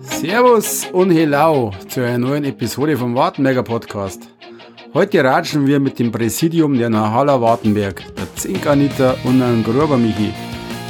Servus 0.00 0.86
und 0.92 1.10
Hello 1.10 1.70
zu 1.88 2.00
einer 2.00 2.18
neuen 2.18 2.44
Episode 2.44 2.96
vom 2.96 3.14
Wartenberger 3.14 3.62
Podcast. 3.62 4.28
Heute 4.92 5.22
ratschen 5.22 5.66
wir 5.66 5.78
mit 5.78 5.98
dem 5.98 6.10
Präsidium 6.10 6.76
der 6.76 6.90
Nahala 6.90 7.40
Wartenberg, 7.40 8.02
der 8.16 8.34
Zinkanita 8.34 9.14
und 9.24 9.40
einem 9.40 9.62
Gruber 9.62 9.96
Michi 9.96 10.32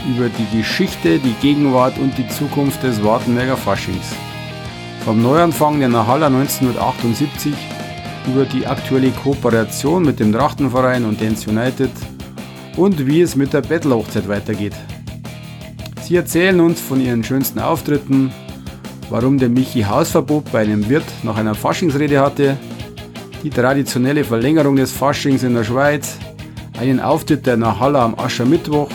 über 0.08 0.28
die 0.28 0.58
Geschichte, 0.58 1.18
die 1.18 1.34
Gegenwart 1.42 1.98
und 1.98 2.16
die 2.16 2.28
Zukunft 2.28 2.82
des 2.82 3.02
Wartenberger 3.04 3.56
Faschings. 3.56 4.14
Vom 5.04 5.22
Neuanfang 5.22 5.80
der 5.80 5.88
Nahala 5.88 6.28
1978 6.28 7.52
über 8.26 8.44
die 8.44 8.66
aktuelle 8.66 9.10
Kooperation 9.10 10.04
mit 10.04 10.20
dem 10.20 10.32
Trachtenverein 10.32 11.04
und 11.04 11.20
Dance 11.20 11.50
United 11.50 11.90
und 12.76 13.06
wie 13.06 13.20
es 13.20 13.36
mit 13.36 13.52
der 13.52 13.62
Battle-Hochzeit 13.62 14.28
weitergeht. 14.28 14.74
Sie 16.06 16.14
erzählen 16.14 16.60
uns 16.60 16.80
von 16.80 17.00
ihren 17.00 17.24
schönsten 17.24 17.58
Auftritten, 17.58 18.32
warum 19.10 19.38
der 19.38 19.48
Michi 19.48 19.82
Hausverbot 19.82 20.52
bei 20.52 20.60
einem 20.60 20.88
Wirt 20.88 21.02
nach 21.24 21.36
einer 21.36 21.56
Faschingsrede 21.56 22.20
hatte, 22.20 22.56
die 23.42 23.50
traditionelle 23.50 24.22
Verlängerung 24.22 24.76
des 24.76 24.92
Faschings 24.92 25.42
in 25.42 25.54
der 25.54 25.64
Schweiz, 25.64 26.16
einen 26.78 27.00
Auftritt 27.00 27.44
der 27.44 27.56
Nahalla 27.56 28.04
am 28.04 28.16
Aschermittwoch 28.16 28.88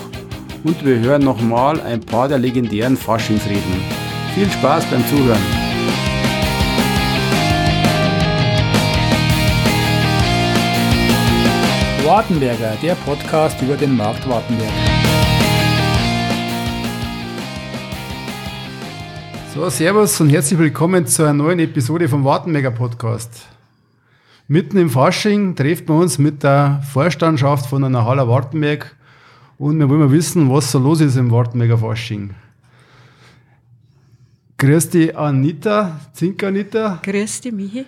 und 0.63 0.85
wir 0.85 0.99
hören 0.99 1.21
nochmal 1.21 1.81
ein 1.81 1.99
paar 1.99 2.29
der 2.29 2.37
legendären 2.37 2.95
Faschingsreden. 2.95 3.81
Viel 4.33 4.49
Spaß 4.49 4.85
beim 4.85 5.05
Zuhören! 5.07 5.41
Wartenberger, 12.05 12.77
der 12.81 12.95
Podcast 12.95 13.61
über 13.61 13.75
den 13.75 13.97
Markt 13.97 14.27
Wartenberg. 14.29 15.10
So, 19.53 19.69
Servus 19.69 20.21
und 20.21 20.29
herzlich 20.29 20.57
willkommen 20.57 21.05
zu 21.05 21.23
einer 21.23 21.33
neuen 21.33 21.59
Episode 21.59 22.07
vom 22.07 22.23
Wartenberger 22.23 22.71
Podcast. 22.71 23.49
Mitten 24.47 24.77
im 24.77 24.89
Fasching 24.89 25.57
treffen 25.57 25.89
wir 25.89 25.95
uns 25.95 26.17
mit 26.17 26.41
der 26.41 26.81
Vorstandschaft 26.89 27.65
von 27.65 27.83
einer 27.83 28.05
Haller 28.05 28.29
Wartenberg 28.29 28.95
und 29.57 29.77
wir 29.77 29.89
wollen 29.89 30.09
wissen, 30.09 30.49
was 30.49 30.71
so 30.71 30.79
los 30.79 31.01
ist 31.01 31.17
im 31.17 31.29
Wartenberger 31.31 31.77
Fasching. 31.79 32.33
Grüß 34.57 34.89
dich 34.89 35.17
Anita, 35.17 35.99
Zink 36.13 36.41
Anita. 36.45 37.01
Grüß 37.03 37.41
dich 37.41 37.51
Michi. 37.51 37.85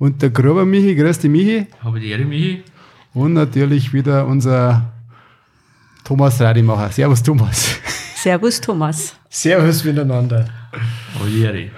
Und 0.00 0.20
der 0.20 0.30
Gruber 0.30 0.66
Michi, 0.66 0.96
grüß 0.96 1.20
dich 1.20 1.30
Michi. 1.30 1.66
Habe 1.80 2.00
die 2.00 2.08
Ehre, 2.08 2.24
Michi. 2.24 2.64
Und 3.14 3.34
natürlich 3.34 3.92
wieder 3.92 4.26
unser 4.26 4.92
Thomas 6.02 6.40
Radimacher. 6.40 6.90
Servus 6.90 7.22
Thomas. 7.22 7.76
Servus 8.22 8.60
Thomas. 8.60 9.14
Servus 9.28 9.84
miteinander. 9.84 10.48
Die 11.26 11.42
Ehre. 11.42 11.70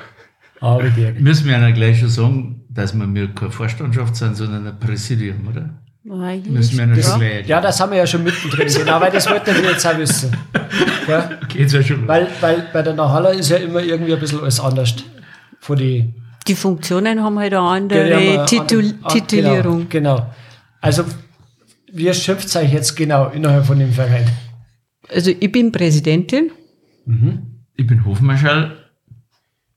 Müssen 1.19 1.47
wir 1.47 1.59
ja 1.59 1.71
gleich 1.71 2.01
schon 2.01 2.09
sagen, 2.09 2.65
dass 2.69 2.95
wir 2.95 3.07
mir 3.07 3.29
keine 3.35 3.51
Vorstandschaft 3.51 4.17
sind, 4.17 4.37
sondern 4.37 4.67
ein 4.67 4.79
Präsidium, 4.79 5.49
oder? 5.49 5.71
Müssen 6.03 6.79
wir 6.79 6.87
ja 6.87 6.95
Das, 6.95 7.15
gleich. 7.19 7.47
ja, 7.47 7.61
das 7.61 7.79
haben 7.81 7.93
wir 7.93 7.99
ja 7.99 8.07
schon 8.07 8.25
mittendrin, 8.25 8.69
genau, 8.69 9.01
weil 9.01 9.11
das 9.13 9.29
wollten 9.29 9.55
wir 9.55 9.71
jetzt 9.71 9.87
auch 9.87 9.99
wissen. 9.99 10.35
Ja? 11.07 11.31
Geht's 11.49 11.73
ja 11.75 11.83
schon. 11.83 12.09
Weil, 12.09 12.27
weil 12.41 12.69
bei 12.73 12.83
der 12.83 12.95
Nahalla 12.95 13.31
ist 13.31 13.51
ja 13.51 13.57
immer 13.59 13.83
irgendwie 13.83 14.15
ein 14.15 14.21
bisschen 14.21 14.41
alles 14.41 14.61
anders. 14.61 14.95
Von 15.61 15.77
die, 15.77 16.15
Die 16.49 16.55
Funktionen 16.55 17.23
haben 17.23 17.39
halt 17.39 17.53
eine 17.53 17.61
andere 17.63 18.47
Titul 18.47 18.85
an- 18.85 18.99
an- 19.03 19.13
Titulierung. 19.13 19.89
Genau, 19.91 20.17
genau. 20.17 20.35
Also, 20.81 21.05
wie 21.93 22.13
schimpft 22.15 22.55
euch 22.57 22.73
jetzt 22.73 22.97
genau 22.97 23.29
innerhalb 23.29 23.67
von 23.67 23.79
dem 23.79 23.93
Verein? 23.93 24.27
Also 25.13 25.31
ich 25.39 25.53
bin 25.53 25.73
Präsidentin, 25.73 26.51
ich 27.77 27.87
bin 27.87 28.05
Hofmarschall. 28.05 28.77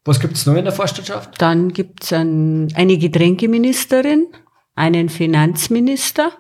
Was 0.06 0.20
gibt 0.20 0.34
es 0.36 0.45
noch 0.45 0.56
in 0.56 0.66
der 0.66 0.73
Vorstandschaft? 0.73 1.42
dann 1.42 1.72
gibt's 1.72 2.12
ein, 2.12 2.67
eine 2.75 2.98
Getränkeministerin, 2.98 4.28
einen 4.75 5.08
Finanzminister 5.09 6.31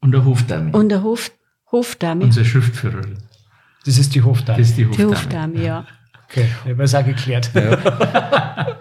Und 0.00 0.12
der 0.12 0.24
Hofdame. 0.24 0.72
und 0.72 0.92
eine 0.92 1.02
Hof, 1.02 1.30
Hofdame. 1.70 2.24
Unsere 2.24 2.44
Schriftführerin. 2.44 3.18
Das 3.86 3.96
ist 3.98 4.14
die 4.14 4.22
Hofdame. 4.22 4.58
Das 4.58 4.68
ist 4.70 4.76
die 4.76 4.84
Die 4.84 4.88
Hofdame. 5.04 5.14
Hofdame, 5.16 5.62
ja. 5.64 5.86
Okay, 6.28 6.46
ich 6.64 6.70
habe 6.72 6.82
es 6.82 6.94
auch 6.94 7.04
geklärt. 7.04 7.50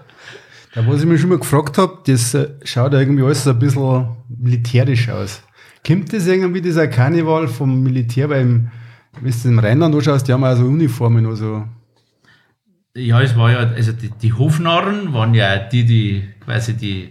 Da, 0.75 0.85
was 0.85 0.99
ich 1.01 1.07
mich 1.07 1.19
schon 1.19 1.31
mal 1.31 1.39
gefragt 1.39 1.79
habe, 1.79 1.97
das 2.05 2.37
schaut 2.63 2.93
ja 2.93 2.99
irgendwie 2.99 3.23
alles 3.23 3.43
so 3.43 3.49
ein 3.49 3.57
bisschen 3.57 4.15
militärisch 4.27 5.09
aus. 5.09 5.41
Kommt 5.85 6.13
das 6.13 6.27
irgendwie, 6.27 6.61
dieser 6.61 6.87
Karneval 6.87 7.47
vom 7.47 7.81
Militär 7.81 8.27
beim, 8.27 8.69
wenn 9.21 9.33
du 9.43 9.49
im 9.49 9.59
Rheinland 9.59 9.95
anschaust, 9.95 10.27
die 10.27 10.33
haben 10.33 10.43
auch 10.43 10.55
so 10.55 10.65
Uniformen, 10.65 11.25
also. 11.25 11.65
Ja, 12.95 13.21
es 13.21 13.35
war 13.37 13.51
ja, 13.51 13.59
also 13.59 13.91
die, 13.91 14.09
die 14.09 14.33
Hofnarren 14.33 15.13
waren 15.13 15.33
ja 15.33 15.57
die, 15.57 15.85
die 15.85 16.23
quasi 16.43 16.75
die, 16.75 17.09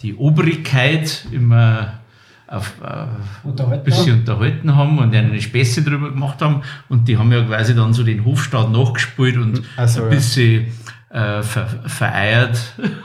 die 0.00 0.14
Obrigkeit 0.14 1.24
immer 1.32 2.00
auf, 2.46 2.74
auf 2.82 3.08
Unterhalten 3.44 3.80
ein 3.80 3.84
bisschen 3.84 4.18
unterhalten 4.20 4.76
haben 4.76 4.98
und 4.98 5.14
eine 5.14 5.40
Späße 5.40 5.82
drüber 5.82 6.10
gemacht 6.10 6.42
haben. 6.42 6.62
Und 6.88 7.08
die 7.08 7.16
haben 7.16 7.32
ja 7.32 7.42
quasi 7.44 7.74
dann 7.74 7.92
so 7.92 8.02
den 8.02 8.24
Hofstaat 8.24 8.70
nachgespielt 8.70 9.36
und 9.36 9.62
so, 9.86 10.02
ein 10.02 10.04
ja. 10.04 10.14
bisschen 10.14 10.66
äh, 11.10 11.42
ver, 11.42 11.66
vereiert, 11.86 12.60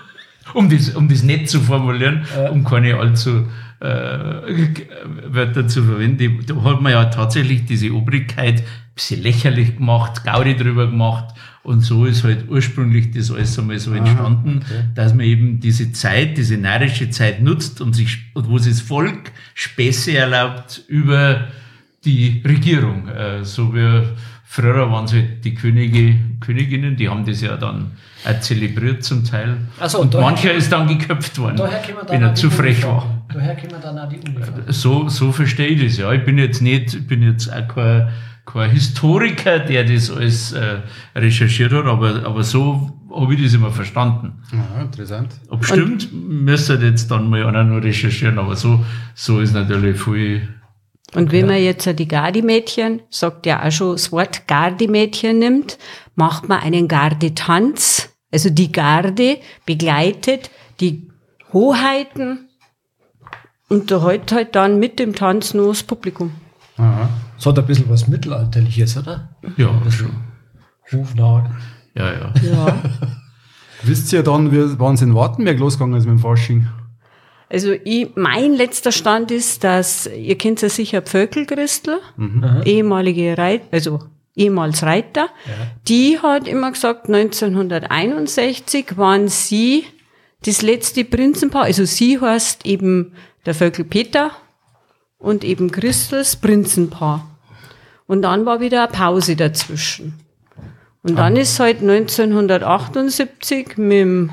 um 0.53 0.69
das, 0.69 0.89
um 0.89 1.07
das 1.07 1.23
nett 1.23 1.49
zu 1.49 1.61
formulieren, 1.61 2.25
um 2.51 2.63
keine 2.63 2.97
allzu 2.97 3.29
äh, 3.29 3.43
Wörter 3.81 5.67
zu 5.67 5.83
verwenden. 5.83 6.43
Da 6.45 6.55
hat 6.63 6.81
man 6.81 6.91
ja 6.91 7.05
tatsächlich 7.05 7.65
diese 7.65 7.91
Obrigkeit 7.93 8.59
ein 8.61 8.65
bisschen 8.95 9.21
lächerlich 9.23 9.77
gemacht, 9.77 10.23
Gaudi 10.25 10.55
drüber 10.55 10.87
gemacht. 10.87 11.35
Und 11.63 11.81
so 11.81 12.05
ist 12.05 12.23
halt 12.23 12.49
ursprünglich 12.49 13.11
das 13.11 13.31
alles 13.31 13.57
einmal 13.59 13.79
so 13.79 13.93
entstanden, 13.93 14.61
dass 14.95 15.13
man 15.13 15.25
eben 15.25 15.59
diese 15.59 15.91
Zeit, 15.91 16.37
diese 16.37 16.57
närrische 16.57 17.09
Zeit 17.09 17.41
nutzt 17.41 17.81
und 17.81 17.93
sich, 17.95 18.17
und 18.33 18.49
wo 18.49 18.57
sich 18.57 18.73
das 18.73 18.81
Volk 18.81 19.31
Späße 19.53 20.17
erlaubt 20.17 20.81
über 20.87 21.47
die 22.05 22.41
Regierung. 22.47 23.07
Äh, 23.09 23.43
so 23.43 23.73
wie 23.75 24.03
früher 24.45 24.89
waren 24.89 25.05
es 25.05 25.13
halt 25.13 25.43
die 25.43 25.53
Könige, 25.53 26.15
Königinnen, 26.39 26.95
die 26.95 27.09
haben 27.09 27.25
das 27.25 27.41
ja 27.41 27.55
dann 27.57 27.91
auch 28.25 28.39
zelebriert 28.39 29.03
zum 29.03 29.23
Teil. 29.25 29.57
So, 29.85 29.99
und 29.99 30.13
daher- 30.13 30.25
mancher 30.25 30.53
ist 30.53 30.71
dann 30.71 30.87
geköpft 30.87 31.37
worden, 31.37 31.57
wenn 32.07 32.23
er 32.23 32.35
zu 32.35 32.49
frech 32.49 32.83
war. 32.83 33.18
Daher 33.33 33.55
kommen 33.55 33.81
dann 33.81 33.97
auch 33.97 34.09
die 34.09 34.17
Uniformen. 34.17 34.63
So, 34.67 35.07
so 35.07 35.31
verstehe 35.31 35.67
ich 35.67 35.83
das, 35.83 35.97
ja. 35.97 36.11
Ich 36.13 36.25
bin 36.25 36.37
jetzt 36.37 36.61
nicht, 36.61 36.93
ich 36.95 37.07
bin 37.07 37.21
jetzt 37.21 37.51
auch 37.51 37.67
kein, 37.67 38.09
kein 38.45 38.71
Historiker, 38.71 39.59
der 39.59 39.83
das 39.83 40.09
alles 40.09 40.51
äh, 40.53 40.77
recherchiert 41.15 41.71
hat, 41.71 41.85
aber, 41.85 42.25
aber 42.25 42.43
so 42.43 42.91
habe 43.13 43.35
ich 43.35 43.43
das 43.43 43.53
immer 43.53 43.71
verstanden. 43.71 44.41
Ja, 44.51 44.81
interessant. 44.81 45.33
Ob 45.49 45.63
stimmt, 45.63 46.09
müsste 46.11 46.75
jetzt 46.75 47.11
dann 47.11 47.29
mal 47.29 47.45
einer 47.45 47.63
nur 47.63 47.83
recherchieren, 47.83 48.39
aber 48.39 48.55
so, 48.55 48.83
so 49.13 49.39
ist 49.39 49.53
natürlich 49.53 50.01
viel. 50.01 50.47
Und 51.15 51.31
wenn 51.31 51.47
man 51.47 51.61
jetzt 51.61 51.87
die 51.97 52.07
Gardimädchen, 52.07 53.01
sagt 53.09 53.45
ja 53.45 53.65
auch 53.65 53.71
schon, 53.71 53.93
das 53.93 54.11
Wort 54.11 54.47
Gardimädchen 54.47 55.39
nimmt, 55.39 55.77
macht 56.15 56.47
man 56.49 56.59
einen 56.59 56.87
Gardetanz. 56.87 58.09
Also 58.31 58.51
die 58.51 58.71
Garde 58.71 59.37
begleitet 59.65 60.51
die 60.79 61.09
Hoheiten 61.51 62.48
und 63.69 63.91
da 63.91 64.01
halt 64.01 64.31
halt 64.31 64.55
dann 64.55 64.79
mit 64.79 64.99
dem 64.99 65.15
Tanz 65.15 65.53
nur 65.53 65.69
das 65.69 65.83
Publikum. 65.83 66.31
Aha. 66.77 67.09
Es 67.37 67.45
hat 67.45 67.57
ein 67.57 67.65
bisschen 67.65 67.89
was 67.89 68.07
Mittelalterliches, 68.07 68.97
oder? 68.97 69.29
Ja, 69.57 69.69
schon. 69.89 70.11
Hofnarr. 70.91 71.49
Ja, 71.95 72.11
ja. 72.11 72.33
Ja. 72.41 72.81
Wisst 73.83 74.11
ihr 74.11 74.23
dann, 74.23 74.51
wann 74.79 74.95
es 74.95 75.01
in 75.01 75.15
Wartenberg 75.15 75.59
losgegangen 75.59 75.97
ist 75.97 76.05
mit 76.05 76.17
dem 76.17 76.19
Fasching? 76.19 76.67
Also 77.49 77.73
ich, 77.83 78.09
mein 78.15 78.53
letzter 78.53 78.91
Stand 78.91 79.31
ist, 79.31 79.63
dass, 79.63 80.07
ihr 80.07 80.37
kennt 80.37 80.61
ja 80.61 80.69
sicher 80.69 81.01
Völkelchristl, 81.01 81.99
ehemalige 82.65 83.37
Reit, 83.37 83.63
also 83.71 83.99
ehemals 84.35 84.83
Reiter, 84.83 85.29
die 85.87 86.19
hat 86.19 86.47
immer 86.47 86.71
gesagt, 86.71 87.07
1961 87.07 88.97
waren 88.97 89.29
sie 89.29 89.85
das 90.45 90.61
letzte 90.61 91.03
Prinzenpaar, 91.03 91.63
also 91.63 91.85
sie 91.85 92.19
heißt 92.19 92.65
eben 92.65 93.13
der 93.49 93.55
Völkel 93.55 93.83
Peter 93.83 94.29
und 95.17 95.43
eben 95.43 95.71
Christels 95.71 96.35
Prinzenpaar. 96.35 97.27
Und 98.05 98.21
dann 98.21 98.45
war 98.45 98.59
wieder 98.59 98.83
eine 98.83 98.91
Pause 98.91 99.35
dazwischen. 99.35 100.13
Und 101.01 101.17
dann 101.17 101.35
ist 101.35 101.59
halt 101.59 101.81
1978 101.81 103.77
mit 103.77 104.01
dem 104.01 104.29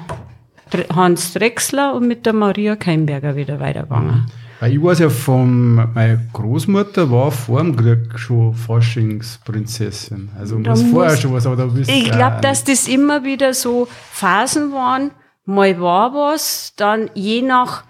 Hans 0.95 1.33
Drechsler 1.33 1.95
und 1.95 2.07
mit 2.07 2.27
der 2.27 2.35
Maria 2.35 2.77
Keimberger 2.77 3.37
wieder 3.37 3.59
weitergegangen. 3.59 4.27
Weil 4.61 4.73
ich 4.73 4.83
weiß 4.83 4.99
ja 4.99 5.09
von, 5.09 5.77
meine 5.95 6.29
Großmutter 6.35 7.11
war 7.11 7.31
vor 7.31 7.63
dem 7.63 7.75
Krieg 7.75 8.19
schon 8.19 8.53
Faschingsprinzessin. 8.53 10.29
Also 10.39 10.59
Da 10.59 10.73
muss 10.73 10.83
vorher 10.83 11.17
schon 11.17 11.33
was, 11.33 11.47
aber 11.47 11.57
da 11.57 11.75
wisst 11.75 11.91
Ich 11.91 12.11
glaube, 12.11 12.43
dass 12.43 12.65
das 12.65 12.87
immer 12.87 13.25
wieder 13.25 13.55
so 13.55 13.89
Phasen 14.11 14.73
waren. 14.73 15.13
Mal 15.47 15.81
war 15.81 16.13
was, 16.13 16.75
dann 16.77 17.09
je 17.15 17.41
nach, 17.41 17.85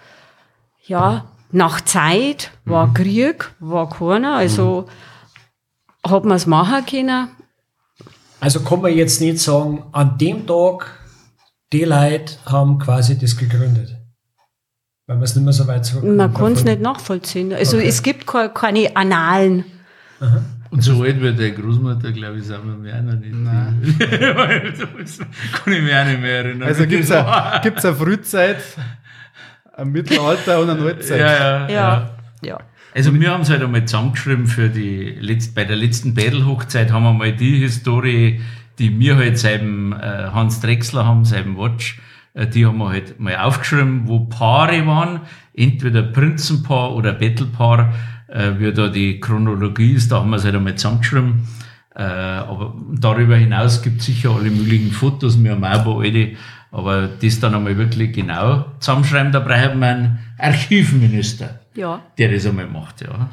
ja, 0.86 1.24
nach 1.52 1.80
Zeit 1.82 2.50
war 2.64 2.92
Krieg, 2.94 3.50
war 3.60 3.88
keiner. 3.88 4.36
Also, 4.36 4.86
hat 6.06 6.24
man 6.24 6.36
es 6.36 6.46
machen 6.46 6.84
können. 6.86 7.28
Also 8.40 8.60
kann 8.60 8.82
man 8.82 8.92
jetzt 8.92 9.20
nicht 9.20 9.38
sagen, 9.38 9.82
an 9.92 10.18
dem 10.18 10.46
Tag, 10.46 10.98
die 11.72 11.84
Leute 11.84 12.34
haben 12.44 12.78
quasi 12.78 13.18
das 13.18 13.36
gegründet. 13.36 13.96
Weil 15.06 15.16
man 15.16 15.24
es 15.24 15.34
nicht 15.34 15.44
mehr 15.44 15.52
so 15.52 15.66
weit 15.66 15.84
zurück 15.86 16.04
Man 16.04 16.34
kann 16.34 16.52
es 16.52 16.64
nicht 16.64 16.80
nachvollziehen. 16.80 17.52
Also 17.52 17.76
Okay. 17.78 17.86
es 17.88 18.02
gibt 18.02 18.26
keine, 18.26 18.50
keine 18.50 18.96
Annalen. 18.96 19.64
Und 20.70 20.82
so 20.82 21.02
alt 21.02 21.22
wie 21.22 21.32
der 21.32 21.52
Großmutter, 21.52 22.12
glaube 22.12 22.38
ich, 22.38 22.44
sind 22.44 22.64
wir 22.64 22.74
mir 22.76 22.96
auch 22.98 23.02
noch 23.02 23.18
nicht. 23.18 23.34
Nein. 23.34 23.96
kann 23.98 25.72
ich 25.72 25.82
mich 25.82 25.94
auch 25.94 26.04
nicht 26.04 26.20
mehr 26.20 26.44
erinnern. 26.44 26.68
Also 26.68 26.86
gibt 26.86 27.04
es 27.04 27.10
eine, 27.12 27.62
eine 27.62 27.94
Frühzeit, 27.94 28.58
ein 29.76 29.92
Mittelalter 29.92 30.60
und 30.60 30.70
eine 30.70 30.80
Neuzeit. 30.80 31.20
ja, 31.20 31.32
ja, 31.32 31.68
ja. 31.68 31.68
Ja. 31.68 32.10
ja. 32.42 32.58
Also 32.94 33.12
wir 33.12 33.30
haben 33.30 33.42
es 33.42 33.50
halt 33.50 33.62
einmal 33.62 33.84
zusammengeschrieben 33.84 34.46
für 34.46 34.70
die 34.70 35.16
letzt, 35.20 35.54
bei 35.54 35.64
der 35.64 35.76
letzten 35.76 36.14
Battle-Hochzeit 36.14 36.90
haben 36.90 37.02
wir 37.02 37.12
mal 37.12 37.32
die 37.32 37.58
Historie, 37.58 38.40
die 38.78 38.98
wir 38.98 39.16
halt 39.16 39.38
seit 39.38 39.60
dem 39.60 39.92
äh, 39.92 39.96
Hans 39.96 40.60
Drechsler 40.60 41.04
haben, 41.04 41.26
seit 41.26 41.44
dem 41.44 41.58
Watch, 41.58 42.00
äh, 42.32 42.46
die 42.46 42.64
haben 42.64 42.78
wir 42.78 42.88
halt 42.88 43.20
mal 43.20 43.36
aufgeschrieben, 43.36 44.08
wo 44.08 44.20
Paare 44.20 44.86
waren, 44.86 45.20
entweder 45.54 46.02
Prinzenpaar 46.04 46.94
oder 46.94 47.12
Battlepaar, 47.12 47.92
äh, 48.28 48.52
wie 48.58 48.72
da 48.72 48.88
die 48.88 49.20
Chronologie 49.20 49.92
ist, 49.92 50.10
da 50.10 50.20
haben 50.20 50.30
wir 50.30 50.36
es 50.36 50.44
halt 50.44 50.54
einmal 50.54 50.76
zusammengeschrieben. 50.76 51.46
Äh, 51.94 52.02
aber 52.02 52.74
darüber 52.92 53.36
hinaus 53.36 53.82
gibt 53.82 54.00
es 54.00 54.06
sicher 54.06 54.30
alle 54.30 54.50
möglichen 54.50 54.90
Fotos, 54.90 55.42
wir 55.42 55.52
haben 55.52 55.64
auch 55.64 55.70
ein 55.70 55.84
paar 55.84 56.00
alte, 56.00 56.32
aber 56.76 57.08
das 57.08 57.40
dann 57.40 57.54
einmal 57.54 57.78
wirklich 57.78 58.12
genau 58.12 58.66
zusammenschreiben, 58.80 59.32
da 59.32 59.40
braucht 59.40 59.76
man 59.76 59.82
einen 59.82 60.18
Archivminister 60.38 61.60
Ja. 61.74 62.02
der 62.18 62.30
das 62.32 62.44
einmal 62.44 62.66
macht, 62.66 63.00
ja. 63.00 63.30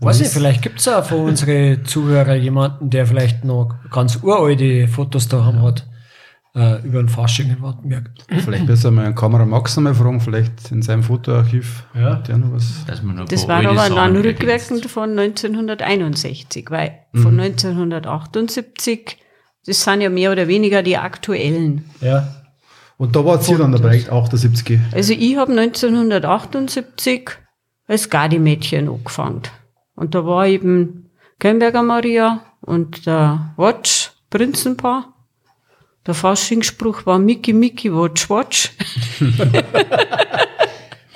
Weiß 0.00 0.20
ich, 0.20 0.26
vielleicht 0.28 0.62
gibt 0.62 0.80
es 0.80 0.88
auch 0.88 1.04
von 1.04 1.20
unseren 1.20 1.84
Zuhörer 1.84 2.34
jemanden, 2.34 2.90
der 2.90 3.06
vielleicht 3.06 3.44
noch 3.44 3.72
ganz 3.88 4.18
uralte 4.20 4.88
Fotos 4.88 5.28
da 5.28 5.44
haben 5.44 5.62
hat, 5.62 5.86
äh, 6.56 6.84
über 6.84 7.00
den 7.00 7.08
Fasching 7.08 7.50
in 7.50 7.62
Wartenberg. 7.62 8.10
Vielleicht 8.40 8.66
besser 8.66 8.90
mal 8.90 9.04
einen 9.04 9.14
Kamera 9.14 9.46
Max 9.46 9.78
einmal 9.78 9.94
fragen, 9.94 10.20
vielleicht 10.20 10.72
in 10.72 10.82
seinem 10.82 11.04
Fotoarchiv. 11.04 11.84
Ja. 11.94 12.14
hat 12.14 12.26
Der 12.26 12.36
noch 12.38 12.52
was. 12.52 12.84
Dass 12.86 13.00
man 13.00 13.14
noch 13.14 13.26
Das 13.26 13.46
war 13.46 13.64
aber 13.64 13.94
dann 13.94 14.16
rückwirkend 14.16 14.86
von 14.86 15.10
1961, 15.16 16.68
weil 16.70 16.98
von 17.14 17.38
1978, 17.38 19.18
das 19.66 19.84
sind 19.84 20.00
ja 20.00 20.10
mehr 20.10 20.32
oder 20.32 20.48
weniger 20.48 20.82
die 20.82 20.96
aktuellen. 20.96 21.84
Ja. 22.00 22.41
Und 23.02 23.16
da 23.16 23.24
war 23.24 23.42
sie 23.42 23.56
dann 23.56 23.72
dabei, 23.72 24.08
78. 24.08 24.78
Also 24.92 25.12
ich 25.12 25.36
habe 25.36 25.50
1978 25.50 27.30
als 27.88 28.08
Gardi-Mädchen 28.08 28.88
angefangen. 28.88 29.42
Und 29.96 30.14
da 30.14 30.24
war 30.24 30.46
eben 30.46 31.10
Kemberger 31.40 31.82
Maria 31.82 32.42
und 32.60 33.04
der 33.04 33.54
Watch, 33.56 34.12
Prinzenpaar. 34.30 35.16
Der 36.06 36.14
Faschingsspruch 36.14 37.04
war 37.04 37.18
Mickey, 37.18 37.52
Mickey, 37.52 37.92
Watch, 37.92 38.30
Watch. 38.30 38.70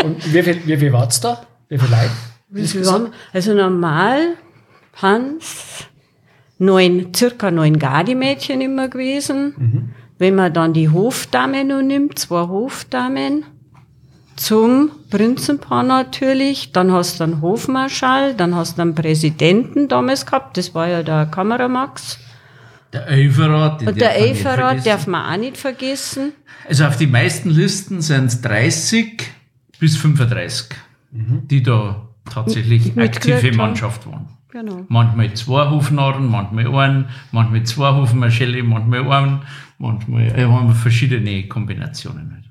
Und 0.03 0.35
wie 0.35 0.43
viel, 0.43 0.67
wie 0.67 0.77
viel 0.77 0.93
war's 0.93 1.21
da? 1.21 1.47
Wie 1.69 1.79
viel 1.79 1.88
Leute? 1.88 2.11
Wir 2.49 2.91
haben, 2.91 3.12
also 3.33 3.55
normal, 3.55 4.35
Hans, 4.94 5.85
neun, 6.59 7.15
circa 7.15 7.53
neun 7.53 7.79
Gardi-Mädchen 7.79 8.61
immer 8.61 8.88
gewesen. 8.88 9.94
Wenn 10.19 10.35
man 10.35 10.53
dann 10.53 10.73
die 10.73 10.89
Hofdamen 10.89 11.69
noch 11.69 11.83
nimmt, 11.83 12.19
zwei 12.19 12.49
Hofdamen, 12.49 13.45
zum 14.37 14.91
Prinzenpaar 15.11 15.83
natürlich, 15.83 16.73
dann 16.73 16.93
hast 16.93 17.21
du 17.21 17.25
einen 17.25 17.41
Hofmarschall, 17.41 18.35
dann 18.35 18.55
hast 18.55 18.77
du 18.79 18.83
einen 18.83 18.95
Präsidenten 18.95 19.89
damals 19.89 20.27
gehabt, 20.27 20.57
das 20.59 20.75
war 20.75 20.89
ja 20.89 21.03
der 21.03 21.27
Kameramax. 21.27 22.19
Der 22.93 23.09
Eiferrat, 23.09 23.81
den 23.81 23.89
Und 23.89 24.01
der 24.01 24.11
vergessen. 24.11 24.85
darf 24.85 25.07
man 25.07 25.33
auch 25.33 25.39
nicht 25.39 25.57
vergessen. 25.57 26.33
Also 26.69 26.85
auf 26.85 26.97
die 26.97 27.07
meisten 27.07 27.51
Listen 27.51 28.01
sind 28.01 28.27
es 28.27 28.41
30 28.43 29.23
bis 29.79 29.97
35, 29.97 30.77
die 31.11 31.62
da 31.62 32.09
tatsächlich 32.31 32.99
aktive. 32.99 33.53
Mannschaft 33.53 34.07
waren. 34.07 34.29
Genau. 34.51 34.87
Manchmal 34.89 35.35
zwei 35.35 35.69
Hofnarren, 35.69 36.31
manchmal 36.31 36.67
einen, 36.75 37.09
manchmal 37.33 37.65
zwei 37.65 37.93
Hofmarschälle, 37.93 38.62
manchmal 38.62 39.12
einen, 39.12 39.43
manchmal 39.78 40.26
äh, 40.26 40.44
haben 40.44 40.69
wir 40.69 40.75
verschiedene 40.75 41.46
Kombinationen. 41.49 42.32
Halt. 42.32 42.44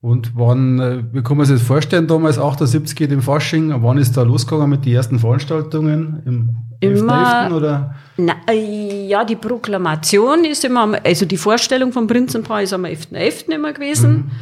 Und 0.00 0.36
wann, 0.36 0.80
äh, 0.80 1.04
wie 1.12 1.22
kann 1.22 1.36
man 1.36 1.46
sich 1.46 1.58
das 1.58 1.66
vorstellen, 1.66 2.08
damals 2.08 2.36
78 2.36 3.10
im 3.10 3.22
Fasching, 3.22 3.72
wann 3.82 3.98
ist 3.98 4.16
da 4.16 4.22
losgegangen 4.22 4.68
mit 4.70 4.84
den 4.84 4.94
ersten 4.94 5.20
Veranstaltungen? 5.20 6.22
Im 6.26 6.56
Immer- 6.80 7.48
11.11. 7.48 7.52
oder? 7.54 7.94
Na, 8.16 8.34
äh, 8.48 9.06
ja, 9.06 9.24
die 9.24 9.36
Proklamation 9.36 10.44
ist 10.44 10.64
immer, 10.64 10.98
also 11.04 11.24
die 11.24 11.36
Vorstellung 11.36 11.92
vom 11.92 12.08
Prinzenpaar 12.08 12.62
ist 12.62 12.72
am 12.72 12.84
11.11. 12.84 13.52
immer 13.52 13.72
gewesen. 13.72 14.32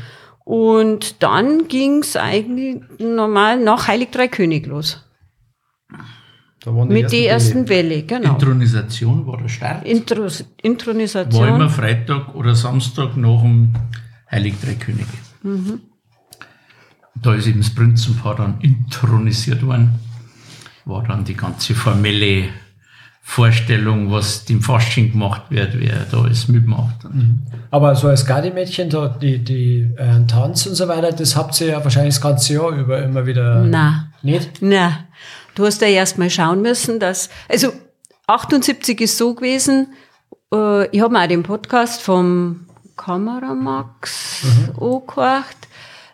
Und 0.44 1.22
dann 1.22 1.68
ging's 1.68 2.16
eigentlich 2.16 2.80
normal 2.98 3.60
nach 3.60 3.86
Heilig 3.86 4.10
Drei 4.10 4.28
König 4.28 4.66
los. 4.66 5.04
Da 6.62 6.74
waren 6.74 6.88
die 6.88 6.94
Mit 6.94 7.10
der 7.12 7.30
ersten 7.30 7.68
Welle. 7.68 8.02
Genau. 8.02 8.34
Intronisation 8.34 9.26
war 9.26 9.38
der 9.38 9.48
Start. 9.48 9.86
Intros, 9.86 10.40
war 10.40 10.46
immer 10.62 10.72
Intronisation. 10.72 11.70
Freitag 11.70 12.34
oder 12.34 12.54
Samstag 12.54 13.16
nach 13.16 13.40
dem 13.40 13.72
Heilig 14.30 14.54
Drei 14.62 14.74
Könige. 14.74 15.06
Da 17.22 17.34
ist 17.34 17.46
eben 17.46 17.60
das 17.60 17.74
Prinzenpaar 17.74 18.36
dann 18.36 18.60
intronisiert 18.60 19.64
worden. 19.64 19.98
War 20.84 21.02
dann 21.02 21.24
die 21.24 21.34
ganze 21.34 21.74
formelle 21.74 22.48
Vorstellung, 23.22 24.10
was 24.10 24.44
dem 24.44 24.60
Fasching 24.60 25.12
gemacht 25.12 25.42
wird, 25.50 25.78
wer 25.78 26.04
da 26.10 26.22
alles 26.22 26.48
mitmacht. 26.48 26.96
Aber 27.70 27.94
so 27.94 28.08
als 28.08 28.26
Gardi-Mädchen, 28.26 28.90
da 28.90 29.08
die, 29.08 29.38
die 29.38 29.88
äh, 29.96 30.26
Tanz 30.26 30.66
und 30.66 30.74
so 30.74 30.88
weiter, 30.88 31.12
das 31.12 31.36
habt 31.36 31.60
ihr 31.60 31.68
ja 31.68 31.84
wahrscheinlich 31.84 32.14
das 32.14 32.22
ganze 32.22 32.54
Jahr 32.54 32.70
über 32.70 33.02
immer 33.02 33.26
wieder 33.26 33.62
Na, 33.64 34.08
nicht? 34.22 34.58
na. 34.60 35.04
Du 35.54 35.66
hast 35.66 35.80
ja 35.82 35.88
erst 35.88 36.18
mal 36.18 36.30
schauen 36.30 36.62
müssen, 36.62 37.00
dass, 37.00 37.30
also 37.48 37.72
78 38.26 39.00
ist 39.00 39.18
so 39.18 39.34
gewesen, 39.34 39.94
äh, 40.52 40.86
ich 40.88 41.00
habe 41.00 41.12
mir 41.12 41.22
auch 41.22 41.28
den 41.28 41.42
Podcast 41.42 42.02
vom 42.02 42.66
Kameramax 42.96 44.44
angehört. 44.80 45.56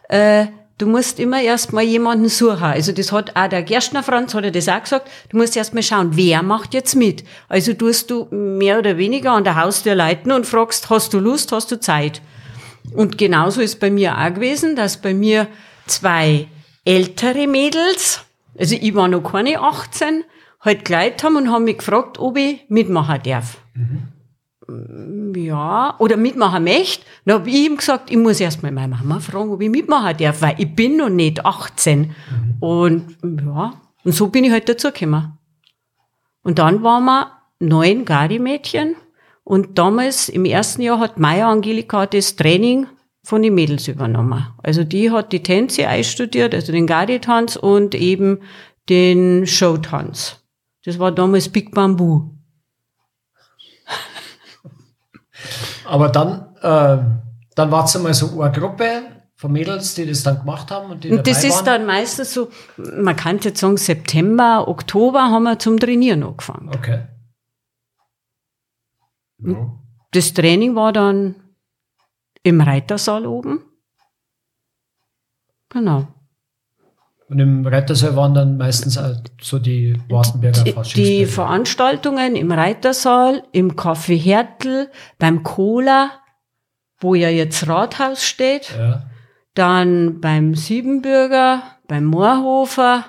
Äh, 0.09 0.47
du 0.79 0.87
musst 0.87 1.19
immer 1.19 1.43
erst 1.43 1.73
mal 1.73 1.83
jemanden 1.83 2.29
suchen. 2.29 2.63
Also 2.63 2.93
das 2.93 3.13
hat 3.13 3.35
auch 3.35 3.49
der 3.49 3.63
Gerstner 3.63 4.03
Franz 4.03 4.35
hat 4.35 4.45
er 4.45 4.51
das 4.51 4.69
auch 4.69 4.83
gesagt. 4.83 5.11
Du 5.31 5.37
musst 5.37 5.57
erst 5.57 5.75
mal 5.75 5.83
schauen, 5.83 6.11
wer 6.17 6.43
macht 6.43 6.75
jetzt 6.75 6.95
mit. 6.95 7.25
Also 7.49 7.73
tust 7.73 8.11
du 8.11 8.29
mehr 8.31 8.79
oder 8.79 8.97
weniger 8.97 9.33
an 9.33 9.45
der 9.45 9.61
Haustür 9.61 9.95
leiten 9.95 10.33
und 10.33 10.47
fragst, 10.47 10.91
hast 10.91 11.13
du 11.13 11.19
Lust, 11.19 11.53
hast 11.53 11.71
du 11.73 11.81
Zeit? 11.81 12.23
Und 12.95 13.19
genauso 13.19 13.61
ist 13.61 13.81
bei 13.81 13.91
mir 13.91 14.17
auch 14.17 14.33
gewesen, 14.33 14.77
dass 14.77 14.97
bei 14.99 15.13
mir 15.13 15.49
zwei 15.87 16.47
ältere 16.85 17.49
Mädels, 17.49 18.21
also 18.59 18.77
ich 18.81 18.95
war 18.95 19.09
noch 19.09 19.23
keine 19.23 19.61
18, 19.61 20.25
halt 20.61 20.85
geleitet 20.85 21.23
haben 21.25 21.37
und 21.37 21.51
haben 21.51 21.65
mich 21.65 21.79
gefragt, 21.79 22.19
ob 22.19 22.37
ich 22.37 22.65
mitmachen 22.69 23.21
darf. 23.25 23.59
Ja, 25.37 25.95
oder 25.99 26.17
mitmachen 26.17 26.65
möchte. 26.65 27.05
Dann 27.25 27.37
habe 27.37 27.51
ich 27.51 27.67
ihm 27.67 27.77
gesagt, 27.77 28.11
ich 28.11 28.17
muss 28.17 28.41
erst 28.41 28.63
mal 28.63 28.73
meine 28.73 28.97
Mama 28.97 29.21
fragen, 29.21 29.51
ob 29.51 29.61
ich 29.61 29.71
mitmachen 29.71 30.17
darf, 30.17 30.43
weil 30.43 30.57
ich 30.59 30.75
bin 30.75 30.97
noch 30.97 31.09
nicht 31.09 31.45
18. 31.45 32.15
Und 32.59 33.17
ja, 33.23 33.75
und 34.03 34.13
so 34.13 34.29
bin 34.29 34.45
ich 34.45 34.51
halt 34.51 34.69
dazugekommen. 34.69 35.39
Und 36.43 36.59
dann 36.59 36.83
waren 36.83 37.05
wir 37.05 37.33
neun 37.61 38.05
Gardi-Mädchen. 38.05 38.97
Und 39.45 39.79
damals, 39.79 40.29
im 40.29 40.45
ersten 40.45 40.83
Jahr, 40.83 40.99
hat 40.99 41.21
Maya 41.21 41.51
Angelika 41.51 42.07
das 42.07 42.35
Training 42.35 42.89
von 43.27 43.43
den 43.43 43.55
Mädels 43.55 43.89
übernommen. 43.89 44.47
Also 44.63 44.85
die 44.85 45.11
hat 45.11 45.33
die 45.33 45.43
Tänze 45.43 45.89
einstudiert, 45.89 46.55
also 46.55 46.71
den 46.71 46.87
Gardi-Tanz 46.87 47.57
und 47.57 47.97
eben 47.97 48.39
den 48.89 49.49
Showtanz. 49.49 50.45
Das 50.85 51.01
war 51.01 51.11
damals 51.11 51.49
Big 51.49 51.75
Bamboo. 51.75 52.31
Aber 55.87 56.09
dann, 56.09 56.55
äh, 56.63 56.99
dann 57.57 57.71
war 57.73 57.85
es 57.85 57.97
einmal 57.97 58.15
so 58.15 58.41
eine 58.41 58.53
Gruppe 58.53 59.03
von 59.35 59.51
Mädels, 59.51 59.97
die 59.97 60.07
das 60.07 60.23
dann 60.23 60.39
gemacht 60.39 60.71
haben 60.71 60.93
und 60.93 61.03
die 61.03 61.11
Und 61.11 61.27
das 61.27 61.43
ist 61.43 61.57
waren. 61.57 61.65
dann 61.65 61.87
meistens 61.87 62.33
so, 62.33 62.49
man 62.77 63.17
kann 63.17 63.41
jetzt 63.41 63.59
sagen, 63.59 63.77
September, 63.77 64.69
Oktober 64.69 65.23
haben 65.23 65.43
wir 65.43 65.59
zum 65.59 65.81
Trainieren 65.81 66.23
angefangen. 66.23 66.69
Okay. 66.69 67.09
Das 70.13 70.33
Training 70.33 70.77
war 70.77 70.93
dann 70.93 71.35
im 72.47 72.61
Reitersaal 72.61 73.27
oben. 73.27 73.65
Genau. 75.71 76.07
Und 77.29 77.41
im 77.41 77.67
Reitersaal 77.67 78.15
waren 78.15 78.35
dann 78.35 78.57
meistens 78.57 78.97
auch 78.97 79.17
so 79.41 79.59
die 79.59 80.01
Wartenberger 80.09 80.63
Die, 80.63 80.71
die 80.71 80.73
Faschingsbälle. 80.75 81.27
Veranstaltungen 81.27 82.37
im 82.37 82.53
Reitersaal, 82.53 83.43
im 83.51 83.73
Café 83.75 84.17
Hertel, 84.17 84.93
beim 85.19 85.43
Cola, 85.43 86.13
wo 87.01 87.17
ja 87.17 87.29
jetzt 87.29 87.67
Rathaus 87.67 88.25
steht, 88.25 88.73
Ja. 88.79 89.11
dann 89.55 90.21
beim 90.21 90.55
Siebenbürger, 90.55 91.63
beim 91.89 92.05
Moorhofer. 92.05 93.07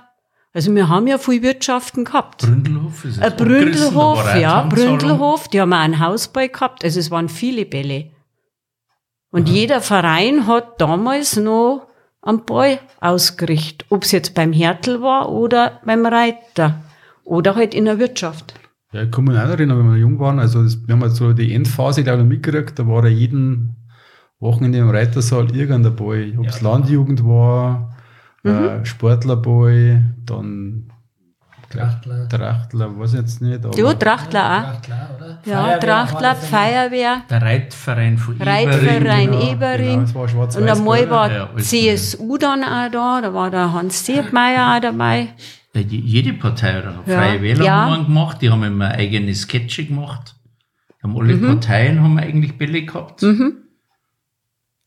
Also 0.52 0.74
wir 0.74 0.90
haben 0.90 1.06
ja 1.06 1.20
viel 1.20 1.44
Wirtschaften 1.44 2.04
gehabt. 2.06 2.42
Bründelhof 2.42 3.06
ist 3.06 3.18
es. 3.18 3.22
War 3.22 3.30
Bründelhof, 3.30 4.36
ja. 4.36 4.64
Bründelhof, 4.64 5.48
die 5.50 5.62
haben 5.62 5.74
auch 5.74 5.78
einen 5.78 6.00
Hausball 6.00 6.50
gehabt, 6.50 6.84
also 6.84 7.00
es 7.00 7.12
waren 7.12 7.30
viele 7.30 7.66
Bälle. 7.68 8.17
Und 9.38 9.50
jeder 9.50 9.82
Verein 9.82 10.48
hat 10.48 10.82
damals 10.82 11.38
noch 11.38 11.86
einen 12.24 12.44
Ball 12.46 12.80
ausgerichtet, 13.00 13.86
ob 13.90 14.04
es 14.04 14.12
jetzt 14.12 14.34
beim 14.34 14.52
Hertel 14.52 15.02
war 15.02 15.30
oder 15.32 15.80
beim 15.86 16.06
Reiter 16.06 16.82
oder 17.24 17.56
halt 17.56 17.76
in 17.76 17.86
der 17.86 18.00
Wirtschaft. 18.00 18.56
Ja, 18.94 19.04
ich 19.04 19.12
kann 19.12 19.26
mich 19.26 19.38
auch 19.38 19.42
erinnern, 19.50 19.78
wenn 19.80 19.92
wir 19.92 19.98
jung 20.00 20.18
waren, 20.20 20.40
also 20.40 20.64
das, 20.64 20.80
wir 20.88 20.94
haben 20.96 21.02
halt 21.04 21.12
so 21.12 21.34
die 21.34 21.54
Endphase, 21.54 22.04
glaube 22.04 22.24
ich, 22.24 22.28
mitgekriegt, 22.28 22.80
da 22.80 22.88
war 22.88 23.04
ja 23.04 23.10
jeden 23.12 23.76
Wochenende 24.40 24.80
im 24.80 24.90
Reitersaal 24.90 25.56
irgendein 25.56 25.96
Boy. 25.96 26.36
Ob 26.38 26.48
es 26.48 26.62
Ja. 26.62 26.70
Landjugend 26.72 27.24
war, 27.24 27.96
Mhm. 28.44 28.50
äh, 28.52 28.86
Sportlerboy, 28.86 30.00
dann 30.26 30.92
Trachtler. 31.70 32.30
Trachtler, 32.30 33.00
weiß 33.00 33.14
ich 33.14 33.20
jetzt 33.20 33.42
nicht. 33.42 33.66
Aber 33.66 33.78
Ja, 33.78 33.94
Trachtler 33.94 34.46
auch. 34.46 34.62
Trachtler, 34.82 35.10
oder? 35.18 35.40
Ja, 35.46 35.64
Feuerwehr, 35.64 35.80
Trachtler. 35.80 36.36
Feuerwehr, 36.36 37.22
Der 37.30 37.42
Reitverein 37.42 38.18
von 38.18 38.42
Reitverein 38.42 39.30
Ibering, 39.30 39.32
genau, 39.32 39.52
Ebering. 39.52 40.06
genau, 40.06 40.26
das 40.26 40.36
war 40.36 40.62
und 40.64 40.70
einmal 40.70 41.10
war 41.10 41.32
Ja, 41.32 41.50
CSU 41.58 42.38
dann 42.38 42.64
auch 42.64 42.90
da, 42.92 43.22
da 43.22 43.34
war 43.34 43.50
der 43.52 43.74
Hans 43.74 44.06
Siebmeier 44.06 44.76
auch 44.78 44.82
dabei. 44.82 45.30
Ja, 45.74 45.82
je- 45.82 46.00
jede 46.00 46.34
Partei 46.34 46.80
oder 46.80 47.00
Ja. 47.06 47.18
Freie 47.20 47.42
Wähler 47.42 47.66
Ja. 47.66 47.86
haben 47.92 48.06
gemacht, 48.06 48.42
die 48.42 48.50
haben 48.50 48.64
immer 48.64 48.90
eigene 48.92 49.34
Sketche 49.36 49.86
gemacht. 49.86 50.36
Haben 51.04 51.18
alle 51.18 51.36
Mhm. 51.36 51.48
Parteien 51.48 52.02
haben 52.02 52.18
eigentlich 52.18 52.58
Bälle 52.58 52.84
gehabt. 52.84 53.24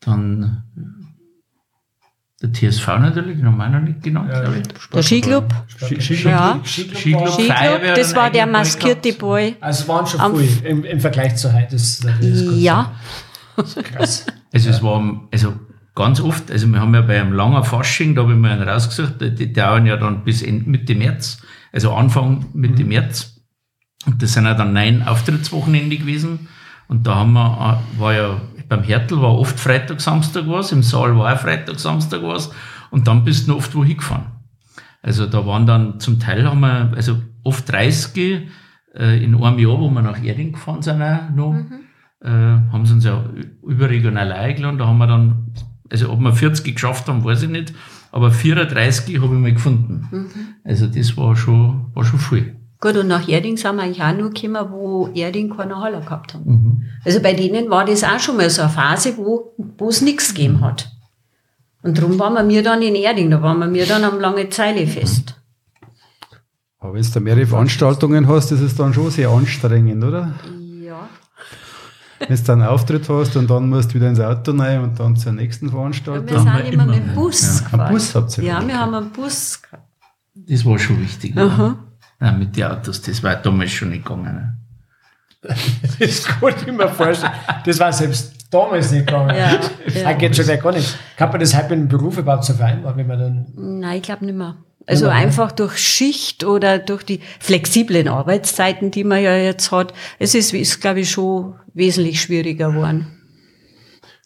Dann 0.01 0.65
äh, 0.77 1.00
der 2.43 2.53
TSV 2.53 2.87
natürlich, 2.99 3.37
den 3.37 3.47
haben 3.47 3.57
wir 3.59 3.67
auch 3.67 3.71
noch 3.71 3.81
nicht 3.81 4.03
genannt, 4.03 4.31
Ja. 4.33 4.41
glaube 4.41 4.59
ich. 4.59 4.69
Der 4.95 5.03
Skiclub, 5.03 5.55
Ski- 5.67 6.01
Ski- 6.01 6.29
ja. 6.29 6.59
Skiclub 6.65 7.29
Feuerwehr 7.29 7.95
das 7.95 8.15
war 8.17 8.31
der 8.31 8.47
maskierte. 8.47 9.13
Boy. 9.13 9.57
Also 9.61 9.83
es 9.83 9.89
waren 9.89 10.07
schon 10.07 10.21
Am- 10.21 10.37
viel 10.37 10.65
im, 10.67 10.85
im 10.85 11.01
Vergleich 11.01 11.37
zu 11.37 11.53
heute. 11.53 11.73
Das, 11.73 12.01
das 12.01 12.15
Ja. 12.55 12.93
Krass. 13.57 14.27
Also 14.53 14.71
es 14.71 14.83
war 14.83 15.21
also 15.33 15.53
ganz 15.95 16.21
oft, 16.21 16.51
also 16.51 16.67
wir 16.69 16.81
haben 16.81 16.95
ja 16.95 17.03
bei 17.03 17.21
einem 17.21 17.33
langen 17.35 17.63
Fasching, 17.63 18.15
da 18.15 18.23
habe 18.23 18.33
ich 18.33 18.39
mir 18.39 18.51
einen 18.51 18.67
rausgesucht, 18.67 19.21
die, 19.21 19.35
die 19.35 19.53
dauern 19.53 19.85
ja 19.85 19.97
dann 19.99 20.25
bis 20.25 20.43
Mitte 20.47 20.95
März, 20.95 21.43
also 21.73 21.93
Anfang 21.93 22.47
Mitte 22.55 22.85
März. 22.85 23.37
Und 24.07 24.23
das 24.23 24.33
sind 24.33 24.47
ja 24.47 24.55
dann 24.55 24.73
neun 24.73 25.03
Auftrittswochenende 25.03 25.99
gewesen. 25.99 26.49
Und 26.89 27.07
da 27.07 27.17
haben 27.17 27.35
wir, 27.35 27.83
äh, 27.97 28.01
war 28.01 28.15
ja, 28.15 28.41
beim 28.71 28.85
Hertel 28.85 29.21
war 29.21 29.37
oft 29.37 29.59
Freitag, 29.59 30.01
Samstag 30.01 30.45
was, 30.47 30.71
im 30.71 30.85
Saal 30.85 31.19
war 31.19 31.35
auch 31.35 31.41
Freitag, 31.41 31.81
Samstag 31.81 32.23
was. 32.23 32.53
Und 32.93 33.09
dann 33.09 33.25
bist 33.25 33.47
du 33.47 33.51
noch 33.51 33.59
oft 33.59 33.75
wohin 33.75 33.97
gefahren. 33.97 34.27
Also 35.03 35.27
da 35.27 35.45
waren 35.45 35.67
dann 35.67 35.99
zum 35.99 36.21
Teil 36.21 36.49
haben 36.49 36.61
wir, 36.61 36.93
also 36.95 37.21
oft 37.43 37.71
30 37.71 38.49
äh, 38.95 39.25
in 39.25 39.35
einem 39.35 39.59
Jahr, 39.59 39.81
wo 39.81 39.91
wir 39.91 40.03
nach 40.03 40.23
Erding 40.23 40.53
gefahren 40.53 40.83
sind 40.83 41.03
auch 41.03 41.31
noch, 41.35 41.57
äh, 42.21 42.29
haben 42.29 42.87
sie 42.87 42.95
uns 42.95 43.05
ja 43.05 43.25
überregional 43.67 44.31
eingeladen. 44.31 44.79
Da 44.79 44.87
haben 44.87 44.99
wir 44.99 45.09
dann, 45.09 45.53
also 45.91 46.13
ob 46.13 46.21
wir 46.21 46.33
40 46.33 46.73
geschafft 46.73 47.09
haben, 47.09 47.25
weiß 47.25 47.43
ich 47.43 47.51
nicht, 47.51 47.75
aber 48.13 48.31
34 48.31 49.21
habe 49.21 49.35
ich 49.35 49.41
mal 49.41 49.53
gefunden. 49.53 50.09
Also 50.63 50.87
das 50.87 51.17
war 51.17 51.35
schon, 51.35 51.91
war 51.95 52.05
schon 52.05 52.21
viel. 52.21 52.60
Gut, 52.81 52.97
und 52.97 53.09
nach 53.09 53.29
Erding 53.29 53.57
sind 53.57 53.77
wir 53.77 53.83
eigentlich 53.83 54.03
auch 54.03 54.15
nur 54.17 54.31
gekommen, 54.31 54.67
wo 54.71 55.09
Erding 55.15 55.55
keine 55.57 55.77
Halle 55.79 56.01
gehabt 56.01 56.35
haben. 56.35 56.87
Also 57.05 57.21
bei 57.21 57.35
denen 57.35 57.71
war 57.71 57.85
das 57.85 58.03
auch 58.05 58.19
schon 58.19 58.37
mal 58.37 58.49
so 58.51 58.63
eine 58.63 58.71
Phase, 58.71 59.17
wo 59.17 59.53
wo 59.79 59.89
es 59.89 60.01
nichts 60.03 60.35
gegeben 60.35 60.61
hat. 60.63 60.91
Und 61.83 61.97
darum 61.97 62.19
waren 62.19 62.35
wir 62.35 62.43
mir 62.43 62.63
dann 62.63 62.83
in 62.83 62.95
Erding, 62.95 63.31
da 63.31 63.41
waren 63.43 63.59
wir 63.59 63.67
mir 63.67 63.87
dann 63.87 64.05
am 64.05 64.21
Lange 64.21 64.49
Zeile 64.51 64.87
fest. 64.87 65.37
Aber 66.79 66.95
wenn 66.95 67.03
du 67.03 67.09
da 67.11 67.21
mehrere 67.21 67.47
Veranstaltungen 67.47 68.27
hast, 68.29 68.53
ist 68.53 68.61
es 68.61 68.75
dann 68.75 68.93
schon 68.95 69.11
sehr 69.11 69.29
anstrengend, 69.31 70.03
oder? 70.03 70.35
Ja. 70.83 71.09
Wenn 72.19 72.37
du 72.37 72.43
dann 72.43 72.61
einen 72.63 72.71
Auftritt 72.71 73.09
hast 73.09 73.37
und 73.37 73.49
dann 73.51 73.69
musst 73.69 73.91
du 73.91 73.95
wieder 73.95 74.09
ins 74.09 74.21
Auto 74.21 74.53
rein 74.53 74.83
und 74.83 74.99
dann 75.01 75.17
zur 75.17 75.33
nächsten 75.33 75.71
Veranstaltung. 75.71 76.27
sind 76.29 76.45
wir 76.47 76.65
immer 76.65 76.85
immer 76.85 76.87
mit 76.87 76.97
dem. 77.07 77.15
Bus 77.15 77.43
Ja, 77.43 77.65
gefahren. 77.65 77.81
einen 77.81 77.95
Bus 77.95 78.15
habt 78.15 78.39
ihr 78.39 78.45
Ja, 78.45 78.61
wir 78.63 78.69
ja. 78.75 78.79
haben 78.81 78.95
einen 78.95 79.11
Bus 79.11 79.61
gehabt. 79.63 79.85
Das 80.35 80.65
war 80.65 80.79
schon 80.79 81.01
wichtig. 81.01 81.35
Ja. 81.37 81.47
Aha. 81.47 81.79
Ja, 82.21 82.33
mit 82.33 82.57
den 82.57 82.65
Autos, 82.65 83.01
das 83.03 83.23
war 83.23 83.37
damals 83.37 83.71
schon 83.71 83.91
nicht 83.91 84.05
gegangen. 84.05 84.35
Ne? 84.35 84.57
Das 85.99 86.25
kann 86.25 86.55
ich 86.67 86.73
mir 86.73 86.89
vorstellen. 86.89 87.33
Das 87.65 87.79
war 87.79 87.93
selbst 87.93 88.35
damals 88.51 88.91
nicht 88.93 89.07
gegangen. 89.07 89.35
Ja, 89.35 89.59
Das 89.85 89.95
ja. 90.03 90.13
geht 90.13 90.37
schon 90.37 90.45
gleich 90.45 90.61
gar 90.63 90.73
nicht. 90.73 90.99
Kann 91.17 91.31
man 91.31 91.41
das 91.41 91.55
halt 91.55 91.71
mit 91.71 91.79
dem 91.79 91.89
Beruf 91.89 92.19
überhaupt 92.19 92.45
so 92.45 92.53
vereinbaren, 92.55 92.97
wenn 92.99 93.07
man 93.07 93.19
dann. 93.19 93.47
Nein, 93.81 93.97
ich 93.99 94.03
glaube 94.03 94.27
nicht 94.27 94.37
mehr. 94.37 94.57
Also 94.87 95.07
Nicht 95.07 95.13
mehr, 95.13 95.21
ne? 95.21 95.27
einfach 95.27 95.53
durch 95.53 95.79
Schicht 95.79 96.45
oder 96.45 96.79
durch 96.79 97.05
die 97.05 97.21
flexiblen 97.39 98.09
Arbeitszeiten, 98.09 98.91
die 98.91 99.05
man 99.05 99.23
ja 99.23 99.35
jetzt 99.37 99.73
hat. 99.73 99.95
Es 100.19 100.35
ist, 100.35 100.53
ist 100.53 100.81
glaube 100.81 101.01
ich, 101.01 101.11
schon 101.11 101.55
wesentlich 101.75 102.21
schwieriger 102.21 102.71
geworden, 102.73 103.07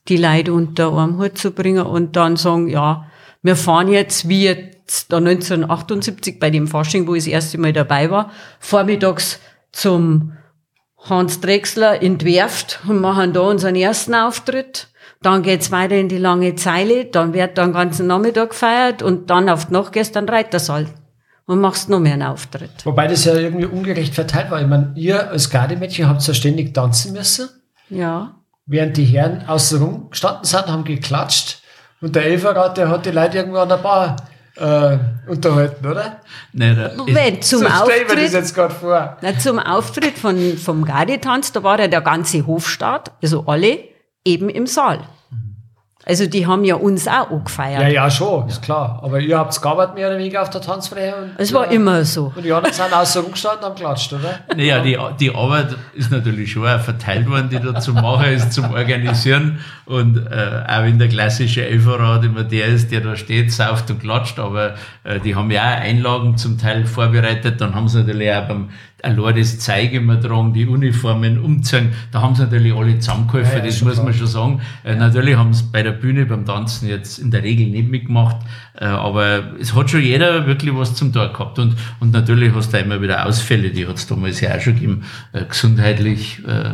die 0.08 0.16
Leute 0.16 0.52
unter 0.52 0.96
einem 0.96 1.18
Hut 1.18 1.38
zu 1.38 1.50
bringen 1.52 1.84
und 1.84 2.16
dann 2.16 2.36
sagen, 2.36 2.68
ja, 2.68 3.06
wir 3.42 3.56
fahren 3.56 3.88
jetzt 3.88 4.28
wie 4.28 4.44
jetzt 4.44 4.73
da 5.08 5.16
1978 5.18 6.38
bei 6.38 6.50
dem 6.50 6.66
Fasching, 6.68 7.06
wo 7.06 7.14
ich 7.14 7.24
das 7.24 7.32
erste 7.32 7.58
Mal 7.58 7.72
dabei 7.72 8.10
war, 8.10 8.30
vormittags 8.60 9.40
zum 9.72 10.32
Hans 10.98 11.40
Drechsler 11.40 12.00
in 12.00 12.18
die 12.18 12.26
Werft 12.26 12.80
und 12.88 13.00
machen 13.00 13.32
da 13.32 13.40
unseren 13.40 13.76
ersten 13.76 14.14
Auftritt. 14.14 14.88
Dann 15.22 15.42
geht's 15.42 15.70
weiter 15.70 15.96
in 15.96 16.08
die 16.08 16.18
lange 16.18 16.54
Zeile, 16.54 17.06
dann 17.06 17.32
wird 17.32 17.56
dann 17.58 17.72
ganzen 17.72 18.06
Nachmittag 18.06 18.50
gefeiert 18.50 19.02
und 19.02 19.30
dann 19.30 19.48
auf 19.48 19.70
in 19.70 20.26
den 20.26 20.28
Reitersaal 20.28 20.86
und 21.46 21.60
machst 21.60 21.88
noch 21.88 22.00
mehr 22.00 22.14
einen 22.14 22.22
Auftritt. 22.22 22.84
Wobei 22.84 23.06
das 23.06 23.24
ja 23.24 23.34
irgendwie 23.34 23.66
ungerecht 23.66 24.14
verteilt 24.14 24.50
war. 24.50 24.60
Ich 24.60 24.66
meine, 24.66 24.92
ihr 24.96 25.30
als 25.30 25.50
Gardemädchen 25.50 26.08
habt 26.08 26.26
ja 26.26 26.34
ständig 26.34 26.74
tanzen 26.74 27.12
müssen, 27.12 27.48
Ja. 27.90 28.34
während 28.66 28.96
die 28.96 29.04
Herren 29.04 29.46
außen 29.46 29.82
rum 29.82 30.10
gestanden 30.10 30.44
sind, 30.44 30.66
haben 30.68 30.84
geklatscht 30.84 31.62
und 32.00 32.14
der 32.16 32.24
Elferrat, 32.26 32.76
der 32.76 32.88
hat 32.88 33.06
die 33.06 33.10
Leute 33.10 33.38
irgendwo 33.38 33.58
an 33.58 33.68
der 33.68 33.76
Bar 33.78 34.16
äh, 34.56 34.98
unterhalten, 35.26 35.86
oder? 35.86 36.20
Nein, 36.52 36.76
der, 36.76 36.96
Wenn 37.06 37.42
zum 37.42 37.60
so 37.60 37.66
stell 37.66 38.02
ich 38.02 38.08
mir 38.08 38.14
das 38.14 38.24
Auftritt, 38.24 38.32
jetzt 38.32 38.54
gerade 38.54 38.74
vor. 38.74 39.16
na, 39.20 39.38
zum 39.38 39.58
Auftritt 39.58 40.18
von, 40.18 40.56
vom 40.56 40.84
Gardetanz, 40.84 41.52
da 41.52 41.62
war 41.62 41.80
ja 41.80 41.88
der 41.88 42.00
ganze 42.00 42.46
Hofstaat, 42.46 43.12
also 43.22 43.44
alle, 43.46 43.78
eben 44.24 44.48
im 44.48 44.66
Saal. 44.66 45.00
Also 46.06 46.26
die 46.26 46.46
haben 46.46 46.64
ja 46.64 46.74
uns 46.74 47.08
auch 47.08 47.30
angefeiert. 47.30 47.80
Ja, 47.80 47.88
ja, 47.88 48.10
schon, 48.10 48.46
ist 48.48 48.60
klar. 48.62 49.00
Aber 49.02 49.20
ihr 49.20 49.38
habt 49.38 49.60
gearbeitet 49.60 49.94
mehr 49.94 50.08
oder 50.08 50.18
weniger 50.18 50.42
auf 50.42 50.50
der 50.50 50.60
Tanzfläche. 50.60 51.14
Und, 51.16 51.30
Es 51.38 51.52
war 51.52 51.66
ja, 51.66 51.72
immer 51.72 52.04
so. 52.04 52.32
Und 52.36 52.44
die 52.44 52.52
anderen 52.52 52.74
sind 52.74 52.92
außen 52.92 53.22
rumgestanden 53.22 53.60
und 53.60 53.64
haben 53.64 53.74
geklatscht, 53.76 54.12
oder? 54.12 54.40
Naja, 54.54 54.80
die, 54.80 54.98
die 55.18 55.34
Arbeit 55.34 55.74
ist 55.94 56.10
natürlich 56.10 56.52
schon 56.52 56.66
auch 56.66 56.80
verteilt 56.80 57.28
worden, 57.28 57.48
die 57.48 57.58
da 57.58 57.80
zu 57.80 57.92
machen 57.92 58.26
ist, 58.26 58.52
zum 58.52 58.70
Organisieren. 58.72 59.60
Und 59.86 60.18
äh, 60.18 60.64
auch 60.68 60.82
wenn 60.82 60.98
der 60.98 61.08
klassische 61.08 61.66
Elferrat 61.66 62.24
immer 62.24 62.44
der 62.44 62.66
ist, 62.66 62.92
der 62.92 63.00
da 63.00 63.16
steht, 63.16 63.52
sauft 63.52 63.90
und 63.90 64.00
klatscht, 64.00 64.38
aber 64.38 64.74
äh, 65.04 65.20
die 65.20 65.34
haben 65.34 65.50
ja 65.50 65.62
auch 65.62 65.80
Einlagen 65.80 66.36
zum 66.36 66.58
Teil 66.58 66.84
vorbereitet. 66.84 67.60
Dann 67.60 67.74
haben 67.74 67.88
sie 67.88 68.00
natürlich 68.00 68.30
auch 68.30 68.46
beim 68.46 68.68
allein 69.04 69.36
das 69.36 69.58
Zeige 69.58 69.98
immer 69.98 70.20
tragen, 70.20 70.52
die 70.52 70.66
Uniformen 70.66 71.38
umziehen. 71.38 71.92
Da 72.10 72.22
haben 72.22 72.34
sie 72.34 72.42
natürlich 72.42 72.74
alle 72.74 72.98
zusammengeholfen, 72.98 73.52
Ja, 73.52 73.58
ja, 73.58 73.66
das 73.66 73.82
muss 73.82 73.96
man 73.96 74.06
klar. 74.06 74.18
schon 74.18 74.26
sagen. 74.26 74.60
Äh, 74.82 74.96
natürlich 74.96 75.36
haben 75.36 75.52
sie 75.52 75.64
bei 75.70 75.82
der 75.82 75.92
Bühne 75.92 76.26
beim 76.26 76.44
Tanzen 76.44 76.88
jetzt 76.88 77.18
in 77.18 77.30
der 77.30 77.42
Regel 77.42 77.66
nicht 77.68 77.90
mitgemacht, 77.90 78.36
äh, 78.78 78.86
aber 78.86 79.52
es 79.60 79.74
hat 79.74 79.90
schon 79.90 80.02
jeder 80.02 80.46
wirklich 80.46 80.74
was 80.74 80.94
zum 80.94 81.12
Tag 81.12 81.34
gehabt. 81.34 81.58
Und, 81.58 81.76
und 82.00 82.12
natürlich 82.12 82.54
hast 82.54 82.72
du 82.72 82.78
immer 82.78 83.00
wieder 83.00 83.26
Ausfälle, 83.26 83.70
die 83.70 83.86
hat 83.86 83.96
es 83.96 84.06
damals 84.06 84.40
ja 84.40 84.54
auch 84.56 84.60
schon 84.60 84.74
gegeben, 84.74 85.04
äh, 85.32 85.44
gesundheitlich, 85.44 86.42
äh, 86.46 86.70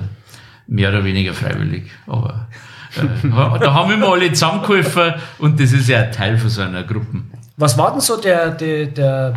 mehr 0.67 0.91
oder 0.91 1.05
weniger 1.05 1.35
freiwillig. 1.35 1.91
Aber 2.07 2.49
äh, 2.97 3.29
da 3.61 3.75
haben 3.75 3.93
immer 3.93 4.13
alle 4.13 4.33
zusammengeholfen 4.33 5.15
und 5.39 5.61
das 5.61 5.73
ist 5.73 5.89
ja 5.89 6.01
ein 6.03 6.13
Teil 6.13 6.39
von 6.39 6.49
so 6.51 6.63
einer 6.63 6.85
Gruppe. 6.85 7.23
Was 7.57 7.77
war 7.77 7.91
denn 7.93 8.01
so 8.01 8.21
der, 8.21 8.53
der, 8.53 8.87
der, 8.87 9.35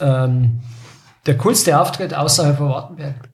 ähm, 0.00 0.60
der 1.26 1.36
coolste 1.36 1.78
Auftritt 1.78 2.14
außerhalb 2.14 2.56
von 2.56 2.68
Wartenberg? 2.68 3.28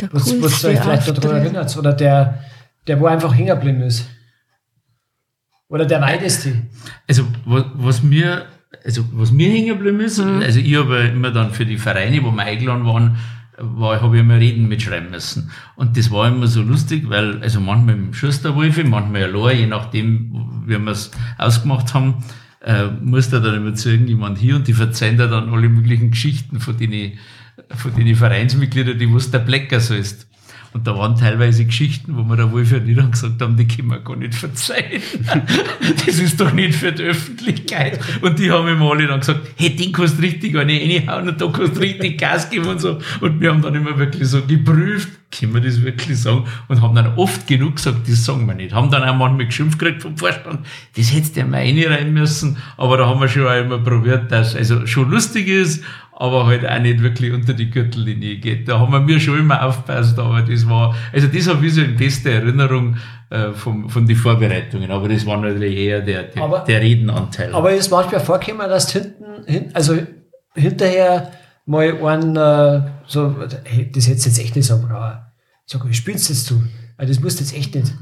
Der 0.00 0.12
Was, 0.12 0.24
was 0.24 0.30
du 0.30 0.40
coolste 0.40 0.68
euch 0.68 0.80
vielleicht 0.80 1.08
daran 1.08 1.16
Auftritt. 1.16 1.32
erinnert? 1.32 1.76
Oder 1.76 1.92
der, 1.92 2.44
der 2.86 3.00
wo 3.00 3.06
einfach 3.06 3.34
hängen 3.34 3.48
geblieben 3.48 3.82
ist? 3.82 4.08
Oder 5.68 5.84
der 5.84 6.00
weiteste? 6.00 6.62
Also 7.06 7.24
was, 7.44 7.64
was 7.74 8.02
mir, 8.02 8.46
also 8.84 9.04
was 9.12 9.30
mir 9.32 9.50
hängen 9.50 9.68
geblieben 9.68 10.00
ist, 10.00 10.20
also 10.20 10.60
ich 10.60 10.76
habe 10.76 11.08
immer 11.08 11.30
dann 11.30 11.52
für 11.52 11.66
die 11.66 11.76
Vereine, 11.76 12.22
wo 12.22 12.30
wir 12.30 12.42
eingeladen 12.42 12.86
waren, 12.86 13.18
war, 13.60 14.00
habe 14.00 14.16
ich 14.16 14.22
immer 14.22 14.36
Reden 14.36 14.68
mitschreiben 14.68 15.10
müssen. 15.10 15.50
Und 15.76 15.96
das 15.96 16.10
war 16.10 16.28
immer 16.28 16.46
so 16.46 16.62
lustig, 16.62 17.08
weil, 17.08 17.42
also 17.42 17.60
manchmal 17.60 17.96
im 17.96 18.14
Schusterwolfe, 18.14 18.84
manchmal 18.84 19.24
allein, 19.24 19.58
je 19.58 19.66
nachdem, 19.66 20.62
wie 20.66 20.78
wir 20.78 20.92
es 20.92 21.10
ausgemacht 21.38 21.92
haben, 21.92 22.24
äh, 22.68 22.88
musste 23.00 23.40
dann 23.40 23.54
immer 23.54 23.74
zu 23.74 23.88
irgendjemand 23.88 24.38
hier 24.38 24.54
und 24.56 24.68
die 24.68 24.74
verzeihen 24.74 25.16
da 25.16 25.26
dann 25.26 25.48
alle 25.48 25.70
möglichen 25.70 26.10
Geschichten 26.10 26.60
von 26.60 26.76
den, 26.76 27.18
von 27.74 27.94
den 27.96 28.14
Vereinsmitgliedern, 28.14 28.98
die 28.98 29.10
wussten, 29.10 29.32
der 29.32 29.38
Blecker 29.38 29.80
so 29.80 29.94
ist. 29.94 30.27
Und 30.72 30.86
da 30.86 30.96
waren 30.96 31.16
teilweise 31.16 31.64
Geschichten, 31.64 32.16
wo 32.16 32.24
wir 32.24 32.36
da 32.36 32.52
wohl 32.52 32.64
für 32.64 32.78
Nieder 32.78 33.04
gesagt 33.04 33.40
haben, 33.40 33.56
die 33.56 33.66
können 33.66 33.88
wir 33.88 34.00
gar 34.00 34.16
nicht 34.16 34.34
verzeihen. 34.34 35.02
das 36.06 36.18
ist 36.18 36.40
doch 36.40 36.52
nicht 36.52 36.74
für 36.74 36.92
die 36.92 37.04
Öffentlichkeit. 37.04 37.98
Und 38.20 38.38
die 38.38 38.50
haben 38.50 38.68
immer 38.68 38.90
alle 38.90 39.06
dann 39.06 39.20
gesagt, 39.20 39.40
hey, 39.56 39.74
den 39.74 39.92
kannst 39.92 40.18
du 40.18 40.22
richtig 40.22 40.56
eine 40.56 40.74
reinhauen 40.74 41.28
und 41.28 41.40
da 41.40 41.46
kannst 41.48 41.76
du 41.76 41.80
richtig 41.80 42.18
Gas 42.18 42.50
geben 42.50 42.66
und 42.66 42.80
so. 42.80 42.98
Und 43.20 43.40
wir 43.40 43.50
haben 43.50 43.62
dann 43.62 43.74
immer 43.74 43.98
wirklich 43.98 44.28
so 44.28 44.42
geprüft, 44.42 45.08
können 45.30 45.54
wir 45.54 45.60
das 45.60 45.82
wirklich 45.82 46.20
sagen? 46.20 46.44
Und 46.68 46.80
haben 46.80 46.94
dann 46.94 47.14
oft 47.16 47.46
genug 47.46 47.76
gesagt, 47.76 48.08
das 48.08 48.24
sagen 48.24 48.46
wir 48.46 48.54
nicht. 48.54 48.74
Haben 48.74 48.90
dann 48.90 49.02
auch 49.02 49.16
manchmal 49.16 49.46
geschimpft 49.46 49.78
gekriegt 49.78 50.02
vom 50.02 50.16
Vorstand, 50.16 50.60
das 50.96 51.12
hättest 51.12 51.36
du 51.36 51.40
ja 51.40 51.46
mal 51.46 51.60
rein 51.60 52.12
müssen. 52.12 52.56
Aber 52.76 52.96
da 52.96 53.06
haben 53.06 53.20
wir 53.20 53.28
schon 53.28 53.46
auch 53.46 53.58
immer 53.58 53.78
probiert, 53.78 54.30
dass 54.32 54.54
also 54.54 54.86
schon 54.86 55.10
lustig 55.10 55.48
ist, 55.48 55.82
aber 56.20 56.46
halt 56.46 56.68
auch 56.68 56.80
nicht 56.80 57.00
wirklich 57.00 57.32
unter 57.32 57.54
die 57.54 57.70
Gürtellinie 57.70 58.38
geht. 58.38 58.66
Da 58.68 58.80
haben 58.80 58.92
wir 58.92 58.98
mir 59.00 59.20
schon 59.20 59.38
immer 59.38 59.62
aufgepasst, 59.64 60.18
aber 60.18 60.42
das 60.42 60.68
war, 60.68 60.94
also 61.12 61.28
das 61.28 61.46
habe 61.46 61.64
ich 61.64 61.74
so 61.74 61.80
in 61.80 61.96
bester 61.96 62.30
Erinnerung 62.30 62.96
äh, 63.30 63.52
von, 63.52 63.88
von 63.88 64.04
den 64.04 64.16
Vorbereitungen, 64.16 64.90
aber 64.90 65.08
das 65.08 65.24
war 65.24 65.36
natürlich 65.36 65.76
eher 65.78 66.00
der, 66.00 66.24
der, 66.24 66.42
Aber- 66.42 66.64
der 66.66 66.80
Redenanteil. 66.80 67.54
Aber 67.54 67.70
ist 67.72 67.90
manchmal 67.90 68.20
vorgekommen, 68.20 68.68
dass 68.68 68.90
hinten, 68.90 69.44
hin, 69.46 69.70
also 69.74 69.96
hinterher 70.54 71.30
mal 71.66 71.94
einen, 72.04 72.34
äh, 72.36 72.90
so, 73.06 73.36
hey, 73.64 73.88
das 73.92 74.08
hättest 74.08 74.26
du 74.26 74.30
jetzt 74.30 74.38
echt 74.40 74.56
nicht 74.56 74.66
sagen 74.66 74.88
brauchen. 74.88 75.18
Sag, 75.66 75.86
wie 75.88 75.94
spielst 75.94 76.28
du 76.28 76.32
das 77.06 77.20
musst 77.20 77.38
du 77.38 77.44
jetzt 77.44 77.54
echt 77.56 77.74
nicht. 77.76 77.94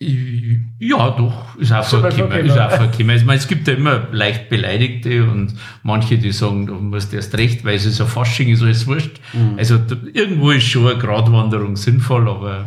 Ja, 0.00 1.10
doch, 1.10 1.56
ist 1.56 1.72
auch 1.72 1.84
vorgekommen. 1.84 2.46
Ist 2.46 2.56
auch 2.56 2.70
vorgekommen. 2.70 3.16
Ich 3.16 3.24
meine, 3.24 3.38
es 3.38 3.48
gibt 3.48 3.66
ja 3.66 3.74
immer 3.74 4.06
leicht 4.12 4.48
Beleidigte 4.48 5.24
und 5.24 5.54
manche, 5.82 6.18
die 6.18 6.30
sagen, 6.30 6.66
du 6.66 6.74
musst 6.74 7.12
erst 7.12 7.36
recht, 7.36 7.64
weil 7.64 7.74
es 7.74 7.84
ist 7.84 8.00
ein 8.00 8.06
Fasching, 8.06 8.48
ist 8.48 8.62
alles 8.62 8.86
wurscht. 8.86 9.20
Also 9.56 9.76
da, 9.76 9.96
irgendwo 10.12 10.52
ist 10.52 10.68
schon 10.68 10.86
eine 10.86 10.98
Gratwanderung 10.98 11.76
sinnvoll, 11.76 12.28
aber 12.28 12.66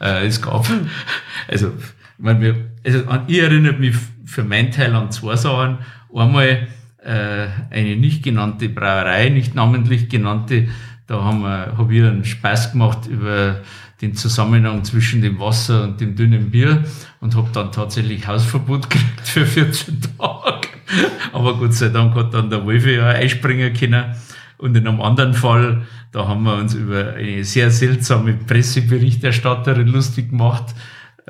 äh, 0.00 0.26
es 0.26 0.40
gab, 0.40 0.68
also, 1.48 1.68
ich 1.68 2.24
meine, 2.24 2.40
wir, 2.40 2.54
also 2.86 3.02
ich 3.26 3.40
erinnere 3.40 3.72
mich 3.72 3.96
für 4.24 4.44
meinen 4.44 4.70
Teil 4.70 4.94
an 4.94 5.10
zwei 5.10 5.34
Sachen. 5.34 5.78
Einmal 6.14 6.68
äh, 7.02 7.46
eine 7.70 7.96
nicht 7.96 8.22
genannte 8.22 8.68
Brauerei, 8.68 9.30
nicht 9.30 9.52
namentlich 9.56 10.08
genannte, 10.08 10.68
da 11.08 11.24
haben 11.24 11.40
wir, 11.40 11.76
habe 11.76 11.92
ich 11.92 12.02
einen 12.02 12.24
Spaß 12.24 12.72
gemacht 12.72 13.06
über 13.08 13.62
den 14.00 14.14
Zusammenhang 14.14 14.84
zwischen 14.84 15.22
dem 15.22 15.40
Wasser 15.40 15.84
und 15.84 16.00
dem 16.00 16.14
dünnen 16.14 16.50
Bier 16.50 16.84
und 17.20 17.34
habe 17.34 17.48
dann 17.52 17.72
tatsächlich 17.72 18.26
Hausverbot 18.26 18.88
gekriegt 18.90 19.26
für 19.28 19.44
14 19.44 20.00
Tage. 20.18 20.68
Aber 21.32 21.56
Gott 21.56 21.74
sei 21.74 21.88
Dank 21.88 22.14
hat 22.14 22.32
dann 22.32 22.50
der 22.50 22.64
Wolfi 22.64 22.94
ja 22.94 23.08
einspringen 23.08 23.72
können. 23.74 24.14
Und 24.56 24.76
in 24.76 24.88
einem 24.88 25.00
anderen 25.00 25.34
Fall, 25.34 25.82
da 26.10 26.26
haben 26.26 26.42
wir 26.42 26.56
uns 26.56 26.74
über 26.74 27.14
eine 27.14 27.44
sehr 27.44 27.70
seltsame 27.70 28.34
Presseberichterstatterin 28.34 29.86
lustig 29.86 30.30
gemacht, 30.30 30.74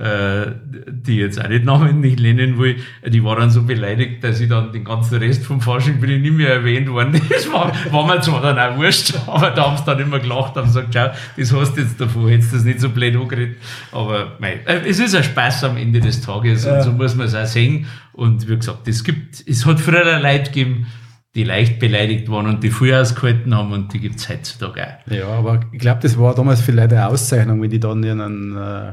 die 0.01 1.17
jetzt 1.17 1.43
auch 1.43 1.49
nicht 1.49 1.65
namentlich 1.65 2.21
nennen 2.21 2.57
will, 2.59 2.77
die 3.07 3.25
war 3.25 3.35
dann 3.37 3.51
so 3.51 3.63
beleidigt, 3.65 4.23
dass 4.23 4.39
ich 4.41 4.49
dann 4.49 4.71
den 4.73 4.85
ganzen 4.85 5.19
Rest 5.19 5.45
vom 5.45 5.61
Fasching 5.61 5.99
bin 6.01 6.11
ich 6.11 6.21
nicht 6.23 6.35
mehr 6.35 6.51
erwähnt 6.51 6.89
worden. 6.89 7.21
Das 7.29 7.53
war, 7.53 7.73
war 7.91 8.07
mir 8.07 8.21
zwar 8.21 8.41
dann 8.43 8.59
auch 8.59 8.77
wurscht, 8.79 9.15
aber 9.27 9.51
da 9.51 9.67
haben 9.67 9.77
sie 9.77 9.85
dann 9.85 9.99
immer 9.99 10.19
gelacht 10.21 10.57
und 10.57 10.65
gesagt, 10.65 10.89
schau, 10.95 11.11
das 11.37 11.53
hast 11.53 11.77
du 11.77 11.81
jetzt 11.81 12.01
davon, 12.01 12.29
hättest 12.29 12.53
du 12.53 12.57
das 12.57 12.65
nicht 12.65 12.81
so 12.81 12.91
blöd 12.91 13.17
angeredet. 13.17 13.57
Aber 13.93 14.33
mei, 14.39 14.61
äh, 14.67 14.81
es 14.89 15.01
ist 15.01 15.15
ein 15.15 15.25
Spaß 15.25 15.65
am 15.65 15.77
Ende 15.77 15.99
des 16.01 16.21
Tages 16.21 16.65
Ja. 16.65 16.77
und 16.77 16.83
so 16.83 16.93
muss 16.93 17.15
man 17.17 17.27
es 17.27 17.35
auch 17.35 17.47
sehen. 17.47 17.87
Und 18.13 18.49
wie 18.49 18.57
gesagt, 18.57 18.87
es 18.87 19.03
gibt, 19.03 19.43
es 19.49 19.67
hat 19.67 19.81
früher 19.81 20.21
Leute 20.21 20.45
gegeben, 20.51 20.87
die 21.35 21.45
leicht 21.45 21.79
beleidigt 21.79 22.29
waren 22.31 22.47
und 22.47 22.63
die 22.63 22.71
früh 22.71 22.95
ausgehalten 22.95 23.55
haben 23.55 23.73
und 23.73 23.93
die 23.93 24.01
gibt's 24.01 24.29
heutzutage 24.29 24.83
auch. 24.87 25.13
Ja, 25.13 25.27
aber 25.29 25.61
ich 25.73 25.79
glaube, 25.79 26.01
das 26.03 26.19
war 26.19 26.35
damals 26.35 26.67
Leute 26.67 26.97
eine 26.97 27.09
Auszeichnung, 27.09 27.61
wenn 27.63 27.71
die 27.71 27.79
dann 27.81 28.03
ihren 28.03 28.57
äh, 28.57 28.93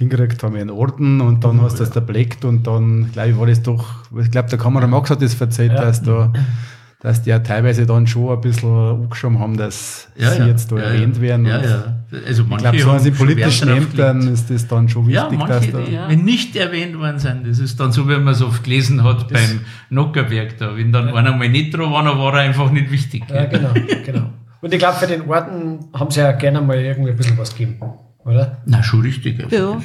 Ding 0.00 0.08
gekriegt 0.08 0.42
haben, 0.42 0.56
ihren 0.56 0.70
Orden 0.70 1.20
und 1.20 1.44
dann 1.44 1.60
hast 1.60 1.74
du 1.78 1.84
das 1.84 1.90
da 1.92 2.00
bleckt 2.00 2.44
und 2.44 2.66
dann, 2.66 3.10
glaube 3.12 3.28
ich, 3.30 3.38
war 3.38 3.46
das 3.46 3.62
doch, 3.62 3.84
ich 4.20 4.30
glaube, 4.30 4.48
der 4.48 4.58
Kamera 4.58 4.86
Max 4.86 5.10
hat 5.10 5.20
das 5.22 5.38
erzählt, 5.40 5.72
Ja. 5.72 5.82
dass 5.82 6.02
da, 6.02 6.32
dass 7.00 7.22
die 7.22 7.30
ja 7.30 7.38
teilweise 7.38 7.86
dann 7.86 8.06
schon 8.06 8.30
ein 8.30 8.40
bisschen 8.40 8.68
angeschoben 8.74 9.38
haben, 9.38 9.56
dass 9.56 10.08
sie 10.16 10.24
jetzt 10.46 10.72
da 10.72 10.76
ja, 10.76 10.82
erwähnt 10.82 11.16
ja. 11.16 11.22
werden. 11.22 11.46
Ja, 11.46 11.62
ja. 11.62 11.96
Also 12.26 12.44
Ich 12.50 12.56
glaube, 12.56 12.78
so 12.78 12.90
an 12.90 13.02
den 13.04 13.14
schon 13.14 13.26
politischen 13.26 13.68
Ämtern 13.68 14.28
ist 14.28 14.50
das 14.50 14.66
dann 14.66 14.88
schon 14.88 15.08
Ja, 15.08 15.24
wichtig, 15.30 15.38
manche, 15.38 15.72
dass 15.72 15.84
da. 15.86 15.90
Ja. 15.90 16.08
wenn 16.08 16.24
nicht 16.24 16.56
erwähnt 16.56 16.98
worden 16.98 17.18
sind, 17.18 17.46
das 17.46 17.58
ist 17.58 17.78
dann 17.78 17.92
so, 17.92 18.08
wie 18.08 18.16
man 18.16 18.28
es 18.28 18.42
oft 18.42 18.64
gelesen 18.64 19.04
hat 19.04 19.28
beim 19.32 19.60
Nockerberg 19.90 20.58
da. 20.58 20.76
Wenn 20.76 20.92
dann 20.92 21.08
einer 21.08 21.34
mal 21.36 21.48
nicht 21.48 21.74
dran 21.76 21.90
war, 21.92 22.04
dann 22.04 22.18
war 22.18 22.34
er 22.34 22.40
einfach 22.40 22.70
nicht 22.70 22.90
wichtig. 22.90 23.24
Ja, 23.28 23.44
genau, 23.46 23.70
genau. 24.04 24.30
Und 24.62 24.72
ich 24.74 24.78
glaube, 24.78 24.96
für 24.96 25.06
den 25.06 25.22
Orten 25.28 25.78
haben 25.94 26.10
sie 26.10 26.20
ja 26.20 26.32
gerne 26.32 26.60
mal 26.60 26.76
irgendwie 26.78 27.10
ein 27.10 27.16
bisschen 27.16 27.38
was 27.38 27.50
gegeben, 27.56 27.76
oder? 28.24 28.58
Na, 28.66 28.82
schon 28.82 29.00
richtig. 29.02 29.42
Also 29.44 29.56
Ja. 29.56 29.80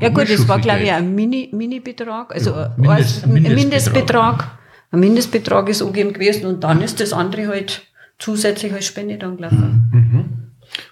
Ja 0.00 0.08
gut, 0.08 0.28
das 0.28 0.48
war 0.48 0.58
glaube 0.58 0.80
ich 0.82 0.90
ein 0.90 1.14
Mini- 1.14 1.50
Mini-Betrag, 1.52 2.34
also 2.34 2.50
Ja, 2.50 2.74
ein 2.76 2.80
Mindest- 2.80 3.24
ein 3.24 3.32
Mindestbetrag. 3.32 3.56
Mindestbetrag. 3.62 4.58
Ein 4.90 5.00
Mindestbetrag 5.00 5.68
ist 5.68 5.82
angegeben 5.82 6.12
gewesen 6.14 6.46
und 6.46 6.64
dann 6.64 6.80
ist 6.82 6.98
das 7.00 7.12
andere 7.12 7.48
halt 7.48 7.82
zusätzlich 8.18 8.72
als 8.72 8.86
Spende 8.86 9.18
dann 9.18 9.36
gelaufen. 9.36 9.90
Mhm. 9.92 10.18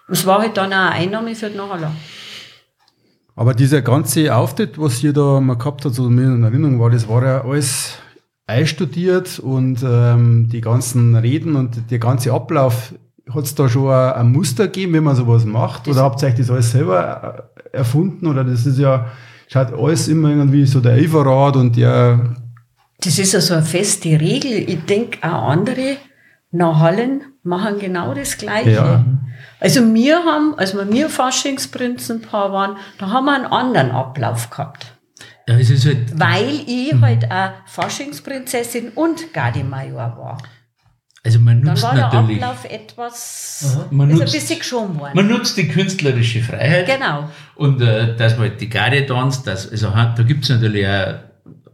Und 0.09 0.13
Es 0.15 0.25
war 0.27 0.39
halt 0.41 0.57
dann 0.57 0.73
auch 0.73 0.77
eine 0.79 0.91
Einnahme 0.93 1.35
für 1.35 1.51
die 1.51 1.57
Nachhalle. 1.57 1.91
Aber 3.35 3.53
dieser 3.55 3.83
ganze 3.83 4.35
Auftritt, 4.35 4.79
was 4.79 5.03
ihr 5.03 5.13
da 5.13 5.41
mal 5.41 5.57
gehabt 5.59 5.85
habt, 5.85 5.95
so 5.95 6.09
mir 6.09 6.23
in 6.27 6.43
Erinnerung 6.45 6.79
war, 6.81 6.91
das 6.91 7.09
war 7.09 7.25
ja 7.25 7.45
alles 7.45 7.99
einstudiert 8.47 9.39
und 9.41 9.83
ähm, 9.83 10.49
die 10.51 10.61
ganzen 10.61 11.17
Reden 11.17 11.57
und 11.57 11.91
der 11.91 11.99
ganze 11.99 12.33
Ablauf, 12.33 12.95
hat 13.33 13.45
es 13.45 13.55
da 13.55 13.69
schon 13.69 13.91
ein, 13.91 14.33
Muster 14.33 14.67
gegeben, 14.67 14.95
wie 14.95 15.01
man 15.01 15.17
sowas 15.17 15.45
macht? 15.45 15.89
Oder 15.89 16.03
habt 16.03 16.23
ihr 16.23 16.29
euch 16.29 16.35
das 16.35 16.51
alles 16.51 16.71
selber 16.71 17.49
äh, 17.73 17.77
erfunden? 17.77 18.27
Oder 18.27 18.45
das 18.45 18.67
ist 18.67 18.79
ja, 18.79 19.07
schaut 19.49 19.73
alles 19.73 20.09
immer 20.09 20.31
irgendwie 20.31 20.65
so 20.67 20.81
der 20.81 20.93
Eiferrad 20.93 21.57
und 21.57 21.77
der, 21.77 22.37
Das 23.01 23.19
ist 23.19 23.33
ja 23.33 23.41
so 23.41 23.55
eine 23.55 23.63
feste 23.63 24.21
Regel. 24.21 24.69
Ich 24.69 24.85
denke, 24.85 25.19
auch 25.23 25.49
andere 25.49 25.97
Nachhallen 26.53 27.23
machen 27.43 27.79
genau 27.79 28.15
das 28.15 28.39
Gleiche. 28.39 28.71
Ja. 28.71 29.05
Also 29.61 29.81
wir 29.93 30.25
haben, 30.25 30.55
als 30.57 30.75
wir 30.75 30.85
mir 30.85 31.09
Faschingsprinzenpaar 31.09 32.53
waren, 32.53 32.77
da 32.99 33.11
haben 33.11 33.25
wir 33.25 33.35
einen 33.35 33.47
anderen 33.47 33.91
Ablauf 33.91 34.51
gehabt. 34.51 34.93
Ja, 35.49 35.59
es 35.59 35.71
ist 35.71 35.87
halt, 35.87 36.19
Weil 36.19 36.61
ich 36.67 36.93
halt 37.01 37.31
auch 37.31 37.51
Faschingsprinzessin 37.67 38.91
und 38.91 39.33
Gardemajor 39.33 40.17
war. 40.19 40.39
Also 41.27 41.41
man 41.41 41.61
Dann 41.63 41.73
nutzt 41.75 41.83
war 41.83 41.95
der 41.95 42.05
natürlich, 42.05 42.43
Ablauf 42.43 42.65
etwas, 42.65 43.79
Man 43.91 44.09
ist 44.11 44.15
ein 44.15 44.21
nutzt- 44.21 44.33
bisschen 44.33 44.59
geschoben 44.61 44.99
worden. 44.99 45.13
man 45.15 45.27
nutzt 45.29 45.57
die 45.57 45.67
künstlerische 45.69 46.41
Freiheit. 46.41 46.87
Genau. 46.87 47.29
Und 47.57 47.81
äh, 47.83 48.17
dass 48.17 48.39
man 48.39 48.49
halt 48.51 48.61
die 48.61 48.69
Garde 48.69 49.05
tanzt, 49.05 49.47
das, 49.47 49.71
also 49.71 49.89
da 49.91 50.15
gibt's 50.23 50.49
natürlich 50.49 50.87
auch 50.87 51.15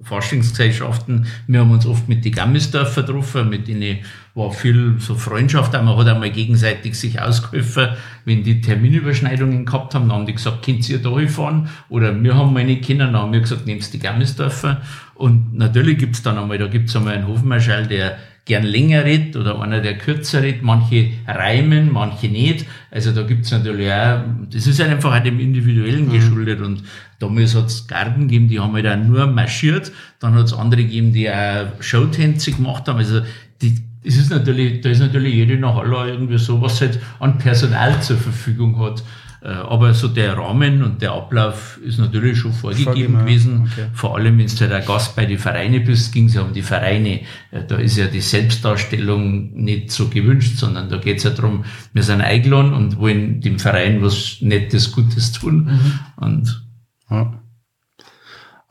Forschungsgesellschaften. 0.05 1.27
Wir 1.47 1.61
haben 1.61 1.71
uns 1.71 1.87
oft 1.87 2.09
mit 2.09 2.25
die 2.25 2.31
Gammisdörfer 2.33 3.03
getroffen, 3.03 3.49
mit 3.49 3.69
denen 3.69 3.99
war 4.35 4.51
viel 4.51 4.97
so 4.99 5.15
Freundschaft, 5.15 5.77
auch 5.77 5.83
man 5.83 5.97
hat 5.97 6.09
einmal 6.09 6.31
gegenseitig 6.31 6.95
sich 6.99 7.21
ausgeholfen, 7.21 7.91
wenn 8.25 8.43
die 8.43 8.61
Terminüberschneidungen 8.61 9.65
gehabt 9.65 9.95
haben, 9.95 10.09
dann 10.09 10.19
haben 10.19 10.27
die 10.27 10.33
gesagt, 10.35 10.65
könnt 10.65 10.89
ihr 10.89 10.99
da 10.99 11.11
fahren? 11.29 11.69
Oder 11.89 12.21
wir 12.21 12.35
haben 12.35 12.53
meine 12.53 12.77
Kinder, 12.81 13.07
dann 13.07 13.17
haben 13.17 13.33
wir 13.33 13.41
gesagt, 13.41 13.67
nehmt 13.67 13.93
die 13.93 13.99
Gammisdörfer. 13.99 14.81
Und 15.15 15.55
natürlich 15.55 15.99
gibt's 15.99 16.23
dann 16.23 16.39
einmal, 16.39 16.59
da 16.59 16.67
gibt's 16.67 16.97
einmal 16.97 17.15
einen 17.15 17.29
Hofmarschall, 17.29 17.87
der 17.87 18.17
gern 18.45 18.65
länger 18.65 19.05
redet 19.05 19.37
oder 19.37 19.61
einer, 19.61 19.81
der 19.81 19.99
kürzer 19.99 20.43
redet. 20.43 20.63
Manche 20.63 21.11
reimen, 21.27 21.93
manche 21.93 22.29
nicht. 22.29 22.67
Also 22.91 23.13
da 23.13 23.23
gibt's 23.23 23.51
natürlich 23.53 23.91
auch, 23.93 24.21
das 24.51 24.67
ist 24.67 24.81
halt 24.81 24.91
einfach 24.91 25.17
auch 25.17 25.23
dem 25.23 25.39
Individuellen 25.39 26.11
geschuldet. 26.11 26.61
Und 26.61 26.83
damals 27.19 27.55
hat's 27.55 27.87
Garden 27.87 28.23
gegeben, 28.29 28.49
die 28.49 28.59
haben 28.59 28.75
halt 28.75 28.87
auch 28.87 28.97
nur 28.97 29.27
marschiert. 29.27 29.93
Dann 30.19 30.35
hat's 30.35 30.53
andere 30.53 30.83
gegeben, 30.83 31.13
die 31.13 31.31
auch 31.31 31.67
Showtänze 31.81 32.53
gemacht 32.53 32.89
haben. 32.89 32.99
Also 32.99 33.21
die, 33.61 33.79
es 34.05 34.17
ist 34.17 34.31
natürlich, 34.31 34.81
da 34.81 34.91
ist 34.91 34.99
natürlich 34.99 35.35
jede 35.35 35.57
Nachalla 35.57 36.07
irgendwie 36.07 36.39
so, 36.39 36.61
was 36.61 36.81
halt 36.81 36.99
an 37.21 37.39
Personal 37.39 38.03
zur 38.03 38.17
Verfügung 38.17 38.79
hat. 38.81 39.05
Äh, 39.45 39.49
Aber 39.49 39.93
so 39.93 40.09
der 40.09 40.39
Rahmen 40.39 40.83
und 40.83 41.03
der 41.03 41.13
Ablauf 41.13 41.79
ist 41.85 41.99
natürlich 41.99 42.39
schon 42.39 42.53
vorgegeben 42.53 42.85
Vorgegeben, 42.85 43.19
gewesen. 43.19 43.69
Okay. 43.73 43.87
Vor 43.93 44.17
allem, 44.17 44.39
wenn 44.39 44.47
du 44.47 44.61
halt 44.61 44.73
ein 44.73 44.87
Gast 44.87 45.17
bei 45.17 45.27
den 45.27 45.39
Vereinen 45.39 45.85
bist, 45.85 46.13
ging 46.13 46.27
es 46.27 46.35
ja 46.35 46.43
um 46.43 46.53
die 46.53 46.63
Vereine. 46.63 47.21
Äh, 47.51 47.65
Da 47.67 47.77
ist 47.77 47.97
ja 47.97 48.07
die 48.07 48.21
Selbstdarstellung 48.21 49.53
nicht 49.55 49.91
so 49.91 50.09
gewünscht, 50.09 50.59
sondern 50.59 50.89
da 50.89 50.99
geht 50.99 51.19
es 51.19 51.25
ja 51.25 51.31
darum, 51.31 51.65
wir 51.93 52.03
sind 52.03 52.21
eingeladen 52.21 52.73
und 52.73 52.99
wollen 52.99 53.41
dem 53.41 53.59
Verein 53.59 54.01
was 54.03 54.37
Nettes, 54.41 54.93
Gutes 54.93 55.33
tun. 55.33 55.71
Und 56.17 56.65
Ja. 57.11 57.42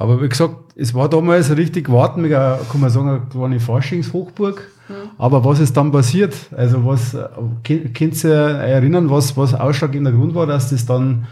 Aber 0.01 0.21
wie 0.21 0.29
gesagt, 0.29 0.55
es 0.75 0.93
war 0.93 1.07
damals 1.09 1.55
richtig 1.55 1.91
warten, 1.91 2.27
kann 2.29 2.59
man 2.79 2.89
sagen, 2.89 3.09
eine 3.09 3.21
kleine 3.29 3.59
Faschingshochburg. 3.59 4.67
Aber 5.17 5.45
was 5.45 5.59
ist 5.59 5.77
dann 5.77 5.91
passiert? 5.91 6.33
Also 6.55 6.85
was, 6.85 7.15
könnt 7.63 8.23
ihr 8.23 8.31
erinnern, 8.33 9.09
was, 9.09 9.37
was 9.37 9.53
ausschlaggebender 9.53 10.11
Grund 10.11 10.35
war, 10.35 10.47
dass 10.47 10.69
das 10.69 10.85
dann 10.85 11.27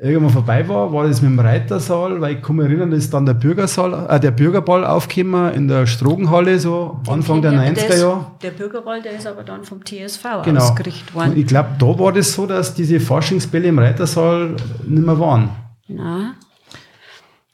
irgendwann 0.00 0.30
vorbei 0.30 0.68
war, 0.68 0.92
war 0.92 1.08
das 1.08 1.22
mit 1.22 1.30
dem 1.30 1.40
Reitersaal, 1.40 2.20
weil 2.20 2.36
ich 2.36 2.42
kann 2.42 2.56
mich 2.56 2.66
erinnern, 2.66 2.90
dass 2.90 3.10
dann 3.10 3.26
der 3.26 3.34
Bürgersaal, 3.34 4.06
äh, 4.08 4.20
der 4.20 4.30
Bürgerball 4.30 4.84
aufgekommen 4.84 5.52
in 5.54 5.66
der 5.66 5.86
Strogenhalle, 5.86 6.58
so 6.60 7.00
Anfang 7.08 7.42
der 7.42 7.52
90er 7.52 7.98
Jahre. 7.98 8.26
Der 8.42 8.50
Bürgerball, 8.50 9.02
der 9.02 9.12
ist 9.12 9.26
aber 9.26 9.42
dann 9.42 9.64
vom 9.64 9.84
TSV 9.84 10.42
Genau. 10.44 10.60
ausgerichtet 10.62 11.08
Und 11.14 11.20
worden. 11.20 11.32
ich 11.36 11.46
glaube, 11.46 11.70
da 11.78 11.98
war 11.98 12.12
das 12.12 12.32
so, 12.32 12.46
dass 12.46 12.74
diese 12.74 13.00
Faschingsbälle 13.00 13.68
im 13.68 13.78
Reitersaal 13.78 14.54
nicht 14.86 15.04
mehr 15.06 15.18
waren. 15.18 15.48
Na, 15.88 16.34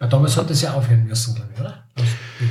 Ja, 0.01 0.07
damals 0.09 0.37
hat 0.37 0.51
das 0.51 0.63
ja 0.63 0.73
aufhören 0.75 1.07
müssen, 1.07 1.35
glaube 1.35 1.51
ich, 1.55 1.61
oder? 1.61 1.85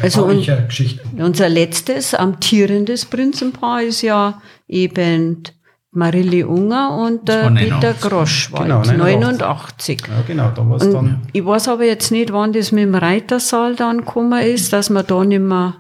Also, 0.02 0.26
Also, 0.26 0.32
ja 0.40 0.62
Geschichten. 0.62 1.22
unser 1.22 1.50
letztes 1.50 2.14
amtierendes 2.14 3.06
Prinzenpaar 3.06 3.84
ist 3.84 4.02
ja 4.02 4.42
eben 4.68 5.44
Marilli 5.92 6.44
Unger 6.44 6.98
und 6.98 7.28
der 7.28 7.44
war 7.44 7.52
Peter 7.52 7.76
89. 7.94 8.02
Groschwald, 8.10 8.84
Genau, 8.84 9.04
89. 9.04 10.02
Ja, 10.08 10.24
genau, 10.26 10.50
da 10.56 10.68
war 10.68 10.78
es 10.78 10.90
dann. 10.90 11.22
ich 11.34 11.46
weiß 11.46 11.68
aber 11.68 11.84
jetzt 11.86 12.12
nicht, 12.12 12.32
wann 12.34 12.54
das 12.54 12.72
mit 12.72 12.84
dem 12.86 12.96
Reitersaal 12.96 13.76
dann 13.76 13.98
gekommen 14.00 14.42
ist, 14.42 14.74
dass 14.74 14.90
man 14.90 15.06
da 15.06 15.24
nicht 15.24 15.42
mehr 15.42 15.76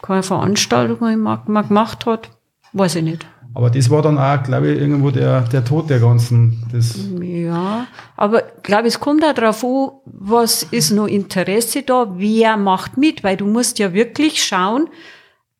keine 0.00 0.22
Veranstaltungen 0.22 1.22
mehr 1.22 1.42
mehr 1.46 1.62
gemacht 1.64 2.06
hat. 2.06 2.30
Weiß 2.72 2.94
ich 2.96 3.02
nicht. 3.02 3.26
Aber 3.54 3.70
das 3.70 3.90
war 3.90 4.00
dann 4.00 4.18
auch, 4.18 4.42
glaube 4.42 4.70
ich, 4.70 4.80
irgendwo 4.80 5.10
der, 5.10 5.42
der 5.42 5.64
Tod 5.64 5.90
der 5.90 6.00
ganzen. 6.00 6.64
Das, 6.72 6.96
Ja, 7.20 7.86
aber 8.16 8.46
ich 8.56 8.62
glaube, 8.62 8.88
es 8.88 8.98
kommt 8.98 9.24
auch 9.24 9.34
darauf 9.34 9.62
an, 9.62 9.90
was 10.06 10.62
ist 10.62 10.90
noch 10.90 11.06
Interesse 11.06 11.82
da, 11.82 12.14
wer 12.16 12.56
macht 12.56 12.96
mit, 12.96 13.22
weil 13.22 13.36
du 13.36 13.46
musst 13.46 13.78
ja 13.78 13.92
wirklich 13.92 14.42
schauen, 14.42 14.88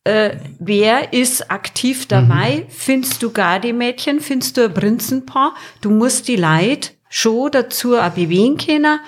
äh, 0.05 0.37
wer 0.59 1.13
ist 1.13 1.51
aktiv 1.51 2.07
dabei, 2.09 2.67
findest 2.69 3.23
du 3.23 3.31
gar 3.31 3.61
die 3.61 3.73
Mädchen, 3.73 4.21
findest 4.21 4.57
du 4.57 4.65
ein 4.65 4.75
Prinzenpaar, 4.75 5.55
du 5.81 5.91
musst 5.91 6.29
die 6.29 6.37
Leute 6.37 6.91
schon 7.09 7.51
dazu 7.53 7.97
auch 7.97 8.11
bewegen 8.11 8.57
können 8.57 9.01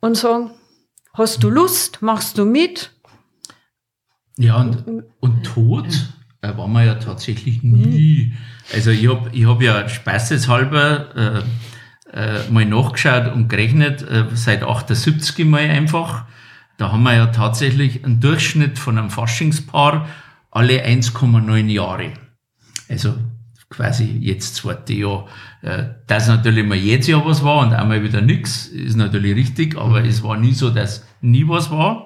und 0.00 0.16
sagen, 0.16 0.50
hast 1.14 1.42
du 1.42 1.48
Lust, 1.48 2.02
machst 2.02 2.38
du 2.38 2.44
mit? 2.44 2.92
Ja, 4.36 4.60
und, 4.60 4.84
und 5.20 5.42
tot 5.44 5.86
äh, 6.52 6.58
waren 6.58 6.72
wir 6.72 6.84
ja 6.84 6.94
tatsächlich 6.94 7.62
nie. 7.62 8.34
Also 8.74 8.90
ich 8.90 9.08
habe 9.08 9.30
ich 9.32 9.46
hab 9.46 9.62
ja 9.62 9.88
spaßeshalber 9.88 11.44
äh, 12.14 12.18
äh, 12.18 12.50
mal 12.50 12.64
nachgeschaut 12.64 13.32
und 13.32 13.48
gerechnet, 13.48 14.02
äh, 14.02 14.24
seit 14.34 14.62
78 14.62 15.44
mal 15.44 15.60
einfach. 15.60 16.24
Da 16.78 16.92
haben 16.92 17.02
wir 17.02 17.14
ja 17.14 17.26
tatsächlich 17.26 18.04
einen 18.04 18.20
Durchschnitt 18.20 18.78
von 18.78 18.98
einem 18.98 19.10
Faschingspaar 19.10 20.06
alle 20.50 20.84
1,9 20.84 21.66
Jahre. 21.66 22.12
Also 22.88 23.14
quasi 23.68 24.18
jetzt 24.20 24.56
zweite 24.56 24.94
Jahr. 24.94 25.26
Äh, 25.62 25.84
Dass 26.06 26.28
natürlich 26.28 26.64
mal 26.64 26.76
jedes 26.76 27.06
Jahr 27.08 27.24
was 27.26 27.42
war 27.44 27.66
und 27.66 27.72
einmal 27.72 28.02
wieder 28.02 28.20
nix, 28.20 28.66
ist 28.66 28.96
natürlich 28.96 29.34
richtig, 29.36 29.76
aber 29.76 30.04
es 30.04 30.22
war 30.22 30.36
nie 30.36 30.52
so, 30.52 30.70
dass 30.70 31.06
nie 31.20 31.46
was 31.48 31.70
war. 31.70 32.05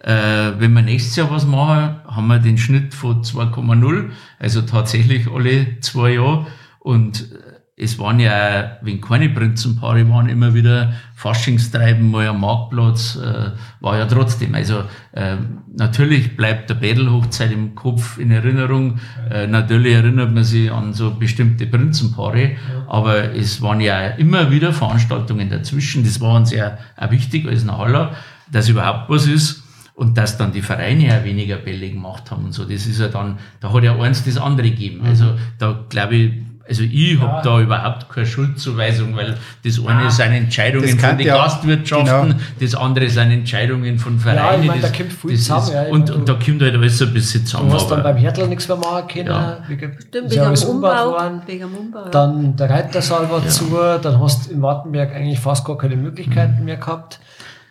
Äh, 0.00 0.52
wenn 0.58 0.72
wir 0.74 0.82
nächstes 0.82 1.16
Jahr 1.16 1.30
was 1.30 1.46
machen, 1.46 1.96
haben 2.06 2.26
wir 2.28 2.38
den 2.38 2.58
Schnitt 2.58 2.94
von 2.94 3.22
2,0, 3.22 4.10
also 4.38 4.62
tatsächlich 4.62 5.28
alle 5.30 5.80
zwei 5.80 6.14
Jahre. 6.14 6.46
Und 6.78 7.32
äh, 7.32 7.48
es 7.80 7.98
waren 7.98 8.18
ja, 8.18 8.78
wenn 8.82 9.00
keine 9.00 9.28
Prinzenpaare 9.28 10.08
waren, 10.08 10.28
immer 10.28 10.52
wieder 10.52 10.94
Faschingstreiben, 11.14 12.10
mal 12.10 12.26
am 12.26 12.40
Marktplatz, 12.40 13.16
äh, 13.16 13.52
war 13.80 13.96
ja 13.96 14.06
trotzdem. 14.06 14.54
Also 14.54 14.82
äh, 15.12 15.36
natürlich 15.76 16.36
bleibt 16.36 16.70
der 16.70 16.74
Bädelhochzeit 16.74 17.52
im 17.52 17.76
Kopf 17.76 18.18
in 18.18 18.32
Erinnerung. 18.32 18.98
Äh, 19.30 19.46
natürlich 19.46 19.94
erinnert 19.94 20.32
man 20.32 20.42
sich 20.42 20.72
an 20.72 20.92
so 20.92 21.12
bestimmte 21.12 21.66
Prinzenpaare, 21.66 22.56
aber 22.88 23.34
es 23.34 23.62
waren 23.62 23.80
ja 23.80 24.08
immer 24.08 24.50
wieder 24.50 24.72
Veranstaltungen 24.72 25.48
dazwischen. 25.48 26.02
Das 26.02 26.20
war 26.20 26.34
uns 26.34 26.50
ja 26.50 26.78
auch 26.96 27.10
wichtig 27.12 27.46
als 27.46 27.66
Haller, 27.66 28.16
dass 28.50 28.68
überhaupt 28.68 29.08
was 29.08 29.26
ist. 29.26 29.67
Und 29.98 30.16
dass 30.16 30.38
dann 30.38 30.52
die 30.52 30.62
Vereine 30.62 31.06
ja 31.08 31.24
weniger 31.24 31.56
Bälle 31.56 31.90
gemacht 31.90 32.30
haben 32.30 32.44
und 32.44 32.52
so, 32.52 32.62
das 32.62 32.86
ist 32.86 33.00
ja 33.00 33.08
dann, 33.08 33.36
da 33.60 33.72
hat 33.72 33.82
ja 33.82 33.98
eins 33.98 34.24
das 34.24 34.36
andere 34.38 34.70
gegeben. 34.70 35.02
Also 35.04 35.24
da 35.58 35.76
glaube 35.88 36.14
ich, 36.14 36.32
also 36.68 36.82
ich 36.84 37.18
hab 37.18 37.42
da 37.42 37.60
überhaupt 37.60 38.08
keine 38.08 38.24
Schuldzuweisung, 38.26 39.16
weil 39.16 39.34
das 39.64 39.84
eine 39.84 40.08
sind 40.08 40.32
Entscheidungen 40.34 40.96
Das 40.96 41.04
von 41.04 41.18
den 41.18 41.26
ja- 41.26 41.34
Gastwirtschaften, 41.36 42.28
genau. 42.28 42.40
das 42.60 42.74
andere 42.76 43.08
sind 43.08 43.30
Entscheidungen 43.32 43.98
von 43.98 44.14
Ja, 44.18 44.20
Vereinen. 44.22 44.62
ich 44.62 44.68
mein, 44.68 44.80
das, 44.82 44.92
da 44.92 44.96
kommt 44.98 45.12
viel 45.14 45.36
zusammen, 45.36 45.62
Ist, 45.66 45.72
ja, 45.72 45.82
und, 45.88 46.10
und 46.12 46.28
da 46.28 46.34
kommt 46.34 46.62
halt 46.62 46.74
alles 46.76 47.02
ein 47.02 47.12
bisschen 47.12 47.44
zusammen. 47.46 47.70
Du 47.70 47.74
hast 47.74 47.90
dann 47.90 48.02
beim 48.04 48.16
Hertel 48.18 48.46
nichts 48.46 48.68
mehr 48.68 48.76
machen 48.76 49.08
können. 49.08 49.26
Ja. 49.28 49.58
Wie, 49.66 49.74
Stimmt, 49.78 49.96
ist 50.26 50.30
wegen 50.30 50.34
ja 50.44 50.52
dem 50.52 50.68
Umbau. 50.68 51.10
worden. 51.10 51.42
Wegen 51.46 51.60
dem 51.60 51.74
Umbau 51.74 52.04
ja. 52.04 52.08
Dann 52.10 52.54
der 52.54 52.70
Reitersaal 52.70 53.28
war 53.30 53.44
zu, 53.48 53.64
dann 54.00 54.20
hast 54.20 54.46
du 54.46 54.52
in 54.54 54.62
Wartenberg 54.62 55.12
eigentlich 55.12 55.40
fast 55.40 55.64
gar 55.64 55.76
keine 55.76 55.96
Möglichkeiten 55.96 56.64
mehr 56.64 56.76
gehabt. 56.76 57.18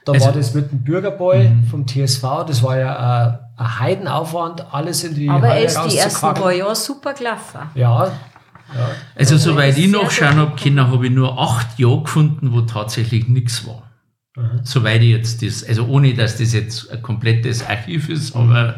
Da 0.08 0.14
Also- 0.14 0.26
war 0.28 0.34
das 0.34 0.54
mit 0.54 0.72
dem 0.72 0.84
Bürgerball 0.84 1.52
vom 1.70 1.86
TSV, 1.86 2.46
das 2.48 2.64
war 2.64 2.78
ja 2.78 2.96
ein, 2.96 3.40
ein 3.66 3.80
Heidenaufwand, 3.80 4.66
alles 4.74 5.04
in 5.04 5.14
die 5.16 5.30
aber 5.30 5.50
Halle 5.50 5.62
erst 5.64 5.92
die 5.92 5.98
ersten 5.98 6.34
paar 6.34 6.54
Jahre 6.54 6.76
super 6.76 7.14
gelaufen. 7.14 7.60
Ja, 7.76 8.10
Also, 9.16 9.38
soweit 9.38 9.72
ist 9.72 9.78
ich 9.80 9.92
sehr 9.92 10.02
noch 10.02 10.10
schauen 10.12 10.30
gut. 10.30 10.38
habe 10.40 10.56
können, 10.62 10.80
habe 10.92 11.06
ich 11.08 11.12
nur 11.12 11.38
acht 11.38 11.78
Jahre 11.78 12.04
gefunden, 12.04 12.54
wo 12.54 12.62
tatsächlich 12.62 13.28
nichts 13.28 13.68
war. 13.68 13.84
Soweit 14.64 15.02
ich 15.02 15.10
jetzt 15.10 15.42
das, 15.42 15.64
also 15.68 15.86
ohne 15.88 16.14
dass 16.14 16.38
das 16.38 16.54
jetzt 16.54 16.92
ein 16.92 17.02
komplettes 17.02 17.68
Archiv 17.68 18.08
ist, 18.08 18.36
aber 18.36 18.70
äh, 18.70 18.74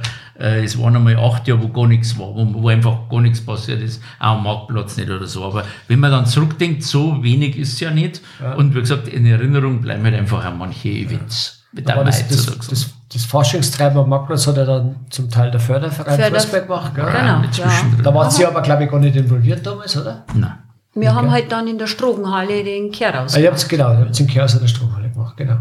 es 0.46 0.80
waren 0.80 0.96
einmal 0.96 1.18
acht 1.18 1.48
Jahre, 1.48 1.62
wo 1.64 1.68
gar 1.68 1.88
nichts 1.88 2.18
war, 2.18 2.28
wo, 2.34 2.48
wo 2.54 2.70
einfach 2.70 3.10
gar 3.10 3.22
nichts 3.22 3.46
passiert 3.46 3.82
ist, 3.82 4.02
auch 4.20 4.38
am 4.38 4.44
Marktplatz 4.44 4.96
nicht 4.98 5.10
oder 5.10 5.28
so. 5.28 5.44
Aber 5.44 5.66
wenn 5.88 6.00
man 6.00 6.12
dann 6.12 6.26
zurückdenkt, 6.26 6.84
so 6.84 7.22
wenig 7.24 7.58
ist 7.58 7.74
es 7.74 7.80
ja 7.82 7.92
nicht. 7.92 8.22
Und 8.58 8.74
wie 8.74 8.80
gesagt, 8.80 9.08
in 9.10 9.26
Erinnerung 9.26 9.82
bleiben 9.82 10.04
halt 10.06 10.16
einfach 10.16 10.46
auch 10.46 10.56
manche 10.56 10.90
Events. 10.90 11.64
Mit 11.72 11.90
aber 11.92 12.04
das, 12.06 12.28
das, 12.28 12.46
das, 12.68 12.90
das 13.14 13.26
Faschingstreiben 13.26 14.00
am 14.00 14.10
Marktplatz 14.10 14.48
hat 14.48 14.58
ja 14.58 14.66
dann 14.66 14.96
zum 15.12 15.30
Teil 15.30 15.52
der 15.52 15.60
Förderverein 15.60 16.20
Förder- 16.20 16.40
Fußball 16.40 16.62
gemacht. 16.64 16.96
Gell? 16.96 17.06
Genau, 17.06 17.42
ja. 17.52 17.86
Da 18.04 18.14
waren 18.16 18.32
sie 18.32 18.46
aber, 18.46 18.62
glaube 18.62 18.86
ich, 18.86 18.90
gar 18.90 19.00
nicht 19.00 19.16
involviert 19.16 19.64
damals, 19.66 19.96
oder? 19.98 20.26
Nein. 20.34 20.54
Wir 20.96 21.14
haben 21.14 21.30
halt 21.30 21.52
dann 21.52 21.68
in 21.68 21.78
der 21.78 21.86
Strogenhalle 21.86 22.64
den 22.64 22.92
Kehrhaus. 22.92 23.36
Ah, 23.36 23.40
ihr 23.40 23.52
habt 23.52 23.70
genau, 23.70 23.92
ihr 23.92 24.00
habt 24.00 24.18
den 24.18 24.26
Chaos 24.28 24.54
in 24.56 24.62
der 24.62 24.68
Stromhalle 24.68 25.10
gemacht, 25.12 25.38
genau. 25.38 25.60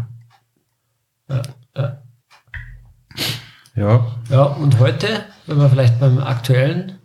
Ja, 1.29 1.41
ja. 1.77 2.01
Ja, 3.75 4.05
ja, 4.29 4.43
und 4.43 4.79
heute, 4.79 5.25
wenn 5.47 5.57
wir 5.57 5.69
vielleicht 5.69 5.99
beim 5.99 6.19
aktuellen, 6.19 6.99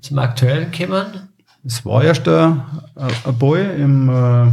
zum 0.00 0.18
aktuellen 0.18 0.70
kommen, 0.72 1.28
es 1.64 1.84
war 1.84 2.04
erst 2.04 2.28
ein, 2.28 2.62
ein 2.94 3.38
Boy 3.38 3.64
im 3.82 4.08
äh, 4.08 4.52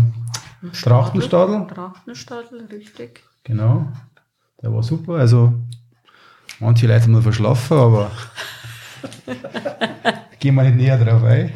Trachtenstadel. 0.71 1.67
Trachtenstadel, 1.67 2.65
richtig. 2.71 3.21
Genau. 3.43 3.87
Der 4.61 4.73
war 4.73 4.81
super. 4.81 5.15
Also, 5.15 5.53
manche 6.59 6.87
Leute 6.87 7.03
haben 7.03 7.11
noch 7.11 7.21
verschlafen, 7.21 7.77
aber 7.77 8.11
gehen 10.39 10.55
wir 10.55 10.63
nicht 10.63 10.77
näher 10.77 10.97
drauf 10.97 11.23
ein. 11.23 11.51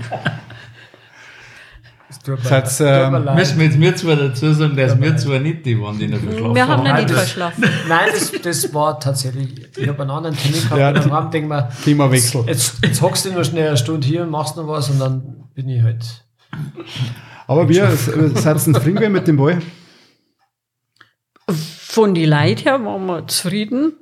Tut 2.36 2.44
mir, 2.44 2.64
ähm, 2.82 3.24
leid. 3.24 3.36
Müssen 3.36 3.58
wir 3.60 3.66
jetzt 3.66 3.78
mir 3.78 3.96
zwar 3.96 4.16
dazu 4.16 4.54
sagen, 4.54 4.76
dass 4.76 5.00
wir 5.00 5.18
zwar 5.18 5.40
nicht 5.40 5.66
die 5.66 5.80
waren, 5.82 5.98
die 5.98 6.08
noch 6.08 6.20
verschlafen 6.20 6.56
Wir 6.56 6.68
haben 6.68 6.84
noch 6.84 6.90
Nein, 6.90 6.96
nicht 6.98 7.10
das- 7.10 7.18
verschlafen. 7.20 7.64
Nein, 7.88 8.08
das, 8.12 8.32
das 8.42 8.74
war 8.74 9.00
tatsächlich, 9.00 9.78
ich 9.78 9.88
habe 9.88 10.02
einen 10.02 10.12
anderen 10.12 10.36
Termin 10.36 10.62
gehabt 10.62 10.80
Ja, 10.80 10.90
und 10.90 10.98
am 11.00 11.12
Abend 11.14 11.34
denke 11.34 11.48
mir, 11.50 11.70
Themawechsel. 11.84 12.44
jetzt, 12.48 12.76
jetzt 12.84 13.02
hockst 13.02 13.26
du 13.26 13.32
nur 13.32 13.44
schnell 13.44 13.70
eine 13.70 13.78
Stunde 13.78 14.06
hier 14.08 14.24
und 14.24 14.30
machst 14.30 14.56
noch 14.58 14.68
was 14.68 14.90
und 14.90 15.00
dann 15.00 15.44
bin 15.54 15.70
ich 15.70 15.82
halt. 15.82 16.26
Aber 17.48 17.68
wir 17.70 17.90
seid 18.36 18.60
zufrieden 18.60 19.12
mit 19.12 19.28
dem 19.28 19.38
Boy. 19.38 19.58
Von 21.50 22.14
die 22.14 22.26
Leute 22.26 22.64
her 22.64 22.84
waren 22.86 23.06
wir 23.06 23.26
zufrieden. 23.28 23.94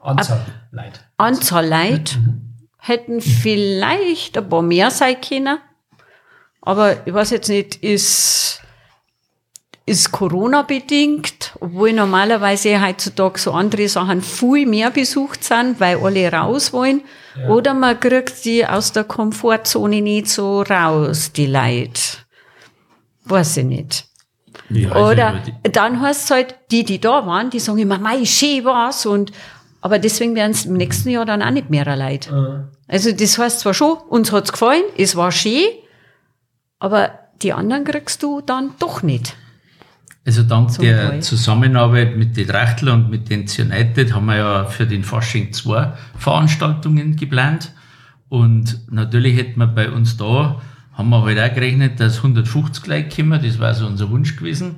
Anzahl 0.00 0.40
Leid. 0.70 1.04
Anzahl 1.16 1.68
Leute 1.68 2.14
hätten 2.78 3.20
vielleicht 3.20 4.38
ein 4.38 4.48
paar 4.48 4.62
mehr 4.62 4.90
sein 4.90 5.16
können. 5.20 5.58
Aber 6.60 7.06
ich 7.06 7.14
weiß 7.14 7.30
jetzt 7.30 7.48
nicht, 7.48 7.76
ist, 7.76 8.60
ist 9.86 10.12
Corona 10.12 10.62
bedingt, 10.62 11.54
obwohl 11.60 11.92
normalerweise 11.92 12.84
heutzutage 12.84 13.38
so 13.38 13.52
andere 13.52 13.88
Sachen 13.88 14.22
viel 14.22 14.66
mehr 14.66 14.90
besucht 14.90 15.44
sind, 15.44 15.80
weil 15.80 15.98
alle 15.98 16.30
raus 16.32 16.72
wollen. 16.72 17.02
Oder 17.48 17.72
man 17.72 17.98
kriegt 18.00 18.44
die 18.44 18.66
aus 18.66 18.92
der 18.92 19.04
Komfortzone 19.04 20.02
nicht 20.02 20.28
so 20.28 20.62
raus, 20.62 21.32
die 21.32 21.46
Leute. 21.46 22.00
Weiß 23.24 23.58
ich 23.58 23.64
nicht. 23.64 24.04
Ja, 24.70 24.96
Oder 24.96 25.42
dann 25.62 26.00
heißt 26.00 26.24
es 26.24 26.30
halt, 26.30 26.54
die, 26.70 26.84
die 26.84 27.00
da 27.00 27.24
waren, 27.26 27.50
die 27.50 27.60
sagen 27.60 27.78
immer, 27.78 27.98
mei, 27.98 28.24
schön 28.24 28.64
war's 28.64 29.06
und, 29.06 29.32
aber 29.80 29.98
deswegen 29.98 30.34
werden 30.34 30.50
es 30.50 30.66
im 30.66 30.74
nächsten 30.74 31.10
Jahr 31.10 31.24
dann 31.24 31.42
auch 31.42 31.50
nicht 31.50 31.70
mehr 31.70 31.84
Leute. 31.96 32.68
Also 32.88 33.12
das 33.12 33.38
heißt 33.38 33.60
zwar 33.60 33.74
schon, 33.74 33.96
uns 34.08 34.32
hat's 34.32 34.52
gefallen, 34.52 34.82
es 34.96 35.14
war 35.16 35.30
schön, 35.30 35.68
aber 36.78 37.10
die 37.42 37.52
anderen 37.52 37.84
kriegst 37.84 38.22
du 38.22 38.40
dann 38.40 38.70
doch 38.78 39.02
nicht. 39.02 39.36
Also 40.26 40.42
dank 40.42 40.70
Zum 40.72 40.84
der 40.84 41.08
Teil. 41.08 41.22
Zusammenarbeit 41.22 42.16
mit 42.16 42.36
den 42.36 42.48
Trachtler 42.48 42.92
und 42.92 43.08
mit 43.08 43.30
den 43.30 43.46
United 43.48 44.12
haben 44.12 44.26
wir 44.26 44.36
ja 44.36 44.64
für 44.66 44.86
den 44.86 45.02
Fasching 45.02 45.52
zwei 45.52 45.92
Veranstaltungen 46.18 47.16
geplant. 47.16 47.72
Und 48.28 48.80
natürlich 48.90 49.38
hätten 49.38 49.58
wir 49.58 49.68
bei 49.68 49.90
uns 49.90 50.18
da, 50.18 50.60
haben 50.92 51.08
wir 51.10 51.22
halt 51.22 51.38
auch 51.38 51.54
gerechnet, 51.54 51.98
dass 52.00 52.18
150 52.18 52.86
Leute 52.86 53.08
kommen, 53.08 53.40
das 53.42 53.58
war 53.58 53.72
so 53.72 53.86
unser 53.86 54.10
Wunsch 54.10 54.36
gewesen. 54.36 54.76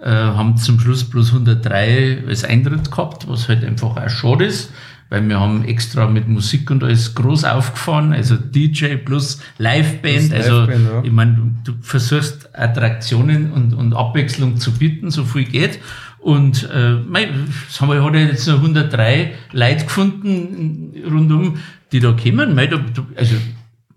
Äh, 0.00 0.10
haben 0.10 0.56
zum 0.58 0.78
Schluss 0.78 1.08
plus 1.08 1.32
103 1.32 2.24
als 2.28 2.44
Eintritt 2.44 2.90
gehabt, 2.90 3.26
was 3.26 3.48
halt 3.48 3.64
einfach 3.64 3.96
auch 3.96 4.08
schade 4.08 4.44
ist, 4.44 4.70
weil 5.14 5.28
wir 5.28 5.38
haben 5.38 5.64
extra 5.64 6.08
mit 6.08 6.26
Musik 6.26 6.72
und 6.72 6.82
alles 6.82 7.14
groß 7.14 7.44
aufgefahren, 7.44 8.12
also 8.12 8.34
DJ 8.36 8.96
plus 8.96 9.40
Liveband, 9.58 10.02
Plus 10.02 10.32
also 10.32 10.60
Liveband, 10.62 10.86
ja. 10.86 11.02
ich 11.04 11.12
meine, 11.12 11.54
du, 11.62 11.72
versuchst 11.82 12.48
Attraktionen 12.52 13.52
und, 13.52 13.74
und 13.74 13.94
Abwechslung 13.94 14.56
zu 14.56 14.72
bieten, 14.72 15.12
so 15.12 15.24
viel 15.24 15.44
geht. 15.44 15.78
Und 16.18 16.68
äh, 16.74 16.94
mei, 16.94 17.28
das 17.68 17.80
haben 17.80 17.90
wir 17.90 18.02
hat 18.02 18.14
ja 18.14 18.20
jetzt 18.22 18.48
noch 18.48 18.56
103 18.56 19.34
Leute 19.52 19.84
gefunden 19.84 20.92
rundum, 21.08 21.58
die 21.92 22.00
da 22.00 22.10
kommen. 22.10 22.56
Mei, 22.56 22.66
da, 22.66 22.80
also 23.14 23.36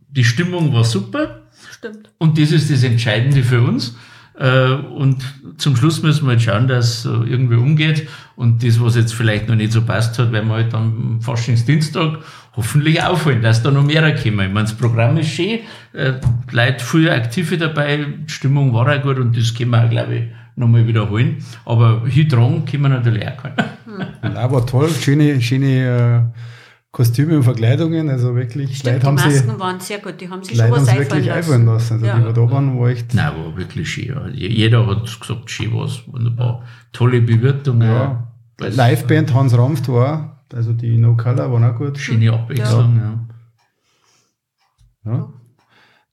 die 0.10 0.23
Stimmung 0.23 0.71
war 0.71 0.84
super. 0.84 1.41
Stimmt. 1.71 2.12
Und 2.19 2.38
das 2.38 2.51
ist 2.51 2.69
das 2.69 2.84
Entscheidende 2.84 3.41
für 3.41 3.63
uns. 3.63 3.95
Äh, 4.39 4.71
Und 4.71 5.23
zum 5.58 5.76
Schluss 5.76 6.04
müssen 6.04 6.26
wir 6.26 6.32
halt 6.32 6.41
schauen, 6.41 6.67
dass 6.67 7.04
so 7.04 7.23
irgendwie 7.23 7.56
umgeht. 7.56 8.08
Und 8.36 8.63
das, 8.63 8.82
was 8.82 8.95
jetzt 8.95 9.13
vielleicht 9.13 9.47
noch 9.47 9.56
nicht 9.56 9.71
so 9.71 9.82
passt 9.82 10.19
hat, 10.19 10.32
werden 10.32 10.50
wir 10.50 10.56
halt 10.56 10.73
am 10.73 11.19
Faschingsdienstag 11.21 12.19
hoffentlich 12.56 13.02
aufholen, 13.02 13.41
dass 13.41 13.63
da 13.63 13.71
noch 13.71 13.84
mehr 13.84 14.02
kommen. 14.15 14.39
Ich 14.47 14.54
meine, 14.54 14.62
das 14.62 14.73
Programm 14.73 15.17
ist 15.17 15.30
schön, 15.30 15.60
äh, 15.93 16.13
Leute 16.52 16.84
viel 16.84 17.10
Aktive 17.10 17.58
dabei, 17.58 17.97
die 17.97 18.32
Stimmung 18.32 18.73
war 18.73 18.88
auch 18.88 19.02
gut 19.02 19.17
und 19.19 19.38
das 19.38 19.54
können 19.54 19.71
wir 19.71 19.86
auch, 19.86 19.89
glaube 19.89 20.15
ich, 20.15 20.23
nochmal 20.56 20.88
wiederholen. 20.88 21.38
Aber 21.65 22.04
hintragen 22.08 22.65
können 22.65 22.84
wir 22.84 22.89
natürlich 22.89 23.28
auch. 23.28 23.43
Und 24.21 24.38
auch 24.38 24.52
war 24.52 24.65
toll, 24.65 24.89
schöne, 24.89 25.41
schöne 25.41 26.32
äh, 26.34 26.39
Kostüme 26.97 27.38
und 27.38 27.43
Verkleidungen, 27.43 28.10
also 28.10 28.33
wirklich, 28.36 28.75
Stimmt, 28.75 28.95
Leute 28.95 28.99
die 29.01 29.05
haben 29.05 29.17
sie, 29.19 29.25
Masken 29.38 29.60
waren 29.60 29.79
sehr 29.79 29.99
gut, 29.99 30.19
die 30.19 30.27
haben 30.31 30.43
sich 30.43 30.57
Leute 30.57 30.69
schon 30.69 30.77
haben 30.79 30.88
was 30.88 30.93
sie 30.93 30.99
wirklich 30.99 31.31
einfallen 31.31 31.65
lassen. 31.67 31.93
Also 31.93 32.05
Ja. 32.07 32.17
die, 32.17 32.25
wir 32.25 32.33
da 32.33 32.49
waren, 32.51 32.79
war 32.79 32.89
echt, 32.89 33.13
Nein, 33.13 33.33
war 33.38 33.55
wirklich 33.55 33.88
schön. 33.88 34.07
Ja. 34.07 34.27
Je- 34.29 34.47
Jeder 34.49 34.88
hat 34.88 35.19
gesagt, 35.21 35.51
schön 35.51 35.71
was, 35.75 36.01
wunderbar. 36.07 36.63
Tolle 36.93 37.21
Bewirtung. 37.21 37.83
ja. 37.83 38.27
Liveband 38.60 39.31
Hans 39.36 39.55
Ramft 39.55 39.88
war, 39.89 40.43
also 40.51 40.73
die 40.73 40.97
No 40.97 41.15
Color 41.15 41.53
waren 41.53 41.63
auch 41.65 41.77
gut. 41.77 41.99
Schöne 41.99 42.33
Abwechslung, 42.33 42.97
ja. 42.97 43.19
Ja. 45.12 45.29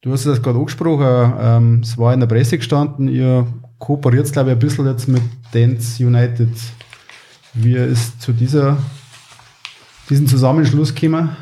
Du 0.03 0.13
hast 0.13 0.27
das 0.27 0.43
gerade 0.43 0.59
angesprochen, 0.59 1.33
ähm, 1.41 1.81
es 1.83 1.97
war 1.97 2.13
in 2.13 2.21
der 2.21 2.27
Presse 2.27 2.59
gestanden, 2.59 3.09
ihr 3.09 3.47
kooperiert, 3.79 4.31
glaube 4.33 4.51
ich, 4.51 4.57
ein 4.57 4.59
bisschen 4.59 4.87
jetzt 4.87 5.09
mit 5.09 5.23
Dance 5.53 6.05
United. 6.05 6.51
Wie 7.55 7.75
ist 7.77 8.21
zu 8.21 8.33
dieser, 8.33 8.77
diesem 10.11 10.27
Zusammenschluss 10.27 10.95
gekommen? 10.95 11.37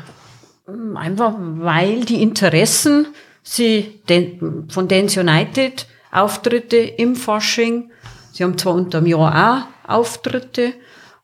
Einfach 0.95 1.35
weil 1.37 2.05
die 2.05 2.21
Interessen 2.21 3.07
sie 3.41 4.01
den, 4.07 4.69
von 4.69 4.87
Dance 4.87 5.19
United 5.19 5.87
Auftritte 6.11 6.77
im 6.77 7.15
Fasching, 7.15 7.91
sie 8.31 8.43
haben 8.43 8.57
zwar 8.57 8.75
unter 8.75 9.01
dem 9.01 9.07
Jahr 9.07 9.67
auch 9.85 9.89
Auftritte, 9.89 10.73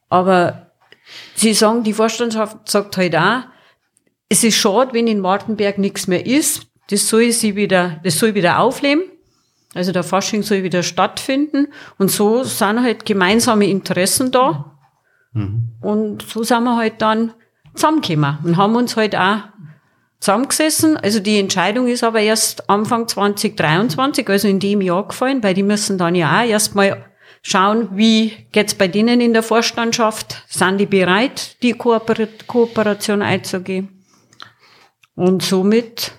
aber 0.10 0.72
sie 1.36 1.54
sagen, 1.54 1.84
die 1.84 1.94
Vorstandschaft 1.94 2.68
sagt 2.68 2.98
halt 2.98 3.16
auch, 3.16 3.44
es 4.30 4.44
ist 4.44 4.58
schade, 4.58 4.94
wenn 4.94 5.08
in 5.08 5.24
Wartenberg 5.24 5.78
nichts 5.78 6.08
mehr 6.08 6.26
ist. 6.26 6.68
Das 6.90 7.08
soll 7.08 7.32
sie 7.32 7.56
wieder, 7.56 8.00
das 8.04 8.20
soll 8.20 8.36
wieder 8.36 8.60
aufleben. 8.60 9.04
Also 9.74 9.92
der 9.92 10.04
Fasching 10.04 10.44
soll 10.44 10.64
wieder 10.64 10.84
stattfinden. 10.84 11.68
Und 11.98 12.12
so 12.12 12.44
sind 12.44 12.82
halt 12.82 13.06
gemeinsame 13.06 13.68
Interessen 13.68 14.32
da. 14.32 14.79
Und 15.34 16.22
so 16.24 16.44
sind 16.44 16.64
wir 16.64 16.76
halt 16.76 17.02
dann 17.02 17.34
zusammengekommen 17.76 18.38
und 18.44 18.58
haben 18.58 18.76
uns 18.76 18.98
halt 18.98 19.16
auch 19.16 19.38
zusammengesessen. 20.20 20.98
Also 20.98 21.20
die 21.20 21.40
Entscheidung 21.40 21.88
ist 21.88 22.04
aber 22.04 22.20
erst 22.20 22.70
Anfang 22.70 23.08
2023, 23.08 24.28
also 24.30 24.48
in 24.48 24.60
dem 24.60 24.82
Jahr 24.82 25.08
gefallen, 25.08 25.44
weil 25.44 25.54
die 25.54 25.64
müssen 25.64 25.98
dann 25.98 26.16
ja 26.16 26.42
auch 26.42 26.46
erstmal 26.48 27.06
schauen, 27.42 27.90
wie 27.94 28.34
geht's 28.52 28.74
bei 28.76 28.88
denen 28.88 29.22
in 29.22 29.34
der 29.34 29.44
Vorstandschaft. 29.44 30.44
Sind 30.50 30.78
die 30.80 30.86
bereit, 30.88 31.62
die 31.64 31.74
Kooper 31.74 32.28
Kooperation 32.48 33.22
einzugehen? 33.22 34.04
Und 35.16 35.44
somit, 35.44 36.12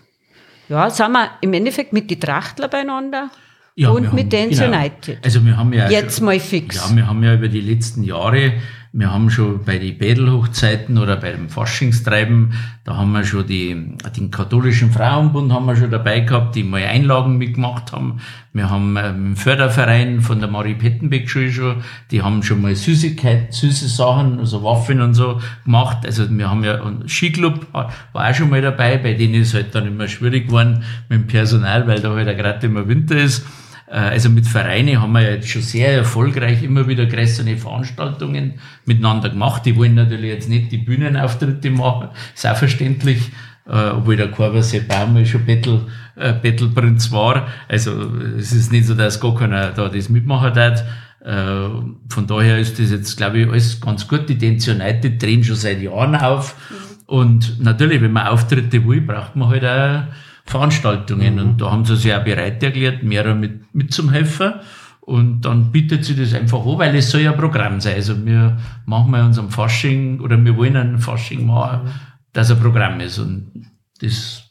ja, 0.68 0.88
sind 0.90 1.12
wir 1.12 1.30
im 1.40 1.52
Endeffekt 1.52 1.92
mit 1.92 2.10
die 2.10 2.18
Trachtler 2.20 2.68
beieinander 2.68 3.30
Ja, 3.74 3.90
und 3.90 4.12
mit 4.14 4.24
haben- 4.24 4.30
Dance 4.30 4.62
genau. 4.64 4.76
United. 4.78 5.18
Also 5.24 5.44
wir 5.44 5.56
haben 5.56 5.72
ja 5.72 5.90
Jetzt 5.90 6.20
mal 6.20 6.38
fix. 6.40 6.76
Ja, 6.76 6.94
wir 6.96 7.06
haben 7.06 7.22
ja 7.22 7.34
über 7.34 7.48
die 7.48 7.60
letzten 7.60 8.02
Jahre, 8.02 8.54
wir 8.92 9.12
haben 9.12 9.30
schon 9.30 9.64
bei 9.64 9.78
den 9.78 9.98
Bädelhochzeiten 9.98 10.98
oder 10.98 11.16
bei 11.16 11.30
dem 11.30 11.48
Faschingstreiben, 11.48 12.54
da 12.82 12.96
haben 12.96 13.12
wir 13.12 13.22
schon 13.24 13.46
die, 13.46 13.96
den 14.16 14.32
katholischen 14.32 14.90
Frauenbund 14.90 15.52
haben 15.52 15.66
wir 15.66 15.76
schon 15.76 15.92
dabei 15.92 16.20
gehabt, 16.20 16.56
die 16.56 16.64
mal 16.64 16.82
Einlagen 16.82 17.38
mitgemacht 17.38 17.92
haben. 17.92 18.20
Wir 18.52 18.68
haben 18.68 18.96
einen 18.96 19.36
Förderverein 19.36 20.22
von 20.22 20.40
der 20.40 20.48
Marie 20.48 20.74
Pettenbeck 20.74 21.30
Schule 21.30 21.52
schon, 21.52 21.76
die 22.10 22.22
haben 22.22 22.42
schon 22.42 22.62
mal 22.62 22.74
Süßigkeiten, 22.74 23.52
süße 23.52 23.86
Sachen, 23.86 24.40
also 24.40 24.64
Waffen 24.64 25.00
und 25.00 25.14
so 25.14 25.40
gemacht. 25.64 25.98
Also 26.04 26.28
wir 26.28 26.50
haben 26.50 26.64
ja, 26.64 26.80
und 26.80 27.08
Skiclub 27.08 27.68
war 27.72 27.92
auch 28.12 28.34
schon 28.34 28.50
mal 28.50 28.60
dabei, 28.60 28.98
bei 28.98 29.14
denen 29.14 29.34
ist 29.34 29.54
halt 29.54 29.72
dann 29.72 29.86
immer 29.86 30.08
schwierig 30.08 30.46
geworden 30.46 30.82
mit 31.08 31.20
dem 31.20 31.26
Personal, 31.28 31.86
weil 31.86 32.00
da 32.00 32.12
halt 32.12 32.36
gerade 32.36 32.66
immer 32.66 32.88
Winter 32.88 33.16
ist. 33.16 33.46
Äh, 33.90 33.96
Also 33.96 34.30
mit 34.30 34.46
Vereinen 34.46 35.00
haben 35.00 35.12
wir 35.12 35.22
ja 35.22 35.30
jetzt 35.30 35.48
schon 35.48 35.62
sehr 35.62 35.92
erfolgreich 35.92 36.62
immer 36.62 36.86
wieder 36.86 37.06
größere 37.06 37.56
Veranstaltungen 37.56 38.54
miteinander 38.86 39.30
gemacht. 39.30 39.66
Die 39.66 39.76
wollen 39.76 39.94
natürlich 39.94 40.30
jetzt 40.30 40.48
nicht 40.48 40.72
die 40.72 40.78
Bühnenauftritte 40.78 41.70
machen, 41.70 42.08
ist 42.34 42.46
auch 42.46 42.56
verständlich, 42.56 43.30
äh, 43.66 43.90
obwohl 43.90 44.16
der 44.16 44.30
Korbersee 44.30 44.80
Baum 44.80 45.24
schon 45.26 45.44
Battle, 45.44 45.86
äh, 46.16 46.32
Battleprinz 46.32 47.10
war. 47.12 47.48
Also 47.68 48.10
es 48.38 48.52
ist 48.52 48.72
nicht 48.72 48.86
so, 48.86 48.94
dass 48.94 49.20
gar 49.20 49.34
keiner 49.34 49.70
da 49.70 49.88
das 49.88 50.08
mitmachen 50.08 50.54
darf. 50.54 50.84
Von 51.22 52.26
daher 52.26 52.58
ist 52.58 52.78
das 52.78 52.90
jetzt, 52.90 53.18
glaube 53.18 53.40
ich, 53.40 53.46
alles 53.46 53.78
ganz 53.78 54.08
gut. 54.08 54.26
Die 54.30 54.38
Dance 54.38 54.72
United 54.72 55.22
drehen 55.22 55.44
schon 55.44 55.54
seit 55.54 55.82
Jahren 55.82 56.16
auf. 56.16 56.56
Und 57.04 57.60
natürlich, 57.60 58.00
wenn 58.00 58.12
man 58.12 58.28
Auftritte 58.28 58.82
will, 58.86 59.02
braucht 59.02 59.36
man 59.36 59.50
halt 59.50 59.66
auch 59.66 60.04
Veranstaltungen. 60.44 61.38
Und 61.38 61.60
da 61.60 61.70
haben 61.70 61.84
sie 61.84 61.96
sich 61.96 62.14
auch 62.14 62.24
bereit 62.24 62.62
erklärt, 62.62 63.02
mehrere 63.02 63.34
mit, 63.34 63.74
mitzuhelfen. 63.74 64.54
Und 65.00 65.42
dann 65.42 65.72
bietet 65.72 66.04
sie 66.04 66.14
das 66.14 66.34
einfach 66.34 66.64
an, 66.64 66.78
weil 66.78 66.94
es 66.94 67.10
soll 67.10 67.22
ja 67.22 67.32
ein 67.32 67.38
Programm 67.38 67.80
sein. 67.80 67.96
Also 67.96 68.24
wir 68.24 68.58
machen 68.86 69.10
mal 69.10 69.24
unserem 69.24 69.50
Fasching 69.50 70.20
oder 70.20 70.42
wir 70.44 70.56
wollen 70.56 70.76
ein 70.76 70.98
Fasching 70.98 71.46
machen, 71.46 71.90
dass 72.32 72.50
ein 72.50 72.60
Programm 72.60 73.00
ist. 73.00 73.18
Und 73.18 73.66
das, 74.00 74.44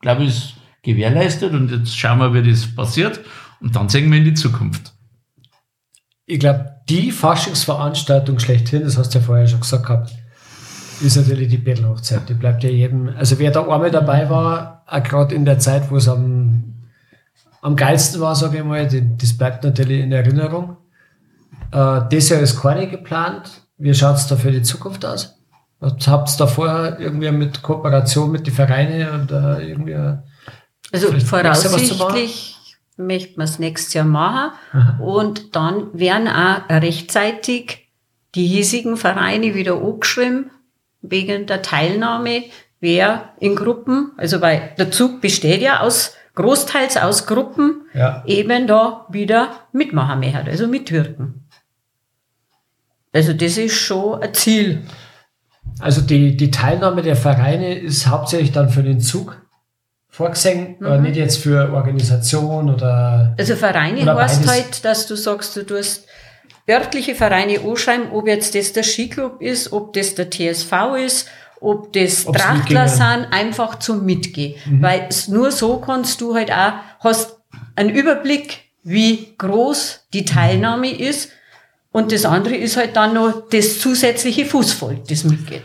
glaube 0.00 0.22
ich, 0.24 0.28
ist 0.30 0.54
gewährleistet. 0.82 1.52
Und 1.52 1.70
jetzt 1.70 1.96
schauen 1.96 2.18
wir, 2.18 2.32
wie 2.32 2.48
das 2.48 2.74
passiert. 2.74 3.20
Und 3.60 3.76
dann 3.76 3.88
sehen 3.88 4.10
wir 4.10 4.18
in 4.18 4.24
die 4.24 4.34
Zukunft. 4.34 4.94
Ich 6.26 6.38
glaube, 6.38 6.76
die 6.88 7.10
Faschingsveranstaltung 7.10 8.38
schlechthin, 8.38 8.82
das 8.82 8.96
hast 8.96 9.14
du 9.14 9.18
ja 9.18 9.24
vorher 9.24 9.46
schon 9.48 9.60
gesagt 9.60 9.86
gehabt, 9.86 10.12
ist 11.02 11.16
natürlich 11.16 11.48
die 11.48 11.58
Bettelhochzeit. 11.58 12.28
Die 12.28 12.34
bleibt 12.34 12.62
ja 12.64 12.70
jedem, 12.70 13.08
also 13.16 13.38
wer 13.38 13.50
da 13.50 13.62
einmal 13.62 13.90
dabei 13.90 14.28
war, 14.30 14.84
auch 14.86 15.02
gerade 15.02 15.34
in 15.34 15.44
der 15.44 15.58
Zeit, 15.58 15.90
wo 15.90 15.96
es 15.96 16.08
am, 16.08 16.64
am 17.62 17.76
geilsten 17.76 18.20
war, 18.20 18.34
sage 18.34 18.58
ich 18.58 18.64
mal, 18.64 18.86
die- 18.86 19.16
das 19.16 19.36
bleibt 19.36 19.64
natürlich 19.64 20.00
in 20.00 20.12
Erinnerung. 20.12 20.76
Äh, 21.72 22.00
das 22.10 22.28
Jahr 22.28 22.40
ist 22.40 22.60
keine 22.60 22.88
geplant. 22.88 23.50
Wie 23.78 23.94
schaut 23.94 24.16
es 24.16 24.26
da 24.26 24.36
für 24.36 24.50
die 24.50 24.62
Zukunft 24.62 25.04
aus? 25.04 25.36
Habt 25.80 26.04
ihr 26.30 26.36
da 26.38 26.46
vorher 26.46 26.98
irgendwie 27.00 27.30
mit 27.30 27.62
Kooperation 27.62 28.30
mit 28.30 28.46
den 28.46 28.52
Vereinen 28.52 29.22
oder 29.24 29.60
irgendwie 29.60 29.94
Also 30.92 31.08
voraussichtlich 32.12 32.56
möchten 32.98 33.36
wir 33.38 33.44
es 33.44 33.58
nächstes 33.58 33.94
Jahr 33.94 34.04
machen. 34.04 34.50
Und 35.00 35.56
dann 35.56 35.86
werden 35.94 36.28
auch 36.28 36.68
rechtzeitig 36.68 37.88
die 38.34 38.46
hiesigen 38.46 38.96
Vereine 38.98 39.54
wieder 39.54 39.80
angeschrieben, 39.80 40.50
wegen 41.02 41.46
der 41.46 41.62
Teilnahme, 41.62 42.44
wer 42.80 43.30
in 43.40 43.56
Gruppen, 43.56 44.12
also 44.16 44.40
weil 44.40 44.72
der 44.78 44.90
Zug 44.90 45.20
besteht 45.20 45.60
ja 45.62 45.80
aus, 45.80 46.14
großteils 46.34 46.96
aus 46.96 47.26
Gruppen, 47.26 47.82
Ja. 47.92 48.22
eben 48.26 48.66
da 48.66 49.06
wieder 49.10 49.50
mitmachen 49.72 50.20
möchte, 50.20 50.50
also 50.50 50.66
mitwirken. 50.66 51.46
Also 53.12 53.32
das 53.32 53.58
ist 53.58 53.74
schon 53.74 54.22
ein 54.22 54.32
Ziel. 54.34 54.82
Also 55.80 56.00
die, 56.00 56.36
die 56.36 56.50
Teilnahme 56.50 57.02
der 57.02 57.16
Vereine 57.16 57.74
ist 57.78 58.06
hauptsächlich 58.06 58.52
dann 58.52 58.70
für 58.70 58.82
den 58.82 59.00
Zug 59.00 59.36
vorgesehen, 60.08 60.76
aber 60.80 60.98
nicht 60.98 61.16
jetzt 61.16 61.38
für 61.38 61.72
Organisation 61.72 62.72
oder 62.72 63.34
Also 63.38 63.56
Vereine 63.56 64.02
Oder 64.02 64.16
heißt 64.16 64.46
halt, 64.46 64.84
dass 64.84 65.06
du 65.06 65.16
sagst, 65.16 65.56
du 65.56 65.64
tust 65.64 66.06
örtliche 66.70 67.14
Vereine 67.14 67.60
anschreiben, 67.60 68.10
ob 68.12 68.26
jetzt 68.26 68.54
das 68.54 68.72
der 68.72 68.82
Skiclub 68.82 69.40
ist, 69.40 69.72
ob 69.72 69.92
das 69.92 70.14
der 70.14 70.30
TSV 70.30 70.72
ist, 71.04 71.28
ob 71.60 71.92
das 71.92 72.26
Ob's 72.26 72.38
Trachtler 72.40 72.88
sind, 72.88 73.26
einfach 73.30 73.78
zum 73.78 74.04
Mitgehen. 74.04 74.54
Weil 74.80 75.06
es 75.08 75.28
nur 75.28 75.50
so 75.52 75.78
kannst 75.78 76.20
du 76.20 76.34
halt 76.34 76.50
auch, 76.50 76.72
hast 77.00 77.38
einen 77.76 77.90
Überblick, 77.90 78.70
wie 78.82 79.34
groß 79.36 80.06
die 80.12 80.24
Teilnahme 80.24 80.90
ist. 80.90 81.30
Und 81.92 82.12
das 82.12 82.24
andere 82.24 82.54
ist 82.54 82.76
halt 82.76 82.96
dann 82.96 83.14
noch 83.14 83.48
das 83.50 83.80
zusätzliche 83.80 84.46
Fußvolk, 84.46 85.06
das 85.08 85.24
mitgeht. 85.24 85.64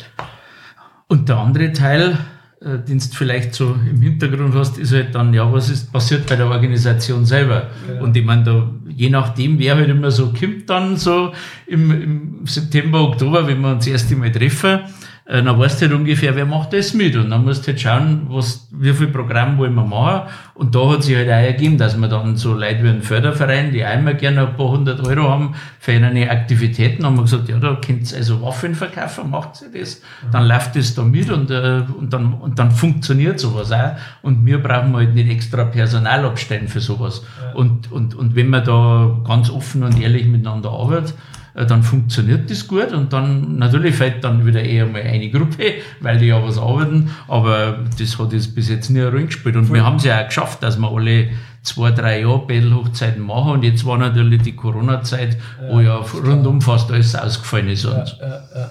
Und 1.08 1.30
der 1.30 1.38
andere 1.38 1.72
Teil, 1.72 2.18
du 2.66 3.00
vielleicht 3.14 3.54
so 3.54 3.76
im 3.90 4.02
Hintergrund 4.02 4.56
hast, 4.56 4.80
ist 4.80 4.92
halt 4.92 5.14
dann, 5.14 5.34
ja, 5.34 5.52
was 5.52 5.70
ist 5.70 5.94
passiert 5.94 6.26
bei 6.26 6.36
der 6.36 6.48
Organisation 6.48 7.24
selber? 7.24 7.70
Ja. 7.88 8.02
Und 8.02 8.18
ich 8.18 8.26
meine, 8.26 8.44
da, 8.44 8.72
je 8.90 9.10
nachdem, 9.10 9.60
wer 9.60 9.76
halt 9.76 9.90
immer 9.90 10.10
so 10.10 10.34
kommt, 10.34 10.68
dann 10.70 10.98
so 10.98 11.32
im, 11.68 11.92
im 11.92 12.40
September, 12.46 13.02
Oktober, 13.02 13.46
wenn 13.48 13.62
wir 13.62 13.74
uns 13.74 13.86
das 13.86 13.94
erste 13.94 14.16
Mal 14.16 14.32
treffen, 14.32 14.80
äh, 15.28 15.42
dann 15.42 15.58
weißt 15.58 15.82
du 15.82 15.88
halt 15.88 15.96
ungefähr, 15.96 16.36
wer 16.36 16.46
macht 16.46 16.74
das 16.74 16.94
mit. 16.94 17.16
Und 17.16 17.32
dann 17.32 17.44
musst 17.44 17.64
du 17.64 17.72
halt 17.72 17.82
schauen, 17.82 18.28
was, 18.30 18.68
wie 18.72 18.94
viel 18.94 19.08
Programm 19.08 19.58
wollen 19.58 19.74
wir 19.74 19.84
machen. 19.84 20.30
Und 20.54 20.76
da 20.76 20.88
hat 20.92 21.04
sich 21.04 21.16
halt 21.16 21.28
auch 21.28 21.34
ergeben, 21.34 21.80
dass 21.80 21.98
wir 21.98 22.08
dann 22.08 22.38
so 22.38 22.54
Leute 22.54 22.84
wie 22.84 22.90
ein 22.90 23.02
Förderverein, 23.02 23.72
die 23.72 23.84
einmal 23.84 24.16
gerne 24.16 24.48
ein 24.48 24.56
paar 24.56 24.70
hundert 24.70 25.06
Euro 25.06 25.28
haben 25.28 25.56
für 25.80 25.94
eine 25.94 26.30
Aktivitäten, 26.30 27.06
haben 27.06 27.16
wir 27.16 27.24
gesagt, 27.24 27.50
ja, 27.50 27.58
da 27.58 27.76
könnt 27.84 28.12
ihr 28.12 28.18
also 28.18 28.42
Waffen 28.44 28.76
verkaufen, 28.76 29.32
macht 29.32 29.64
ihr 29.64 29.80
das. 29.80 30.02
Dann 30.32 30.48
läuft 30.48 30.76
das 30.76 30.94
da 30.94 31.02
mit 31.02 31.32
und, 31.32 31.50
äh, 31.50 31.82
und 31.98 32.14
dann, 32.14 32.34
und 32.34 32.60
dann 32.60 32.70
funktioniert 32.70 33.40
sowas 33.40 33.72
auch. 33.72 33.96
Und 34.22 34.46
wir 34.46 34.62
brauchen 34.62 34.96
halt 34.96 35.16
nicht 35.16 35.30
extra 35.30 35.66
Personal 35.66 36.24
abstellen 36.26 36.68
für 36.68 36.82
sowas. 36.82 37.24
Und, 37.56 37.92
und, 37.92 38.14
und 38.14 38.36
wenn 38.36 38.50
man 38.50 38.64
da 38.64 39.20
ganz 39.26 39.50
offen 39.50 39.84
und 39.84 40.00
ehrlich 40.00 40.28
miteinander 40.28 40.70
arbeitet, 40.70 41.16
dann 41.56 41.84
funktioniert 41.84 42.50
das 42.52 42.68
gut 42.68 42.92
und 42.92 43.14
dann 43.14 43.58
natürlich 43.58 43.96
fällt 43.96 44.24
dann 44.24 44.46
wieder 44.46 44.62
eher 44.62 44.86
mal 44.86 45.02
eine 45.02 45.30
Gruppe, 45.30 45.76
weil 46.02 46.18
die 46.18 46.28
ja 46.28 46.44
was 46.44 46.58
arbeiten, 46.58 47.12
aber 47.28 47.80
das 47.98 48.20
hat 48.20 48.34
jetzt 48.34 48.54
bis 48.54 48.70
jetzt 48.70 48.90
nie 48.90 49.00
eine 49.00 49.10
Rolle 49.10 49.26
gespielt 49.26 49.56
und 49.56 49.66
Voll. 49.66 49.78
wir 49.78 49.86
haben 49.86 49.96
es 49.96 50.04
ja 50.04 50.22
auch 50.22 50.26
geschafft, 50.26 50.62
dass 50.64 50.78
wir 50.78 50.92
alle 50.92 51.30
zwei, 51.64 51.92
drei 51.92 52.22
Jahre 52.22 52.46
Bettelhochzeiten 52.46 53.26
machen 53.26 53.54
und 53.54 53.64
jetzt 53.64 53.86
war 53.86 53.98
natürlich 53.98 54.42
die 54.42 54.56
Corona-Zeit, 54.56 55.38
ja, 55.62 55.74
wo 55.74 55.80
ja 55.80 55.96
rundum 55.96 56.62
fast 56.62 56.92
alles 56.92 57.16
ausgefallen 57.16 57.70
ist. 57.70 57.86
Und 57.86 58.18
ja, 58.20 58.28
ja, 58.54 58.70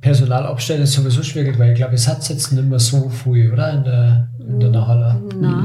Personal 0.00 0.44
abstellen 0.44 0.82
ist 0.82 0.94
sowieso 0.94 1.22
schwierig, 1.22 1.56
weil 1.56 1.70
ich 1.70 1.76
glaube, 1.76 1.94
es 1.94 2.08
hat 2.08 2.28
jetzt 2.28 2.50
nicht 2.50 2.64
mehr 2.64 2.80
so 2.80 3.08
viel, 3.08 3.52
oder? 3.52 3.72
In 3.72 3.84
der, 3.84 4.28
in 4.40 4.58
der 4.58 4.70
Nachhalle. 4.70 5.22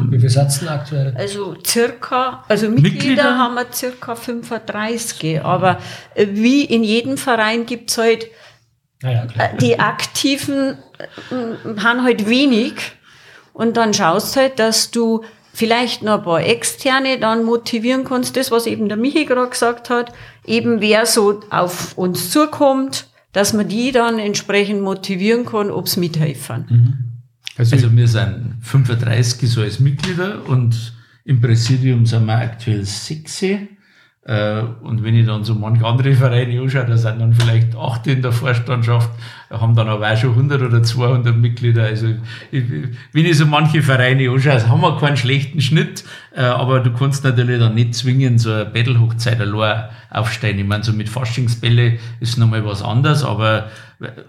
Wie 0.09 0.19
viel 0.19 0.29
sitzen 0.29 0.67
aktuell? 0.67 1.15
Also 1.17 1.55
circa, 1.65 2.43
also 2.47 2.69
Mitglieder, 2.69 2.93
Mitglieder? 2.93 3.37
haben 3.39 3.55
wir 3.55 3.65
circa 3.73 4.13
35, 4.13 5.43
aber 5.43 5.79
äh, 6.13 6.27
wie 6.29 6.63
in 6.63 6.83
jedem 6.83 7.17
Verein 7.17 7.65
gibt's 7.65 7.97
halt 7.97 8.27
ja, 9.01 9.23
äh, 9.23 9.57
die 9.59 9.79
Aktiven 9.79 10.77
äh, 10.99 11.81
haben 11.81 12.03
halt 12.03 12.29
wenig 12.29 12.73
und 13.53 13.77
dann 13.77 13.95
schaust 13.95 14.37
halt, 14.37 14.59
dass 14.59 14.91
du 14.91 15.23
vielleicht 15.53 16.03
noch 16.03 16.19
ein 16.19 16.23
paar 16.23 16.41
Externe 16.43 17.19
dann 17.19 17.43
motivieren 17.43 18.03
kannst, 18.03 18.37
das, 18.37 18.51
was 18.51 18.67
eben 18.67 18.89
der 18.89 18.97
Michi 18.97 19.25
gerade 19.25 19.49
gesagt 19.49 19.89
hat, 19.89 20.13
eben 20.45 20.81
wer 20.81 21.07
so 21.07 21.39
auf 21.49 21.97
uns 21.97 22.29
zukommt, 22.29 23.07
dass 23.33 23.53
man 23.53 23.67
die 23.67 23.91
dann 23.91 24.19
entsprechend 24.19 24.81
motivieren 24.81 25.45
kann, 25.45 25.71
ob 25.71 25.87
sie 25.87 25.99
mithelfen. 25.99 26.65
Mhm. 26.69 26.93
Also, 27.57 27.75
also, 27.75 27.95
wir 27.95 28.07
sind 28.07 28.55
35 28.61 29.49
so 29.49 29.61
als 29.61 29.79
Mitglieder 29.79 30.45
und 30.47 30.93
im 31.25 31.41
Präsidium 31.41 32.05
sind 32.05 32.25
wir 32.25 32.37
aktuell 32.37 32.83
6. 32.83 33.43
Äh, 34.23 34.61
und 34.83 35.03
wenn 35.03 35.15
ich 35.15 35.25
dann 35.25 35.43
so 35.43 35.55
manche 35.55 35.83
andere 35.83 36.13
Vereine 36.13 36.61
anschaue, 36.61 36.85
da 36.85 36.95
sind 36.95 37.19
dann 37.19 37.33
vielleicht 37.33 37.75
acht 37.75 38.05
in 38.05 38.21
der 38.21 38.31
Vorstandschaft, 38.31 39.09
haben 39.49 39.75
dann 39.75 39.89
aber 39.89 40.11
auch 40.11 40.17
schon 40.17 40.31
100 40.31 40.61
oder 40.61 40.83
200 40.83 41.35
Mitglieder. 41.35 41.85
Also 41.85 42.07
wenn 42.51 43.25
ich 43.25 43.37
so 43.37 43.47
manche 43.47 43.81
Vereine 43.81 44.29
anschaue, 44.29 44.67
haben 44.69 44.81
wir 44.81 44.97
keinen 44.99 45.17
schlechten 45.17 45.59
Schnitt, 45.59 46.03
äh, 46.35 46.41
aber 46.41 46.81
du 46.81 46.93
kannst 46.93 47.23
natürlich 47.23 47.59
dann 47.59 47.73
nicht 47.73 47.95
zwingen, 47.95 48.37
so 48.37 48.51
eine 48.51 48.65
Battle-Hochzeit 48.65 49.41
allein 49.41 49.89
aufstehen. 50.11 50.59
Ich 50.59 50.65
meine, 50.65 50.83
so 50.83 50.93
mit 50.93 51.09
Faschingsbälle 51.09 51.97
ist 52.19 52.37
nochmal 52.37 52.63
was 52.63 52.83
anderes, 52.83 53.23
aber 53.23 53.71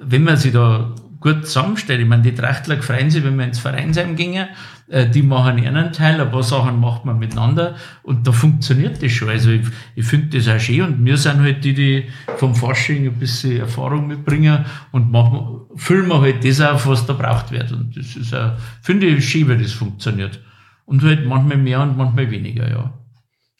wenn 0.00 0.24
man 0.24 0.38
sich 0.38 0.52
da 0.52 0.94
gut 1.22 1.46
zusammenstellt. 1.46 2.00
Ich 2.00 2.06
meine, 2.06 2.22
die 2.22 2.34
Trachtler 2.34 2.82
freuen 2.82 3.10
sich, 3.10 3.24
wenn 3.24 3.38
wir 3.38 3.44
ins 3.44 3.60
Vereinsheim 3.60 4.16
gingen, 4.16 4.48
die 4.88 5.22
machen 5.22 5.58
ihren 5.58 5.92
Teil, 5.92 6.20
ein 6.20 6.30
paar 6.30 6.42
Sachen 6.42 6.78
macht 6.78 7.04
man 7.04 7.18
miteinander 7.18 7.76
und 8.02 8.26
da 8.26 8.32
funktioniert 8.32 9.02
das 9.02 9.12
schon. 9.12 9.30
Also 9.30 9.50
ich, 9.50 9.62
ich 9.94 10.04
finde 10.04 10.36
das 10.36 10.48
auch 10.48 10.60
schön 10.60 10.82
und 10.82 11.04
wir 11.04 11.16
sind 11.16 11.40
halt 11.40 11.64
die, 11.64 11.74
die 11.74 12.04
vom 12.36 12.54
Fasching 12.54 13.06
ein 13.06 13.14
bisschen 13.14 13.60
Erfahrung 13.60 14.06
mitbringen 14.06 14.64
und 14.90 15.10
machen, 15.10 15.60
füllen 15.76 16.08
wir 16.08 16.20
halt 16.20 16.44
das 16.44 16.60
auf, 16.60 16.86
was 16.86 17.06
da 17.06 17.14
braucht 17.14 17.50
wird. 17.52 17.72
Und 17.72 17.96
das 17.96 18.16
ist 18.16 18.34
auch, 18.34 18.52
finde 18.82 19.06
ich 19.06 19.28
schön, 19.28 19.48
wie 19.48 19.62
das 19.62 19.72
funktioniert. 19.72 20.40
Und 20.84 21.02
halt 21.02 21.26
manchmal 21.26 21.58
mehr 21.58 21.80
und 21.80 21.96
manchmal 21.96 22.30
weniger, 22.30 22.68
ja. 22.68 22.92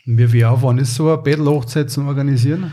Und 0.07 0.19
wie 0.19 0.27
viel 0.27 0.45
Aufwand 0.45 0.81
ist 0.81 0.95
so 0.95 1.09
eine 1.09 1.23
Bettelhochzeit 1.23 1.91
zu 1.91 2.03
organisieren? 2.03 2.73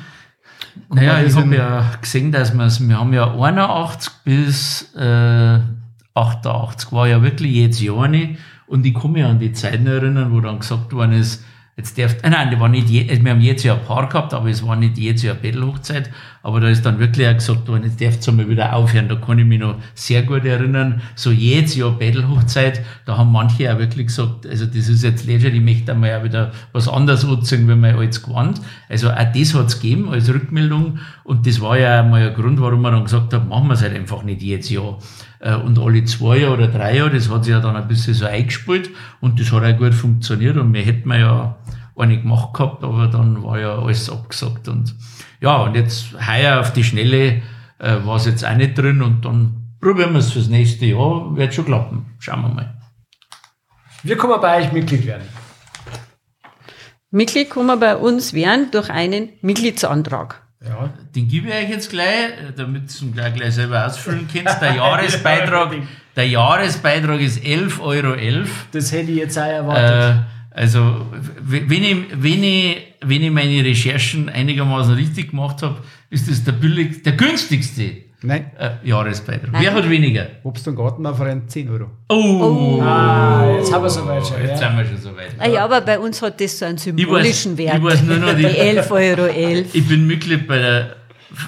Naja, 0.89 1.21
ich 1.21 1.35
habe 1.35 1.55
ja 1.55 1.91
gesehen, 2.01 2.31
dass 2.31 2.53
wir 2.53 2.87
wir 2.87 2.99
haben 2.99 3.13
ja 3.13 3.31
81 3.31 4.11
bis 4.23 4.93
äh, 4.95 5.59
88 6.19 6.91
war 6.91 7.07
ja 7.07 7.21
wirklich 7.21 7.55
jetzt 7.55 7.81
Jahr 7.81 8.07
nicht. 8.07 8.37
Und 8.67 8.85
ich 8.85 8.93
kann 8.93 9.13
mich 9.13 9.23
an 9.23 9.39
die 9.39 9.51
Zeiten 9.51 9.87
erinnern, 9.87 10.31
wo 10.31 10.39
dann 10.41 10.59
gesagt 10.59 10.93
worden 10.93 11.13
ist, 11.13 11.43
Jetzt 11.79 11.97
darf, 11.97 12.17
nein, 12.23 12.49
die 12.51 12.59
war 12.59 12.67
nicht 12.67 12.89
wir 13.23 13.31
haben 13.31 13.39
jetzt 13.39 13.63
ja 13.63 13.75
ein 13.75 13.85
Paar 13.85 14.09
gehabt, 14.09 14.33
aber 14.33 14.49
es 14.49 14.67
war 14.67 14.75
nicht 14.75 14.97
jetzt 14.97 15.23
ja 15.23 15.33
Bettelhochzeit. 15.33 16.11
Aber 16.41 16.59
da 16.59 16.69
ist 16.69 16.85
dann 16.85 16.99
wirklich 16.99 17.27
auch 17.27 17.33
gesagt 17.33 17.67
worden, 17.67 17.83
jetzt 17.83 18.01
darfst 18.01 18.27
du 18.27 18.31
mal 18.31 18.47
wieder 18.47 18.73
aufhören. 18.73 19.09
Da 19.09 19.15
kann 19.15 19.39
ich 19.39 19.45
mich 19.45 19.59
noch 19.59 19.75
sehr 19.93 20.23
gut 20.23 20.45
erinnern. 20.45 21.01
So 21.15 21.31
jetzt 21.31 21.75
ja 21.75 21.89
Bettelhochzeit, 21.89 22.81
da 23.05 23.17
haben 23.17 23.31
manche 23.31 23.73
auch 23.73 23.79
wirklich 23.79 24.07
gesagt, 24.07 24.47
also 24.47 24.65
das 24.65 24.87
ist 24.87 25.03
jetzt 25.03 25.25
leger, 25.25 25.49
ich 25.49 25.61
möchte 25.61 25.91
einmal 25.91 26.17
auch 26.17 26.23
wieder 26.23 26.51
was 26.71 26.87
anderes 26.87 27.25
anziehen, 27.25 27.67
wie 27.67 27.75
mein 27.75 27.95
altes 27.95 28.23
Gewand. 28.23 28.61
Also 28.87 29.09
auch 29.11 29.33
das 29.33 29.53
hat's 29.53 29.79
gegeben 29.79 30.09
als 30.09 30.29
Rückmeldung. 30.29 30.99
Und 31.23 31.45
das 31.45 31.59
war 31.61 31.77
ja 31.77 32.03
mal 32.03 32.27
ein 32.29 32.33
Grund, 32.33 32.61
warum 32.61 32.81
wir 32.81 32.91
dann 32.91 33.03
gesagt 33.03 33.33
haben, 33.33 33.49
machen 33.49 33.67
wir 33.67 33.73
es 33.73 33.81
halt 33.81 33.95
einfach 33.95 34.23
nicht 34.23 34.41
jetzt 34.41 34.69
ja. 34.69 34.97
Äh, 35.39 35.55
und 35.55 35.79
alle 35.79 36.03
zwei 36.05 36.37
Jahre 36.37 36.53
oder 36.53 36.67
drei 36.67 36.97
Jahre, 36.97 37.11
das 37.11 37.29
hat 37.29 37.45
sich 37.45 37.53
ja 37.53 37.59
dann 37.59 37.75
ein 37.75 37.87
bisschen 37.87 38.13
so 38.13 38.25
eingespielt 38.25 38.89
und 39.21 39.39
das 39.39 39.51
hat 39.51 39.63
auch 39.63 39.77
gut 39.77 39.93
funktioniert 39.93 40.57
und 40.57 40.73
wir 40.73 40.81
hätten 40.81 41.09
ja 41.11 41.57
eine 41.95 42.21
gemacht 42.21 42.53
gehabt, 42.53 42.83
aber 42.83 43.07
dann 43.07 43.43
war 43.43 43.59
ja 43.59 43.77
alles 43.77 44.09
abgesagt 44.09 44.67
und 44.67 44.95
ja, 45.41 45.57
und 45.63 45.75
jetzt 45.75 46.13
heuer 46.27 46.59
auf 46.59 46.73
die 46.73 46.83
Schnelle 46.83 47.41
äh, 47.79 47.95
war 48.03 48.17
es 48.17 48.25
jetzt 48.25 48.45
auch 48.45 48.55
nicht 48.55 48.77
drin 48.77 49.01
und 49.01 49.25
dann 49.25 49.75
probieren 49.79 50.13
wir 50.13 50.19
es 50.19 50.31
fürs 50.31 50.47
nächste 50.47 50.85
Jahr, 50.85 51.35
wird 51.35 51.53
schon 51.53 51.65
klappen. 51.65 52.05
Schauen 52.19 52.41
wir 52.41 52.49
mal. 52.49 52.77
Wie 54.03 54.15
kann 54.15 54.29
man 54.29 54.41
bei 54.41 54.59
euch 54.59 54.71
Mitglied 54.71 55.05
werden? 55.05 55.27
Mitglied 57.11 57.49
kann 57.49 57.65
man 57.65 57.79
bei 57.79 57.95
uns 57.95 58.33
werden 58.33 58.69
durch 58.71 58.89
einen 58.89 59.29
Mitgliedsantrag. 59.41 60.43
Ja. 60.63 60.93
Den 61.15 61.27
gebe 61.27 61.47
ich 61.47 61.53
euch 61.53 61.69
jetzt 61.69 61.89
gleich, 61.89 62.33
damit 62.55 63.01
ihr 63.01 63.11
gleich, 63.11 63.33
gleich 63.33 63.53
selber 63.55 63.85
ausfüllen 63.85 64.27
könnt. 64.31 64.49
Der 64.61 64.75
Jahresbeitrag, 64.75 65.73
der 66.15 66.27
Jahresbeitrag 66.27 67.21
ist 67.21 67.41
11,11 67.41 67.79
Euro. 67.79 68.47
Das 68.71 68.91
hätte 68.91 69.11
ich 69.11 69.17
jetzt 69.17 69.37
auch 69.37 69.43
erwartet. 69.43 70.17
Äh, 70.17 70.38
also, 70.51 71.05
wenn 71.41 71.83
ich, 71.83 71.97
wenn, 72.15 72.43
ich, 72.43 72.77
wenn 73.01 73.23
ich 73.23 73.31
meine 73.31 73.63
Recherchen 73.63 74.29
einigermaßen 74.29 74.93
richtig 74.93 75.31
gemacht 75.31 75.61
habe, 75.61 75.81
ist 76.09 76.29
das 76.29 76.43
der 76.43 76.53
billig, 76.53 77.03
der 77.03 77.13
günstigste 77.13 78.09
Nein. 78.21 78.51
Äh, 78.57 78.71
Jahresbeitrag. 78.83 79.51
Nein. 79.51 79.61
Wer 79.63 79.73
hat 79.73 79.89
weniger? 79.89 80.27
Obst 80.43 80.67
und 80.67 80.75
Gartenverein 80.75 81.47
10 81.47 81.69
Euro. 81.69 81.85
Oh! 82.09 82.77
oh. 82.77 82.81
Ah, 82.81 83.55
jetzt 83.55 83.71
haben 83.71 83.83
wir 83.83 83.89
so 83.89 84.05
weit 84.05 84.27
schon. 84.27 84.41
Jetzt 84.41 84.61
ja. 84.61 84.69
sind 84.69 84.77
wir 84.77 84.85
schon 84.85 84.97
so 84.97 85.15
weit. 85.15 85.35
Ah, 85.37 85.47
ja, 85.47 85.63
aber 85.63 85.79
bei 85.79 85.97
uns 85.97 86.21
hat 86.21 86.41
das 86.41 86.59
so 86.59 86.65
einen 86.65 86.77
symbolischen 86.77 87.53
ich 87.53 87.59
weiß, 87.59 87.65
Wert. 87.65 87.77
Ich 87.77 87.83
weiß 87.83 88.03
nur 88.03 88.17
noch 88.17 88.33
die, 88.35 88.45
11,11 88.45 88.91
Euro. 88.91 89.25
11. 89.27 89.73
Ich 89.73 89.87
bin 89.87 90.05
Mitglied 90.05 90.47
bei 90.47 90.57
der 90.57 90.95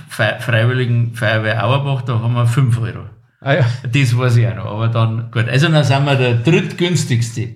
Freiwilligen 0.07 1.13
Feuerwehr 1.13 1.65
Auerbach, 1.65 2.03
da 2.03 2.19
haben 2.19 2.33
wir 2.33 2.47
5 2.47 2.79
Euro. 2.79 3.05
Ah, 3.41 3.55
ja. 3.55 3.65
Das 3.91 4.17
weiß 4.17 4.37
ich 4.37 4.47
auch 4.47 4.55
noch, 4.55 4.65
aber 4.65 4.87
dann, 4.87 5.29
gut. 5.31 5.49
Also 5.49 5.67
dann 5.67 5.83
sind 5.83 6.05
wir 6.05 6.15
der 6.15 6.35
drittgünstigste. 6.35 7.55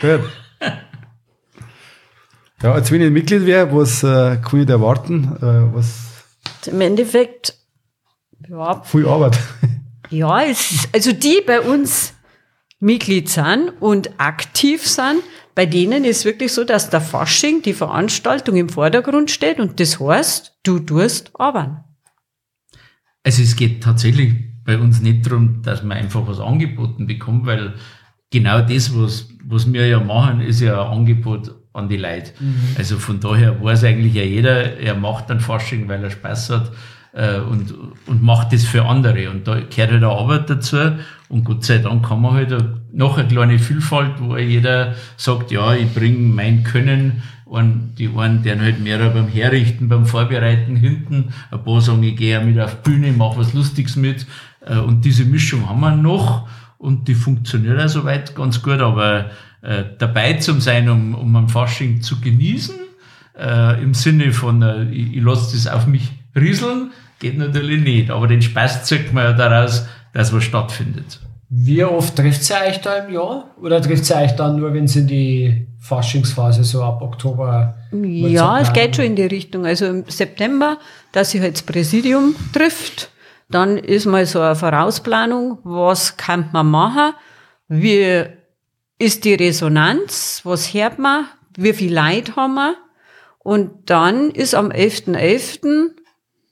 Gut. 0.00 0.20
Ja, 2.64 2.72
als 2.72 2.90
wenn 2.90 3.02
ich 3.02 3.10
Mitglied 3.10 3.44
wäre, 3.44 3.76
was 3.76 4.02
äh, 4.02 4.38
kann 4.38 4.60
ich 4.60 4.66
da 4.66 4.72
erwarten? 4.74 5.36
Äh, 5.36 5.74
was 5.74 6.24
Im 6.64 6.80
Endeffekt 6.80 7.58
ja. 8.48 8.82
Viel 8.82 9.06
Arbeit. 9.06 9.38
Ja, 10.10 10.42
es, 10.42 10.86
also 10.92 11.12
die 11.12 11.40
bei 11.44 11.60
uns 11.60 12.14
Mitglied 12.78 13.28
sind 13.28 13.70
und 13.80 14.20
aktiv 14.20 14.86
sind, 14.86 15.22
bei 15.54 15.66
denen 15.66 16.04
ist 16.04 16.26
wirklich 16.26 16.52
so, 16.52 16.62
dass 16.62 16.90
der 16.90 17.00
Fasching, 17.00 17.62
die 17.62 17.72
Veranstaltung 17.72 18.54
im 18.56 18.68
Vordergrund 18.68 19.30
steht 19.30 19.58
und 19.58 19.80
das 19.80 19.98
heißt, 19.98 20.58
du 20.62 20.78
tust 20.78 21.32
arbeiten. 21.40 21.78
Also 23.24 23.42
es 23.42 23.56
geht 23.56 23.82
tatsächlich 23.82 24.34
bei 24.64 24.78
uns 24.78 25.00
nicht 25.00 25.26
darum, 25.26 25.62
dass 25.62 25.82
man 25.82 25.96
einfach 25.96 26.28
was 26.28 26.38
angeboten 26.38 27.06
bekommt, 27.06 27.46
weil 27.46 27.74
genau 28.30 28.60
das, 28.60 28.96
was, 28.96 29.30
was 29.42 29.72
wir 29.72 29.88
ja 29.88 30.00
machen, 30.00 30.42
ist 30.42 30.60
ja 30.60 30.80
ein 30.84 30.98
Angebot 30.98 31.63
an 31.74 31.88
die 31.88 31.96
Leute. 31.96 32.30
Mhm. 32.40 32.76
Also 32.78 32.98
von 32.98 33.20
daher 33.20 33.62
weiß 33.62 33.84
eigentlich 33.84 34.14
ja 34.14 34.22
jeder, 34.22 34.78
er 34.78 34.94
macht 34.94 35.28
dann 35.28 35.40
Fasching, 35.40 35.88
weil 35.88 36.02
er 36.02 36.10
Spaß 36.10 36.50
hat 36.50 36.72
äh, 37.12 37.40
und, 37.40 37.74
und 38.06 38.22
macht 38.22 38.52
das 38.52 38.64
für 38.64 38.84
andere. 38.84 39.28
Und 39.28 39.46
da 39.46 39.60
gehört 39.60 39.90
halt 39.90 40.04
auch 40.04 40.22
Arbeit 40.22 40.48
dazu. 40.48 40.78
Und 41.28 41.44
Gott 41.44 41.64
sei 41.64 41.78
Dank 41.78 42.06
kann 42.06 42.22
man 42.22 42.34
halt 42.34 42.56
noch 42.92 43.18
eine 43.18 43.28
kleine 43.28 43.58
Vielfalt, 43.58 44.14
wo 44.20 44.36
jeder 44.36 44.94
sagt, 45.16 45.50
ja, 45.50 45.74
ich 45.74 45.92
bringe 45.92 46.18
mein 46.18 46.62
Können 46.62 47.22
und 47.44 47.96
die 47.98 48.08
einen, 48.16 48.42
die 48.42 48.50
halt 48.50 48.80
mehr 48.80 48.98
beim 49.10 49.28
Herrichten, 49.28 49.88
beim 49.88 50.06
Vorbereiten 50.06 50.76
hinten, 50.76 51.32
ein 51.50 51.64
paar 51.64 51.80
sagen, 51.80 52.02
ich 52.02 52.16
gehe 52.16 52.32
ja 52.32 52.40
mit 52.40 52.58
auf 52.58 52.82
die 52.82 52.90
Bühne, 52.90 53.12
mache 53.12 53.38
was 53.38 53.52
Lustiges 53.52 53.96
mit. 53.96 54.26
Äh, 54.64 54.78
und 54.78 55.04
diese 55.04 55.24
Mischung 55.24 55.68
haben 55.68 55.80
wir 55.80 55.94
noch. 55.94 56.48
und 56.78 57.08
die 57.08 57.14
funktioniert 57.14 57.80
auch 57.80 57.88
soweit 57.88 58.34
ganz 58.34 58.62
gut, 58.62 58.80
aber 58.80 59.30
äh, 59.64 59.84
dabei 59.98 60.34
zu 60.34 60.60
sein, 60.60 60.88
um, 60.88 61.14
um 61.14 61.34
am 61.36 61.48
Fasching 61.48 62.02
zu 62.02 62.20
genießen, 62.20 62.74
äh, 63.38 63.82
im 63.82 63.94
Sinne 63.94 64.32
von, 64.32 64.60
äh, 64.62 64.84
ich, 64.90 65.16
ich 65.16 65.22
lasse 65.22 65.56
das 65.56 65.66
auf 65.66 65.86
mich 65.86 66.12
rieseln, 66.36 66.90
geht 67.18 67.38
natürlich 67.38 67.82
nicht. 67.82 68.10
Aber 68.10 68.26
den 68.26 68.42
Spaß 68.42 68.84
zeigt 68.84 69.14
man 69.14 69.24
ja 69.24 69.32
daraus, 69.32 69.86
dass 70.12 70.32
was 70.34 70.44
stattfindet. 70.44 71.20
Wie 71.48 71.82
oft 71.84 72.16
trifft 72.16 72.48
ihr 72.50 72.56
euch 72.68 72.80
da 72.80 72.96
im 72.96 73.14
Jahr? 73.14 73.50
Oder 73.60 73.80
trifft 73.80 74.10
ihr 74.10 74.16
euch 74.16 74.32
dann 74.32 74.56
nur, 74.56 74.74
wenn 74.74 74.84
es 74.84 74.96
in 74.96 75.06
die 75.06 75.66
Faschingsphase 75.78 76.64
so 76.64 76.82
ab 76.82 77.00
Oktober? 77.00 77.74
Ja, 77.92 78.60
es 78.60 78.72
geht 78.72 78.96
schon 78.96 79.04
in 79.06 79.16
die 79.16 79.22
Richtung. 79.22 79.64
Also 79.64 79.86
im 79.86 80.04
September, 80.08 80.78
dass 81.12 81.30
sich 81.30 81.40
halt 81.40 81.54
das 81.54 81.62
Präsidium 81.62 82.34
trifft, 82.52 83.10
dann 83.50 83.78
ist 83.78 84.06
mal 84.06 84.26
so 84.26 84.40
eine 84.40 84.56
Vorausplanung, 84.56 85.58
was 85.64 86.16
kann 86.16 86.48
man 86.52 86.70
machen, 86.70 87.12
wie 87.68 88.26
ist 89.04 89.24
die 89.24 89.34
Resonanz, 89.34 90.40
was 90.44 90.72
hört 90.72 90.98
man, 90.98 91.28
wie 91.56 91.74
viel 91.74 91.92
Leid 91.92 92.36
haben 92.36 92.54
wir 92.54 92.76
und 93.38 93.90
dann 93.90 94.30
ist 94.30 94.54
am 94.54 94.70
11.11., 94.70 95.62
.11., 95.64 95.90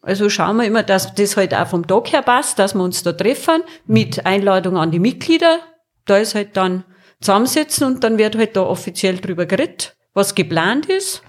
also 0.03 0.29
schauen 0.29 0.57
wir 0.57 0.65
immer, 0.65 0.83
dass 0.83 1.15
das 1.15 1.37
halt 1.37 1.55
auch 1.55 1.69
vom 1.69 1.87
Tag 1.87 2.13
her 2.13 2.23
passt, 2.23 2.59
dass 2.59 2.75
wir 2.75 2.83
uns 2.83 3.03
da 3.03 3.13
treffen 3.13 3.63
mit 3.87 4.27
Einladung 4.27 4.77
an 4.77 4.91
die 4.91 4.99
Mitglieder. 4.99 5.61
Da 6.07 6.19
ist 6.19 6.35
halt 6.35 6.57
dann 6.57 6.85
zusammensetzen 7.21 7.87
und 7.87 8.05
dann 8.05 8.19
wird 8.19 8.37
halt 8.37 8.57
da 8.57 8.63
offiziell 8.63 9.19
drüber 9.19 9.47
geredet, 9.47 9.97
was 10.13 10.35
geplant 10.35 10.87
ist. 10.87 11.23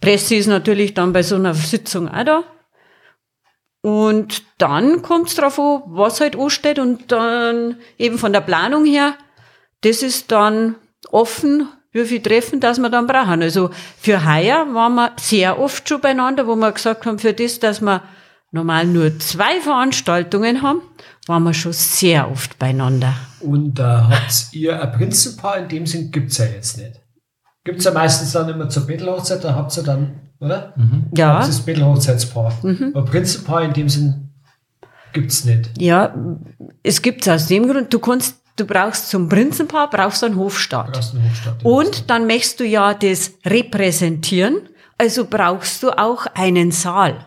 Presse 0.00 0.34
ist 0.34 0.48
natürlich 0.48 0.92
dann 0.92 1.12
bei 1.12 1.22
so 1.22 1.36
einer 1.36 1.54
Sitzung 1.54 2.08
auch 2.08 2.24
da. 2.24 2.44
Und 3.80 4.42
dann 4.58 5.02
kommt 5.02 5.28
es 5.28 5.36
drauf 5.36 5.58
an, 5.58 5.82
was 5.86 6.20
halt 6.20 6.36
ansteht 6.36 6.78
und 6.80 7.12
dann 7.12 7.76
eben 7.96 8.18
von 8.18 8.32
der 8.32 8.40
Planung 8.40 8.84
her, 8.84 9.14
das 9.84 10.02
ist 10.02 10.32
dann 10.32 10.76
offen, 11.10 11.68
wie 11.92 12.04
viel 12.04 12.20
Treffen, 12.20 12.60
dass 12.60 12.78
wir 12.78 12.90
dann 12.90 13.06
brauchen. 13.06 13.42
Also 13.42 13.70
für 13.98 14.24
heuer 14.24 14.66
waren 14.74 14.94
wir 14.94 15.12
sehr 15.18 15.58
oft 15.58 15.88
schon 15.88 16.00
beieinander, 16.00 16.46
wo 16.46 16.56
wir 16.56 16.72
gesagt 16.72 17.06
haben, 17.06 17.18
für 17.18 17.32
das, 17.32 17.60
dass 17.60 17.80
wir 17.80 18.02
normal 18.50 18.86
nur 18.86 19.18
zwei 19.18 19.60
Veranstaltungen 19.60 20.62
haben, 20.62 20.82
waren 21.26 21.42
wir 21.44 21.54
schon 21.54 21.72
sehr 21.72 22.30
oft 22.30 22.58
beieinander. 22.58 23.14
Und 23.40 23.78
äh, 23.78 23.82
habt 23.82 24.48
ihr 24.52 24.80
ein 24.80 24.92
Prinzenpaar? 24.92 25.58
In 25.58 25.68
dem 25.68 25.86
Sinn 25.86 26.10
gibt's 26.10 26.38
ja 26.38 26.46
jetzt 26.46 26.78
nicht. 26.78 27.00
Gibt's 27.64 27.84
ja 27.84 27.92
meistens 27.92 28.32
dann 28.32 28.48
immer 28.48 28.68
zur 28.68 28.86
Bettelhochzeit, 28.86 29.42
da 29.42 29.54
habt 29.54 29.76
ihr 29.76 29.82
dann, 29.82 30.20
oder? 30.38 30.74
Mhm. 30.76 31.06
Ja. 31.16 31.38
Das 31.38 31.48
ist 31.48 31.66
Bettelhochzeitspaar. 31.66 32.52
Mhm. 32.62 32.92
Aber 32.94 33.04
Prinzenpaar 33.04 33.62
in 33.62 33.72
dem 33.72 33.88
Sinn 33.88 34.30
gibt's 35.12 35.44
nicht. 35.44 35.70
Ja, 35.78 36.14
es 36.82 37.02
gibt's 37.02 37.28
aus 37.28 37.46
dem 37.46 37.68
Grund, 37.68 37.92
du 37.92 37.98
kannst 37.98 38.43
Du 38.56 38.66
brauchst 38.66 39.10
zum 39.10 39.28
Prinzenpaar 39.28 39.90
brauchst 39.90 40.22
du 40.22 40.26
einen 40.26 40.36
Hofstaat. 40.36 40.92
Brauchst 40.92 41.14
einen 41.14 41.28
Hofstaat 41.28 41.64
und 41.64 42.10
dann 42.10 42.26
möchtest 42.26 42.60
du 42.60 42.64
ja 42.64 42.94
das 42.94 43.32
repräsentieren, 43.44 44.68
also 44.96 45.26
brauchst 45.26 45.82
du 45.82 45.90
auch 45.90 46.26
einen 46.34 46.70
Saal. 46.70 47.26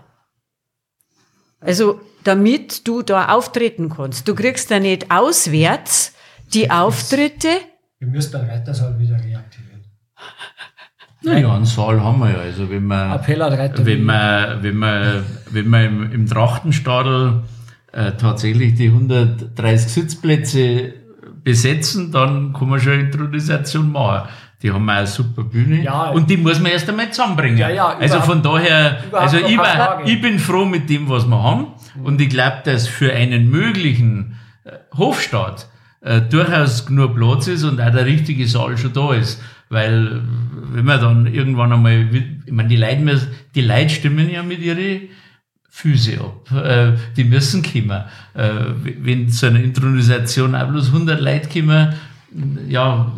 Also 1.60 2.00
damit 2.24 2.88
du 2.88 3.02
da 3.02 3.30
auftreten 3.30 3.90
kannst. 3.90 4.28
Du 4.28 4.36
kriegst 4.36 4.70
ja 4.70 4.80
nicht 4.80 5.12
auswärts 5.12 6.14
die 6.54 6.70
Auftritte. 6.70 7.50
Wir 8.00 8.08
müssen 8.08 8.32
den 8.34 8.50
Reitersaal 8.50 9.00
wieder 9.00 9.16
reaktivieren. 9.16 9.84
Naja, 11.24 11.56
einen 11.56 11.66
Saal 11.66 12.02
haben 12.02 12.20
wir 12.20 12.32
ja. 12.32 12.40
Also 12.40 12.70
wenn 12.70 12.86
man, 12.86 13.20
wenn 13.26 14.04
man, 14.04 14.64
wenn 14.64 14.76
man, 14.76 15.26
wenn 15.52 15.68
man 15.68 15.86
im, 15.86 16.12
im 16.12 16.26
Trachtenstadel 16.28 17.44
äh, 17.92 18.12
tatsächlich 18.14 18.76
die 18.76 18.88
130 18.88 19.92
Sitzplätze 19.92 20.94
besetzen, 21.48 22.12
dann 22.12 22.52
kann 22.52 22.68
man 22.68 22.78
schon 22.78 22.92
eine 22.92 23.04
Intronisation 23.04 23.90
machen. 23.90 24.28
Die 24.62 24.70
haben 24.70 24.90
auch 24.90 24.96
eine 24.96 25.08
super 25.08 25.44
Bühne 25.44 25.82
ja, 25.82 26.10
und 26.10 26.30
die 26.30 26.36
muss 26.36 26.60
man 26.60 26.74
erst 26.74 26.90
einmal 26.90 27.10
zusammenbringen. 27.10 27.58
Ja, 27.58 27.70
ja, 27.70 27.96
also 27.98 28.20
von 28.20 28.42
daher, 28.42 28.98
also 29.14 29.38
ich, 29.38 29.58
war, 29.58 30.02
ich 30.06 30.20
bin 30.20 30.40
froh 30.40 30.66
mit 30.66 30.90
dem, 30.90 31.08
was 31.08 31.26
wir 31.26 31.42
haben 31.42 31.68
mhm. 31.96 32.06
und 32.06 32.20
ich 32.20 32.30
glaube, 32.30 32.64
dass 32.66 32.86
für 32.86 33.14
einen 33.14 33.50
möglichen 33.50 34.36
äh, 34.66 34.72
Hofstaat 34.98 35.70
äh, 36.02 36.20
durchaus 36.20 36.86
genug 36.86 37.16
Platz 37.16 37.48
ist 37.48 37.64
und 37.64 37.80
auch 37.80 37.92
der 37.92 38.06
richtige 38.06 38.46
Saal 38.46 38.78
schon 38.78 38.92
da 38.92 39.14
ist. 39.14 39.42
Weil 39.70 40.22
wenn 40.74 40.84
man 40.84 41.00
dann 41.00 41.28
irgendwann 41.28 41.72
einmal, 41.72 42.08
ich 42.46 42.52
meine, 42.52 42.68
die 42.68 42.76
Leute, 42.76 43.22
die 43.56 43.62
Leute 43.62 43.90
stimmen 43.90 44.30
ja 44.30 44.44
mit 44.44 44.60
ihren 44.60 45.10
Füße 45.78 46.20
ab. 46.20 46.52
Äh, 46.52 46.94
die 47.16 47.24
müssen 47.24 47.62
kommen. 47.62 48.04
Äh, 48.34 48.50
wenn 49.00 49.30
zu 49.30 49.46
einer 49.46 49.60
Intronisation 49.60 50.56
auch 50.56 50.68
bloß 50.70 50.88
100 50.88 51.22
Leute 51.22 51.50
kommen, 51.50 51.94
ja, 52.68 53.12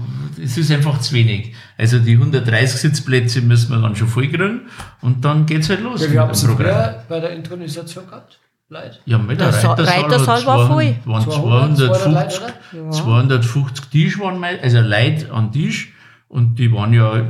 es 0.44 0.58
ist 0.58 0.70
einfach 0.70 1.00
zu 1.00 1.16
wenig. 1.16 1.54
Also 1.78 2.00
die 2.00 2.16
130 2.16 2.82
Sitzplätze 2.82 3.42
müssen 3.42 3.72
wir 3.72 3.82
dann 3.82 3.96
schon 3.96 4.10
voll 4.10 4.28
kriegen 4.28 4.68
und 5.00 5.24
dann 5.24 5.46
geht's 5.46 5.70
halt 5.70 5.82
los. 5.82 6.02
Ja, 6.02 6.12
wie 6.12 6.20
habt 6.20 6.44
ihr 6.44 7.04
bei 7.08 7.20
der 7.22 7.32
Intronisation 7.32 8.06
gehabt? 8.06 8.40
Leute? 8.68 9.00
Ja, 9.06 9.18
mit 9.18 9.40
der, 9.40 9.52
der 9.52 9.64
Reitersaal, 9.64 10.02
Reitersaal 10.02 10.46
war 10.46 10.68
voll. 10.68 10.96
Waren 11.06 11.24
250, 11.24 11.88
250, 11.88 13.02
250 13.02 13.86
Tisch 13.86 14.20
waren 14.20 14.38
mal, 14.38 14.60
also 14.62 14.82
Leute 14.82 15.32
an 15.32 15.54
Tisch 15.54 15.94
und 16.28 16.60
die 16.60 16.72
waren 16.74 16.92
ja 16.92 17.26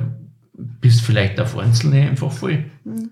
bis 0.55 0.99
vielleicht 1.01 1.39
auf 1.39 1.55
Einzelne 1.55 2.09
einfach 2.09 2.31
voll. 2.31 2.65
Mhm. 2.83 3.11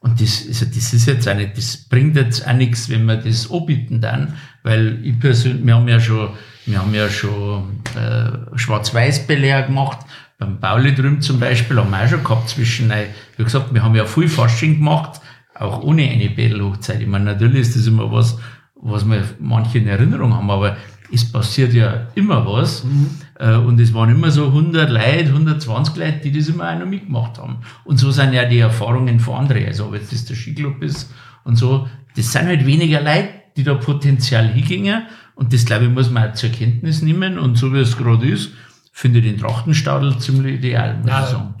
Und 0.00 0.20
das, 0.20 0.44
also 0.46 0.64
das 0.66 0.92
ist 0.92 1.06
jetzt 1.06 1.26
nicht, 1.26 1.56
das 1.56 1.76
bringt 1.76 2.16
jetzt 2.16 2.46
auch 2.46 2.52
nichts, 2.52 2.88
wenn 2.88 3.04
wir 3.06 3.16
das 3.16 3.50
anbieten 3.50 4.00
dann, 4.00 4.34
weil 4.62 5.00
ich 5.04 5.18
persönlich, 5.18 5.66
wir 5.66 5.74
haben 5.74 5.88
ja 5.88 5.98
schon, 5.98 6.30
wir 6.66 6.80
haben 6.80 6.94
ja 6.94 7.08
schon 7.08 7.80
äh, 7.96 8.56
Schwarz-Weiß-Belehr 8.56 9.62
gemacht, 9.62 9.98
beim 10.38 10.60
Pauli 10.60 10.94
drüben 10.94 11.20
zum 11.20 11.40
Beispiel 11.40 11.78
haben 11.78 11.90
wir 11.90 12.04
auch 12.04 12.08
schon 12.08 12.22
gehabt 12.22 12.48
zwischen, 12.48 12.92
äh, 12.92 13.06
wie 13.36 13.44
gesagt, 13.44 13.74
wir 13.74 13.82
haben 13.82 13.96
ja 13.96 14.04
viel 14.04 14.28
Fasching 14.28 14.76
gemacht, 14.76 15.20
auch 15.54 15.82
ohne 15.82 16.08
eine 16.08 16.30
Bettelhochzeit. 16.30 17.00
Ich 17.00 17.08
meine, 17.08 17.24
natürlich 17.24 17.62
ist 17.62 17.76
das 17.76 17.88
immer 17.88 18.12
was, 18.12 18.38
was 18.76 19.04
wir 19.04 19.24
manche 19.40 19.78
in 19.78 19.88
Erinnerung 19.88 20.32
haben, 20.34 20.48
aber 20.48 20.76
es 21.12 21.30
passiert 21.30 21.72
ja 21.72 22.06
immer 22.14 22.46
was. 22.46 22.84
Mhm. 22.84 23.10
Äh, 23.38 23.54
und 23.56 23.80
es 23.80 23.94
waren 23.94 24.10
immer 24.10 24.30
so 24.30 24.46
100 24.46 24.90
Leute, 24.90 25.26
120 25.26 25.96
Leute, 25.96 26.18
die 26.24 26.32
das 26.32 26.48
immer 26.48 26.70
auch 26.70 26.78
noch 26.78 26.86
mitgemacht 26.86 27.38
haben. 27.38 27.58
Und 27.84 27.98
so 27.98 28.10
sind 28.10 28.32
ja 28.32 28.44
die 28.44 28.58
Erfahrungen 28.58 29.20
von 29.20 29.36
anderen. 29.36 29.66
Also 29.66 29.86
ob 29.86 29.94
jetzt 29.94 30.12
das 30.12 30.24
der 30.24 30.36
Skiclub 30.36 30.82
ist 30.82 31.12
und 31.44 31.56
so, 31.56 31.88
das 32.16 32.32
sind 32.32 32.46
halt 32.46 32.66
weniger 32.66 33.00
Leute, 33.00 33.28
die 33.56 33.62
da 33.62 33.74
Potenzial 33.74 34.48
hingingen. 34.48 35.04
Und 35.34 35.52
das, 35.52 35.64
glaube 35.64 35.84
ich, 35.84 35.90
muss 35.90 36.10
man 36.10 36.30
auch 36.30 36.34
zur 36.34 36.50
Kenntnis 36.50 37.00
nehmen. 37.00 37.38
Und 37.38 37.56
so 37.56 37.72
wie 37.72 37.78
es 37.78 37.96
gerade 37.96 38.26
ist, 38.28 38.50
finde 38.92 39.20
ich 39.20 39.26
den 39.26 39.38
Trachtenstadel 39.38 40.18
ziemlich 40.18 40.56
ideal, 40.56 40.98
muss 40.98 41.08
ja, 41.08 41.22
ich 41.22 41.28
sagen. 41.28 41.54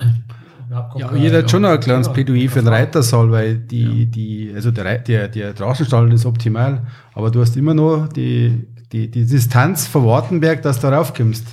Ja, 0.70 1.14
jeder 1.14 1.38
hat 1.38 1.50
schon 1.50 1.64
ein 1.64 1.80
kleines 1.80 2.12
Plädoyer 2.12 2.50
für 2.50 2.58
den 2.58 2.68
Reitersaal, 2.68 3.30
weil 3.30 3.56
die, 3.56 4.02
ja. 4.02 4.04
die, 4.04 4.52
also 4.54 4.70
der, 4.70 4.98
der, 4.98 5.28
der 5.28 5.54
Drachenstall 5.54 6.12
ist 6.12 6.26
optimal, 6.26 6.86
aber 7.14 7.30
du 7.30 7.40
hast 7.40 7.56
immer 7.56 7.72
noch 7.72 8.08
die, 8.08 8.66
die, 8.92 9.10
die 9.10 9.24
Distanz 9.24 9.86
von 9.86 10.04
Wartenberg, 10.04 10.60
dass 10.60 10.80
du 10.80 10.88
raufkommst. 10.88 11.46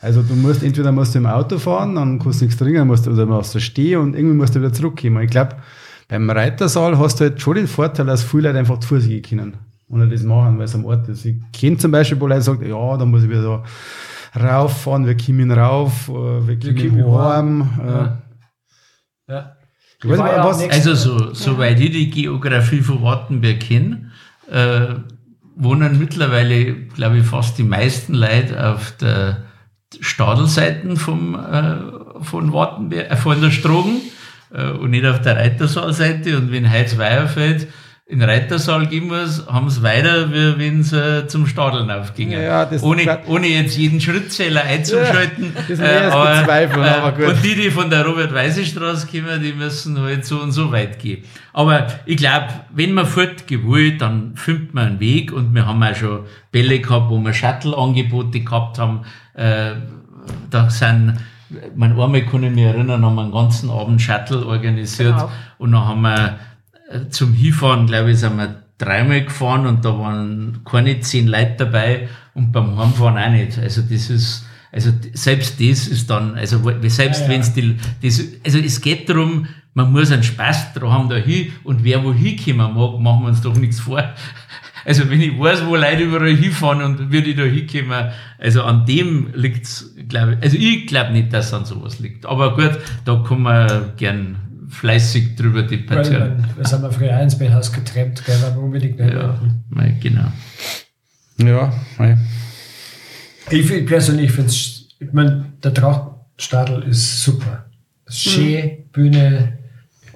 Also 0.00 0.22
du 0.22 0.34
musst 0.34 0.62
entweder 0.62 0.92
musst 0.92 1.14
du 1.14 1.18
im 1.18 1.26
Auto 1.26 1.58
fahren, 1.58 1.94
dann 1.94 2.18
kannst 2.18 2.40
du 2.40 2.46
nichts 2.46 2.58
trinken, 2.58 2.86
musst 2.86 3.06
du, 3.06 3.10
oder 3.10 3.26
musst 3.26 3.54
du 3.54 3.60
stehen 3.60 4.00
und 4.00 4.14
irgendwie 4.16 4.34
musst 4.34 4.54
du 4.54 4.60
wieder 4.60 4.72
zurückkommen. 4.72 5.22
Ich 5.22 5.30
glaube, 5.30 5.56
beim 6.08 6.28
Reitersaal 6.30 6.98
hast 6.98 7.20
du 7.20 7.24
halt 7.24 7.40
schon 7.40 7.56
den 7.56 7.66
Vorteil, 7.66 8.06
dass 8.06 8.24
viele 8.24 8.48
Leute 8.48 8.58
einfach 8.58 8.80
zu 8.80 8.98
gehen 8.98 9.22
können 9.22 9.54
und 9.90 10.10
das 10.10 10.22
machen, 10.22 10.56
weil 10.56 10.64
es 10.64 10.74
am 10.74 10.84
Ort 10.84 11.08
ist. 11.08 11.24
Ich 11.26 11.36
kenne 11.52 11.76
zum 11.76 11.90
Beispiel, 11.90 12.18
wo 12.18 12.26
Leute 12.26 12.42
sagen, 12.42 12.66
ja, 12.66 12.96
da 12.96 13.04
muss 13.04 13.24
ich 13.24 13.28
wieder 13.28 13.42
so 13.42 13.62
rauffahren, 14.38 15.06
wir 15.06 15.16
kommen 15.16 15.50
rauf, 15.50 16.08
äh, 16.08 16.46
wir 16.46 16.58
kommen 16.58 17.18
heim. 17.18 17.70
Äh. 17.78 17.90
Ja. 17.90 18.18
ja. 19.28 19.56
was, 20.04 20.62
also 20.70 20.94
so, 20.94 21.34
soweit 21.34 21.78
ich 21.78 21.90
die 21.90 22.10
Geografie 22.10 22.80
von 22.80 23.02
Wartenberg 23.02 23.60
kenne, 23.60 24.10
äh, 24.50 24.94
wohnen 25.56 25.98
mittlerweile, 25.98 26.74
glaube 26.74 27.18
ich, 27.18 27.26
fast 27.26 27.58
die 27.58 27.64
meisten 27.64 28.14
Leute 28.14 28.66
auf 28.66 28.92
der 28.92 29.49
Stadelseiten 30.00 30.96
vom, 30.96 31.34
äh, 31.34 32.24
von 32.24 32.52
Wartenberg, 32.52 33.10
äh, 33.10 33.16
von 33.16 33.40
der 33.40 33.50
Strogen 33.50 34.00
äh, 34.52 34.70
und 34.70 34.90
nicht 34.90 35.06
auf 35.06 35.20
der 35.20 35.36
Reitersaalseite. 35.36 36.36
Und 36.36 36.52
wenn 36.52 36.70
Heiz 36.70 36.96
Weierfeld 36.96 37.68
in 38.10 38.22
Reitersaal 38.22 38.88
gehen 38.88 39.06
muss, 39.06 39.46
haben 39.46 39.70
sie 39.70 39.84
weiter, 39.84 40.32
wie 40.32 40.58
wenn 40.58 40.82
sie 40.82 41.20
äh, 41.20 41.26
zum 41.28 41.46
Stadeln 41.46 41.92
aufgingen. 41.92 42.42
Ja, 42.42 42.68
ohne, 42.82 43.20
ohne 43.28 43.46
jetzt 43.46 43.76
jeden 43.76 44.00
Schrittzähler 44.00 44.64
einzuschalten. 44.64 45.52
Ja, 45.54 45.62
das 45.68 45.78
äh, 45.78 46.10
aber, 46.10 46.44
Zweifel, 46.44 46.82
aber 46.82 47.12
gut. 47.12 47.28
Und 47.28 47.44
die, 47.44 47.54
die 47.54 47.70
von 47.70 47.88
der 47.88 48.04
Robert-Weise-Straße 48.04 49.06
kommen, 49.06 49.40
die 49.40 49.52
müssen 49.52 50.00
halt 50.00 50.24
so 50.24 50.40
und 50.40 50.50
so 50.50 50.72
weit 50.72 50.98
gehen. 50.98 51.22
Aber 51.52 51.86
ich 52.04 52.16
glaube, 52.16 52.48
wenn 52.74 52.94
man 52.94 53.06
fort 53.06 53.46
gewollt, 53.46 54.00
dann 54.00 54.34
findet 54.34 54.74
man 54.74 54.86
einen 54.88 55.00
Weg 55.00 55.32
und 55.32 55.54
wir 55.54 55.64
haben 55.66 55.80
auch 55.80 55.94
schon 55.94 56.24
Bälle 56.50 56.80
gehabt, 56.80 57.10
wo 57.10 57.18
wir 57.18 57.32
Shuttle-Angebote 57.32 58.40
gehabt 58.40 58.80
haben. 58.80 59.02
Äh, 59.34 59.74
da 60.50 60.68
sind 60.68 61.14
mein 61.74 61.92
einmal 61.92 62.22
kann 62.22 62.42
ich 62.44 62.50
mich 62.50 62.64
erinnern, 62.64 63.04
haben 63.04 63.14
wir 63.14 63.22
einen 63.22 63.32
ganzen 63.32 63.70
Abend 63.70 64.00
Shuttle 64.00 64.46
organisiert 64.46 65.14
genau. 65.14 65.30
und 65.58 65.72
dann 65.72 65.84
haben 65.84 66.02
wir 66.02 66.38
zum 67.10 67.32
Hinfahren, 67.32 67.86
glaube 67.86 68.12
ich, 68.12 68.18
sind 68.18 68.36
wir 68.36 68.62
dreimal 68.78 69.24
gefahren 69.24 69.66
und 69.66 69.84
da 69.84 69.98
waren 69.98 70.60
keine 70.64 71.00
zehn 71.00 71.28
Leute 71.28 71.54
dabei 71.58 72.08
und 72.34 72.52
beim 72.52 72.78
Heimfahren 72.78 73.18
auch 73.18 73.30
nicht. 73.30 73.58
Also 73.58 73.82
das 73.82 74.10
ist, 74.10 74.46
also 74.72 74.90
selbst 75.12 75.60
das 75.60 75.86
ist 75.86 76.08
dann, 76.08 76.34
also 76.34 76.62
selbst 76.88 77.20
ja, 77.20 77.26
ja. 77.26 77.32
wenn 77.32 77.40
es 77.40 77.52
die, 77.52 77.76
das, 78.02 78.22
also 78.44 78.58
es 78.58 78.80
geht 78.80 79.08
darum, 79.08 79.46
man 79.74 79.92
muss 79.92 80.10
einen 80.10 80.22
Spaß 80.22 80.74
dran 80.74 80.90
haben 80.90 81.08
da 81.08 81.16
hin 81.16 81.52
und 81.62 81.84
wer 81.84 82.02
wo 82.02 82.12
hinkommen 82.12 82.74
mag, 82.74 82.98
machen 83.00 83.22
wir 83.22 83.28
uns 83.28 83.40
doch 83.40 83.56
nichts 83.56 83.80
vor. 83.80 84.02
Also 84.82 85.10
wenn 85.10 85.20
ich 85.20 85.38
weiß, 85.38 85.66
wo 85.66 85.76
Leute 85.76 86.04
überall 86.04 86.34
hinfahren 86.34 86.80
und 86.82 87.12
würde 87.12 87.28
ich 87.28 87.36
da 87.36 87.42
hinkommen, 87.42 88.12
also 88.38 88.62
an 88.62 88.86
dem 88.86 89.28
liegt's, 89.34 89.94
glaube 90.08 90.32
ich, 90.32 90.42
also 90.42 90.56
ich 90.56 90.86
glaube 90.86 91.12
nicht, 91.12 91.34
dass 91.34 91.48
es 91.48 91.52
an 91.52 91.66
sowas 91.66 91.98
liegt. 91.98 92.24
Aber 92.24 92.56
gut, 92.56 92.78
da 93.04 93.22
kann 93.28 93.42
man 93.42 93.92
gern 93.98 94.36
fleißig 94.70 95.36
drüber 95.36 95.62
debattieren. 95.62 96.44
Wir 96.56 96.66
sind 96.66 96.82
wir 96.82 96.92
früher 96.92 97.18
ins 97.20 97.36
Bellhaus 97.36 97.72
getrennt, 97.72 98.24
gell, 98.24 98.40
weil 98.42 98.54
wir 98.54 98.62
unbedingt 98.62 98.98
nicht 98.98 99.12
ja, 99.12 99.38
mei, 99.68 99.96
genau. 100.00 100.32
Ja, 101.38 101.72
mei. 101.98 102.16
Ich 103.50 103.86
persönlich 103.86 104.30
finde 104.30 104.50
es, 104.50 104.88
ich 104.98 105.12
meine, 105.12 105.46
der 105.62 105.74
Trachtstadel 105.74 106.84
ist 106.84 107.22
super. 107.22 107.66
Ist 108.06 108.20
schön, 108.20 108.64
mhm. 108.64 108.88
Bühne, 108.92 109.58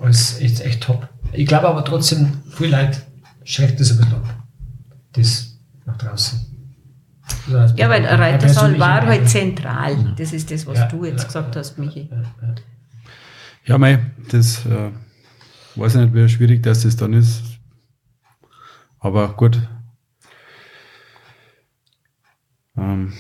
alles 0.00 0.40
echt, 0.40 0.61
echt 0.61 0.82
top. 0.82 1.09
Ich 1.32 1.46
glaube 1.46 1.68
aber 1.68 1.84
trotzdem, 1.84 2.42
viel 2.50 2.70
Leute 2.70 2.98
schreckt 3.44 3.80
das 3.80 3.90
ein 3.90 3.98
bisschen 3.98 4.14
ab. 4.14 4.44
Das 5.12 5.59
nach 5.84 5.96
draußen. 5.96 6.40
Das 7.50 7.74
ja, 7.76 7.88
weil 7.88 8.05
Reitersaal 8.05 8.78
war 8.78 9.07
halt 9.07 9.28
zentral. 9.28 10.14
Das 10.16 10.32
ist 10.32 10.50
das, 10.50 10.66
was 10.66 10.78
ja, 10.78 10.86
du 10.86 11.05
jetzt 11.05 11.22
ja, 11.22 11.26
gesagt 11.26 11.57
hast, 11.57 11.78
Michi. 11.78 12.09
Ja, 13.66 13.78
mei, 13.78 13.98
das 14.30 14.66
äh, 14.66 14.90
weiß 15.74 15.94
ich 15.94 16.00
nicht, 16.02 16.14
wie 16.14 16.28
schwierig 16.28 16.62
das, 16.62 16.82
das 16.82 16.96
dann 16.96 17.14
ist. 17.14 17.42
Aber 19.00 19.28
gut. 19.28 19.58
Ähm. 22.76 23.12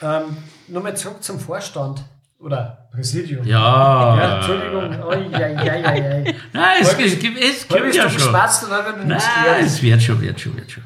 Ähm, 0.00 0.22
Nochmal 0.68 0.96
zurück 0.96 1.22
zum 1.22 1.38
Vorstand. 1.38 2.02
Oder 2.38 2.88
Präsidium. 2.90 3.46
Ja. 3.46 4.16
ja 4.16 4.36
Entschuldigung. 4.36 5.02
Oh, 5.04 5.12
ja, 5.12 5.46
ja, 5.48 5.76
ja, 5.76 5.94
ja. 5.94 6.32
Nein, 6.52 6.76
es, 6.80 6.92
es, 6.92 6.98
es, 6.98 7.14
es 7.14 7.68
gibt 7.68 7.94
ja 7.94 8.10
schon. 8.10 8.20
Spaß, 8.20 8.66
oder, 8.66 8.96
wenn 8.98 9.08
Nein, 9.08 9.20
es 9.64 9.80
wird 9.80 10.02
schon, 10.02 10.20
wird 10.20 10.40
schon, 10.40 10.56
wird 10.56 10.70
schon. 10.70 10.82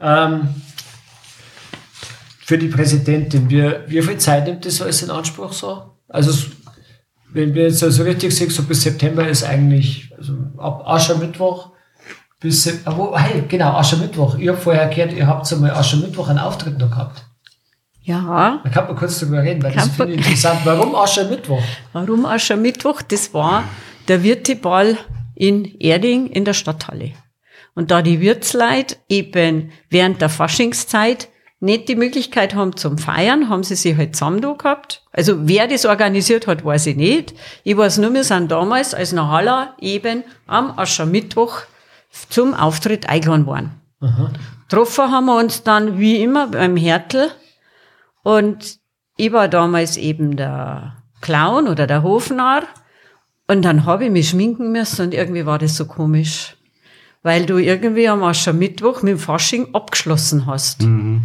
Ähm, 0.00 0.48
für 2.40 2.56
die 2.56 2.68
Präsidentin, 2.68 3.50
wie, 3.50 3.70
wie 3.86 4.02
viel 4.02 4.16
Zeit 4.18 4.46
nimmt 4.46 4.64
das 4.64 4.80
alles 4.80 5.02
in 5.02 5.10
Anspruch 5.10 5.52
so? 5.52 5.98
Also, 6.08 6.50
wenn 7.34 7.54
wir 7.54 7.64
jetzt 7.64 7.82
also 7.82 8.04
richtig 8.04 8.34
sehen, 8.34 8.48
so 8.48 8.62
bis 8.62 8.82
September 8.82 9.28
ist 9.28 9.44
eigentlich, 9.44 10.10
also 10.16 10.34
ab 10.56 10.84
Aschermittwoch 10.86 11.72
bis, 12.40 12.80
oh, 12.86 13.16
hey, 13.16 13.42
genau, 13.48 13.72
Aschermittwoch. 13.72 14.38
Ich 14.38 14.48
habe 14.48 14.58
vorher 14.58 14.88
gehört, 14.88 15.12
ihr 15.12 15.26
habt 15.26 15.52
einmal 15.52 15.72
Aschermittwoch 15.72 16.28
einen 16.28 16.38
Auftritt 16.38 16.78
noch 16.78 16.90
gehabt. 16.90 17.24
Ja. 18.02 18.60
Da 18.62 18.70
kann 18.70 18.86
man 18.86 18.96
kurz 18.96 19.18
darüber 19.18 19.42
reden, 19.42 19.62
weil 19.62 19.72
kann 19.72 19.88
das 19.88 19.96
finde 19.96 20.12
ich 20.12 20.18
interessant. 20.18 20.60
Warum 20.64 20.94
Aschermittwoch? 20.94 21.62
Warum 21.92 22.26
Aschermittwoch? 22.26 23.02
Das 23.02 23.34
war 23.34 23.64
der 24.08 24.22
Wirteball 24.22 24.98
in 25.34 25.64
Erding 25.80 26.26
in 26.26 26.44
der 26.44 26.52
Stadthalle. 26.52 27.12
Und 27.74 27.90
da 27.90 28.02
die 28.02 28.20
Wirtsleit 28.20 28.98
eben 29.08 29.72
während 29.90 30.20
der 30.20 30.28
Faschingszeit 30.28 31.28
nicht 31.60 31.88
die 31.88 31.96
Möglichkeit 31.96 32.54
haben 32.54 32.76
zum 32.76 32.98
Feiern, 32.98 33.48
haben 33.48 33.62
sie 33.62 33.74
sich 33.74 33.96
halt 33.96 34.16
zusammen 34.16 34.40
da 34.40 34.52
gehabt. 34.52 35.02
Also 35.12 35.48
wer 35.48 35.66
das 35.66 35.86
organisiert 35.86 36.46
hat, 36.46 36.64
weiß 36.64 36.86
ich 36.86 36.96
nicht. 36.96 37.34
Ich 37.62 37.76
weiß 37.76 37.98
nur, 37.98 38.12
wir 38.12 38.24
sind 38.24 38.50
damals 38.50 38.92
als 38.92 39.12
Nahaller 39.12 39.74
eben 39.80 40.24
am 40.46 40.78
Aschermittwoch 40.78 41.60
zum 42.28 42.54
Auftritt 42.54 43.08
eingeladen 43.08 43.46
worden. 43.46 43.70
Aha. 44.00 44.30
Getroffen 44.68 45.10
haben 45.10 45.26
wir 45.26 45.38
uns 45.38 45.62
dann 45.62 45.98
wie 45.98 46.22
immer 46.22 46.48
beim 46.48 46.76
Hertel 46.76 47.30
und 48.22 48.78
ich 49.16 49.32
war 49.32 49.48
damals 49.48 49.96
eben 49.96 50.36
der 50.36 50.96
Clown 51.20 51.68
oder 51.68 51.86
der 51.86 52.02
Hofnarr. 52.02 52.64
Und 53.46 53.64
dann 53.64 53.84
habe 53.84 54.06
ich 54.06 54.10
mich 54.10 54.30
schminken 54.30 54.72
müssen 54.72 55.06
und 55.06 55.14
irgendwie 55.14 55.46
war 55.46 55.58
das 55.58 55.76
so 55.76 55.86
komisch. 55.86 56.56
Weil 57.22 57.46
du 57.46 57.58
irgendwie 57.58 58.08
am 58.08 58.22
Aschermittwoch 58.22 59.02
mit 59.02 59.12
dem 59.12 59.18
Fasching 59.18 59.74
abgeschlossen 59.74 60.46
hast. 60.46 60.82
Mhm. 60.82 61.22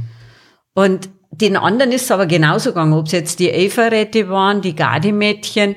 Und 0.74 1.10
den 1.32 1.58
anderen 1.58 1.92
ist 1.92 2.04
es 2.04 2.12
aber 2.12 2.26
genauso 2.26 2.70
gegangen, 2.70 2.94
ob 2.94 3.06
es 3.06 3.12
jetzt 3.12 3.40
die 3.40 3.52
Everette 3.52 4.30
waren, 4.30 4.62
die 4.62 4.76
Gardemädchen. 4.76 5.76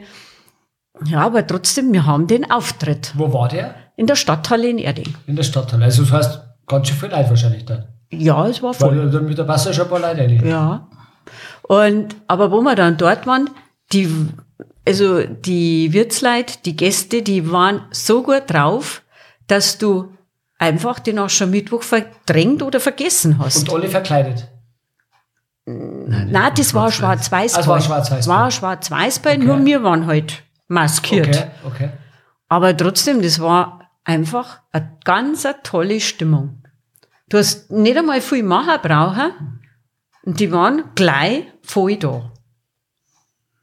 Ja, 1.05 1.21
aber 1.27 1.47
trotzdem, 1.47 1.93
wir 1.93 2.07
haben 2.07 2.27
den 2.27 2.51
Auftritt. 2.51 3.13
Wo 3.17 3.33
war 3.33 3.49
der? 3.49 3.75
In 3.97 4.07
der 4.07 4.17
Stadthalle 4.17 4.69
in 4.69 4.79
Erding. 4.79 5.15
In 5.27 5.37
der 5.37 5.43
Stadthalle. 5.43 5.85
Also 5.85 6.03
das 6.03 6.13
heißt, 6.13 6.41
ganz 6.67 6.89
schön 6.89 6.97
viel 6.97 7.11
Leute 7.11 7.31
wahrscheinlich 7.31 7.65
dann. 7.65 7.87
Ja, 8.11 8.47
es 8.47 8.63
war 8.63 8.75
voll. 8.75 8.99
Weil 8.99 9.11
dann 9.11 9.27
mit 9.27 9.39
der 9.39 9.49
Wasser 9.49 9.73
schon 9.73 9.85
ein 9.85 9.91
paar 9.91 10.01
Leute 10.01 10.21
rein. 10.21 10.47
Ja. 10.47 10.89
Und, 11.63 12.17
aber 12.27 12.51
wo 12.51 12.61
wir 12.61 12.75
dann 12.75 12.97
dort 12.97 13.27
waren, 13.27 13.49
die, 13.93 14.09
also 14.87 15.23
die 15.23 15.93
Wirtsleit, 15.93 16.67
die 16.67 16.77
Gäste, 16.77 17.23
die 17.23 17.51
waren 17.51 17.83
so 17.91 18.23
gut 18.23 18.45
drauf, 18.49 19.03
dass 19.47 19.79
du 19.79 20.13
einfach 20.59 20.99
den 20.99 21.19
Aschermittwoch 21.19 21.83
verdrängt 21.83 22.63
oder 22.63 22.81
vergessen 22.81 23.39
hast. 23.39 23.69
Und 23.69 23.75
alle 23.75 23.89
verkleidet? 23.89 24.49
Nein, 25.65 26.29
Nein 26.31 26.53
das 26.57 26.75
war 26.75 26.91
schwarz-weiß. 26.91 27.55
Also 27.55 27.71
war 27.71 27.81
schwarz-weiß. 27.81 28.27
war 28.27 28.51
schwarz-weiß 28.51 29.21
bei, 29.21 29.37
okay. 29.37 29.45
nur 29.45 29.65
wir 29.65 29.83
waren 29.83 30.07
halt 30.07 30.43
maskiert. 30.69 31.29
Okay, 31.29 31.51
okay. 31.65 31.91
Aber 32.49 32.77
trotzdem, 32.77 33.23
das 33.23 33.41
war 33.41 33.91
einfach 34.05 34.61
eine 34.73 34.99
ganz 35.05 35.47
eine 35.47 35.63
tolle 35.63 36.01
Stimmung. 36.01 36.63
Du 37.29 37.39
hast 37.39 37.71
nicht 37.71 37.97
einmal 37.97 38.21
viel 38.21 38.43
machen 38.43 38.79
brauchen. 38.83 39.61
Und 40.25 40.39
die 40.39 40.53
waren 40.53 40.85
gleich 40.95 41.45
voll 41.63 41.97
da. 41.97 42.31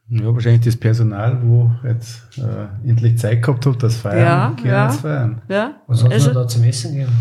Ja, 0.08 0.34
wahrscheinlich 0.34 0.62
das 0.62 0.76
Personal, 0.76 1.40
wo 1.42 1.70
jetzt 1.84 2.36
äh, 2.36 2.88
endlich 2.88 3.16
Zeit 3.18 3.42
gehabt 3.42 3.64
hat, 3.64 3.82
das 3.82 3.96
Feiern, 3.96 4.56
ja, 4.64 4.70
ja, 4.70 4.88
feiern. 4.88 5.42
Ja. 5.48 5.80
Was 5.86 6.02
hat 6.02 6.12
also, 6.12 6.26
man 6.26 6.34
da 6.34 6.48
zum 6.48 6.64
Essen 6.64 6.94
gegeben? 6.94 7.12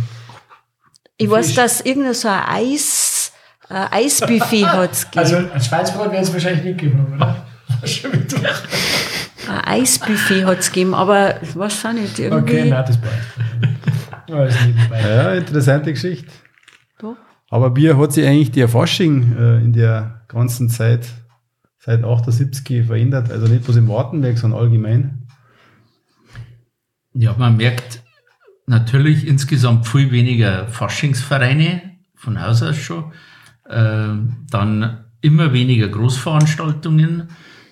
Ich 1.18 1.30
weiß, 1.30 1.54
dass 1.54 1.82
irgendein 1.82 2.16
so 2.16 2.30
ein 2.30 2.42
Eis, 2.48 3.09
äh, 3.70 3.86
Eisbuffet 3.92 4.66
hat 4.68 4.92
es 4.92 5.10
gegeben. 5.10 5.20
Also 5.20 5.38
ein 5.54 5.62
Schweinsbrot 5.62 6.12
werden 6.12 6.24
es 6.24 6.34
wahrscheinlich 6.34 6.64
nicht 6.64 6.80
geben, 6.80 7.16
oder? 7.16 7.46
ein 9.48 9.66
Eisbuffet 9.66 10.46
hat 10.46 10.60
es 10.60 10.72
gegeben, 10.72 10.94
aber 10.94 11.36
weiß 11.54 11.86
auch 11.86 11.94
nicht. 11.94 12.20
Irgendwie. 12.20 12.60
Okay, 12.60 12.70
nein, 12.70 12.86
das 12.86 12.98
bleibt. 12.98 13.16
ja, 14.92 15.34
interessante 15.34 15.94
Geschichte. 15.94 16.32
Doch. 17.00 17.16
Aber 17.50 17.76
wie 17.76 17.94
hat 17.94 18.14
sich 18.14 18.28
eigentlich 18.28 18.52
der 18.52 18.70
Fasching 18.70 19.36
äh, 19.38 19.58
in 19.58 19.74
der 19.74 20.22
ganzen 20.28 20.70
Zeit 20.70 21.08
seit 21.80 22.04
78 22.04 22.86
verändert? 22.86 23.32
Also 23.32 23.48
nicht 23.48 23.64
bloß 23.64 23.78
im 23.78 23.88
Wartenberg, 23.88 24.38
sondern 24.38 24.60
allgemein? 24.60 25.28
Ja, 27.14 27.36
man 27.38 27.58
merkt 27.58 28.04
natürlich 28.68 29.28
insgesamt 29.28 29.88
viel 29.88 30.12
weniger 30.12 30.68
Faschingsvereine, 30.68 31.82
von 32.16 32.42
Haus 32.42 32.62
aus 32.62 32.78
schon. 32.78 33.12
Äh, 33.70 34.16
dann 34.50 34.98
immer 35.22 35.54
weniger 35.54 35.88
Großveranstaltungen. 35.88 37.30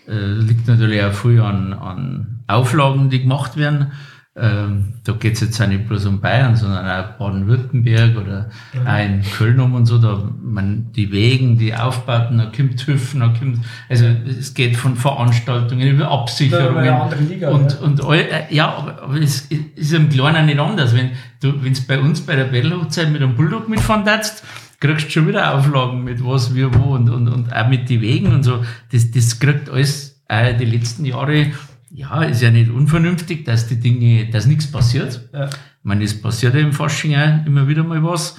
Äh, 0.07 0.33
liegt 0.33 0.67
natürlich 0.67 1.03
auch 1.03 1.13
viel 1.13 1.41
an, 1.41 1.73
an 1.73 2.43
Auflagen, 2.47 3.09
die 3.09 3.23
gemacht 3.23 3.57
werden. 3.57 3.91
Ähm, 4.39 4.93
da 5.03 5.13
geht 5.13 5.33
es 5.33 5.41
jetzt 5.41 5.59
auch 5.59 5.67
nicht 5.67 5.87
bloß 5.87 6.05
um 6.05 6.21
Bayern, 6.21 6.55
sondern 6.55 6.85
auch 6.85 7.17
Baden-Württemberg 7.17 8.17
oder 8.17 8.51
ja. 8.71 8.93
auch 8.93 9.03
in 9.03 9.23
Köln 9.23 9.59
um 9.59 9.73
und 9.73 9.87
so, 9.87 9.97
da 9.97 10.29
man 10.39 10.91
die 10.91 11.11
Wegen, 11.11 11.57
die 11.57 11.73
Aufbauten, 11.73 12.37
da 12.37 12.51
kommt 12.55 12.85
Hüpfen, 12.85 13.21
da 13.21 13.29
kommt, 13.29 13.61
also 13.89 14.05
es 14.05 14.53
geht 14.53 14.77
von 14.77 14.95
Veranstaltungen 14.95 15.87
über 15.87 16.11
Absicherungen. 16.11 16.85
Ja, 16.85 17.09
Liga, 17.27 17.49
und, 17.49 17.71
ja. 17.71 17.79
und 17.79 18.05
all, 18.05 18.19
äh, 18.19 18.53
ja, 18.53 18.75
aber, 18.75 19.01
aber 19.01 19.15
es 19.19 19.47
ist 19.49 19.93
im 19.93 20.09
Kleinen 20.09 20.45
nicht 20.45 20.59
anders. 20.59 20.95
Wenn 20.95 21.09
du, 21.41 21.63
wenn 21.63 21.71
es 21.71 21.81
bei 21.81 21.99
uns 21.99 22.21
bei 22.21 22.35
der 22.35 22.45
Battle-Hochzeit 22.45 23.09
mit 23.11 23.23
einem 23.23 23.35
Bulldog 23.35 23.67
mitfahren 23.67 24.05
darfst, 24.05 24.43
kriegst 24.79 25.07
du 25.07 25.11
schon 25.11 25.27
wieder 25.27 25.53
Auflagen 25.55 26.03
mit 26.03 26.23
was, 26.23 26.53
wie, 26.55 26.65
wo 26.73 26.95
und, 26.95 27.09
und, 27.09 27.27
und 27.27 27.53
auch 27.53 27.67
mit 27.67 27.89
den 27.89 28.01
Wegen 28.01 28.33
und 28.33 28.43
so. 28.43 28.63
Das, 28.91 29.09
das 29.11 29.39
kriegt 29.39 29.69
alles 29.69 30.21
auch 30.27 30.57
die 30.57 30.65
letzten 30.65 31.05
Jahre 31.05 31.51
ja, 31.91 32.23
ist 32.23 32.41
ja 32.41 32.51
nicht 32.51 32.69
unvernünftig, 32.69 33.45
dass 33.45 33.67
die 33.67 33.79
Dinge, 33.79 34.29
dass 34.29 34.45
nichts 34.45 34.69
passiert. 34.69 35.29
Ja. 35.33 35.45
Ich 35.45 35.83
meine, 35.83 36.03
es 36.03 36.21
passiert 36.21 36.53
ja 36.53 36.59
im 36.59 36.73
Fasching 36.73 37.15
auch 37.15 37.45
immer 37.45 37.67
wieder 37.67 37.83
mal 37.83 38.03
was. 38.03 38.37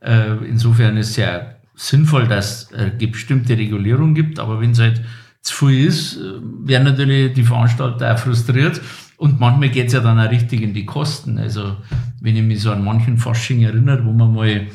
Äh, 0.00 0.44
insofern 0.48 0.96
ist 0.96 1.10
es 1.10 1.16
ja 1.16 1.56
sinnvoll, 1.74 2.26
dass 2.26 2.70
es 2.70 2.74
eine 2.74 3.08
bestimmte 3.08 3.56
Regulierung 3.56 4.14
gibt, 4.14 4.38
aber 4.38 4.60
wenn 4.60 4.70
es 4.70 4.78
halt 4.78 5.02
zu 5.42 5.66
viel 5.66 5.86
ist, 5.86 6.16
äh, 6.16 6.40
werden 6.64 6.84
natürlich 6.84 7.34
die 7.34 7.42
Veranstalter 7.42 8.14
auch 8.14 8.18
frustriert. 8.18 8.80
Und 9.18 9.40
manchmal 9.40 9.68
geht 9.68 9.88
es 9.88 9.92
ja 9.92 10.00
dann 10.00 10.18
auch 10.18 10.30
richtig 10.30 10.62
in 10.62 10.74
die 10.74 10.86
Kosten. 10.86 11.38
Also, 11.38 11.76
wenn 12.20 12.36
ich 12.36 12.42
mich 12.42 12.60
so 12.60 12.72
an 12.72 12.84
manchen 12.84 13.18
Fasching 13.18 13.62
erinnere, 13.62 14.04
wo 14.04 14.12
man 14.12 14.34
mal 14.34 14.48
äh, 14.48 14.66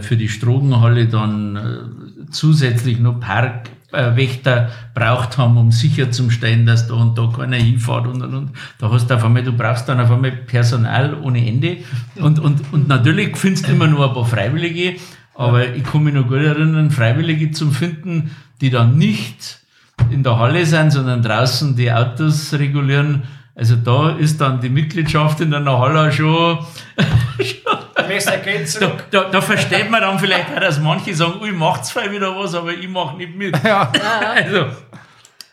für 0.00 0.16
die 0.16 0.28
Strogenhalle 0.28 1.06
dann 1.06 2.26
zusätzlich 2.30 2.98
noch 2.98 3.18
Park 3.20 3.70
äh, 3.92 4.16
Wächter 4.16 4.70
braucht 4.94 5.38
haben, 5.38 5.56
um 5.56 5.72
sicherzustellen, 5.72 6.66
dass 6.66 6.86
da 6.86 6.94
und 6.94 7.18
da 7.18 7.28
keiner 7.34 7.56
hinfährt 7.56 8.06
und, 8.06 8.22
und, 8.22 8.34
und. 8.34 8.50
Da 8.78 8.90
hast 8.90 9.08
du 9.08 9.14
auf 9.14 9.24
einmal, 9.24 9.42
du 9.42 9.52
brauchst 9.52 9.88
dann 9.88 10.00
auf 10.00 10.10
einmal 10.10 10.30
Personal 10.30 11.14
ohne 11.20 11.44
Ende. 11.46 11.78
Und, 12.16 12.38
und, 12.38 12.72
und 12.72 12.88
natürlich 12.88 13.36
findest 13.36 13.66
du 13.66 13.72
immer 13.72 13.88
nur 13.88 14.08
ein 14.08 14.14
paar 14.14 14.26
Freiwillige, 14.26 14.96
aber 15.34 15.74
ich 15.74 15.84
kann 15.84 16.04
mich 16.04 16.14
noch 16.14 16.28
gut 16.28 16.38
erinnern, 16.38 16.90
Freiwillige 16.90 17.50
zum 17.50 17.72
Finden, 17.72 18.30
die 18.60 18.70
dann 18.70 18.96
nicht 18.96 19.60
in 20.10 20.22
der 20.22 20.38
Halle 20.38 20.64
sind, 20.66 20.92
sondern 20.92 21.22
draußen 21.22 21.76
die 21.76 21.92
Autos 21.92 22.52
regulieren. 22.54 23.24
Also 23.60 23.76
da 23.76 24.16
ist 24.16 24.40
dann 24.40 24.58
die 24.62 24.70
Mitgliedschaft 24.70 25.42
in 25.42 25.52
einer 25.52 25.78
Halle 25.78 26.10
schon, 26.10 26.60
da, 26.96 28.92
da, 29.10 29.24
da, 29.30 29.40
versteht 29.42 29.90
man 29.90 30.00
dann 30.00 30.18
vielleicht 30.18 30.46
auch, 30.56 30.60
dass 30.60 30.80
manche 30.80 31.14
sagen, 31.14 31.34
ich 31.44 31.52
mache 31.52 31.82
zwar 31.82 32.10
wieder 32.10 32.34
was, 32.34 32.54
aber 32.54 32.72
ich 32.72 32.88
mache 32.88 33.18
nicht 33.18 33.36
mit. 33.36 33.54
Ja. 33.62 33.92
Also, 34.34 34.64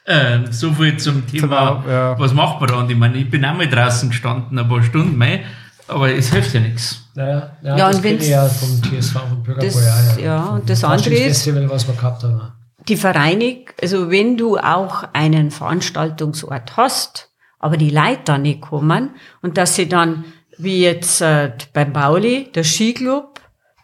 äh, 0.05 0.49
so 0.51 0.71
viel 0.71 0.95
zum 0.95 1.27
Thema, 1.27 1.83
ja. 1.85 2.17
was 2.17 2.33
macht 2.33 2.61
man 2.61 2.69
da? 2.69 2.75
Und 2.77 2.89
ich 2.89 2.95
meine, 2.95 3.17
ich 3.17 3.29
bin 3.29 3.43
auch 3.43 3.53
mal 3.53 3.67
draußen 3.67 4.09
gestanden, 4.09 4.57
ein 4.57 4.69
paar 4.69 4.81
Stunden 4.83 5.17
mehr, 5.17 5.41
aber 5.89 6.09
es 6.13 6.31
hilft 6.31 6.53
ja 6.53 6.61
nichts. 6.61 7.01
Ja, 7.13 7.51
ja, 7.61 7.77
ja 7.77 7.87
das 7.89 7.97
und 7.97 8.23
ja 8.23 8.45
vom 8.47 8.81
TSV, 8.83 9.13
vom 9.15 9.43
Bürgerfeuer. 9.43 10.15
Ja, 10.17 10.23
ja, 10.23 10.43
und 10.45 10.69
das 10.69 10.81
andere 10.85 11.13
ist, 11.13 11.43
Festival, 11.43 11.69
was 11.69 11.85
wir 11.85 11.93
gehabt 11.93 12.23
haben. 12.23 12.53
die 12.87 12.95
Vereine, 12.95 13.65
also 13.81 14.09
wenn 14.09 14.37
du 14.37 14.57
auch 14.57 15.03
einen 15.11 15.51
Veranstaltungsort 15.51 16.77
hast, 16.77 17.26
aber 17.59 17.77
die 17.77 17.89
Leute 17.89 18.21
da 18.25 18.37
nicht 18.37 18.61
kommen 18.61 19.11
und 19.41 19.57
dass 19.57 19.75
sie 19.75 19.89
dann 19.89 20.25
wie 20.57 20.81
jetzt 20.81 21.21
äh, 21.21 21.51
beim 21.73 21.93
Bauli, 21.93 22.51
der 22.53 22.63
Skiclub, 22.63 23.39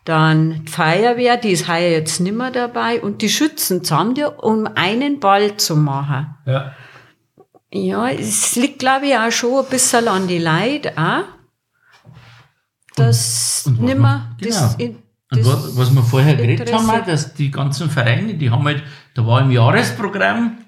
dann 0.05 0.65
die 0.65 0.71
Feuerwehr, 0.71 1.38
die 1.38 1.51
ist 1.51 1.67
heuer 1.67 1.91
jetzt 1.91 2.19
nimmer 2.19 2.51
dabei 2.51 3.01
und 3.01 3.21
die 3.21 3.30
Schützen 3.30 3.84
zusammen, 3.84 4.17
um 4.41 4.67
einen 4.76 5.19
Ball 5.19 5.55
zu 5.57 5.76
machen. 5.76 6.36
Ja. 6.45 6.74
Ja, 7.71 8.07
es 8.09 8.55
liegt, 8.55 8.80
glaube 8.80 9.07
ich, 9.07 9.17
auch 9.17 9.32
schon 9.32 9.63
ein 9.63 9.69
bisschen 9.69 10.07
an 10.07 10.28
die 10.28 10.38
Leute, 10.38 10.93
auch, 10.95 11.24
dass 12.95 13.63
und, 13.65 13.80
und 13.80 13.86
nimmer 13.86 14.36
genau. 14.39 14.49
das, 14.51 14.78
das 14.78 15.45
was, 15.47 15.78
was 15.78 15.95
wir 15.95 16.03
vorher 16.03 16.36
geredet 16.36 16.71
haben, 16.71 17.05
dass 17.07 17.34
die 17.34 17.49
ganzen 17.49 17.89
Vereine, 17.89 18.36
die 18.36 18.51
haben 18.51 18.63
halt, 18.65 18.84
da 19.15 19.26
war 19.26 19.41
im 19.41 19.49
Jahresprogramm, 19.49 20.59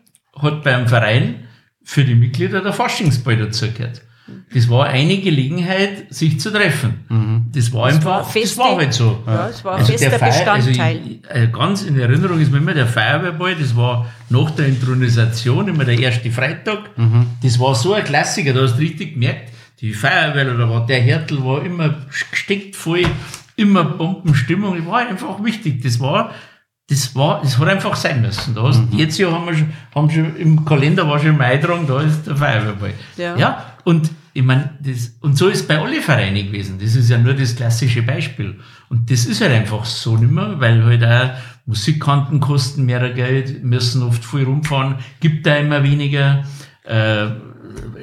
hat 0.41 0.63
beim 0.63 0.87
Verein 0.87 1.44
für 1.85 2.03
die 2.03 2.15
Mitglieder 2.15 2.61
der 2.61 2.73
Faschingsball 2.73 3.37
dazugehört. 3.37 4.01
Das 4.51 4.67
war 4.69 4.87
eine 4.87 5.19
Gelegenheit, 5.19 6.11
sich 6.11 6.39
zu 6.39 6.51
treffen. 6.51 7.05
Mhm. 7.09 7.45
Das 7.53 7.71
war 7.71 7.87
das 7.87 7.97
einfach, 7.97 8.09
war 8.09 8.23
feste, 8.23 8.57
das 8.57 8.57
war 8.57 8.75
halt 8.77 8.93
so. 8.93 9.23
Ja, 9.27 9.47
das 9.47 9.63
war 9.63 9.73
ein 9.73 9.79
also 9.81 9.91
fester 9.91 10.17
Feier, 10.17 10.29
Bestandteil. 10.29 10.97
Also 10.97 11.09
ich, 11.11 11.43
äh, 11.43 11.47
ganz 11.47 11.83
in 11.83 11.99
Erinnerung 11.99 12.39
ist 12.39 12.51
mir 12.51 12.57
immer 12.57 12.73
der 12.73 12.87
Feuerwehrball, 12.87 13.55
das 13.55 13.75
war 13.75 14.11
nach 14.29 14.49
der 14.51 14.65
Intronisation 14.65 15.67
immer 15.67 15.85
der 15.85 15.99
erste 15.99 16.31
Freitag. 16.31 16.97
Mhm. 16.97 17.27
Das 17.43 17.59
war 17.59 17.75
so 17.75 17.93
ein 17.93 18.03
Klassiker, 18.03 18.53
da 18.53 18.63
hast 18.63 18.77
du 18.77 18.79
richtig 18.79 19.13
gemerkt, 19.13 19.51
die 19.81 19.93
Feuerwehr 19.93 20.55
oder 20.55 20.69
was, 20.71 20.87
der 20.87 21.01
Härtel 21.01 21.45
war 21.45 21.63
immer 21.63 21.95
gesteckt 22.31 22.75
voll, 22.75 23.05
immer 23.55 23.83
Bombenstimmung, 23.83 24.75
das 24.75 24.87
war 24.87 25.07
einfach 25.07 25.43
wichtig. 25.43 25.83
Das 25.83 25.99
war, 25.99 26.33
das 26.87 27.15
war, 27.15 27.41
das 27.41 27.57
hat 27.57 27.67
einfach 27.67 27.95
sein 27.95 28.21
müssen. 28.21 28.53
Da 28.53 28.63
hast, 28.63 28.91
mhm. 28.91 28.97
Jetzt 28.97 29.17
ja 29.17 29.31
haben 29.31 29.47
wir 29.47 29.55
schon, 29.55 29.73
haben 29.93 30.09
schon 30.09 30.35
im 30.35 30.65
Kalender 30.65 31.07
war 31.07 31.19
schon 31.19 31.37
Mai 31.37 31.57
dran, 31.57 31.87
da 31.87 32.01
ist 32.01 32.27
der 32.27 32.35
Feuerwehrball. 32.35 32.93
Ja. 33.17 33.35
ja 33.35 33.65
und 33.83 34.11
ich 34.33 34.43
meine, 34.43 34.77
das, 34.81 35.15
und 35.21 35.37
so 35.37 35.47
ist 35.47 35.67
bei 35.67 35.79
alle 35.79 36.01
Vereine 36.01 36.43
gewesen. 36.43 36.77
Das 36.79 36.95
ist 36.95 37.09
ja 37.09 37.17
nur 37.17 37.33
das 37.33 37.55
klassische 37.55 38.03
Beispiel. 38.03 38.59
Und 38.89 39.09
das 39.09 39.25
ist 39.25 39.41
halt 39.41 39.51
einfach 39.51 39.85
so 39.85 40.17
nimmer, 40.17 40.59
weil 40.59 40.83
halt 40.83 41.03
auch 41.03 41.37
Musikanten 41.65 42.39
kosten 42.39 42.85
mehr 42.85 43.09
Geld, 43.11 43.63
müssen 43.63 44.03
oft 44.03 44.23
viel 44.23 44.43
rumfahren, 44.43 44.95
gibt 45.21 45.47
da 45.47 45.55
immer 45.55 45.83
weniger, 45.83 46.43
äh, 46.83 47.27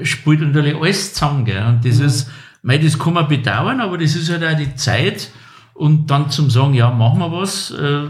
spielt 0.04 0.40
natürlich 0.40 0.74
alles 0.74 1.14
zusammen, 1.14 1.44
gell? 1.44 1.64
Und 1.66 1.84
das 1.84 1.98
mhm. 1.98 2.06
ist, 2.06 2.30
mei, 2.62 2.78
das 2.78 2.98
kann 2.98 3.12
man 3.12 3.28
bedauern, 3.28 3.80
aber 3.80 3.98
das 3.98 4.16
ist 4.16 4.30
halt 4.30 4.42
auch 4.42 4.56
die 4.56 4.74
Zeit. 4.74 5.30
Und 5.74 6.10
dann 6.10 6.30
zum 6.30 6.50
sagen, 6.50 6.74
ja, 6.74 6.90
machen 6.90 7.20
wir 7.20 7.32
was, 7.32 7.70
äh, 7.70 8.06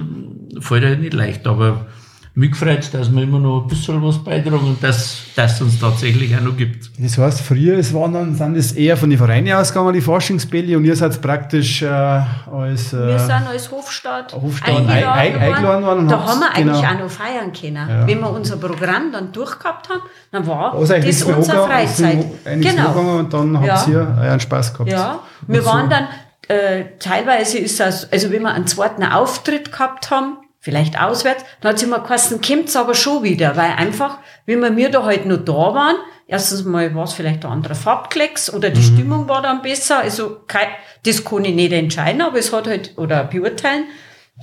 fällt 0.60 0.84
halt 0.84 1.00
nicht 1.00 1.14
leicht. 1.14 1.46
Aber 1.46 1.86
mich 2.34 2.56
freut 2.56 2.94
dass 2.94 3.14
wir 3.14 3.22
immer 3.22 3.38
noch 3.38 3.64
ein 3.64 3.68
bisschen 3.68 4.02
was 4.02 4.24
beitragen 4.24 4.64
und 4.64 4.82
dass 4.82 5.26
es 5.36 5.60
uns 5.60 5.78
tatsächlich 5.78 6.34
auch 6.34 6.40
noch 6.40 6.56
gibt. 6.56 6.90
Das 6.98 7.18
heißt, 7.18 7.42
früher 7.42 7.76
es 7.76 7.92
waren 7.92 8.14
dann, 8.14 8.34
sind 8.34 8.56
es 8.56 8.72
eher 8.72 8.96
von 8.96 9.10
den 9.10 9.18
Vereinen 9.18 9.52
ausgegangen, 9.52 9.92
die 9.92 10.00
Forschungsbälle, 10.00 10.78
und 10.78 10.86
ihr 10.86 10.96
seid 10.96 11.20
praktisch 11.20 11.82
äh, 11.82 11.88
als... 11.88 12.94
Äh, 12.94 13.06
wir 13.06 13.18
sind 13.18 13.32
als 13.32 13.70
Hofstadt, 13.70 14.32
Hofstadt 14.32 14.76
eingeladen, 14.76 15.40
eingeladen 15.40 15.84
worden. 15.84 16.08
Da 16.08 16.26
haben 16.26 16.40
wir 16.40 16.54
eigentlich 16.54 16.80
genau. 16.80 16.94
auch 16.94 16.98
noch 17.00 17.10
feiern 17.10 17.52
können. 17.52 17.88
Ja. 17.88 18.06
Wenn 18.06 18.20
wir 18.20 18.30
unser 18.30 18.56
Programm 18.56 19.12
dann 19.12 19.30
durchgehabt 19.30 19.90
haben, 19.90 20.00
dann 20.30 20.46
war 20.46 20.72
also 20.72 20.94
das 20.94 21.22
unsere 21.24 21.66
Freizeit. 21.66 22.24
Genau. 22.44 23.18
Und 23.18 23.30
dann 23.30 23.60
habt 23.60 23.88
ja. 23.88 23.92
ihr 23.92 24.18
euren 24.22 24.40
Spaß 24.40 24.72
gehabt. 24.72 24.90
Ja, 24.90 25.20
wir 25.46 25.64
waren 25.66 25.90
dann... 25.90 26.08
Äh, 26.48 26.96
teilweise 26.98 27.58
ist 27.58 27.78
das, 27.78 28.10
also 28.10 28.32
wenn 28.32 28.42
wir 28.42 28.52
einen 28.52 28.66
zweiten 28.66 29.04
Auftritt 29.04 29.70
gehabt 29.70 30.10
haben, 30.10 30.38
vielleicht 30.62 30.98
auswärts. 30.98 31.44
Dann 31.60 31.72
hat 31.72 31.80
sie 31.80 31.86
immer 31.86 31.98
geheißen, 31.98 32.40
kommt's 32.40 32.76
aber 32.76 32.94
schon 32.94 33.24
wieder, 33.24 33.56
weil 33.56 33.72
einfach, 33.72 34.18
wie 34.46 34.56
wir 34.56 34.70
mir 34.70 34.90
da 34.90 35.02
halt 35.02 35.26
noch 35.26 35.44
da 35.44 35.52
waren, 35.52 35.96
erstens 36.28 36.64
mal 36.64 36.94
war 36.94 37.04
es 37.04 37.12
vielleicht 37.12 37.44
ein 37.44 37.50
anderer 37.50 37.74
Farbklecks 37.74 38.54
oder 38.54 38.70
die 38.70 38.80
mhm. 38.80 38.94
Stimmung 38.94 39.28
war 39.28 39.42
dann 39.42 39.60
besser, 39.60 39.98
also 39.98 40.38
kein, 40.46 40.68
das 41.04 41.24
kann 41.24 41.44
ich 41.44 41.54
nicht 41.54 41.72
entscheiden, 41.72 42.22
aber 42.22 42.38
es 42.38 42.52
hat 42.52 42.68
halt, 42.68 42.96
oder 42.96 43.24
beurteilen, 43.24 43.86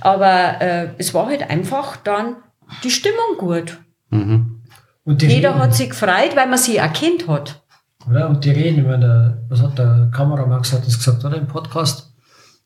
aber 0.02 0.60
äh, 0.60 0.88
es 0.98 1.14
war 1.14 1.26
halt 1.26 1.48
einfach 1.48 1.96
dann 1.96 2.36
die 2.84 2.90
Stimmung 2.90 3.38
gut. 3.38 3.78
Mhm. 4.10 4.60
Und 5.04 5.22
Jeder 5.22 5.50
reden, 5.50 5.60
hat 5.60 5.74
sich 5.74 5.88
gefreut, 5.88 6.36
weil 6.36 6.48
man 6.48 6.58
sie 6.58 6.76
erkennt 6.76 7.26
hat. 7.28 7.62
Oder? 8.08 8.28
Und 8.28 8.44
die 8.44 8.50
reden, 8.50 8.84
über 8.84 8.98
der, 8.98 9.42
was 9.48 9.62
hat 9.62 9.78
der 9.78 10.10
Kameramann 10.14 10.60
gesagt, 10.60 10.86
das 10.86 10.98
gesagt, 10.98 11.24
oder 11.24 11.38
im 11.38 11.46
Podcast? 11.46 12.09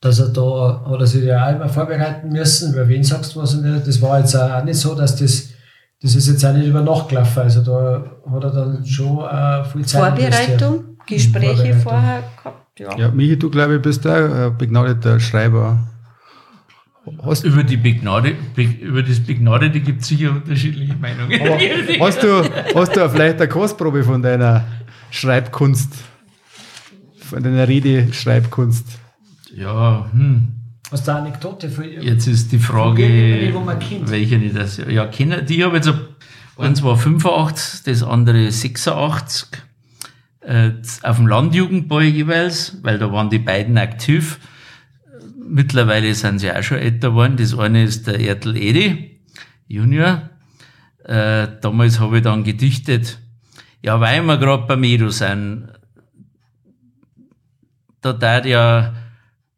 Dass 0.05 0.19
er 0.19 0.29
da, 0.29 0.85
hat 0.87 1.01
er 1.01 1.07
sich 1.07 1.25
ja 1.25 1.47
auch 1.49 1.57
immer 1.57 1.69
vorbereiten 1.69 2.29
müssen, 2.29 2.75
über 2.75 2.87
wen 2.87 3.03
sagst 3.03 3.35
du 3.35 3.41
was 3.41 3.55
und 3.55 3.65
das 3.65 4.03
war 4.03 4.19
jetzt 4.21 4.37
auch 4.37 4.63
nicht 4.63 4.77
so, 4.77 4.95
dass 4.95 5.17
das, 5.17 5.55
das 6.03 6.15
ist 6.15 6.29
jetzt 6.29 6.45
auch 6.45 6.53
nicht 6.53 6.69
über 6.69 6.83
Nacht 6.83 7.09
gelaufen, 7.09 7.41
also 7.41 7.63
da 7.63 8.05
hat 8.31 8.45
er 8.45 8.51
dann 8.51 8.85
schon 8.85 9.25
äh, 9.25 9.65
viel 9.65 9.87
Zeit 9.87 10.19
Vorbereitung, 10.19 10.85
Gespräche 11.07 11.75
Vorbereitung. 11.75 11.81
vorher 11.81 12.23
gehabt, 12.37 12.81
ja. 12.81 12.99
Ja, 12.99 13.09
Michi, 13.13 13.39
du 13.39 13.49
glaube 13.49 13.77
ich 13.77 13.83
bist 13.83 14.05
da 14.05 14.47
ein 14.47 14.59
begnadeter 14.59 15.19
Schreiber. 15.19 15.79
Hast 17.23 17.45
über, 17.45 17.63
die 17.63 17.77
Begnade, 17.79 18.35
über 18.57 19.03
das 19.03 19.21
Begnadete 19.21 19.81
gibt 19.81 20.03
es 20.03 20.09
sicher 20.09 20.31
unterschiedliche 20.33 20.97
Meinungen. 20.97 21.39
hast, 22.01 22.23
du, 22.23 22.43
hast 22.75 22.97
du 22.97 23.09
vielleicht 23.09 23.39
eine 23.39 23.49
Kostprobe 23.49 24.05
von 24.05 24.23
deiner 24.23 24.65
Schreibkunst, 25.11 25.93
von 27.21 27.43
deiner 27.43 27.69
Rede-Schreibkunst? 27.69 29.04
Ja, 29.57 30.11
hm. 30.13 30.49
Hast 30.91 31.07
du 31.07 31.13
eine 31.13 31.21
Anekdote 31.21 31.71
für? 31.71 31.85
Jetzt 31.87 32.27
ist 32.27 32.53
die 32.53 32.59
Frage, 32.59 33.03
welche 34.07 34.39
nicht 34.39 34.57
das. 34.57 34.77
Ja, 34.77 35.07
kennen 35.07 35.47
die 35.47 35.65
habe 35.65 35.77
jetzt 35.77 35.93
eins 36.57 36.83
war 36.83 36.97
85, 36.97 37.85
das 37.85 38.03
andere 38.03 38.51
86. 38.51 39.49
Äh, 40.41 40.73
auf 41.03 41.17
dem 41.17 41.27
Landjugendball 41.27 42.05
jeweils, 42.05 42.79
weil 42.83 42.99
da 42.99 43.11
waren 43.11 43.31
die 43.31 43.39
beiden 43.39 43.79
aktiv. 43.79 44.39
Mittlerweile 45.37 46.15
sind 46.15 46.41
sie 46.41 46.53
auch 46.53 46.63
schon 46.63 46.79
älter 46.79 47.11
geworden. 47.11 47.37
Das 47.39 47.59
eine 47.59 47.85
ist 47.85 48.07
der 48.07 48.21
Ertel 48.21 48.57
Edi, 48.57 49.21
Junior. 49.69 50.29
Äh, 51.05 51.49
damals 51.61 51.99
habe 51.99 52.19
ich 52.19 52.23
dann 52.23 52.45
gedichtet, 52.45 53.19
ja, 53.83 54.01
weil 54.01 54.23
wir 54.23 54.37
gerade 54.37 54.67
beim 54.67 54.85
Edu 54.85 55.11
sind, 55.11 55.69
da 58.01 58.13
tat 58.13 58.47
ja 58.47 58.95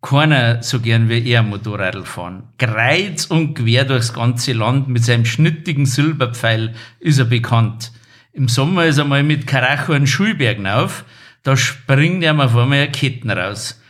keiner 0.02 0.62
so 0.62 0.80
gern 0.80 1.08
wie 1.08 1.28
er 1.28 1.42
Motorradl 1.42 2.04
fahren. 2.04 2.44
Kreuz 2.58 3.26
und 3.26 3.54
quer 3.54 3.84
durchs 3.84 4.12
ganze 4.12 4.52
Land 4.52 4.88
mit 4.88 5.04
seinem 5.04 5.24
schnittigen 5.24 5.86
Silberpfeil 5.86 6.74
ist 7.00 7.18
er 7.18 7.24
bekannt. 7.24 7.92
Im 8.32 8.48
Sommer 8.48 8.84
ist 8.84 8.98
er 8.98 9.04
mal 9.04 9.22
mit 9.22 9.46
Karacho 9.46 9.92
einen 9.92 10.06
Schulberg 10.06 10.64
auf, 10.66 11.04
da 11.42 11.56
springt 11.56 12.22
er 12.22 12.34
mal 12.34 12.48
vor 12.48 12.66
mir 12.66 12.86
Ketten 12.88 13.30
raus. 13.30 13.80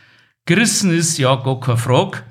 Gerissen 0.45 0.91
ist 0.91 1.17
ja 1.17 1.35
gar 1.35 1.59
keine 1.59 1.77
Frage, 1.77 2.23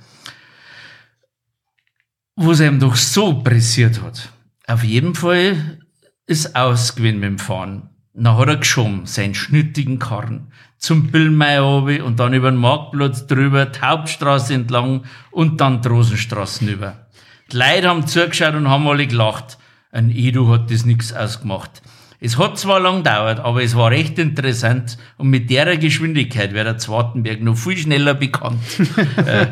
wo 2.37 2.53
es 2.53 2.61
ihm 2.61 2.81
doch 2.81 2.97
so 2.97 3.43
pressiert 3.43 4.03
hat. 4.03 4.31
Auf 4.66 4.83
jeden 4.83 5.14
Fall 5.14 5.81
ist 6.27 6.57
ausgewinn 6.57 7.20
mit 7.20 7.29
dem 7.29 7.39
Fahren. 7.39 7.91
Dann 8.18 8.38
hat 8.38 8.48
er 8.48 8.56
geschoben, 8.56 9.04
seinen 9.04 9.34
schnittigen 9.34 9.98
Karren, 9.98 10.50
zum 10.78 11.10
Billmeier 11.10 12.02
und 12.02 12.18
dann 12.18 12.32
über 12.32 12.50
den 12.50 12.58
Marktplatz 12.58 13.26
drüber, 13.26 13.66
die 13.66 13.80
Hauptstraße 13.80 14.54
entlang 14.54 15.04
und 15.30 15.60
dann 15.60 15.82
die 15.82 15.88
Rosenstraßen 15.88 16.66
über. 16.66 17.06
Die 17.52 17.58
Leute 17.58 17.88
haben 17.88 18.06
zugeschaut 18.06 18.54
und 18.54 18.70
haben 18.70 18.88
alle 18.88 19.06
gelacht. 19.06 19.58
Ein 19.92 20.10
Edu 20.10 20.48
hat 20.48 20.70
das 20.70 20.86
nix 20.86 21.12
ausgemacht. 21.12 21.82
Es 22.18 22.38
hat 22.38 22.58
zwar 22.58 22.80
lang 22.80 22.98
gedauert, 23.04 23.40
aber 23.40 23.62
es 23.62 23.76
war 23.76 23.90
recht 23.90 24.18
interessant 24.18 24.96
und 25.18 25.28
mit 25.28 25.50
der 25.50 25.76
Geschwindigkeit 25.76 26.54
wäre 26.54 26.64
der 26.64 26.78
Zwartenberg 26.78 27.42
noch 27.42 27.56
viel 27.56 27.76
schneller 27.76 28.14
bekannt. 28.14 28.60
äh, 29.26 29.46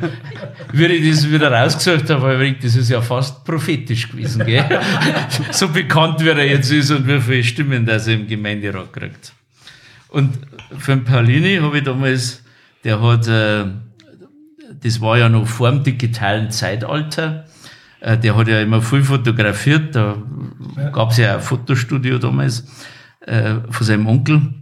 wie 0.72 0.86
ich 0.86 1.10
das 1.10 1.30
wieder 1.30 1.52
rausgesucht 1.52 2.08
habe, 2.08 2.56
das 2.62 2.74
ist 2.74 2.88
ja 2.88 3.02
fast 3.02 3.44
prophetisch 3.44 4.10
gewesen, 4.10 4.46
gell? 4.46 4.64
so 5.50 5.68
bekannt 5.68 6.24
wie 6.24 6.28
er 6.30 6.46
jetzt 6.46 6.70
ist 6.70 6.90
und 6.90 7.06
wie 7.06 7.20
viele 7.20 7.44
Stimmen 7.44 7.84
das 7.84 8.06
er 8.06 8.14
im 8.14 8.26
Gemeinderat 8.26 8.92
kriegt. 8.92 9.32
Und 10.08 10.38
für 10.78 10.92
den 10.92 11.04
Paulini 11.04 11.56
habe 11.56 11.78
ich 11.78 11.84
damals, 11.84 12.42
der 12.82 13.02
hat, 13.02 13.28
äh, 13.28 13.64
das 14.82 15.00
war 15.00 15.18
ja 15.18 15.28
noch 15.28 15.46
vor 15.46 15.70
dem 15.70 15.82
digitalen 15.82 16.50
Zeitalter, 16.50 17.44
äh, 18.05 18.18
der 18.18 18.36
hat 18.36 18.48
ja 18.48 18.61
immer 18.61 18.82
viel 18.82 19.02
fotografiert, 19.02 19.94
da 19.94 20.22
ja. 20.76 20.90
gab 20.90 21.11
es 21.11 21.16
ja 21.16 21.36
ein 21.36 21.40
Fotostudio 21.40 22.18
damals 22.18 22.66
äh, 23.20 23.55
von 23.70 23.86
seinem 23.86 24.07
Onkel. 24.07 24.52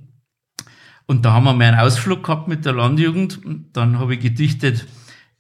Und 1.07 1.25
da 1.25 1.33
haben 1.33 1.45
wir 1.45 1.53
mal 1.53 1.65
einen 1.65 1.81
Ausflug 1.81 2.23
gehabt 2.23 2.47
mit 2.47 2.65
der 2.65 2.75
Landjugend 2.75 3.45
und 3.45 3.77
dann 3.77 3.99
habe 3.99 4.15
ich 4.15 4.21
gedichtet, 4.21 4.87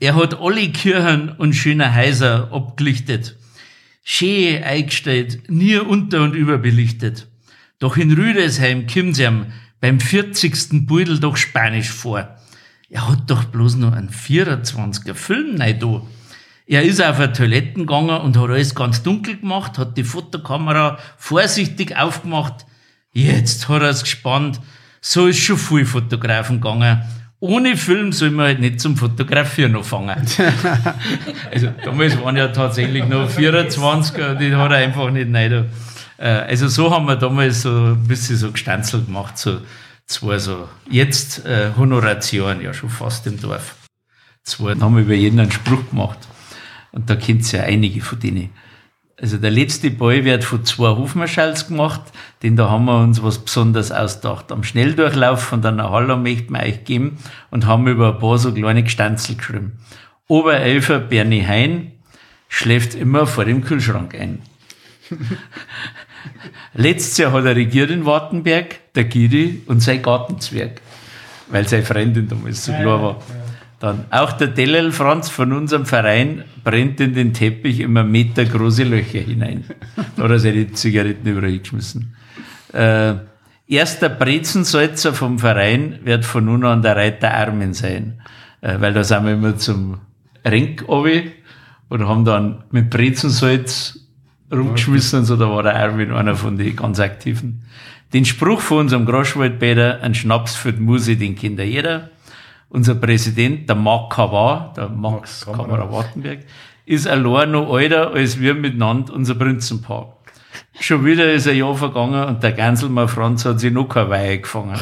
er 0.00 0.16
hat 0.16 0.40
alle 0.40 0.68
Kirchen 0.70 1.28
und 1.28 1.52
schöne 1.52 1.94
Häuser 1.94 2.52
abgelichtet, 2.52 3.36
schön 4.02 4.64
eingestellt, 4.64 5.48
nie 5.48 5.76
unter- 5.76 6.24
und 6.24 6.34
überbelichtet. 6.34 7.28
Doch 7.78 7.96
in 7.96 8.12
Rüdesheim 8.12 8.88
kommt's 8.88 9.20
ihm 9.20 9.46
beim 9.80 10.00
40. 10.00 10.86
Beutel 10.86 11.20
doch 11.20 11.36
Spanisch 11.36 11.90
vor. 11.90 12.36
Er 12.90 13.08
hat 13.08 13.30
doch 13.30 13.44
bloß 13.44 13.76
noch 13.76 13.92
einen 13.92 14.10
24er 14.10 15.14
Film 15.14 15.54
nicht 15.54 15.82
da. 15.82 16.02
Er 16.66 16.82
ist 16.82 17.02
auf 17.02 17.18
eine 17.18 17.32
Toilette 17.32 17.74
gegangen 17.74 18.20
und 18.20 18.36
hat 18.36 18.50
alles 18.50 18.74
ganz 18.74 19.02
dunkel 19.02 19.36
gemacht, 19.38 19.78
hat 19.78 19.96
die 19.96 20.04
Fotokamera 20.04 20.98
vorsichtig 21.16 21.96
aufgemacht. 21.96 22.66
Jetzt 23.12 23.68
hat 23.68 23.82
er 23.82 23.90
es 23.90 24.02
gespannt. 24.02 24.60
So 25.00 25.26
ist 25.26 25.38
schon 25.40 25.58
viel 25.58 25.84
Fotografen 25.84 26.60
gegangen. 26.60 27.02
Ohne 27.40 27.76
Film 27.76 28.12
soll 28.12 28.30
man 28.30 28.46
halt 28.46 28.60
nicht 28.60 28.80
zum 28.80 28.96
Fotografieren 28.96 29.74
anfangen. 29.74 30.14
also 31.52 31.72
damals 31.84 32.16
waren 32.22 32.36
ja 32.36 32.48
tatsächlich 32.48 33.04
noch 33.04 33.28
24er, 33.28 34.36
die 34.36 34.54
hat 34.54 34.70
er 34.70 34.78
einfach 34.78 35.10
nicht 35.10 35.34
rein. 35.34 35.66
Äh, 36.18 36.28
also 36.28 36.68
so 36.68 36.92
haben 36.92 37.06
wir 37.06 37.16
damals 37.16 37.62
so 37.62 37.70
ein 37.70 38.06
bisschen 38.06 38.36
so 38.36 38.52
gestanzelt 38.52 39.06
gemacht, 39.06 39.36
so 39.38 39.58
zwei 40.06 40.38
so. 40.38 40.68
Jetzt 40.88 41.44
äh, 41.44 41.70
Honoration, 41.76 42.62
ja 42.62 42.72
schon 42.72 42.90
fast 42.90 43.26
im 43.26 43.40
Dorf. 43.40 43.74
Zwei, 44.44 44.70
dann 44.70 44.84
haben 44.84 44.96
wir 44.96 45.02
über 45.02 45.14
jeden 45.14 45.40
einen 45.40 45.50
Spruch 45.50 45.90
gemacht. 45.90 46.18
Und 46.92 47.08
da 47.08 47.16
kennt 47.16 47.50
ja 47.52 47.62
einige 47.62 48.00
von 48.00 48.20
denen. 48.20 48.50
Also 49.20 49.38
der 49.38 49.50
letzte 49.50 49.90
Ball 49.90 50.24
wird 50.24 50.42
von 50.42 50.64
zwei 50.64 50.96
Hofmarschalls 50.96 51.68
gemacht, 51.68 52.00
denn 52.42 52.56
da 52.56 52.68
haben 52.68 52.86
wir 52.86 53.00
uns 53.00 53.22
was 53.22 53.38
Besonderes 53.38 53.92
ausgedacht. 53.92 54.50
Am 54.50 54.64
Schnelldurchlauf 54.64 55.40
von 55.42 55.62
der 55.62 55.76
Halle 55.76 56.16
möchten 56.16 56.52
wir 56.52 56.62
euch 56.62 56.84
geben 56.84 57.18
und 57.50 57.66
haben 57.66 57.86
über 57.86 58.14
ein 58.14 58.18
paar 58.18 58.38
so 58.38 58.52
kleine 58.52 58.82
Gestanzel 58.82 59.36
geschrieben. 59.36 59.78
Oberelfer 60.26 60.98
Bernie 60.98 61.46
Hein 61.46 61.92
schläft 62.48 62.94
immer 62.94 63.26
vor 63.26 63.44
dem 63.44 63.62
Kühlschrank 63.62 64.14
ein. 64.14 64.42
Letztes 66.74 67.18
Jahr 67.18 67.32
hat 67.32 67.44
er 67.44 67.54
regiert 67.54 67.90
in 67.90 68.04
Wartenberg, 68.04 68.92
der 68.94 69.04
Giri 69.04 69.62
und 69.66 69.80
sein 69.80 70.02
Gartenzwerg, 70.02 70.80
weil 71.48 71.68
seine 71.68 71.84
Freundin 71.84 72.28
damals 72.28 72.64
so 72.64 72.72
klar 72.72 73.02
war. 73.02 73.22
Dann 73.82 74.04
auch 74.10 74.30
der 74.30 74.46
Dellel 74.46 74.92
Franz 74.92 75.28
von 75.28 75.52
unserem 75.52 75.86
Verein 75.86 76.44
brennt 76.62 77.00
in 77.00 77.14
den 77.14 77.34
Teppich 77.34 77.80
immer 77.80 78.04
Meter 78.04 78.44
große 78.44 78.84
Löcher 78.84 79.18
hinein. 79.18 79.64
Da 80.16 80.22
hat 80.22 80.30
er 80.30 80.38
seine 80.38 80.70
Zigaretten 80.70 81.26
überall 81.28 81.58
geschmissen. 81.58 82.14
Äh, 82.72 83.14
erster 83.66 84.08
Brezensalzer 84.08 85.12
vom 85.12 85.40
Verein 85.40 85.98
wird 86.04 86.24
von 86.24 86.44
nun 86.44 86.64
an 86.64 86.82
der 86.82 86.94
Reiter 86.94 87.34
Armin 87.34 87.74
sein. 87.74 88.22
Äh, 88.60 88.76
weil 88.78 88.92
da 88.92 89.02
sind 89.02 89.24
wir 89.24 89.32
immer 89.32 89.56
zum 89.56 89.98
Renk 90.44 90.84
und 90.88 92.06
haben 92.06 92.24
dann 92.24 92.62
mit 92.70 92.88
Brezensalz 92.88 93.98
rumgeschmissen 94.52 95.18
und 95.18 95.24
so, 95.24 95.34
da 95.34 95.50
war 95.50 95.64
der 95.64 95.74
Armin 95.74 96.12
einer 96.12 96.36
von 96.36 96.56
den 96.56 96.76
ganz 96.76 97.00
Aktiven. 97.00 97.64
Den 98.12 98.26
Spruch 98.26 98.60
von 98.60 98.78
unserem 98.78 99.06
Groschwaldbäder, 99.06 100.02
ein 100.02 100.14
Schnaps 100.14 100.54
für 100.54 100.72
die 100.72 100.80
Muse, 100.80 101.16
den 101.16 101.34
kennt 101.34 101.58
jeder. 101.58 102.10
Unser 102.74 102.94
Präsident, 102.94 103.68
der 103.68 103.76
Mark 103.76 104.14
Kavar, 104.14 104.72
der 104.74 104.88
Max, 104.88 105.46
Max 105.46 105.58
Kamera 105.58 105.92
Wartenberg, 105.92 106.38
ist 106.86 107.06
allein 107.06 107.50
noch 107.50 107.78
älter 107.78 108.12
als 108.12 108.40
wir 108.40 108.54
miteinander, 108.54 109.12
unser 109.12 109.34
Prinzenpaar. 109.34 110.16
Schon 110.80 111.04
wieder 111.04 111.30
ist 111.34 111.46
ein 111.46 111.58
Jahr 111.58 111.74
vergangen 111.74 112.24
und 112.24 112.42
der 112.42 112.52
Ganselmann 112.52 113.08
Franz 113.08 113.44
hat 113.44 113.60
sich 113.60 113.70
noch 113.70 113.90
keine 113.90 114.08
Weihe 114.08 114.38
gefangen. 114.38 114.80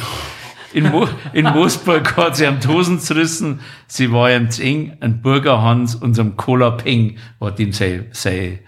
In, 0.73 0.89
Mo 0.89 1.09
in 1.33 1.47
Moosburg 1.47 2.17
hat 2.17 2.37
sie 2.37 2.47
am 2.47 2.61
Tosen 2.61 3.01
zerrissen, 3.01 3.59
sie 3.89 4.13
war 4.13 4.31
ihm 4.31 4.51
zu 4.51 4.63
eng, 4.63 4.97
ein 5.01 5.21
Burger 5.21 5.61
Hans, 5.61 5.97
unserem 5.97 6.37
Cola 6.37 6.71
Peng, 6.71 7.17
war 7.41 7.51
dem 7.51 7.73
sein, 7.73 8.07
sein 8.13 8.61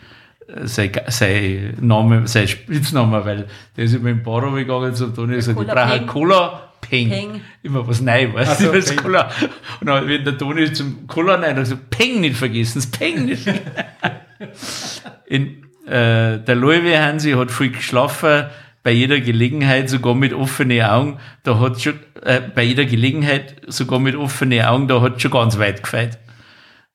sein, 0.64 0.90
sein 1.08 1.76
Name, 1.80 2.26
sein 2.26 2.48
Spitzname, 2.48 3.24
weil 3.24 3.46
der 3.76 3.84
ist 3.84 3.94
immer 3.94 4.10
im 4.10 4.22
Bar 4.22 4.52
gegangen 4.54 4.94
zum 4.94 5.14
Toni 5.14 5.32
und 5.32 5.38
gesagt, 5.38 5.60
ich 5.60 5.66
brauche 5.66 5.80
einen 5.80 6.06
Cola 6.06 6.72
Peng. 6.80 7.08
Peng. 7.08 7.40
Immer 7.62 7.86
was 7.86 8.00
Neues, 8.00 8.34
weißt 8.34 8.60
du, 8.60 8.72
das 8.72 8.96
Cola. 8.96 9.30
Und 9.80 9.86
dann, 9.86 10.06
wenn 10.08 10.24
der 10.24 10.36
Toni 10.36 10.72
zum 10.72 11.06
Cola 11.06 11.36
rein 11.36 11.50
hat, 11.50 11.56
gesagt, 11.56 11.90
Peng 11.90 12.20
nicht 12.20 12.36
vergessen, 12.36 12.80
das 12.80 12.86
Peng 12.90 13.24
nicht. 13.24 13.46
In, 15.26 15.62
äh, 15.86 16.38
der 16.38 16.54
Loewe 16.54 17.00
Hansi 17.00 17.32
hat 17.32 17.50
viel 17.50 17.70
geschlafen, 17.70 18.46
bei 18.82 18.90
jeder 18.90 19.20
Gelegenheit, 19.20 19.88
sogar 19.88 20.14
mit 20.14 20.32
offenen 20.32 20.82
Augen, 20.82 21.18
da 21.44 21.58
hat 21.60 21.80
schon, 21.80 21.94
äh, 22.24 22.40
bei 22.40 22.64
jeder 22.64 22.84
Gelegenheit, 22.84 23.56
sogar 23.68 24.00
mit 24.00 24.16
offenen 24.16 24.62
Augen, 24.62 24.88
da 24.88 25.00
hat 25.00 25.22
schon 25.22 25.30
ganz 25.30 25.58
weit 25.58 25.82
gefeit. 25.82 26.18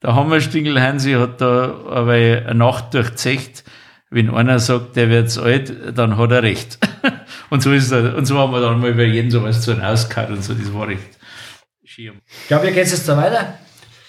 Der 0.04 0.16
Hammerstingel 0.16 0.80
Hansi 0.80 1.14
hat 1.14 1.41
da 1.41 1.74
aber 1.89 2.14
eine 2.14 2.54
Nacht 2.56 2.93
durchzecht. 2.93 3.64
Wenn 4.10 4.30
einer 4.30 4.60
sagt, 4.60 4.95
der 4.95 5.10
wird 5.10 5.38
alt, 5.38 5.98
dann 5.98 6.18
hat 6.18 6.32
er 6.32 6.43
recht. 6.43 6.78
und 7.50 7.62
so 7.62 7.74
ist 7.74 7.91
er, 7.91 8.16
und 8.16 8.26
so 8.26 8.38
haben 8.38 8.54
wir 8.54 8.62
dann 8.62 8.80
mal 8.80 8.91
über 8.91 9.04
jeden 9.04 9.32
sowas 9.32 9.62
zu 9.62 9.74
ausgehört 9.74 10.30
und 10.30 10.43
so, 10.43 10.54
das 10.54 10.74
war 10.74 10.88
recht 10.88 11.18
schirm. 11.98 12.22
Ich 12.41 12.48
glaube, 12.48 12.68
wie 12.68 12.72
geht 12.72 12.86
es 12.86 12.91
jetzt 12.91 13.10
da 13.10 13.18
weiter? 13.18 13.58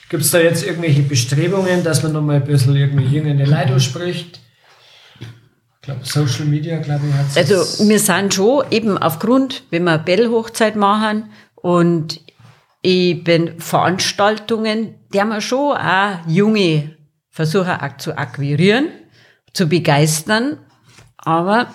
Gibt 0.08 0.22
es 0.22 0.30
da 0.30 0.38
jetzt 0.38 0.64
irgendwelche 0.64 1.02
Bestrebungen, 1.02 1.82
dass 1.84 2.02
man 2.02 2.12
nochmal 2.12 2.36
ein 2.36 2.44
bisschen 2.44 2.76
irgendwie 2.76 3.04
jüngere 3.04 3.46
Leute 3.46 3.80
spricht? 3.80 4.40
Ich 5.20 5.82
glaube, 5.82 6.00
Social 6.04 6.44
Media, 6.44 6.78
glaube 6.78 7.06
ich, 7.06 7.14
hat 7.14 7.36
Also, 7.36 7.88
wir 7.88 7.98
sind 7.98 8.34
schon 8.34 8.64
eben 8.70 8.98
aufgrund, 8.98 9.64
wenn 9.70 9.84
wir 9.84 9.98
Bell-Hochzeit 9.98 10.76
machen 10.76 11.30
und 11.54 12.20
eben 12.82 13.60
Veranstaltungen, 13.60 14.94
der 15.12 15.24
man 15.24 15.40
schon 15.40 15.76
auch 15.76 16.26
junge 16.26 16.96
versuchen 17.30 17.80
auch 17.80 17.96
zu 17.98 18.16
akquirieren, 18.16 18.88
zu 19.52 19.68
begeistern, 19.68 20.58
aber 21.16 21.68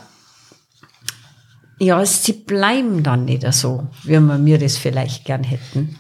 ja, 1.80 2.06
sie 2.06 2.34
bleiben 2.34 3.04
dann 3.04 3.26
nicht 3.26 3.52
so, 3.54 3.88
wie 4.04 4.20
wir 4.20 4.58
das 4.58 4.78
vielleicht 4.78 5.26
gern 5.26 5.44
hätten. 5.44 5.98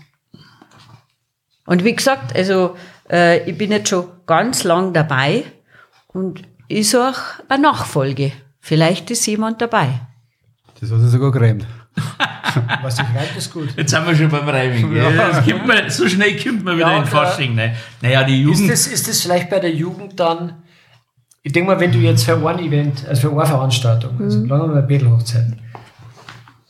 Und 1.65 1.83
wie 1.83 1.95
gesagt, 1.95 2.35
also 2.35 2.75
äh, 3.09 3.49
ich 3.49 3.57
bin 3.57 3.71
jetzt 3.71 3.89
schon 3.89 4.07
ganz 4.25 4.63
lang 4.63 4.93
dabei 4.93 5.45
und 6.07 6.41
ich 6.67 6.89
suche 6.89 7.43
eine 7.49 7.63
Nachfolge. 7.63 8.31
Vielleicht 8.59 9.11
ist 9.11 9.25
jemand 9.25 9.61
dabei. 9.61 10.01
Das 10.79 10.91
hat 10.91 10.99
sich 10.99 11.11
sogar 11.11 11.31
geräumt. 11.31 11.65
Was 12.81 12.95
ich 12.95 13.05
reimt, 13.05 13.35
ist 13.37 13.51
gut. 13.51 13.69
Jetzt 13.75 13.91
sind 13.91 14.05
wir 14.05 14.15
schon 14.15 14.29
beim 14.29 14.47
Reiming. 14.47 14.95
Ja. 14.95 15.09
Man, 15.65 15.89
so 15.89 16.07
schnell 16.07 16.37
kommt 16.41 16.63
man 16.63 16.77
wieder 16.77 16.91
ja, 16.91 16.99
in 16.99 17.05
Fasching. 17.05 17.55
Ne? 17.55 17.75
Naja, 18.01 18.23
die 18.23 18.41
Jugend. 18.41 18.61
Ist 18.61 18.69
das, 18.69 18.87
ist 18.87 19.07
das 19.07 19.21
vielleicht 19.21 19.49
bei 19.49 19.59
der 19.59 19.73
Jugend 19.73 20.19
dann, 20.19 20.63
ich 21.41 21.51
denke 21.51 21.71
mal, 21.71 21.79
wenn 21.79 21.91
du 21.91 21.99
jetzt 21.99 22.23
für 22.23 22.47
ein 22.47 22.59
Event, 22.59 23.07
also 23.07 23.29
für 23.29 23.31
eine 23.35 23.45
Veranstaltung, 23.45 24.19
also 24.19 24.39
mhm. 24.39 24.45
lange 24.47 24.67
mal 24.67 24.81
Betelhochzeit, 24.83 25.47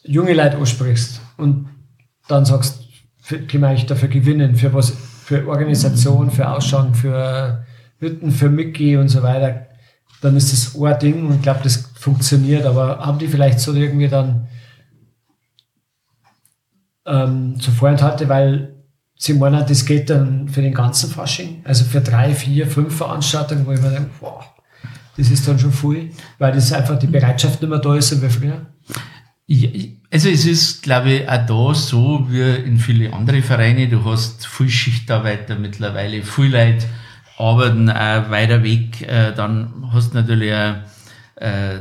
junge 0.04 0.34
Leute 0.34 0.58
ansprichst 0.58 1.22
und 1.38 1.70
dann 2.28 2.46
sagst, 2.46 2.80
können 3.28 3.62
wir 3.62 3.68
eigentlich 3.68 3.86
dafür 3.86 4.10
gewinnen, 4.10 4.56
für 4.56 4.74
was, 4.74 4.94
für 5.24 5.48
Organisation, 5.48 6.32
für 6.32 6.50
Ausschank, 6.50 6.96
für 6.98 7.66
Hütten, 8.00 8.32
für 8.32 8.50
Mickey 8.50 8.98
und 8.98 9.08
so 9.08 9.24
weiter, 9.24 9.68
dann 10.22 10.36
ist 10.36 10.52
das 10.52 10.82
ein 10.82 11.00
Ding 11.00 11.28
und 11.28 11.36
ich 11.36 11.42
glaube, 11.42 11.62
das 11.64 11.90
funktioniert, 11.96 12.66
aber 12.66 13.00
haben 13.00 13.20
die 13.20 13.28
vielleicht 13.28 13.60
so 13.60 13.74
irgendwie 13.74 14.08
dann 14.08 14.48
ähm, 17.06 17.60
zur 17.60 17.74
Vorenthalte, 17.74 18.28
weil 18.30 18.76
sie 19.16 19.34
meinen, 19.34 19.66
das 19.66 19.86
geht 19.86 20.10
dann 20.10 20.50
für 20.50 20.62
den 20.62 20.74
ganzen 20.74 21.10
Fasching, 21.10 21.62
also 21.64 21.86
für 21.86 22.02
drei, 22.02 22.34
vier, 22.34 22.68
fünf 22.68 22.96
Veranstaltungen, 22.96 23.66
wo 23.66 23.72
ich 23.72 23.82
mir 23.82 23.90
denke, 23.90 24.10
wow, 24.20 24.44
das 25.18 25.30
ist 25.30 25.48
dann 25.48 25.60
schon 25.60 25.72
viel, 25.72 26.12
weil 26.40 26.54
das 26.54 26.74
einfach 26.74 26.98
die 26.98 27.08
Bereitschaft 27.08 27.62
nicht 27.62 27.70
mehr 27.70 27.80
da 27.80 27.96
ist 27.96 28.22
wie 28.22 28.30
früher. 28.30 28.66
Ja, 29.46 29.70
also 30.12 30.30
es 30.30 30.46
ist, 30.46 30.84
glaube 30.84 31.12
ich, 31.12 31.30
auch 31.30 31.46
da 31.46 31.76
so 31.76 32.26
wie 32.30 32.42
in 32.42 32.78
viele 32.78 33.14
andere 33.14 33.42
Vereine. 33.42 33.88
Du 33.90 34.04
hast 34.06 34.48
viel 34.48 34.70
Schichtarbeiter 34.70 35.56
mittlerweile, 35.56 36.24
viel 36.24 36.52
Leute 36.52 36.86
arbeiten 37.38 37.90
auch 37.90 38.30
weiter 38.30 38.64
weg. 38.64 39.02
Äh, 39.02 39.34
dann 39.34 39.90
hast 39.92 40.14
du 40.14 40.18
natürlich 40.18 40.54
auch 40.54 40.76
äh, 41.36 41.80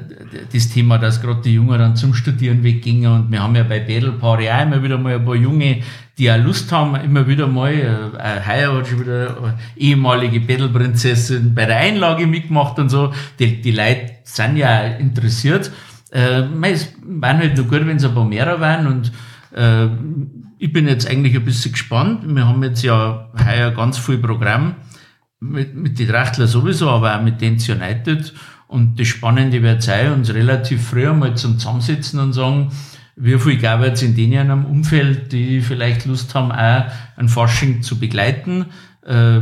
das 0.53 0.69
Thema, 0.71 0.99
dass 0.99 1.21
gerade 1.21 1.43
die 1.43 1.55
Jungen 1.55 1.95
zum 1.95 2.15
Studieren 2.15 2.63
weggingen 2.65 3.13
und 3.13 3.33
wir 3.33 3.43
haben 3.43 3.55
ja 3.55 3.65
bei 3.65 3.81
Bädelpaare 3.81 4.55
auch 4.55 4.63
immer 4.63 4.83
wieder 4.83 4.99
mal 4.99 5.15
ein 5.15 5.25
paar 5.25 5.35
Junge, 5.35 5.83
die 6.19 6.31
auch 6.31 6.39
Lust 6.39 6.73
haben, 6.73 6.95
immer 6.97 7.27
wieder 7.27 7.47
mal, 7.47 7.73
äh, 7.73 8.49
heuer 8.49 8.79
hat 8.79 8.87
schon 8.87 9.01
wieder 9.01 9.59
ehemalige 9.77 10.41
Bädelprinzessin 10.41 11.55
bei 11.55 11.67
der 11.67 11.79
Einlage 11.79 12.27
mitgemacht 12.27 12.79
und 12.79 12.89
so, 12.89 13.13
die, 13.39 13.61
die 13.61 13.73
Leute 13.73 14.13
sind 14.25 14.57
ja 14.57 14.85
interessiert. 14.85 15.71
Äh, 16.11 16.45
es 16.71 16.93
wären 17.05 17.39
halt 17.39 17.57
nur 17.57 17.67
gut, 17.67 17.87
wenn 17.87 17.97
es 17.97 18.05
ein 18.05 18.15
paar 18.15 18.25
mehr 18.25 18.61
wären 18.61 18.87
und 18.87 19.13
äh, 19.55 19.89
ich 20.59 20.73
bin 20.73 20.87
jetzt 20.87 21.11
eigentlich 21.11 21.35
ein 21.35 21.45
bisschen 21.45 21.73
gespannt. 21.73 22.23
Wir 22.25 22.47
haben 22.47 22.63
jetzt 22.63 22.83
ja 22.83 23.31
heuer 23.45 23.73
ganz 23.73 23.99
viel 23.99 24.19
Programm 24.19 24.77
mit, 25.41 25.75
mit 25.75 25.99
den 25.99 26.09
Trachtler 26.09 26.47
sowieso, 26.47 26.89
aber 26.89 27.17
auch 27.17 27.23
mit 27.23 27.41
den 27.41 27.55
United. 27.55 28.33
Und 28.73 28.99
das 28.99 29.07
Spannende 29.09 29.63
wird 29.63 29.83
sein, 29.83 30.13
uns 30.15 30.33
relativ 30.33 30.89
früh 30.89 31.07
einmal 31.07 31.37
zum 31.37 31.59
Zusammensitzen 31.59 32.19
und 32.19 32.33
sagen, 32.33 32.73
wie 33.17 33.39
viel 33.39 33.59
gab 33.59 33.83
es 33.83 34.03
in 34.03 34.15
denen 34.17 34.39
einem 34.39 34.65
Umfeld, 34.65 35.31
die 35.31 35.61
vielleicht 35.61 36.07
Lust 36.07 36.35
haben, 36.35 36.51
auch 36.51 36.87
ein 37.17 37.29
Fasching 37.29 37.83
zu 37.83 37.99
begleiten. 37.99 38.67
Äh, 39.07 39.41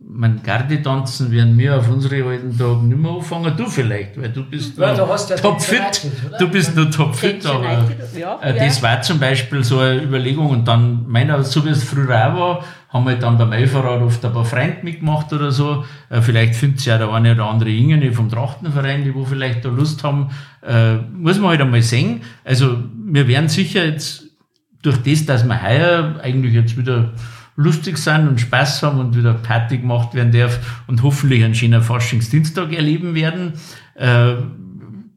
mein 0.00 0.42
Gardetanzen 0.42 1.30
werden 1.30 1.56
wir 1.56 1.76
auf 1.76 1.88
unsere 1.88 2.24
alten 2.24 2.56
Tagen 2.58 2.88
nicht 2.88 2.98
mehr 2.98 3.12
anfangen. 3.12 3.56
Du 3.56 3.66
vielleicht, 3.66 4.20
weil 4.20 4.30
du 4.30 4.42
bist 4.44 4.76
Ja, 4.78 4.92
noch 4.92 5.06
du 5.06 5.12
hast 5.12 5.30
ja 5.30 5.36
topfit. 5.36 6.10
Du 6.40 6.48
bist 6.48 6.74
nur 6.74 6.90
topfit, 6.90 7.46
aber 7.46 7.88
ja, 8.18 8.40
äh, 8.40 8.54
das 8.58 8.82
war 8.82 9.00
zum 9.02 9.20
Beispiel 9.20 9.62
so 9.62 9.78
eine 9.78 10.02
Überlegung. 10.02 10.48
Und 10.48 10.66
dann, 10.66 11.06
meiner, 11.06 11.42
so 11.44 11.64
wie 11.64 11.68
es 11.68 11.84
früher 11.84 12.08
auch 12.08 12.34
war, 12.40 12.64
haben 12.96 13.06
wir 13.06 13.16
dann 13.16 13.38
beim 13.38 13.52
Elferrad 13.52 14.02
oft 14.02 14.24
ein 14.24 14.32
paar 14.32 14.44
Freunde 14.44 14.78
mitgemacht 14.82 15.32
oder 15.32 15.52
so. 15.52 15.84
Äh, 16.08 16.20
vielleicht 16.20 16.54
findet 16.54 16.84
ja 16.84 16.98
der 16.98 17.12
eine 17.12 17.32
oder 17.32 17.46
andere 17.46 17.70
Ingene 17.70 18.12
vom 18.12 18.28
Trachtenverein, 18.28 19.04
die 19.04 19.14
wo 19.14 19.24
vielleicht 19.24 19.64
da 19.64 19.68
Lust 19.68 20.02
haben. 20.02 20.30
Äh, 20.66 20.96
muss 20.96 21.38
man 21.38 21.50
halt 21.50 21.60
einmal 21.60 21.82
sehen. 21.82 22.22
Also 22.44 22.78
wir 23.06 23.28
werden 23.28 23.48
sicher 23.48 23.84
jetzt 23.84 24.24
durch 24.82 24.96
das, 25.02 25.26
dass 25.26 25.44
wir 25.44 25.62
heuer 25.62 26.20
eigentlich 26.22 26.54
jetzt 26.54 26.76
wieder 26.76 27.12
lustig 27.56 27.98
sind 27.98 28.28
und 28.28 28.40
Spaß 28.40 28.82
haben 28.82 29.00
und 29.00 29.16
wieder 29.16 29.34
Party 29.34 29.78
gemacht 29.78 30.14
werden 30.14 30.32
darf 30.32 30.82
und 30.86 31.02
hoffentlich 31.02 31.44
einen 31.44 31.54
schönen 31.54 31.82
Faschingsdienstag 31.82 32.72
erleben 32.72 33.14
werden. 33.14 33.54
Äh, 33.94 34.34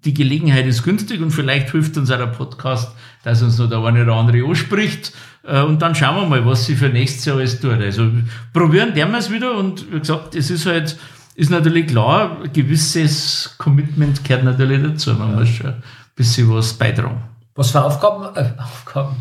die 0.05 0.13
Gelegenheit 0.13 0.65
ist 0.65 0.83
günstig 0.83 1.21
und 1.21 1.31
vielleicht 1.31 1.71
hilft 1.71 1.97
uns 1.97 2.09
auch 2.09 2.17
der 2.17 2.27
Podcast, 2.27 2.95
dass 3.23 3.41
uns 3.41 3.57
noch 3.57 3.69
der 3.69 3.79
eine 3.79 4.03
oder 4.03 4.15
andere 4.15 4.45
anspricht. 4.45 5.13
Äh, 5.43 5.61
Und 5.61 5.81
dann 5.81 5.95
schauen 5.95 6.15
wir 6.15 6.27
mal, 6.27 6.45
was 6.45 6.65
sie 6.65 6.75
für 6.75 6.89
nächstes 6.89 7.25
Jahr 7.25 7.37
alles 7.37 7.59
tut. 7.59 7.79
Also 7.81 8.09
probieren 8.53 8.95
werden 8.95 9.11
wir 9.11 9.19
es 9.19 9.31
wieder 9.31 9.55
und 9.57 9.91
wie 9.91 9.99
gesagt, 9.99 10.35
es 10.35 10.49
ist 10.49 10.65
halt, 10.65 10.97
ist 11.35 11.49
natürlich 11.49 11.87
klar, 11.87 12.37
ein 12.43 12.53
gewisses 12.53 13.55
Commitment 13.57 14.23
gehört 14.23 14.43
natürlich 14.43 14.81
dazu. 14.83 15.13
Man 15.13 15.35
muss 15.35 15.49
schon 15.49 15.67
ein 15.67 15.83
bisschen 16.15 16.53
was 16.53 16.73
beitragen. 16.73 17.21
Was 17.55 17.71
für 17.71 17.83
Aufgaben? 17.83 18.35
Äh, 18.35 18.51
Aufgaben. 18.57 19.15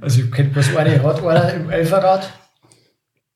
Also 0.00 0.20
ich 0.20 0.30
kenne 0.30 0.50
bloß 0.50 0.76
eine, 0.76 1.02
hat 1.02 1.22
einer 1.22 1.52
im 1.54 1.70
Elferrad. 1.70 2.30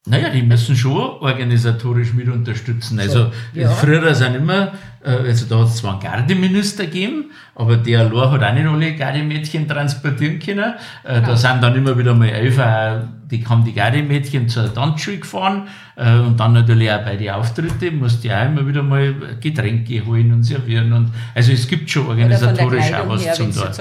Naja, 0.06 0.28
die 0.28 0.42
müssen 0.42 0.76
schon 0.76 0.98
organisatorisch 0.98 2.12
mit 2.12 2.28
unterstützen. 2.28 3.00
Also 3.00 3.32
ja. 3.54 3.70
früher 3.70 4.14
sind 4.14 4.34
immer, 4.34 4.72
also 5.10 5.46
da 5.46 5.60
hat 5.60 5.68
es 5.68 5.76
zwar 5.76 5.92
einen 5.92 6.00
Gardeminister 6.00 6.86
gegeben, 6.86 7.30
aber 7.54 7.76
der 7.76 8.00
allein 8.00 8.32
hat 8.32 8.42
auch 8.42 8.76
nicht 8.76 8.82
alle 8.82 8.96
Gardemädchen 8.96 9.68
transportieren 9.68 10.38
können. 10.38 10.74
Äh, 11.04 11.20
Da 11.20 11.36
sind 11.36 11.62
dann 11.62 11.74
immer 11.76 11.96
wieder 11.98 12.14
mal 12.14 12.28
Elfer, 12.28 13.06
die 13.30 13.46
haben 13.46 13.64
die 13.64 13.74
Gardemädchen 13.74 14.48
zur 14.48 14.72
Tanzschule 14.72 15.18
gefahren 15.18 15.68
äh, 15.96 16.18
und 16.18 16.40
dann 16.40 16.54
natürlich 16.54 16.90
auch 16.90 17.02
bei 17.04 17.16
den 17.16 17.30
Auftritten 17.30 17.98
musste 17.98 18.28
ich 18.28 18.34
auch 18.34 18.46
immer 18.46 18.66
wieder 18.66 18.82
mal 18.82 19.14
Getränke 19.40 20.04
holen 20.06 20.32
und 20.32 20.42
servieren. 20.42 20.92
Und, 20.92 21.10
also 21.34 21.52
es 21.52 21.68
gibt 21.68 21.90
schon 21.90 22.06
organisatorisch 22.06 22.92
auch 22.94 23.08
was 23.08 23.26
her, 23.26 23.34
zum 23.34 23.52
tun 23.52 23.72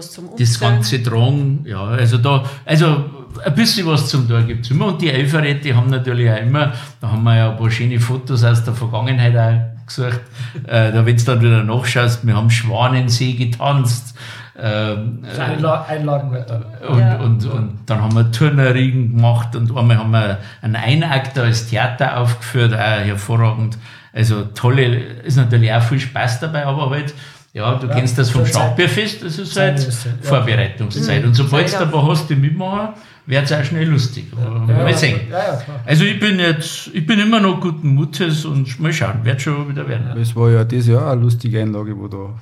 zum 0.00 0.30
das 0.38 0.60
ganze 0.60 1.02
Tragen, 1.02 1.64
ja, 1.64 1.84
also 1.84 2.18
da, 2.18 2.44
also 2.64 3.04
ein 3.44 3.54
bisschen 3.54 3.86
was 3.86 4.08
zum 4.08 4.28
Tun 4.28 4.46
gibt's 4.46 4.70
immer. 4.70 4.86
Und 4.86 5.00
die 5.00 5.10
Elferette 5.10 5.74
haben 5.74 5.90
natürlich 5.90 6.30
auch 6.30 6.40
immer, 6.40 6.72
da 7.00 7.10
haben 7.10 7.22
wir 7.24 7.36
ja 7.36 7.50
ein 7.50 7.56
paar 7.56 7.70
schöne 7.70 7.98
Fotos 7.98 8.44
aus 8.44 8.62
der 8.64 8.74
Vergangenheit 8.74 9.36
auch 9.36 9.75
gesucht. 9.86 10.20
äh, 10.66 10.92
da, 10.92 11.06
wenn 11.06 11.16
du 11.16 11.24
dann 11.24 11.40
wieder 11.40 11.62
nachschaust, 11.64 12.26
wir 12.26 12.36
haben 12.36 12.50
Schwanensee 12.50 13.32
getanzt. 13.34 14.16
Ähm, 14.58 15.22
So 15.34 15.42
Einla 15.42 15.84
Einlagen 15.84 16.32
wird 16.32 16.48
dann. 16.48 16.64
und, 16.88 16.98
Ja. 16.98 17.16
und, 17.16 17.44
und 17.46 17.78
dann 17.86 18.00
haben 18.02 18.14
wir 18.14 18.30
Turnerriegen 18.32 19.14
gemacht 19.14 19.54
und 19.54 19.76
einmal 19.76 19.98
haben 19.98 20.10
wir 20.12 20.38
einen 20.62 20.76
Einakter 20.76 21.42
als 21.42 21.68
Theater 21.68 22.16
aufgeführt, 22.18 22.72
auch 22.72 22.78
hervorragend. 22.78 23.76
Also 24.14 24.44
tolle, 24.54 24.96
ist 25.24 25.36
natürlich 25.36 25.70
auch 25.72 25.82
viel 25.82 26.00
Spaß 26.00 26.40
dabei, 26.40 26.64
aber 26.64 26.88
halt, 26.88 27.12
ja, 27.52 27.74
du 27.74 27.86
kennst 27.88 28.16
das 28.16 28.30
vom 28.30 28.44
Zeit. 28.44 28.54
Starkbierfest, 28.54 29.22
das 29.22 29.38
ist 29.38 29.54
halt 29.58 29.78
Zeit, 29.78 30.04
ja. 30.22 30.28
Vorbereitungszeit. 30.28 31.24
Und 31.24 31.34
sobald 31.34 31.70
du 31.78 31.86
paar 31.86 32.08
hast, 32.08 32.28
die 32.30 32.36
mitmachen, 32.36 32.94
wird 33.26 33.44
es 33.44 33.52
auch 33.52 33.64
schnell 33.64 33.88
lustig. 33.88 34.26
Aber 34.36 34.60
mal 34.60 34.94
sehen. 34.94 35.20
Ja, 35.30 35.38
ja. 35.38 35.62
Also 35.84 36.04
ich 36.04 36.18
bin 36.18 36.38
jetzt, 36.38 36.90
ich 36.92 37.06
bin 37.06 37.18
immer 37.18 37.40
noch 37.40 37.60
guten 37.60 37.94
Mutes 37.94 38.44
und 38.44 38.78
mal 38.80 38.92
schauen, 38.92 39.24
wird 39.24 39.42
schon 39.42 39.68
wieder 39.68 39.88
werden. 39.88 40.16
Es 40.20 40.34
war 40.34 40.50
ja 40.50 40.64
dieses 40.64 40.88
Jahr 40.88 41.10
eine 41.12 41.20
lustige 41.20 41.60
Einlage, 41.60 41.96
wo 41.98 42.08
da 42.08 42.34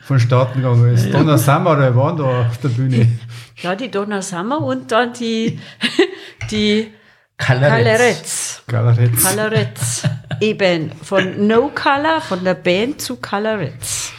vonstatten 0.00 0.62
gegangen 0.62 0.94
ist. 0.94 1.12
Donner 1.12 1.38
Sommer, 1.38 1.76
der 1.76 1.94
waren 1.94 2.16
da 2.16 2.46
auf 2.46 2.58
der 2.58 2.68
Bühne. 2.68 3.08
Ja, 3.62 3.74
die 3.76 3.90
Donna 3.90 4.22
Summer 4.22 4.58
und 4.62 4.90
dann 4.90 5.12
die, 5.12 5.58
die. 6.50 6.88
Colorettes. 7.36 8.62
Galeretz. 8.66 9.22
Colorettes. 9.22 10.02
Eben 10.40 10.92
von 11.02 11.46
No 11.46 11.70
Color, 11.74 12.22
von 12.22 12.42
der 12.42 12.54
Band 12.54 13.02
zu 13.02 13.16
Colorettes. 13.16 14.12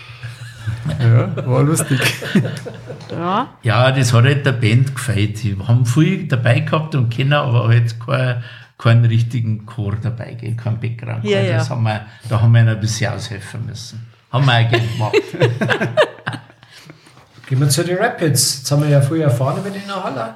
Ja, 0.99 1.45
war 1.47 1.63
lustig. 1.63 1.99
Ja, 3.11 3.49
Ja, 3.63 3.91
das 3.91 4.13
hat 4.13 4.23
halt 4.23 4.45
der 4.45 4.53
Band 4.53 4.95
gefällt. 4.95 5.43
Die 5.43 5.57
haben 5.67 5.85
viel 5.85 6.27
dabei 6.27 6.59
gehabt 6.61 6.95
und 6.95 7.09
kennen 7.09 7.33
aber 7.33 7.67
halt 7.67 7.99
kein, 7.99 8.43
keinen 8.77 9.05
richtigen 9.05 9.65
Chor 9.65 9.95
dabei, 10.01 10.33
gell, 10.33 10.55
kein 10.55 10.79
Background. 10.79 11.23
Ja, 11.23 11.41
ja. 11.41 11.57
Das 11.57 11.69
haben 11.69 11.83
wir, 11.83 12.05
da 12.29 12.41
haben 12.41 12.51
wir 12.51 12.61
ihnen 12.61 12.69
ein 12.69 12.79
bisschen 12.79 13.13
aushelfen 13.13 13.65
müssen. 13.65 14.07
Haben 14.31 14.45
wir 14.45 14.53
auch 14.53 14.69
gerne 14.69 14.87
gemacht. 14.87 15.15
Gehen 17.47 17.59
wir 17.59 17.67
zu 17.69 17.83
den 17.83 17.97
Rapids. 17.97 18.59
Jetzt 18.59 18.71
haben 18.71 18.81
wir 18.83 18.89
ja 18.89 19.01
früher 19.01 19.25
erfahren 19.25 19.57
über 19.59 19.69
die 19.69 19.81
Halle. 19.91 20.35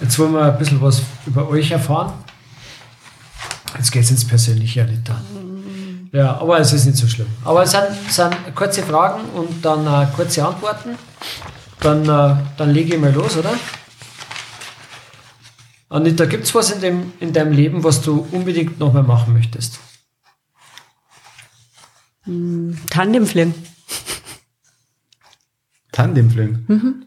Jetzt 0.00 0.18
wollen 0.18 0.32
wir 0.32 0.44
ein 0.52 0.58
bisschen 0.58 0.80
was 0.80 1.02
über 1.26 1.48
euch 1.48 1.70
erfahren. 1.72 2.12
Jetzt 3.76 3.90
geht 3.90 4.04
es 4.04 4.10
ins 4.10 4.26
Persönliche, 4.26 4.82
Anita. 4.82 5.20
Ja, 6.12 6.36
aber 6.38 6.60
es 6.60 6.72
ist 6.74 6.84
nicht 6.84 6.98
so 6.98 7.08
schlimm. 7.08 7.26
Aber 7.42 7.62
es 7.62 7.70
sind, 7.70 7.88
sind 8.10 8.54
kurze 8.54 8.82
Fragen 8.82 9.24
und 9.30 9.64
dann 9.64 9.86
äh, 9.86 10.06
kurze 10.14 10.46
Antworten. 10.46 10.96
Dann, 11.80 12.02
äh, 12.04 12.36
dann 12.56 12.70
lege 12.70 12.94
ich 12.94 13.00
mal 13.00 13.12
los, 13.12 13.36
oder? 13.36 13.54
Anita, 15.88 16.26
gibt 16.26 16.44
es 16.44 16.54
was 16.54 16.70
in, 16.70 16.80
dem, 16.80 17.12
in 17.20 17.32
deinem 17.32 17.52
Leben, 17.52 17.82
was 17.82 18.02
du 18.02 18.26
unbedingt 18.30 18.78
nochmal 18.78 19.02
machen 19.02 19.32
möchtest? 19.32 19.80
Tandemfliegen. 22.90 23.54
Tandemfliegen. 25.92 27.06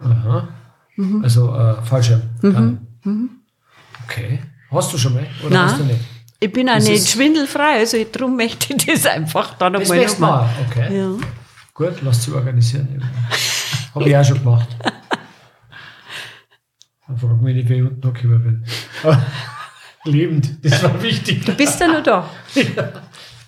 Aha. 0.00 0.48
Also 1.22 1.54
äh, 1.54 1.82
Fallschirm. 1.82 2.22
Dann. 2.40 2.86
Okay. 4.04 4.42
Hast 4.70 4.92
du 4.92 4.98
schon 4.98 5.14
mal? 5.14 5.26
Oder 5.44 5.54
Nein. 5.54 5.70
hast 5.70 5.80
du 5.80 5.84
nicht? 5.84 6.00
Ich 6.42 6.50
bin 6.52 6.68
auch 6.70 6.74
Das 6.76 6.88
nicht 6.88 7.08
schwindelfrei, 7.08 7.80
also 7.80 8.02
darum 8.10 8.36
möchte 8.36 8.74
ich 8.74 8.86
das 8.86 9.04
einfach 9.06 9.58
dann 9.58 9.74
Das 9.74 9.82
einmal 9.82 9.98
nächste 9.98 10.20
noch 10.22 10.28
Mal. 10.28 10.50
Okay. 10.68 10.96
Ja. 10.98 11.10
Gut, 11.74 11.94
lass 12.02 12.24
sie 12.24 12.32
organisieren. 12.32 13.04
Habe 13.94 14.08
ich 14.08 14.16
auch 14.16 14.24
schon 14.24 14.38
gemacht. 14.38 14.68
Dann 17.06 17.18
frag 17.18 17.42
mich 17.42 17.56
nicht, 17.56 17.68
wie 17.68 17.74
ich 17.74 17.82
unten 17.82 18.06
angekommen 18.06 18.42
bin. 18.42 18.64
Aber 19.02 19.26
Lebend, 20.04 20.64
das 20.64 20.82
war 20.82 21.02
wichtig. 21.02 21.44
Du 21.44 21.52
bist 21.52 21.78
ja 21.80 21.88
noch 21.88 22.02
da. 22.02 22.30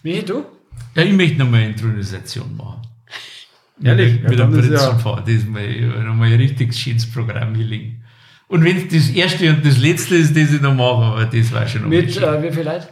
Wie, 0.03 0.21
du? 0.23 0.45
Ja, 0.95 1.03
ich 1.03 1.13
möchte 1.13 1.39
nochmal 1.39 1.61
eine 1.61 1.71
Intronisation 1.71 2.55
machen. 2.57 2.83
Ehrlich? 3.83 4.21
Mit, 4.21 4.31
mit 4.31 4.39
Ja, 4.39 4.45
einem 4.45 4.59
ist 4.59 4.71
ja-. 4.83 5.21
Das 5.21 5.29
ist 5.29 5.49
mal, 5.49 5.67
nochmal 6.05 6.29
ein 6.29 6.35
richtig 6.35 6.75
schönes 6.75 7.11
Programm 7.11 7.55
hinlegen. 7.55 8.02
Und 8.53 8.65
wenn 8.65 8.77
es 8.77 8.89
das 8.89 9.09
erste 9.09 9.49
und 9.49 9.65
das 9.65 9.79
letzte 9.79 10.15
ist, 10.15 10.37
das 10.37 10.53
ich 10.53 10.61
noch 10.61 10.75
mache, 10.75 11.05
aber 11.05 11.25
das 11.25 11.51
war 11.55 11.67
schon 11.67 11.89
Mit 11.89 12.15
äh, 12.19 12.43
wie 12.43 12.53
viel 12.53 12.65
Leute? 12.65 12.87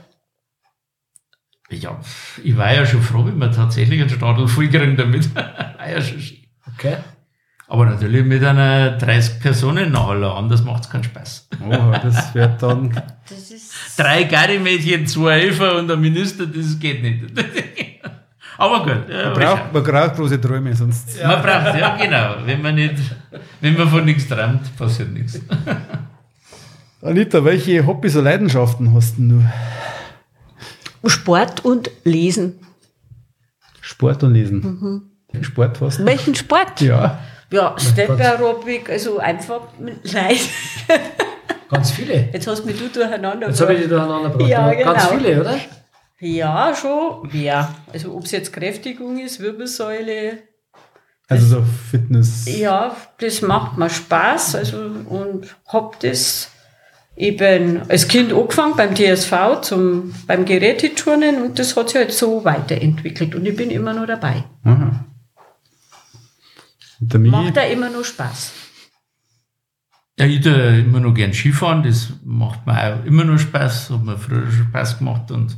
Ja, 1.69 2.01
ich 2.43 2.57
war 2.57 2.75
ja 2.75 2.87
schon 2.87 3.03
froh, 3.03 3.27
wenn 3.27 3.37
wir 3.37 3.53
tatsächlich 3.53 4.01
einen 4.01 4.09
Stadel 4.09 4.49
voll 4.49 4.69
kriegen 4.71 4.97
damit. 4.97 5.35
war 5.35 5.91
ja 5.91 6.01
schon 6.01 6.19
schön. 6.19 6.39
Okay. 6.73 6.97
Aber 7.69 7.85
natürlich 7.85 8.25
mit 8.25 8.43
einer 8.43 8.93
30 8.93 9.41
Personen 9.41 10.03
Halle, 10.03 10.33
anders 10.33 10.65
macht 10.65 10.85
es 10.85 10.89
keinen 10.89 11.05
Spaß. 11.05 11.51
Oh, 11.63 11.93
das 12.03 12.35
wird 12.35 12.63
dann. 12.63 12.91
Das 13.29 13.51
ist 13.51 13.99
Drei 13.99 14.25
Gardemädchen, 14.25 15.07
zwei 15.07 15.41
Helfer 15.41 15.77
und 15.77 15.91
ein 15.91 16.01
Minister, 16.01 16.47
das 16.47 16.79
geht 16.79 17.03
nicht. 17.03 17.25
Aber 18.61 18.85
gut. 18.85 19.09
Ja, 19.09 19.31
Man 19.31 19.33
braucht, 19.33 19.73
man 19.73 19.83
braucht 19.83 20.17
große 20.17 20.39
Träume, 20.41 20.75
sonst. 20.77 21.19
schau. 21.19 21.27
Man 21.29 21.43
braucht, 21.43 21.79
ja 21.79 21.97
genau. 21.97 22.35
Wenn 22.45 22.61
man 22.61 22.75
nicht, 22.75 22.95
wenn 23.63 23.75
man 23.77 23.89
von 23.89 24.05
nichts 24.05 24.29
träumt, 24.29 24.77
passiert 24.77 25.11
nichts. 25.13 25.41
Anita, 27.03 27.43
welche 27.43 27.87
Hobbys 27.87 28.17
oder 28.17 28.25
Leidenschaften 28.25 28.93
hast 28.93 29.17
denn 29.17 29.29
du? 31.01 31.09
Sport 31.09 31.65
und 31.65 31.91
Lesen. 32.05 32.59
Sport 33.81 34.23
und 34.25 34.35
Lesen. 34.35 34.61
Mhm. 35.33 35.43
Sport 35.43 35.81
hast 35.81 36.01
du? 36.01 36.05
Welchen 36.05 36.35
Sport? 36.35 36.83
Ja. 36.83 37.19
Ja, 37.51 37.75
Step-Aerobic, 37.79 38.91
also 38.91 39.19
einfach 39.19 39.63
Leid. 40.03 40.39
Ganz 41.71 41.91
viele. 41.93 42.29
Jetzt 42.33 42.47
hast 42.47 42.63
du 42.63 42.67
mich 42.67 42.79
du 42.79 42.89
durcheinander 42.89 43.49
Jetzt 43.49 43.61
habe 43.63 43.73
ich 43.75 43.83
die 43.83 43.89
durcheinander 43.89 44.29
gebracht. 44.29 44.49
Ja, 44.51 44.71
genau. 44.73 44.93
Ganz 44.93 45.07
viele, 45.07 45.41
oder? 45.41 45.55
Ja, 46.21 46.75
schon. 46.75 47.31
Ja. 47.33 47.75
Also 47.93 48.15
ob 48.15 48.25
es 48.25 48.31
jetzt 48.31 48.53
Kräftigung 48.53 49.19
ist, 49.19 49.41
Wirbelsäule. 49.41 50.43
Also 51.29 51.47
so 51.47 51.65
Fitness. 51.91 52.45
Ja, 52.47 52.95
das 53.19 53.41
macht 53.41 53.79
mir 53.79 53.89
Spaß. 53.89 54.55
Also 54.57 54.79
und 55.09 55.57
hab 55.67 55.99
das 56.01 56.51
eben 57.17 57.83
als 57.89 58.09
Kind 58.09 58.33
angefangen 58.33 58.77
beim 58.77 58.95
DSV 58.95 59.61
zum, 59.63 60.15
beim 60.27 60.45
Geräteturnen 60.45 61.43
und 61.43 61.59
das 61.59 61.77
hat 61.77 61.91
sich 61.91 61.99
halt 61.99 62.13
so 62.13 62.45
weiterentwickelt 62.45 63.35
und 63.35 63.47
ich 63.47 63.57
bin 63.57 63.71
immer 63.71 63.93
noch 63.93 64.07
dabei. 64.07 64.45
Aha. 64.65 65.05
Macht 67.19 67.57
da 67.57 67.63
immer 67.63 67.91
noch 67.91 68.05
Spaß. 68.05 68.53
Ja, 70.19 70.27
ich 70.27 70.43
tue 70.43 70.81
immer 70.81 71.01
noch 71.01 71.15
gern 71.15 71.33
Skifahren, 71.33 71.83
das 71.83 72.13
macht 72.25 72.67
mir 72.67 72.75
auch 72.75 73.05
immer 73.07 73.25
noch 73.25 73.39
Spaß, 73.39 73.91
hat 73.91 74.03
mir 74.03 74.19
früher 74.19 74.51
schon 74.51 74.67
Spaß 74.69 74.99
gemacht 74.99 75.31
und, 75.31 75.57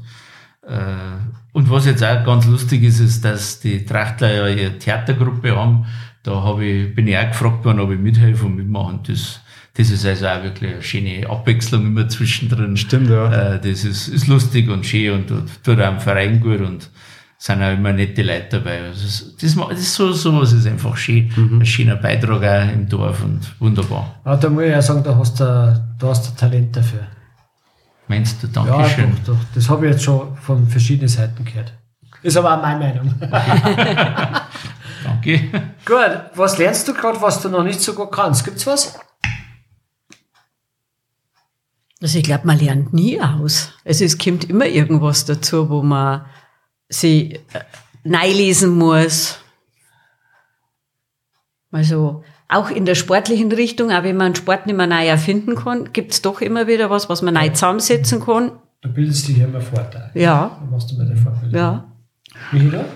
und 0.64 1.70
was 1.70 1.86
jetzt 1.86 2.04
auch 2.04 2.24
ganz 2.24 2.46
lustig 2.46 2.82
ist, 2.84 3.00
ist, 3.00 3.24
dass 3.24 3.60
die 3.60 3.84
Trachtler 3.84 4.32
ja 4.32 4.48
ihre 4.48 4.78
Theatergruppe 4.78 5.56
haben, 5.56 5.86
da 6.22 6.42
hab 6.42 6.60
ich, 6.60 6.94
bin 6.94 7.08
ich 7.08 7.18
auch 7.18 7.28
gefragt 7.28 7.64
worden, 7.64 7.80
ob 7.80 7.90
ich 7.90 7.98
mithelfe 7.98 8.46
und 8.46 8.56
mitmachen, 8.56 9.00
das, 9.06 9.40
das 9.74 9.90
ist 9.90 10.06
also 10.06 10.26
auch 10.28 10.42
wirklich 10.42 10.72
eine 10.72 10.82
schöne 10.82 11.28
Abwechslung 11.28 11.86
immer 11.86 12.08
zwischendrin. 12.08 12.76
Stimmt, 12.76 13.10
ja. 13.10 13.54
Äh, 13.54 13.60
das 13.60 13.84
ist, 13.84 14.08
ist 14.08 14.28
lustig 14.28 14.68
und 14.70 14.86
schön 14.86 15.14
und 15.14 15.26
tut, 15.26 15.64
tut 15.64 15.80
auch 15.80 15.92
im 15.92 16.00
Verein 16.00 16.40
gut 16.40 16.60
und 16.60 16.90
sind 17.38 17.60
auch 17.60 17.72
immer 17.72 17.92
nette 17.92 18.22
Leute 18.22 18.60
dabei. 18.60 18.82
Also 18.82 19.02
das, 19.04 19.36
das, 19.40 19.68
das 19.68 19.80
ist 19.80 19.94
so, 19.94 20.12
sowas 20.12 20.52
ist 20.52 20.66
einfach 20.66 20.96
schön. 20.96 21.28
Ein 21.36 21.66
schöner 21.66 21.96
Beitrag 21.96 22.42
auch 22.44 22.72
im 22.72 22.88
Dorf 22.88 23.24
und 23.24 23.40
wunderbar. 23.58 24.14
Ja, 24.24 24.36
da 24.36 24.48
muss 24.48 24.62
ich 24.62 24.70
ja 24.70 24.80
sagen, 24.80 25.02
da 25.02 25.16
hast 25.16 25.40
du, 25.40 25.44
da 25.98 26.06
hast 26.06 26.30
du 26.30 26.38
Talent 26.38 26.76
dafür. 26.76 27.00
Meinst 28.12 28.42
du, 28.42 28.46
Ja, 28.48 28.52
Dankeschön. 28.64 29.16
doch, 29.24 29.34
doch. 29.34 29.40
Das 29.54 29.70
habe 29.70 29.86
ich 29.86 29.92
jetzt 29.92 30.04
schon 30.04 30.36
von 30.36 30.66
verschiedenen 30.68 31.08
Seiten 31.08 31.44
gehört. 31.46 31.72
Ist 32.22 32.36
aber 32.36 32.58
auch 32.58 32.60
meine 32.62 32.78
Meinung. 32.78 33.14
Danke. 35.02 35.38
gut, 35.86 36.20
was 36.34 36.58
lernst 36.58 36.86
du 36.86 36.92
gerade, 36.92 37.20
was 37.22 37.40
du 37.40 37.48
noch 37.48 37.64
nicht 37.64 37.80
so 37.80 37.94
gut 37.94 38.12
kannst? 38.12 38.44
Gibt's 38.44 38.66
was? 38.66 38.98
Also 42.02 42.18
ich 42.18 42.24
glaube, 42.24 42.46
man 42.46 42.58
lernt 42.58 42.92
nie 42.92 43.18
aus. 43.20 43.72
Also 43.84 44.04
es 44.04 44.18
kommt 44.18 44.44
immer 44.50 44.66
irgendwas 44.66 45.24
dazu, 45.24 45.70
wo 45.70 45.82
man 45.82 46.26
sich 46.90 47.40
äh, 47.54 48.32
lesen 48.32 48.76
muss. 48.76 49.38
Also 51.70 52.22
auch 52.54 52.70
in 52.70 52.84
der 52.84 52.94
sportlichen 52.94 53.50
Richtung, 53.52 53.90
auch 53.90 54.02
wenn 54.02 54.16
man 54.16 54.26
einen 54.26 54.34
Sport 54.36 54.66
nicht 54.66 54.76
mehr 54.76 54.86
neu 54.86 55.06
erfinden 55.06 55.54
kann, 55.56 55.92
gibt 55.92 56.12
es 56.12 56.22
doch 56.22 56.40
immer 56.40 56.66
wieder 56.66 56.90
was, 56.90 57.08
was 57.08 57.22
man 57.22 57.34
neu 57.34 57.48
zusammensetzen 57.50 58.20
kann. 58.20 58.52
Du 58.82 58.88
bildest 58.92 59.28
dich 59.28 59.38
ja 59.38 59.44
immer 59.46 59.60
fort. 59.60 59.94
auch. 59.96 60.14
Ja, 60.14 60.56
Dann 60.60 60.70
machst 60.70 60.90
du 60.90 60.98
bei 60.98 61.04
der 61.04 61.16
Fortbildung. 61.16 61.58
ja. 61.58 61.84
Michael? 62.52 62.84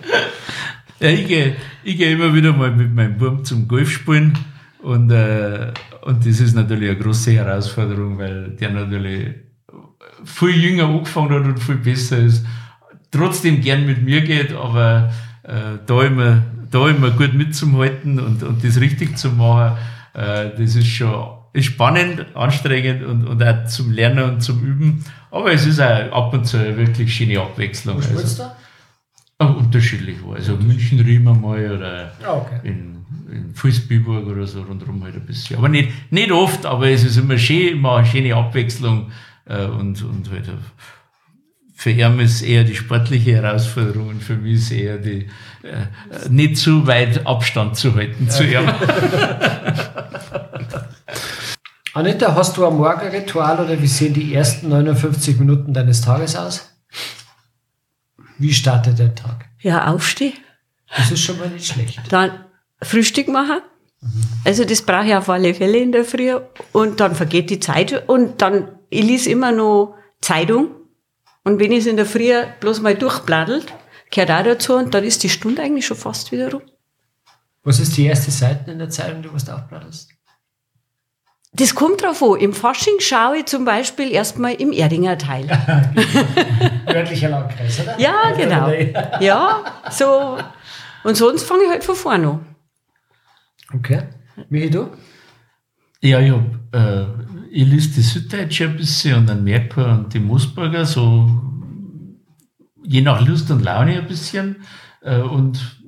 Ja, 0.98 1.10
ich 1.10 1.26
gehe 1.28 1.54
ich 1.84 1.98
geh 1.98 2.12
immer 2.12 2.32
wieder 2.34 2.54
mal 2.54 2.70
mit 2.74 2.94
meinem 2.94 3.18
Bub 3.18 3.44
zum 3.44 3.68
Golf 3.68 3.90
spielen 3.90 4.32
und, 4.82 5.10
äh, 5.10 5.70
und 6.06 6.24
das 6.26 6.40
ist 6.40 6.54
natürlich 6.54 6.88
eine 6.88 6.98
große 6.98 7.32
Herausforderung, 7.32 8.16
weil 8.16 8.52
der 8.58 8.70
natürlich 8.70 9.34
viel 10.24 10.56
jünger 10.56 10.84
angefangen 10.86 11.34
hat 11.34 11.44
und 11.44 11.58
viel 11.60 11.74
besser 11.76 12.16
ist. 12.16 12.46
Trotzdem 13.10 13.60
gern 13.60 13.84
mit 13.84 14.02
mir 14.02 14.22
geht, 14.22 14.54
aber 14.54 15.12
äh, 15.42 15.52
da, 15.84 16.02
immer, 16.02 16.42
da 16.70 16.88
immer 16.88 17.10
gut 17.10 17.34
mitzuhalten 17.34 18.18
und, 18.20 18.42
und 18.42 18.64
das 18.64 18.80
richtig 18.80 19.16
zu 19.18 19.30
machen, 19.30 19.76
äh, 20.14 20.50
das 20.58 20.76
ist 20.76 20.86
schon 20.88 21.28
ist 21.52 21.64
spannend, 21.66 22.26
anstrengend 22.34 23.02
und, 23.04 23.26
und 23.26 23.42
auch 23.42 23.64
zum 23.64 23.90
Lernen 23.90 24.24
und 24.30 24.40
zum 24.42 24.62
Üben. 24.62 25.02
Aber 25.30 25.52
es 25.52 25.64
ist 25.64 25.80
auch 25.80 26.12
ab 26.12 26.34
und 26.34 26.46
zu 26.46 26.58
eine 26.58 26.76
wirklich 26.76 27.14
schöne 27.14 27.40
Abwechslung. 27.40 27.94
Wo 27.96 28.00
Also- 28.00 28.10
spielst 28.12 28.38
du? 28.40 28.42
Ah, 29.38 29.46
unterschiedlich 29.48 30.16
war. 30.26 30.36
Also 30.36 30.56
München 30.56 30.98
Riemer 31.00 31.34
mal 31.34 31.70
oder 31.70 32.12
Ja, 32.22 32.32
okay. 32.34 32.58
in, 32.62 33.04
in 33.30 33.54
Fußbiburg 33.54 34.26
oder 34.26 34.46
so 34.46 34.62
rundherum 34.62 35.02
halt 35.04 35.14
ein 35.14 35.26
bisschen. 35.26 35.56
Aber 35.58 35.68
nicht, 35.68 35.90
nicht 36.10 36.30
oft, 36.32 36.64
aber 36.64 36.88
es 36.88 37.04
ist 37.04 37.18
immer 37.18 37.36
schön, 37.36 37.74
immer 37.74 37.96
eine 37.96 38.06
schöne 38.06 38.34
Abwechslung 38.34 39.10
äh, 39.44 39.64
und, 39.66 40.02
und 40.02 40.30
halt 40.30 40.48
äh, 40.48 40.52
für 41.86 41.92
ihn 41.92 42.18
ist 42.18 42.42
eher 42.42 42.64
die 42.64 42.74
sportliche 42.74 43.34
Herausforderung 43.36 44.08
und 44.08 44.20
für 44.20 44.34
mich 44.34 44.54
ist 44.54 44.72
eher 44.72 44.98
die 44.98 45.28
äh, 45.62 45.86
nicht 46.28 46.56
zu 46.56 46.84
weit 46.88 47.24
Abstand 47.24 47.76
zu 47.76 47.94
halten 47.94 48.28
zu 48.28 48.42
ihm. 48.42 48.68
Anita, 51.94 52.34
hast 52.34 52.56
du 52.56 52.66
ein 52.66 52.74
Morgenritual 52.74 53.64
oder 53.64 53.80
wie 53.80 53.86
sehen 53.86 54.14
die 54.14 54.34
ersten 54.34 54.68
59 54.68 55.38
Minuten 55.38 55.72
deines 55.72 56.00
Tages 56.00 56.34
aus? 56.34 56.72
Wie 58.36 58.52
startet 58.52 58.98
der 58.98 59.14
Tag? 59.14 59.44
Ja, 59.60 59.86
aufstehen, 59.86 60.34
Das 60.96 61.12
ist 61.12 61.20
schon 61.20 61.38
mal 61.38 61.50
nicht 61.50 61.68
schlecht. 61.68 62.00
dann 62.10 62.32
Frühstück 62.82 63.28
machen. 63.28 63.60
Also 64.44 64.64
das 64.64 64.82
brauche 64.82 65.06
ich 65.06 65.14
auf 65.14 65.28
alle 65.28 65.54
Fälle 65.54 65.78
in 65.78 65.92
der 65.92 66.04
Früh. 66.04 66.34
Und 66.72 66.98
dann 66.98 67.14
vergeht 67.14 67.48
die 67.48 67.60
Zeit. 67.60 68.08
Und 68.08 68.42
dann, 68.42 68.72
ich 68.90 69.04
lese 69.04 69.30
immer 69.30 69.52
noch 69.52 69.94
Zeitung. 70.20 70.75
Und 71.46 71.60
wenn 71.60 71.70
ich 71.70 71.78
es 71.78 71.86
in 71.86 71.96
der 71.96 72.06
Früh 72.06 72.32
bloß 72.58 72.80
mal 72.80 72.96
durchbladelt, 72.96 73.72
gehört 74.10 74.32
auch 74.32 74.42
dazu. 74.42 74.74
Und 74.74 74.92
dann 74.92 75.04
ist 75.04 75.22
die 75.22 75.28
Stunde 75.28 75.62
eigentlich 75.62 75.86
schon 75.86 75.96
fast 75.96 76.32
wieder 76.32 76.50
rum. 76.50 76.62
Was 77.62 77.78
ist 77.78 77.96
die 77.96 78.06
erste 78.06 78.32
Seite 78.32 78.72
in 78.72 78.80
der 78.80 78.90
Zeitung, 78.90 79.22
die 79.22 79.28
du 79.28 79.34
was 79.34 79.48
aufbladest? 79.48 80.08
Das 81.52 81.76
kommt 81.76 82.02
drauf 82.02 82.20
an. 82.20 82.40
Im 82.40 82.52
Fasching 82.52 82.98
schaue 82.98 83.38
ich 83.38 83.46
zum 83.46 83.64
Beispiel 83.64 84.10
erstmal 84.10 84.54
im 84.54 84.72
Erdinger 84.72 85.16
Teil. 85.18 85.46
Örtlicher 86.88 87.28
Landkreis, 87.28 87.78
oder? 87.78 87.96
Ja, 88.00 88.32
genau. 88.36 88.68
Ja, 89.20 89.62
so. 89.92 90.38
Und 91.04 91.14
sonst 91.14 91.44
fange 91.44 91.62
ich 91.62 91.70
halt 91.70 91.84
von 91.84 91.94
vorne 91.94 92.28
an. 92.28 92.56
Okay. 93.72 94.02
Michi, 94.48 94.68
du? 94.68 94.88
Ja, 96.00 96.18
ich, 96.18 96.32
hab, 96.32 96.40
äh, 96.74 97.06
ich 97.56 97.66
lese 97.66 97.88
die 97.94 98.02
Süddeutsche 98.02 98.64
ein 98.64 98.76
bisschen 98.76 99.16
und 99.16 99.28
dann 99.30 99.42
Merkur 99.42 99.88
und 99.88 100.12
die 100.12 100.20
Moosburger, 100.20 100.84
so 100.84 101.42
je 102.84 103.00
nach 103.00 103.26
Lust 103.26 103.50
und 103.50 103.64
Laune 103.64 103.98
ein 103.98 104.06
bisschen 104.06 104.56
äh, 105.00 105.20
und, 105.20 105.80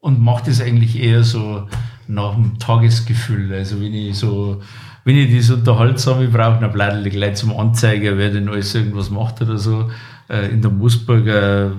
und 0.00 0.18
mache 0.18 0.44
das 0.46 0.62
eigentlich 0.62 0.98
eher 0.98 1.24
so 1.24 1.68
nach 2.08 2.34
dem 2.34 2.58
Tagesgefühl. 2.58 3.52
Also 3.52 3.82
wenn 3.82 3.92
ich 3.92 4.16
so, 4.16 4.62
wenn 5.04 5.18
ich 5.18 5.36
das 5.36 5.50
unterhaltsame 5.50 6.28
brauche, 6.28 6.60
dann 6.60 6.72
bleibe 6.72 7.06
ich 7.06 7.12
gleich 7.12 7.34
zum 7.34 7.54
Anzeiger, 7.54 8.16
wer 8.16 8.30
denn 8.30 8.48
alles 8.48 8.74
irgendwas 8.74 9.10
macht 9.10 9.42
oder 9.42 9.58
so. 9.58 9.90
Äh, 10.30 10.48
In 10.52 10.62
der 10.62 10.70
Moosburger 10.70 11.72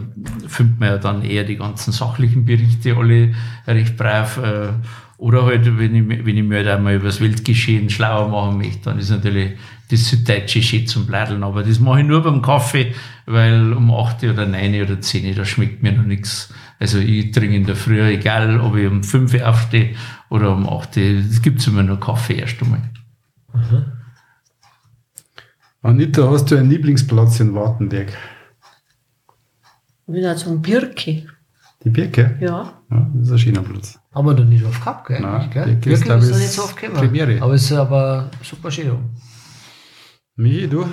findet 0.47 0.79
man 0.79 0.89
ja 0.89 0.97
dann 0.99 1.23
eher 1.23 1.45
die 1.45 1.57
ganzen 1.57 1.91
sachlichen 1.91 2.45
Berichte 2.45 2.95
alle 2.95 3.33
recht 3.65 3.97
brav. 3.97 4.37
äh, 4.37 4.73
Oder 5.17 5.45
halt, 5.45 5.77
wenn 5.77 5.95
ich, 5.95 6.25
wenn 6.25 6.37
ich 6.37 6.43
mir 6.43 6.57
halt 6.57 6.67
einmal 6.67 6.95
über 6.95 7.05
das 7.05 7.21
Weltgeschehen 7.21 7.89
schlauer 7.89 8.29
machen 8.29 8.57
möchte, 8.57 8.85
dann 8.85 8.99
ist 8.99 9.09
natürlich 9.09 9.53
das 9.89 10.09
Süddeutsche 10.09 10.61
schön 10.61 10.87
zum 10.87 11.05
Bleideln. 11.05 11.43
Aber 11.43 11.63
das 11.63 11.79
mache 11.79 12.01
ich 12.01 12.07
nur 12.07 12.23
beim 12.23 12.41
Kaffee, 12.41 12.93
weil 13.25 13.73
um 13.73 13.91
8 13.93 14.23
oder 14.25 14.45
9 14.45 14.81
oder 14.81 14.99
10 14.99 15.35
da 15.35 15.45
schmeckt 15.45 15.83
mir 15.83 15.93
noch 15.93 16.03
nichts. 16.03 16.53
Also 16.79 16.97
ich 16.99 17.31
trinke 17.31 17.55
in 17.55 17.65
der 17.65 17.75
Früh, 17.75 18.01
egal 18.01 18.59
ob 18.59 18.75
ich 18.75 18.87
um 18.87 19.03
5 19.03 19.33
Uhr 19.33 19.47
aufstehe 19.47 19.95
oder 20.29 20.51
um 20.51 20.67
8 20.67 20.97
Uhr, 20.97 21.03
es 21.03 21.41
gibt 21.41 21.65
immer 21.67 21.83
nur 21.83 21.99
Kaffee 21.99 22.39
erst 22.39 22.61
einmal. 22.61 22.81
Anita, 25.81 26.29
hast 26.29 26.49
du 26.49 26.57
einen 26.57 26.69
Lieblingsplatz 26.69 27.39
in 27.39 27.53
Wartenberg? 27.53 28.13
Wieder 30.07 30.35
zum 30.35 30.61
Birke. 30.61 31.27
Die 31.83 31.89
Birke? 31.89 32.37
Ja. 32.39 32.73
Ja, 32.89 33.11
das 33.13 33.27
ist 33.27 33.31
ein 33.33 33.39
schöner 33.39 33.61
Platz. 33.61 33.99
Haben 34.13 34.27
wir 34.27 34.33
noch 34.33 34.45
nicht 34.45 34.63
oft 34.63 34.79
gehabt, 34.79 35.07
gell? 35.07 35.19
Nein, 35.19 35.49
gell? 35.51 35.75
Birke 35.75 35.99
glaub 35.99 36.19
ist 36.21 36.29
noch 36.29 36.37
nicht 36.37 36.51
so 36.51 36.63
oft 36.63 36.77
gekommen. 36.77 36.97
Premiere. 36.97 37.41
Aber 37.41 37.53
es 37.53 37.63
ist 37.63 37.73
aber 37.73 38.29
super 38.41 38.71
schön. 38.71 38.97
Michi, 40.35 40.67
du? 40.67 40.85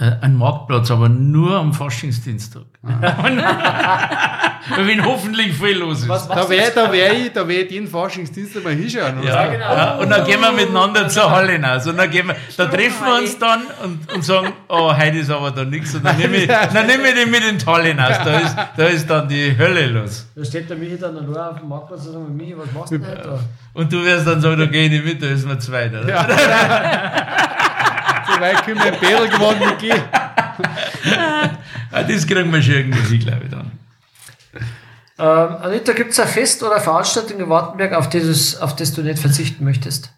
Äh, 0.00 0.12
Ein 0.20 0.36
Marktplatz, 0.36 0.92
aber 0.92 1.08
nur 1.08 1.56
am 1.56 1.72
Faschingsdienstag. 1.74 2.62
wenn 4.76 5.04
hoffentlich 5.04 5.52
viel 5.54 5.78
los 5.78 6.02
ist. 6.02 6.08
Was 6.08 6.28
Da 6.28 6.48
wäre 6.48 6.64
jetzt? 6.66 6.76
da 6.76 6.92
wär 6.92 7.12
ich, 7.12 7.32
da 7.32 7.48
wär 7.48 7.64
ich 7.64 7.70
jeden 7.72 7.88
Faschingsdienst 7.88 8.62
mal 8.62 8.74
hinschauen. 8.74 9.22
Ja, 9.24 9.52
ja, 9.52 9.94
und 9.96 10.08
dann 10.08 10.24
gehen 10.24 10.40
wir 10.40 10.52
miteinander 10.52 11.08
zur 11.08 11.28
Halle 11.28 11.52
hinaus. 11.52 11.86
Und 11.88 11.96
dann, 11.96 12.08
gehen 12.10 12.28
wir, 12.28 12.36
da 12.56 12.66
treffen 12.66 13.06
wir 13.06 13.18
uns 13.18 13.36
dann 13.38 13.62
und, 13.82 14.12
und 14.14 14.24
sagen, 14.24 14.52
oh, 14.68 14.96
heute 14.96 15.18
ist 15.18 15.30
aber 15.30 15.50
da 15.50 15.64
nichts. 15.64 15.94
Und 15.96 16.04
dann 16.04 16.16
nehme 16.16 16.36
ich, 16.36 16.46
dann 16.72 16.86
nehme 16.86 17.08
ich 17.08 17.14
den 17.14 17.30
mit 17.30 17.42
in 17.44 17.58
die 17.58 17.66
Halle 17.66 17.88
hinaus. 17.88 18.18
Da 18.24 18.38
ist, 18.38 18.56
da 18.76 18.84
ist 18.84 19.10
dann 19.10 19.28
die 19.28 19.56
Hölle 19.58 19.86
los. 19.86 20.28
Da 20.36 20.44
steht 20.44 20.70
der 20.70 20.76
Michi 20.76 20.96
dann 20.96 21.14
nur 21.26 21.50
auf 21.50 21.58
dem 21.58 21.68
Marktplatz 21.68 22.06
und 22.06 22.12
sagt, 22.12 22.30
Michi, 22.30 22.56
was 22.56 22.72
machst 22.72 22.92
du 22.92 22.98
denn 22.98 23.08
heute 23.08 23.22
da? 23.22 23.40
Und 23.74 23.92
du 23.92 24.04
wirst 24.04 24.26
dann 24.28 24.40
sagen, 24.40 24.58
da 24.60 24.66
gehe 24.66 24.84
ich 24.84 24.90
nicht 24.90 25.04
mit, 25.04 25.22
da 25.22 25.26
ist 25.26 25.44
mir 25.44 25.58
zwei. 25.58 25.88
Oder? 25.88 26.08
Ja. 26.08 26.26
Weit 28.40 28.64
können 28.64 28.78
wir 28.78 28.92
ein 28.92 29.00
Bädel 29.00 29.28
geworden 29.28 29.58
mit. 29.60 29.94
Ah, 31.90 32.02
Das 32.02 32.26
kriegen 32.26 32.52
wir 32.52 32.62
schon 32.62 32.74
irgendwie, 32.74 33.18
glaube 33.18 33.44
ich, 33.44 33.50
dann. 33.50 33.72
Ähm, 35.20 35.56
Anita, 35.62 35.92
gibt 35.92 36.12
es 36.12 36.20
ein 36.20 36.28
Fest 36.28 36.62
oder 36.62 36.74
eine 36.76 36.80
Veranstaltung 36.84 37.40
in 37.40 37.48
Wartenberg, 37.48 37.92
auf 37.92 38.08
das, 38.08 38.56
auf 38.60 38.76
das 38.76 38.92
du 38.92 39.02
nicht 39.02 39.18
verzichten 39.18 39.64
möchtest? 39.64 40.12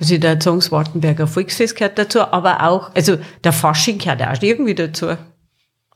Also 0.00 0.18
der 0.18 0.40
Zungswartenberger 0.40 1.28
Volksfest 1.28 1.76
gehört 1.76 1.98
dazu, 1.98 2.22
aber 2.22 2.62
auch, 2.62 2.92
also 2.94 3.18
der 3.44 3.52
Fasching 3.52 3.98
gehört 3.98 4.22
auch 4.22 4.42
irgendwie 4.42 4.74
dazu. 4.74 5.16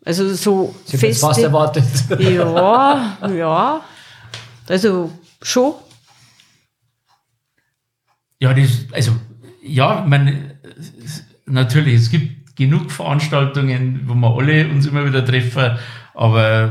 Also 0.04 0.32
so 0.34 0.74
Sie 0.84 0.96
jetzt 0.98 1.20
fast 1.20 1.40
Feste. 1.40 1.46
erwartet. 1.48 1.84
Ja, 2.20 3.18
ja. 3.28 3.80
Also 4.68 5.10
schon. 5.42 5.74
Ja, 8.38 8.54
das, 8.54 8.68
also, 8.92 9.12
ja, 9.62 10.04
man, 10.06 10.52
natürlich, 11.46 11.94
es 11.94 12.10
gibt 12.10 12.56
genug 12.56 12.90
Veranstaltungen, 12.90 14.02
wo 14.06 14.14
wir 14.14 14.36
alle 14.36 14.68
uns 14.68 14.86
immer 14.86 15.06
wieder 15.06 15.24
treffen, 15.24 15.78
aber 16.14 16.70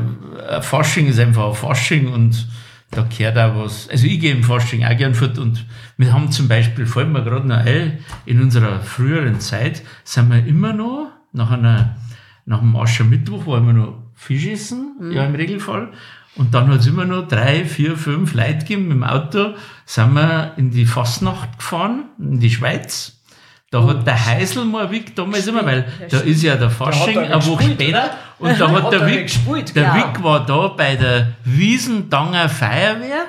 ein 0.50 0.64
Fasching 0.64 1.08
ist 1.08 1.20
einfach 1.20 1.50
ein 1.50 1.54
Fasching 1.54 2.08
und 2.08 2.48
da 2.92 3.04
gehört 3.04 3.38
auch 3.38 3.64
was. 3.64 3.90
Also 3.90 4.08
ich 4.08 4.20
gehe 4.20 4.34
im 4.34 4.44
Fasching 4.44 4.84
auch 4.84 4.98
gern 4.98 5.14
fort 5.14 5.38
und 5.38 5.66
wir 5.98 6.12
haben 6.14 6.32
zum 6.32 6.48
Beispiel, 6.48 6.86
fallen 6.86 7.12
mir 7.12 7.24
gerade 7.24 7.48
noch 7.48 7.58
ein, 7.58 8.00
in 8.26 8.42
unserer 8.42 8.80
früheren 8.80 9.40
Zeit 9.40 9.84
sind 10.04 10.30
wir 10.30 10.46
immer 10.46 10.74
noch 10.74 11.12
nach 11.32 11.52
einer, 11.52 11.98
nach 12.46 12.60
dem 12.60 12.76
Aschermittwoch 12.76 13.46
waren 13.46 13.66
wir 13.68 13.74
noch 13.74 14.02
Fisch 14.16 14.48
essen, 14.48 15.12
ja 15.12 15.26
im 15.26 15.36
Regelfall. 15.36 15.92
Und 16.36 16.54
dann 16.54 16.68
hat 16.70 16.80
es 16.80 16.88
immer 16.88 17.06
noch 17.06 17.28
drei, 17.28 17.66
vier, 17.66 17.98
fünf 17.98 18.34
Leute 18.34 18.60
gegeben 18.60 18.88
mit 18.88 18.98
dem 18.98 19.04
Auto, 19.04 19.56
sind 19.86 20.14
wir 20.14 20.54
in 20.58 20.72
die 20.72 20.86
Fastnacht 20.86 21.58
gefahren, 21.58 22.06
in 22.18 22.40
die 22.40 22.50
Schweiz. 22.50 23.15
Da 23.76 23.84
hat 23.86 24.08
der 24.08 24.26
Heiselmann 24.26 24.90
Wick 24.90 25.14
damals 25.18 25.48
immer, 25.48 25.66
weil 25.66 25.86
da 26.10 26.20
ist 26.20 26.42
ja 26.42 26.56
der 26.56 26.70
Fasching 26.70 27.18
eine 27.18 27.46
Woche 27.46 27.72
später 27.72 28.12
und 28.40 28.58
da 28.58 28.72
hat 28.72 28.84
Hat 28.84 28.94
der 28.94 29.02
er 29.02 29.08
Wick, 29.08 29.24
gespielt, 29.24 29.76
der 29.76 29.84
genau. 29.92 29.96
Wick 29.96 30.24
war 30.24 30.46
da 30.46 30.68
bei 30.70 30.96
der 30.96 31.34
Wiesendanger 31.44 32.48
Feuerwehr, 32.48 33.26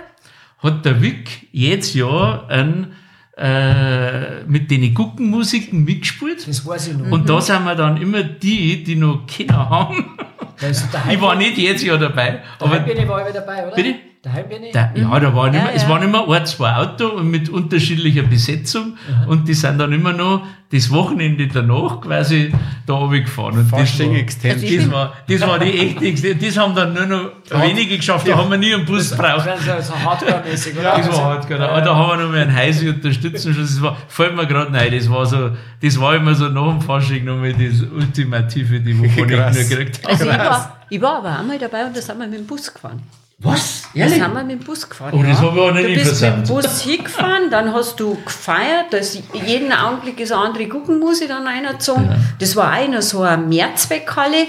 hat 0.63 0.85
der 0.85 1.03
Wick 1.03 1.49
jedes 1.51 1.95
Jahr 1.95 2.49
ein, 2.49 2.93
äh, 3.37 4.45
mit 4.45 4.71
den 4.71 4.95
Guckenmusiken 4.95 5.83
mitgespielt. 5.83 6.47
Das 6.47 6.65
weiß 6.65 6.87
ich 6.87 6.97
noch. 6.97 7.11
Und 7.11 7.29
da 7.29 7.41
sind 7.41 7.65
wir 7.65 7.75
dann 7.75 8.01
immer 8.01 8.23
die, 8.23 8.85
die 8.85 8.95
noch 8.95 9.27
Kinder 9.27 9.69
haben. 9.69 10.17
Der 10.63 10.71
Ich 11.11 11.21
war 11.21 11.35
nicht 11.35 11.59
jedes 11.59 11.83
Jahr 11.83 11.99
dabei, 11.99 12.31
Der 12.31 12.43
aber 12.61 12.77
Heimbirne 12.77 13.09
war 13.09 13.21
immer 13.21 13.33
dabei, 13.33 13.67
oder? 13.67 13.75
Bitte? 13.75 13.97
Der 14.27 14.33
Heimbirne? 14.33 14.71
da, 14.73 14.91
ja, 14.93 15.21
da 15.21 15.35
waren 15.37 15.55
immer, 15.55 15.67
Ja, 15.67 15.71
es 15.73 15.83
ja. 15.83 15.89
waren 15.89 16.03
immer 16.03 16.29
ein, 16.29 16.45
zwei 16.47 16.75
Autos 16.75 17.13
und 17.13 17.31
mit 17.31 17.49
unterschiedlicher 17.49 18.25
Besetzung 18.25 18.97
und 19.29 19.47
die 19.47 19.55
sind 19.55 19.79
dann 19.79 19.93
immer 19.93 20.13
noch 20.13 20.45
das 20.73 20.91
Wochenende 20.91 21.47
danach 21.47 22.01
quasi 22.01 22.53
da 22.87 22.95
runtergefahren. 22.95 23.57
Und 23.57 23.71
das 23.71 23.81
Fasching 23.81 24.11
war, 24.11 24.19
Extended. 24.19 24.63
Also 24.65 24.67
ich 24.67 24.83
das 24.83 24.91
war, 24.91 25.13
das 25.29 25.41
war 25.43 25.59
die 25.61 25.79
echte 25.79 26.07
Extended. 26.07 26.49
Das 26.49 26.57
haben 26.57 26.75
dann 26.75 26.93
nur 26.93 27.07
noch 27.07 27.31
wenige 27.63 27.99
geschafft, 27.99 28.27
da 28.27 28.37
haben 28.37 28.51
wir 28.51 28.59
nie 28.59 28.75
einen 28.75 28.85
Bus 28.85 29.11
gebraucht. 29.13 29.47
Das 29.47 29.79
ist 29.79 29.87
so 29.87 29.95
hardcore-mäßig, 29.95 30.77
oder? 30.77 30.97
Das 30.97 31.09
war 31.09 31.25
hart, 31.25 31.47
genau. 31.47 31.77
Und 31.77 31.87
da 31.87 31.95
haben 31.95 32.19
wir 32.19 32.25
noch 32.25 32.33
mal 32.33 32.41
einen 32.41 32.53
Heisi 32.53 32.89
unterstützen. 32.89 33.55
Das 33.57 33.81
war, 33.81 33.97
fällt 34.09 34.35
mir 34.35 34.49
gerade 34.49 34.73
rein, 34.73 34.91
das 34.91 35.09
war 35.09 35.25
so, 35.25 35.51
das 35.81 36.01
war 36.01 36.17
immer 36.17 36.35
so 36.35 36.49
nach 36.49 36.71
dem 36.71 36.81
Fasching 36.81 37.25
nochmal 37.25 37.53
das 37.53 37.83
Ultimative, 37.83 38.81
die 38.81 38.99
wovon 38.99 39.31
ich 39.31 39.37
nur 39.37 39.51
gekriegt 39.51 40.03
habe. 40.03 40.09
Also 40.09 40.25
ich 40.29 40.37
war, 40.37 40.79
ich 40.91 41.01
war 41.01 41.19
aber 41.19 41.39
einmal 41.39 41.61
dabei 41.61 41.87
und 41.87 41.97
da 41.97 42.03
sind 42.03 42.19
wir 42.19 42.27
mit 42.27 42.41
dem 42.41 42.47
Bus 42.49 42.75
gefahren. 42.75 43.01
Was? 43.39 43.89
Da 43.93 44.01
Ehrlich? 44.01 44.15
sind 44.15 44.33
wir 44.33 44.45
mit 44.45 44.61
dem 44.61 44.65
Bus 44.65 44.89
gefahren. 44.89 45.13
Oh, 45.15 45.23
das 45.23 45.41
ja. 45.41 45.43
hab 45.43 45.55
ich 45.55 45.61
auch 45.61 45.71
noch 45.73 45.81
Du 45.81 45.95
bist 45.95 46.23
mit 46.23 46.33
dem 46.33 46.43
Bus 46.45 46.81
hingefahren, 46.81 47.51
dann 47.51 47.73
hast 47.73 48.01
du 48.01 48.17
gefeiert, 48.25 48.87
da 48.91 48.97
ist 48.97 49.23
jeden 49.35 49.73
Augenblick 49.73 50.21
ist 50.21 50.33
eine 50.33 50.43
andere 50.43 50.67
Guckenmusik 50.67 51.29
dann 51.29 51.47
reingezogen. 51.47 52.09
Das 52.39 52.57
war 52.57 52.71
einer 52.71 53.03
so 53.03 53.23
eine 53.23 53.43
Mehrzweckhalle, 53.43 54.47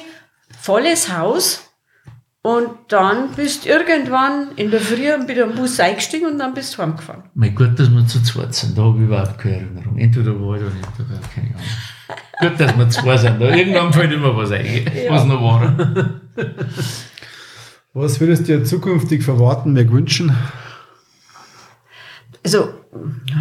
volles 0.60 1.12
Haus. 1.14 1.64
Und 2.44 2.70
dann 2.88 3.32
bist 3.32 3.66
du 3.66 3.70
irgendwann 3.70 4.52
in 4.56 4.72
der 4.72 4.80
Früh 4.80 5.18
mit 5.18 5.36
dem 5.36 5.54
Bus 5.56 5.82
eingestiegen 5.82 6.28
und 6.28 6.40
dann 6.40 6.54
bist 6.54 6.78
du 6.78 6.82
heimgefahren. 6.82 7.24
Mein 7.34 7.54
Gott, 7.54 7.78
dass 7.78 7.92
wir 7.92 8.08
zu 8.08 8.24
zweit 8.24 8.54
sind, 8.54 8.78
da 8.78 8.84
habe 8.84 9.00
ich 9.00 9.04
überhaupt 9.04 9.38
keine 9.38 9.56
Erinnerung. 9.56 9.98
Entweder 9.98 10.32
war 10.40 10.56
ich 10.56 10.62
oder 10.62 10.74
nicht 10.74 10.88
dabei, 10.98 11.20
keine 11.36 11.56
Ahnung. 11.56 11.68
Gut, 12.40 12.60
dass 12.60 12.78
wir 12.78 12.90
zwei 12.90 13.18
sind, 13.18 13.42
da 13.42 13.50
irgendwann 13.50 13.92
fällt 13.92 14.14
immer 14.14 14.34
was 14.38 14.52
ein, 14.52 14.86
was 15.10 15.26
noch 15.26 15.42
war. 15.42 15.76
Was 18.00 18.20
würdest 18.20 18.48
du 18.48 18.60
dir 18.60 18.64
zukünftig 18.64 19.24
für 19.24 19.40
Wartenberg 19.40 19.92
wünschen? 19.92 20.32
Also 22.46 22.70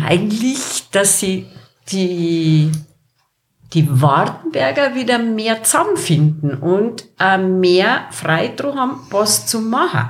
eigentlich, 0.02 0.88
dass 0.90 1.20
sie 1.20 1.44
die, 1.90 2.72
die 3.74 4.00
Wartenberger 4.00 4.94
wieder 4.94 5.18
mehr 5.18 5.62
zusammenfinden 5.62 6.54
und 6.54 7.04
äh, 7.20 7.36
mehr 7.36 8.06
Freidruck 8.12 8.76
haben, 8.76 9.00
was 9.10 9.46
zu 9.46 9.60
machen. 9.60 10.08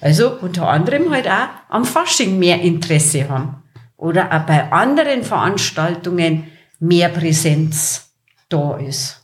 Also 0.00 0.38
unter 0.40 0.70
anderem 0.70 1.10
halt 1.10 1.28
auch 1.28 1.48
am 1.68 1.84
Fasching 1.84 2.38
mehr 2.38 2.62
Interesse 2.62 3.28
haben. 3.28 3.62
Oder 3.98 4.32
auch 4.32 4.46
bei 4.46 4.72
anderen 4.72 5.22
Veranstaltungen 5.22 6.44
mehr 6.80 7.10
Präsenz 7.10 8.10
da 8.48 8.78
ist. 8.78 9.22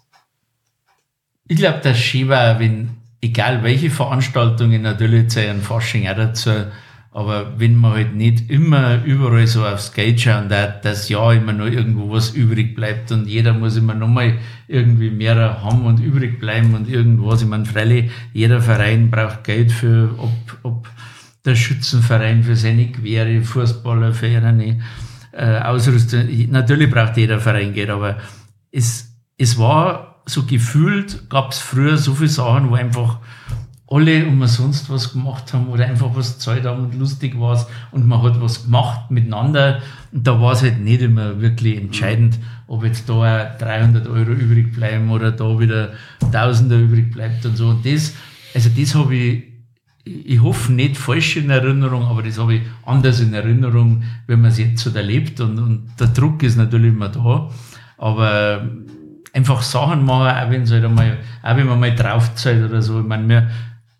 Ich 1.48 1.56
glaube, 1.56 1.80
das 1.82 1.98
schön 1.98 2.28
war, 2.28 2.60
wenn, 2.60 3.01
egal 3.22 3.62
welche 3.62 3.88
Veranstaltungen, 3.88 4.82
natürlich 4.82 5.28
zählen 5.30 5.58
ein 5.58 5.62
Fasching 5.62 6.08
auch 6.08 6.16
dazu, 6.16 6.50
aber 7.14 7.58
wenn 7.58 7.76
man 7.76 7.92
halt 7.92 8.14
nicht 8.14 8.50
immer 8.50 9.04
überall 9.04 9.46
so 9.46 9.66
aufs 9.66 9.92
Geld 9.92 10.20
schauen 10.20 10.48
darf, 10.48 10.80
dass 10.80 11.10
ja 11.10 11.32
immer 11.32 11.52
noch 11.52 11.66
irgendwo 11.66 12.10
was 12.10 12.30
übrig 12.30 12.74
bleibt 12.74 13.12
und 13.12 13.28
jeder 13.28 13.52
muss 13.52 13.76
immer 13.76 13.94
noch 13.94 14.08
mal 14.08 14.38
irgendwie 14.66 15.10
mehr 15.10 15.62
haben 15.62 15.84
und 15.84 16.00
übrig 16.00 16.40
bleiben 16.40 16.74
und 16.74 16.88
irgendwas. 16.88 17.42
Ich 17.42 17.48
meine, 17.48 17.66
freilich, 17.66 18.10
jeder 18.32 18.62
Verein 18.62 19.10
braucht 19.10 19.44
Geld 19.44 19.70
für, 19.72 20.14
ob, 20.16 20.58
ob 20.62 20.88
der 21.44 21.54
Schützenverein 21.54 22.42
für 22.42 22.56
seine 22.56 22.90
Quere, 22.90 23.42
Fußballer 23.42 24.14
für 24.14 24.28
ihre 24.28 24.78
äh, 25.32 25.58
Ausrüstung. 25.58 26.26
Natürlich 26.50 26.90
braucht 26.90 27.18
jeder 27.18 27.40
Verein 27.40 27.74
Geld, 27.74 27.90
aber 27.90 28.16
es, 28.70 29.14
es 29.36 29.58
war 29.58 30.11
so 30.26 30.44
gefühlt, 30.44 31.28
gab 31.28 31.52
es 31.52 31.58
früher 31.58 31.96
so 31.96 32.14
viele 32.14 32.28
Sachen, 32.28 32.70
wo 32.70 32.74
einfach 32.74 33.18
alle 33.92 34.26
umsonst 34.26 34.88
was 34.88 35.12
gemacht 35.12 35.52
haben 35.52 35.68
oder 35.68 35.86
einfach 35.86 36.14
was 36.14 36.34
gezahlt 36.34 36.64
haben 36.64 36.84
und 36.84 36.98
lustig 36.98 37.38
war 37.38 37.66
und 37.90 38.08
man 38.08 38.22
hat 38.22 38.40
was 38.40 38.64
gemacht 38.64 39.10
miteinander 39.10 39.82
und 40.12 40.26
da 40.26 40.40
war 40.40 40.52
es 40.52 40.62
halt 40.62 40.80
nicht 40.80 41.02
immer 41.02 41.42
wirklich 41.42 41.76
entscheidend, 41.76 42.38
ob 42.68 42.84
jetzt 42.84 43.08
da 43.08 43.12
auch 43.12 43.58
300 43.58 44.06
Euro 44.08 44.30
übrig 44.30 44.72
bleiben 44.72 45.10
oder 45.10 45.30
da 45.30 45.58
wieder 45.58 45.92
Tausender 46.32 46.78
übrig 46.78 47.12
bleibt 47.12 47.44
und 47.44 47.56
so 47.56 47.68
und 47.68 47.84
das, 47.84 48.14
also 48.54 48.70
das 48.74 48.94
habe 48.94 49.14
ich 49.14 49.52
ich 50.04 50.42
hoffe 50.42 50.72
nicht 50.72 50.96
falsch 50.96 51.36
in 51.36 51.50
Erinnerung, 51.50 52.04
aber 52.06 52.22
das 52.22 52.38
habe 52.38 52.54
ich 52.54 52.62
anders 52.84 53.20
in 53.20 53.34
Erinnerung, 53.34 54.02
wenn 54.26 54.40
man 54.40 54.50
es 54.50 54.58
jetzt 54.58 54.82
so 54.82 54.90
erlebt 54.90 55.40
und, 55.40 55.58
und 55.58 55.90
der 56.00 56.08
Druck 56.08 56.42
ist 56.42 56.56
natürlich 56.56 56.92
immer 56.92 57.08
da. 57.08 57.50
Aber 57.98 58.68
einfach 59.32 59.62
Sachen 59.62 60.04
machen, 60.04 60.36
auch 60.36 60.50
wenn 60.50 60.62
es 60.62 60.70
halt 60.70 60.84
einmal, 60.84 61.18
auch 61.42 61.56
wenn 61.56 61.66
man 61.66 61.80
mal 61.80 61.94
draufzahlt 61.94 62.68
oder 62.68 62.82
so. 62.82 63.00
Ich 63.00 63.06
meine, 63.06 63.28
wir, 63.28 63.50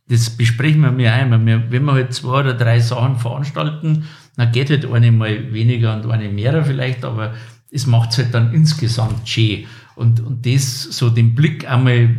das 0.09 0.31
besprechen 0.31 0.81
wir 0.81 0.93
mir 0.93 1.13
ein. 1.13 1.47
Wir, 1.47 1.71
wenn 1.71 1.85
wir 1.85 1.93
halt 1.93 2.13
zwei 2.13 2.41
oder 2.41 2.55
drei 2.55 2.79
Sachen 2.81 3.19
veranstalten, 3.19 4.05
dann 4.37 4.53
geht 4.53 4.71
halt 4.71 4.91
eine 4.91 5.13
mal 5.13 5.53
weniger 5.53 5.95
und 5.95 6.11
eine 6.11 6.29
mehr 6.29 6.65
vielleicht, 6.65 7.05
aber 7.05 7.35
es 7.71 7.87
macht 7.87 8.13
es 8.13 8.19
halt 8.19 8.35
dann 8.35 8.53
insgesamt 8.53 9.29
schön. 9.29 9.65
Und, 9.95 10.21
und 10.21 10.47
das, 10.47 10.83
so 10.85 11.11
den 11.11 11.35
Blick 11.35 11.71
einmal 11.71 12.11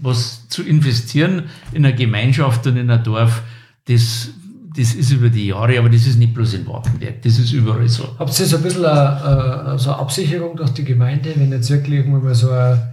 was 0.00 0.48
zu 0.48 0.62
investieren 0.62 1.44
in 1.72 1.86
eine 1.86 1.94
Gemeinschaft 1.94 2.66
und 2.66 2.76
in 2.76 2.90
ein 2.90 3.04
Dorf, 3.04 3.42
das, 3.86 4.30
das 4.76 4.94
ist 4.94 5.10
über 5.12 5.28
die 5.28 5.48
Jahre, 5.48 5.78
aber 5.78 5.88
das 5.90 6.06
ist 6.06 6.18
nicht 6.18 6.34
bloß 6.34 6.54
in 6.54 6.66
Wartenberg, 6.66 7.20
das 7.22 7.38
ist 7.38 7.52
überall 7.52 7.88
so. 7.88 8.04
Habt 8.18 8.38
ihr 8.38 8.46
so 8.46 8.56
ein 8.56 8.62
bisschen 8.62 8.84
eine, 8.84 9.64
eine, 9.66 9.78
so 9.78 9.90
eine 9.90 9.98
Absicherung 10.00 10.56
durch 10.56 10.70
die 10.70 10.84
Gemeinde, 10.84 11.32
wenn 11.36 11.50
jetzt 11.52 11.70
wirklich 11.70 11.98
irgendwann 11.98 12.24
mal 12.24 12.34
so 12.34 12.50
eine, 12.50 12.92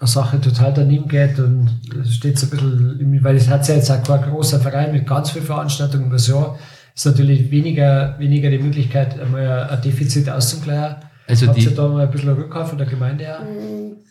eine 0.00 0.08
Sache 0.08 0.40
total 0.40 0.72
daneben 0.74 1.06
geht 1.08 1.38
und 1.38 1.68
es 2.02 2.14
steht 2.14 2.38
so 2.38 2.46
ein 2.46 2.50
bisschen, 2.50 3.20
weil 3.24 3.36
es 3.36 3.48
hat 3.48 3.66
ja 3.68 3.74
jetzt 3.76 3.90
auch 3.90 4.02
kein 4.02 4.30
großer 4.30 4.60
Verein 4.60 4.92
mit 4.92 5.06
ganz 5.06 5.30
vielen 5.30 5.44
Veranstaltungen 5.44 6.06
über 6.06 6.14
das 6.16 6.28
Jahr, 6.28 6.58
ist 6.94 7.06
natürlich 7.06 7.50
weniger, 7.50 8.14
weniger 8.18 8.50
die 8.50 8.58
Möglichkeit, 8.58 9.18
einmal 9.20 9.68
ein 9.68 9.82
Defizit 9.82 10.28
auszugleichen. 10.30 10.96
Also 11.26 11.46
Habt 11.46 11.56
die- 11.56 11.64
ihr 11.64 11.70
da 11.70 11.88
mal 11.88 12.04
ein 12.04 12.10
bisschen 12.10 12.34
Rückkauf 12.34 12.68
von 12.68 12.78
der 12.78 12.86
Gemeinde 12.86 13.26
auch? 13.38 13.42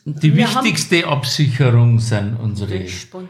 Die 0.06 0.36
Wir 0.36 0.54
haben- 0.54 0.66
wichtigste 0.66 1.08
Absicherung 1.08 2.00
sind 2.00 2.36
unsere, 2.42 2.80
Die 2.80 2.90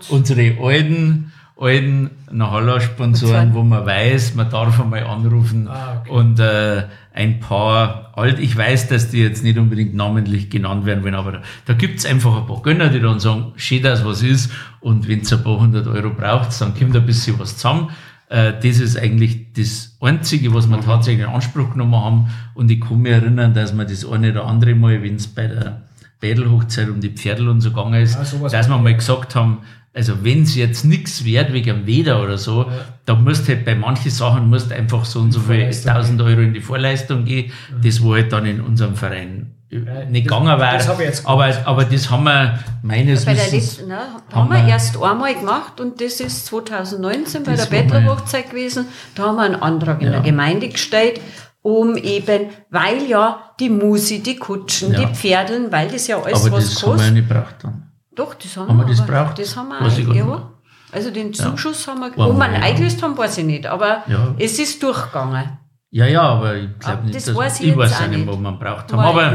unsere 0.10 0.57
alten, 0.61 1.31
alten 1.59 2.09
Nahalla-Sponsoren, 2.31 3.53
wo 3.53 3.63
man 3.63 3.85
weiß, 3.85 4.35
man 4.35 4.49
darf 4.49 4.80
einmal 4.80 5.03
anrufen 5.03 5.67
Ah, 5.67 6.01
okay. 6.01 6.09
und 6.11 6.39
äh, 6.39 6.84
ein 7.13 7.39
paar 7.39 8.11
alt, 8.15 8.39
ich 8.39 8.57
weiß, 8.57 8.88
dass 8.88 9.09
die 9.11 9.19
jetzt 9.19 9.43
nicht 9.43 9.57
unbedingt 9.57 9.93
namentlich 9.93 10.49
genannt 10.49 10.85
werden 10.85 11.03
wollen, 11.03 11.15
aber 11.15 11.31
da, 11.34 11.41
da 11.65 11.73
gibt's 11.73 12.05
einfach 12.05 12.35
ein 12.38 12.47
paar 12.47 12.61
Gönner, 12.61 12.89
die 12.89 12.99
dann 12.99 13.19
sagen, 13.19 13.53
schön, 13.55 13.84
dass 13.84 14.03
was 14.03 14.23
ist 14.23 14.51
und 14.80 15.07
wenn 15.07 15.21
ihr 15.21 15.31
ein 15.38 15.43
paar 15.43 15.59
hundert 15.59 15.88
Euro 15.88 16.09
braucht, 16.09 16.59
dann 16.59 16.73
kommt 16.77 16.95
ein 16.95 17.05
bisschen 17.05 17.38
was 17.39 17.55
zusammen. 17.57 17.89
Äh, 18.30 18.53
das 18.53 18.80
ist 18.80 18.97
eigentlich 18.97 19.53
das 19.53 19.95
Einzige, 20.01 20.53
was 20.55 20.67
wir 20.67 20.81
tatsächlich 20.81 21.25
in 21.27 21.31
Anspruch 21.34 21.73
genommen 21.73 21.95
haben. 21.95 22.27
Und 22.55 22.71
ich 22.71 22.81
kann 22.81 23.01
mich 23.01 23.11
erinnern, 23.11 23.53
dass 23.53 23.77
wir 23.77 23.85
das 23.85 24.05
eine 24.09 24.31
oder 24.31 24.45
andere 24.45 24.73
Mal, 24.73 25.03
wenn 25.03 25.15
es 25.15 25.27
bei 25.27 25.45
der 25.47 25.84
Bädelhochzeit 26.24 26.90
um 26.90 27.00
die 27.02 27.10
Pferdel 27.10 27.50
und 27.50 27.62
so 27.62 27.70
gegangen 27.72 28.02
ist, 28.02 28.14
Ja, 28.16 28.20
dass 28.50 28.68
wir 28.70 28.78
mal 28.78 28.95
gesagt 28.95 29.36
haben, 29.36 29.60
Also 29.95 30.24
wenn 30.24 30.41
es 30.41 30.56
jetzt 30.56 30.86
nichts 30.86 31.24
wert 31.24 31.54
wegen 31.54 31.66
dem 31.78 31.86
Weder 31.86 32.24
oder 32.24 32.40
so, 32.40 32.66
da 33.06 33.14
musst 33.14 33.48
halt 33.48 33.64
bei 33.64 33.76
manchen 33.76 34.10
Sachen 34.10 34.50
musst 34.50 34.72
einfach 34.72 35.06
so 35.06 35.20
und 35.20 35.32
so 35.32 35.40
viel 35.40 35.60
Vorleistung 35.72 35.91
1000 35.91 36.22
Euro 36.24 36.41
in 36.41 36.54
die 36.56 36.62
Vorleistung 36.62 37.26
gehen. 37.26 37.52
Das 37.84 38.02
wo 38.02 38.16
halt 38.16 38.32
dann 38.34 38.45
in 38.48 38.60
unserem 38.60 38.95
Verein 38.95 39.52
Ja, 39.70 39.80
nicht 40.06 40.26
das- 40.26 40.34
gegangen 40.40 40.60
das 40.60 40.88
wäre. 40.88 41.04
jetzt 41.04 41.28
Aber, 41.28 41.45
aber 41.66 41.84
das 41.86 42.10
haben 42.10 42.24
wir 42.24 42.58
meines 42.82 43.28
Wissens. 43.28 43.52
letzten, 43.52 43.88
ne, 43.90 44.00
haben 44.32 44.50
haben 44.50 44.50
wir 44.66 44.68
erst 44.68 44.95
einmal 45.00 45.36
gemacht 45.36 45.80
und 45.80 46.02
das 46.02 46.20
ist 46.22 46.48
2019 46.48 47.44
bei 47.44 47.52
Das 47.56 47.70
der 47.70 47.78
war 47.78 47.84
Bettlerhochzeit 47.84 48.50
gewesen. 48.50 48.86
Da 49.14 49.24
haben 49.28 49.36
wir 49.36 49.44
einen 49.44 49.62
Antrag 49.62 50.02
in 50.02 50.08
Ja. 50.08 50.14
der 50.14 50.22
Gemeinde 50.22 50.70
gestellt, 50.70 51.22
um 51.64 51.98
eben, 51.98 52.49
weil 52.69 53.03
ja 53.07 53.52
die 53.60 53.69
Musi, 53.69 54.22
die 54.22 54.35
Kutschen, 54.35 54.94
Ja. 54.94 54.99
die 54.99 55.15
Pferdeln, 55.15 55.72
weil 55.72 55.88
das 55.90 56.06
ja 56.07 56.22
alles 56.22 56.45
Aber 56.45 56.57
was 56.57 56.65
das 56.76 56.84
haben 56.84 56.90
wir 56.90 56.91
ja 56.91 56.98
kostet. 56.98 57.14
nicht 57.15 57.27
gebraucht 57.30 57.56
dann. 57.64 57.91
Doch, 58.15 58.34
das 58.35 58.56
haben, 58.57 58.68
Haben 58.69 58.77
wir 58.77 58.85
das 58.85 59.02
aber- 59.02 59.11
braucht? 59.11 59.40
Das 59.40 59.56
haben 59.57 59.69
wir 59.69 59.81
Weiß 59.81 59.98
ja. 59.98 60.03
mehr. 60.06 60.49
Also 60.91 61.10
den 61.10 61.34
Zuschuss 61.34 61.88
haben 61.88 62.02
wir, 62.02 62.11
wo 62.15 62.31
wir 62.34 62.48
ihn 62.48 62.53
ja. 62.53 62.60
eingelöst 62.60 63.02
haben, 63.02 63.18
weiß 63.18 63.40
ich 63.40 63.45
nicht, 63.45 63.65
aber 63.65 64.03
Ja. 64.07 64.35
es 64.38 64.60
ist 64.60 64.84
durchgegangen. 64.84 65.57
Ja, 65.90 66.06
ja, 66.06 66.22
aber 66.22 66.56
ich 66.56 66.69
glaube 66.80 67.03
nicht, 67.03 67.15
das 67.15 67.26
dass 67.26 67.35
weiß 67.35 67.60
ich 67.61 67.68
ich 67.69 67.77
weiß 67.77 67.94
auch 67.94 68.02
auch 68.03 68.07
nicht, 68.07 68.27
was 68.27 68.38
wir 68.40 68.52
braucht 68.52 68.91
haben. 68.94 68.99
Aber 68.99 69.22
ja. 69.23 69.34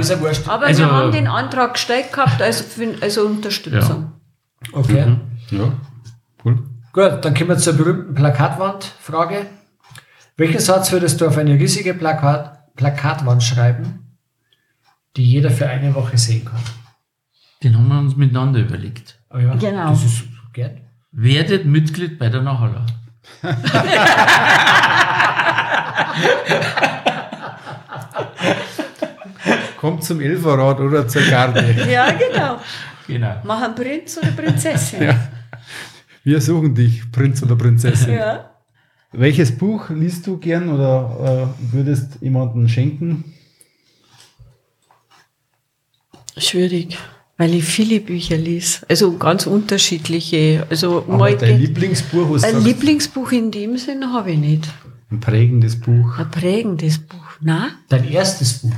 Aber 0.49 0.67
Also- 0.67 0.83
wir 0.85 0.91
haben 0.93 1.13
den 1.13 1.27
Antrag 1.27 1.73
gestellt 1.75 2.13
gehabt, 2.13 2.41
also, 2.43 2.63
für, 2.65 2.95
also 3.01 3.23
Unterstützung. 3.27 4.13
Okay. 4.73 5.17
Ja, 5.51 5.73
cool. 6.45 6.59
Gut, 6.93 7.19
dann 7.25 7.35
kommen 7.35 7.49
wir 7.51 7.59
zur 7.59 7.73
berühmten 7.75 8.15
Plakatwand-Frage. 8.15 9.47
Welchen 10.39 10.61
Satz 10.61 10.93
würdest 10.93 11.21
du 11.21 11.27
auf 11.27 11.37
eine 11.37 11.55
riesige 11.55 11.95
Plakat 11.95 12.75
Plakatwand 12.77 13.43
schreiben, 13.43 14.17
die 15.17 15.25
jeder 15.25 15.51
für 15.51 15.69
eine 15.69 15.95
Woche 15.95 16.17
sehen 16.17 16.45
kann? 16.45 16.61
den 17.65 17.77
haben 17.77 17.89
wir 17.89 17.99
uns 17.99 18.15
miteinander 18.15 18.61
überlegt. 18.61 19.19
Oh 19.31 19.39
ja, 19.39 19.57
Genau. 19.57 19.91
Das 19.91 20.05
ist 20.05 20.23
gern. 20.53 20.81
Werdet 21.11 21.67
Mitglied 21.67 22.17
bei 22.17 22.29
der 22.29 22.43
Nachhaller. 22.43 22.87
Kommt 29.79 30.05
zum 30.05 30.21
Elferrad 30.21 30.81
oder 30.81 31.07
zur 31.09 31.23
Garde. 31.23 31.75
Ja, 31.91 32.11
genau. 32.13 32.61
Genau. 33.07 33.37
Mach 33.45 33.63
einen 33.63 33.75
Prinz 33.75 34.19
oder 34.19 34.33
Prinzessin. 34.33 35.15
Wir 36.25 36.41
suchen 36.41 36.75
dich, 36.75 37.11
Prinz 37.11 37.43
oder 37.43 37.57
Prinzessin. 37.57 38.15
ja. 38.15 38.51
Welches 39.13 39.57
Buch 39.57 39.89
liest 39.91 40.27
du 40.27 40.37
gern 40.37 40.69
oder 40.69 41.51
äh, 41.59 41.73
würdest 41.73 42.19
jemanden 42.21 42.69
schenken? 42.69 43.25
Schwierig, 46.37 46.97
weil 47.37 47.55
ich 47.55 47.65
viele 47.65 48.01
Bücher 48.01 48.37
lese. 48.37 48.81
Also 48.89 49.17
ganz 49.17 49.47
unterschiedliche. 49.47 50.67
Also 50.71 51.05
Aber 51.09 51.17
mal 51.17 51.37
dein 51.37 51.59
Lieblingsbuch, 51.59 52.31
was 52.31 52.45
ein 52.45 52.53
sagst, 52.55 52.67
Lieblingsbuch 52.67 53.33
in 53.33 53.51
dem 53.51 53.77
Sinne 53.79 54.13
habe 54.13 54.33
ich 54.33 54.39
nicht. 54.39 54.69
ein 55.11 55.21
prägendes 55.21 55.81
Buch. 55.81 56.19
Ein 56.19 56.31
prägendes 56.31 56.99
Buch. 56.99 57.17
Na? 57.41 57.71
Dein 57.89 58.07
erstes 58.09 58.59
Buch. 58.59 58.73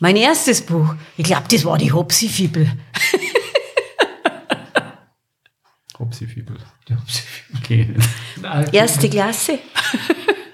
Mein 0.00 0.16
erstes 0.16 0.60
Buch. 0.62 0.94
Ich 1.16 1.24
glaube, 1.24 1.44
das 1.48 1.64
war 1.64 1.78
die 1.78 1.92
Hopsi-Fibel. 1.92 2.66
Hopsi-Fibel. 6.02 6.56
Okay. 7.58 7.94
Erste 8.72 9.08
Klasse. 9.08 9.58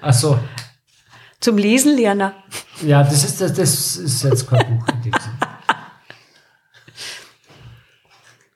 Achso. 0.01 0.39
Zum 1.39 1.57
Lesen 1.57 1.97
lernen. 1.97 2.31
Ja, 2.85 3.03
das 3.03 3.23
ist, 3.23 3.41
das, 3.41 3.53
das 3.53 3.97
ist 3.97 4.23
jetzt 4.23 4.47
kein 4.47 4.77
Buch 4.77 4.87
in 4.89 5.01
dem 5.01 5.13
Sinne. 5.13 5.37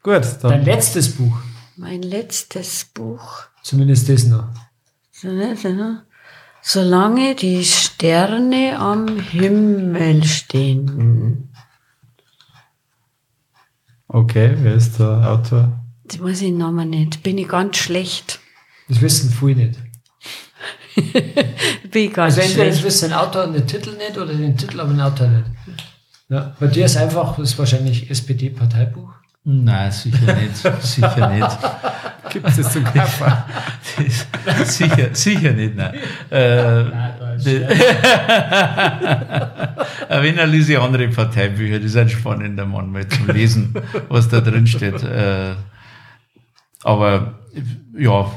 Gut, 0.03 0.23
Dein 0.41 0.51
dann 0.51 0.65
letztes 0.65 1.15
Buch. 1.15 1.37
Mein 1.77 2.01
letztes 2.03 2.85
Buch. 2.85 3.43
Zumindest 3.63 4.09
das 4.09 4.25
noch. 4.25 4.49
Solange 6.61 7.35
die 7.35 7.63
Sterne 7.63 8.77
am 8.77 9.19
Himmel 9.19 10.23
stehen. 10.25 11.49
okay, 14.07 14.55
wer 14.57 14.75
ist 14.75 14.99
der 14.99 15.29
Autor? 15.31 15.82
Das 16.13 16.21
weiß 16.23 16.41
ich 16.43 16.51
Namen 16.51 16.89
nicht. 16.89 17.23
Bin 17.23 17.37
ich 17.37 17.47
ganz 17.47 17.77
schlecht. 17.77 18.39
Das 18.87 19.01
wissen 19.01 19.29
viele 19.31 19.67
nicht. 19.67 19.79
Bin 21.91 22.03
ich 22.07 22.13
ganz 22.13 22.37
Also 22.37 22.41
entweder 22.41 22.65
das 22.69 22.79
schlecht. 22.79 22.85
wissen 22.85 23.09
den 23.09 23.17
Autor 23.17 23.45
und 23.45 23.53
den 23.53 23.65
Titel 23.67 23.91
nicht 23.97 24.17
oder 24.17 24.33
den 24.33 24.55
Titel, 24.57 24.79
aber 24.79 24.91
den 24.91 25.01
Autor 25.01 25.27
nicht. 25.27 25.45
Ja, 26.29 26.55
bei 26.59 26.67
dir 26.67 26.85
ist 26.85 26.97
einfach, 26.97 27.35
das 27.37 27.51
ist 27.51 27.59
wahrscheinlich 27.59 28.09
SPD-Parteibuch. 28.09 29.09
Nein, 29.45 29.91
sicher 29.91 30.35
nicht. 30.35 30.55
sicher 30.81 31.29
nicht. 31.29 31.57
Gibt 32.31 32.47
es 32.47 32.55
das 32.57 32.71
zum 32.73 32.83
Kaffee? 32.85 33.33
Sicher, 34.65 35.09
sicher 35.13 35.51
nicht, 35.51 35.75
nein. 35.75 35.93
Äh, 36.29 36.85
die- 37.43 37.65
Aber 40.09 40.23
wenn 40.23 40.37
er 40.37 40.47
lese 40.47 40.73
ich 40.73 40.79
andere 40.79 41.07
Parteibücher, 41.09 41.77
das 41.79 41.87
ist 41.91 41.97
ein 41.97 42.09
spannender 42.09 42.65
Mann 42.65 42.91
mal 42.91 43.07
zum 43.07 43.27
Lesen, 43.27 43.73
was 44.09 44.29
da 44.29 44.39
drin 44.41 44.65
steht. 44.67 45.03
Äh, 45.03 45.55
aber 46.83 47.39
ja, 47.97 48.31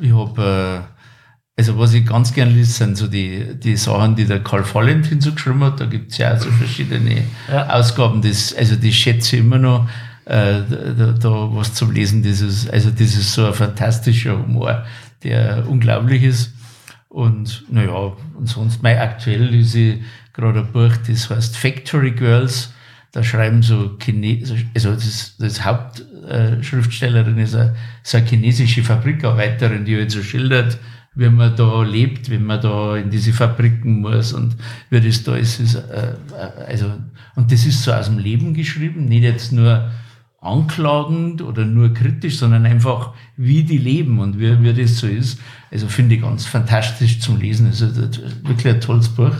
ich 0.00 0.12
habe, 0.12 0.86
äh, 0.86 1.58
also 1.58 1.78
was 1.78 1.92
ich 1.94 2.06
ganz 2.06 2.32
gern 2.32 2.54
lese, 2.54 2.72
sind 2.72 2.96
so 2.96 3.06
die, 3.06 3.54
die 3.58 3.76
Sachen, 3.76 4.16
die 4.16 4.24
der 4.24 4.42
Karl 4.42 4.64
Valentin 4.64 5.20
so 5.20 5.32
geschrieben 5.32 5.62
hat. 5.64 5.80
Da 5.80 5.86
gibt's 5.86 6.18
ja 6.18 6.34
auch 6.34 6.40
so 6.40 6.50
verschiedene 6.50 7.24
Ja. 7.50 7.68
Ausgaben, 7.68 8.22
das, 8.22 8.54
also 8.54 8.76
die 8.76 8.92
schätze 8.92 9.36
ich 9.36 9.42
immer 9.42 9.58
noch. 9.58 9.88
Äh, 10.24 10.62
da, 10.96 11.12
da 11.12 11.48
was 11.52 11.74
zum 11.74 11.90
Lesen, 11.90 12.22
das 12.22 12.40
ist, 12.40 12.70
also 12.70 12.90
das 12.90 13.00
ist 13.16 13.32
so 13.32 13.46
ein 13.46 13.54
fantastischer 13.54 14.38
Humor, 14.38 14.84
der 15.24 15.64
unglaublich 15.68 16.22
ist. 16.22 16.54
Und 17.08 17.64
naja, 17.70 18.12
und 18.38 18.46
sonst 18.46 18.82
mein 18.82 18.98
aktuell 18.98 19.44
lese 19.44 19.78
ich 19.78 20.00
gerade 20.32 20.60
ein 20.60 20.72
Buch, 20.72 20.96
das 21.06 21.28
heißt 21.28 21.56
Factory 21.56 22.12
Girls. 22.12 22.72
Da 23.12 23.22
schreiben 23.22 23.62
so 23.62 23.98
Chinesisch, 24.02 24.64
also 24.74 24.92
das, 24.92 25.36
das 25.38 25.64
Hauptschriftstellerin 25.64 27.38
ist 27.38 27.54
eine, 27.54 27.76
ist 28.02 28.14
eine 28.14 28.26
chinesische 28.26 28.82
Fabrikarbeiterin, 28.82 29.84
die 29.84 29.96
halt 29.96 30.10
so 30.10 30.22
schildert, 30.22 30.78
wie 31.14 31.28
man 31.28 31.54
da 31.54 31.82
lebt, 31.82 32.30
wenn 32.30 32.44
man 32.44 32.60
da 32.60 32.96
in 32.96 33.10
diese 33.10 33.34
Fabriken 33.34 34.00
muss 34.00 34.32
und 34.32 34.56
wie 34.88 35.00
das 35.00 35.22
da 35.24 35.36
ist. 35.36 35.60
ist 35.60 35.74
äh, 35.74 36.14
äh, 36.32 36.64
also, 36.68 36.92
und 37.36 37.52
das 37.52 37.66
ist 37.66 37.82
so 37.82 37.92
aus 37.92 38.06
dem 38.06 38.18
Leben 38.18 38.54
geschrieben, 38.54 39.04
nicht 39.04 39.24
jetzt 39.24 39.52
nur 39.52 39.90
anklagend 40.40 41.40
oder 41.42 41.64
nur 41.64 41.94
kritisch, 41.94 42.38
sondern 42.38 42.66
einfach, 42.66 43.12
wie 43.36 43.62
die 43.62 43.78
leben 43.78 44.18
und 44.18 44.40
wie, 44.40 44.62
wie 44.62 44.72
das 44.72 44.98
so 44.98 45.06
ist. 45.06 45.38
Also 45.70 45.86
finde 45.86 46.16
ich 46.16 46.22
ganz 46.22 46.46
fantastisch 46.46 47.20
zum 47.20 47.38
Lesen. 47.38 47.66
Also 47.66 47.94
wirklich 47.94 48.74
ein 48.74 48.80
tolles 48.80 49.08
Buch. 49.08 49.34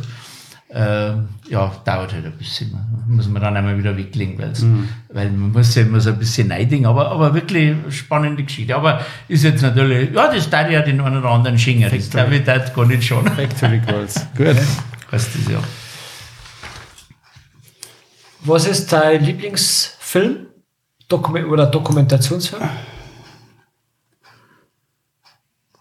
Ähm, 0.75 1.29
ja, 1.51 1.71
dauert 1.85 2.15
halt 2.15 2.25
ein 2.25 2.33
bisschen. 2.39 2.75
Muss 3.07 3.29
man 3.29 3.43
dann 3.43 3.55
einmal 3.57 3.77
wieder 3.77 3.95
weglegen, 3.95 4.39
weil's, 4.39 4.65
weil 5.13 5.31
man 5.31 5.53
muss 5.53 5.75
ja 5.75 5.83
immer 5.83 6.01
so 6.01 6.11
ein 6.11 6.19
bisschen 6.19 6.49
neidigen, 6.49 6.87
aber, 6.87 7.11
aber 7.11 7.35
wirklich 7.35 7.77
spannende 7.91 8.43
Geschichte. 8.43 8.75
Aber 8.75 9.03
ist 9.29 9.45
jetzt 9.45 9.61
natürlich, 9.61 10.15
ja, 10.15 10.33
das 10.33 10.49
darf 10.49 10.71
ja 10.71 10.81
den 10.81 10.99
einen 11.03 11.19
oder 11.19 11.29
anderen 11.31 11.59
schenken. 11.59 11.91
Das 11.95 12.09
darf 12.09 12.31
ich 12.33 12.43
dort 12.45 12.75
gar 12.75 12.87
nicht 12.87 13.05
schon. 13.05 13.27
Factory 13.27 13.81
Girls. 13.81 14.27
Gut. 14.37 14.57
Weißt 15.11 15.31
du, 15.35 15.53
ja. 15.53 15.59
Was 18.45 18.67
ist 18.67 18.91
dein 18.93 19.23
Lieblingsfilm 19.23 20.47
Dokument 21.07 21.49
oder 21.49 21.67
Dokumentationsfilm? 21.67 22.63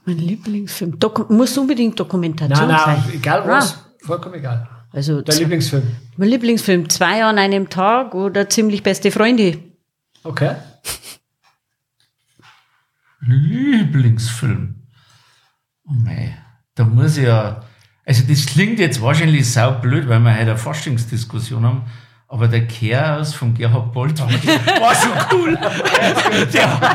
Mein 0.05 0.18
Lieblingsfilm. 0.18 0.99
Doku 0.99 1.31
muss 1.34 1.57
unbedingt 1.57 1.99
Dokumentation 1.99 2.68
Nein, 2.68 2.77
nein, 2.85 3.03
sein. 3.05 3.13
egal 3.13 3.47
was, 3.47 3.73
Ah, 3.73 4.05
vollkommen 4.05 4.35
egal. 4.35 4.68
Also 4.91 5.22
Dein 5.22 5.38
Lieblingsfilm. 5.38 5.84
mein 6.18 6.30
Lieblingsfilm. 6.30 6.89
Zwei 6.89 7.23
an 7.23 7.38
einem 7.38 7.69
Tag 7.69 8.13
oder 8.13 8.49
ziemlich 8.49 8.84
beste 8.84 9.11
Freunde. 9.11 9.59
Okay. 10.23 10.55
Lieblingsfilm. 13.22 14.76
Oh 15.88 15.93
mei, 15.93 16.38
da 16.76 16.84
muss 16.84 17.18
ich 17.18 17.26
ja. 17.26 17.63
Also 18.05 18.23
das 18.27 18.45
klingt 18.47 18.80
jetzt 18.80 19.01
wahrscheinlich 19.01 19.49
saublöd, 19.49 20.07
weil 20.09 20.19
wir 20.19 20.31
heute 20.31 20.41
eine 20.41 20.57
Forschungsdiskussion 20.57 21.63
haben. 21.65 21.84
Aber 22.31 22.47
der 22.47 22.65
Chaos 22.65 23.33
von 23.33 23.53
Gerhard 23.53 23.91
Bolt 23.91 24.17
war, 24.21 24.29
schon 24.29 25.37
cool. 25.37 25.53
Der, 25.53 26.47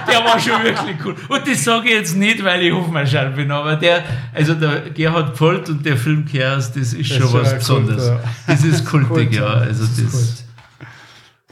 der 0.08 0.24
war 0.24 0.40
schon 0.40 0.64
wirklich 0.64 0.96
cool. 1.04 1.14
Und 1.28 1.46
das 1.46 1.62
sage 1.62 1.88
ich 1.88 1.94
jetzt 1.94 2.16
nicht, 2.16 2.42
weil 2.42 2.62
ich 2.62 2.72
Hofmeister 2.72 3.28
bin, 3.32 3.50
aber 3.50 3.76
der, 3.76 4.02
also 4.32 4.54
der 4.54 4.88
Gerhard 4.88 5.38
Bolt 5.38 5.68
und 5.68 5.84
der 5.84 5.98
Film 5.98 6.24
Chaos, 6.24 6.72
das 6.72 6.94
ist 6.94 7.08
schon 7.08 7.26
ist 7.26 7.32
was 7.34 7.54
Besonderes. 7.54 8.08
Kult, 8.08 8.22
ja. 8.22 8.30
Das 8.46 8.64
ist 8.64 8.86
kultig, 8.86 9.08
Kult, 9.08 9.34
ja. 9.34 9.46
Also 9.46 9.84
das 9.84 9.96
das, 9.96 10.14
ist 10.14 10.44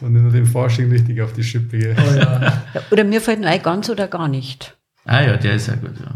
Und 0.01 0.15
nur 0.15 0.32
den 0.32 0.47
Forschung 0.47 0.89
richtig 0.90 1.20
auf 1.20 1.35
die 1.35 1.44
Schippe 1.44 1.77
gehen. 1.77 1.97
Oh 1.98 2.15
ja. 2.19 2.62
Oder 2.90 3.05
mir 3.05 3.20
fällt 3.20 3.44
ein 3.44 3.62
ganz 3.62 3.90
oder 3.90 4.09
gar 4.09 4.28
nicht. 4.28 4.74
ah 5.05 5.20
ja, 5.20 5.36
der 5.36 5.56
ist 5.56 5.66
ja 5.66 5.74
gut, 5.74 6.01
ja. 6.01 6.11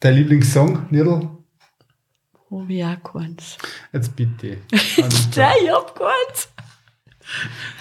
Dein 0.00 0.14
Lieblingssong, 0.14 0.88
Nidl? 0.90 1.37
Habe 2.50 2.72
ich 2.72 2.84
auch 2.84 3.12
keins. 3.12 3.58
Jetzt 3.92 4.16
bitte. 4.16 4.58
Nein, 4.70 5.52
ich 5.62 5.70
hab 5.70 5.94
keins. 5.94 6.48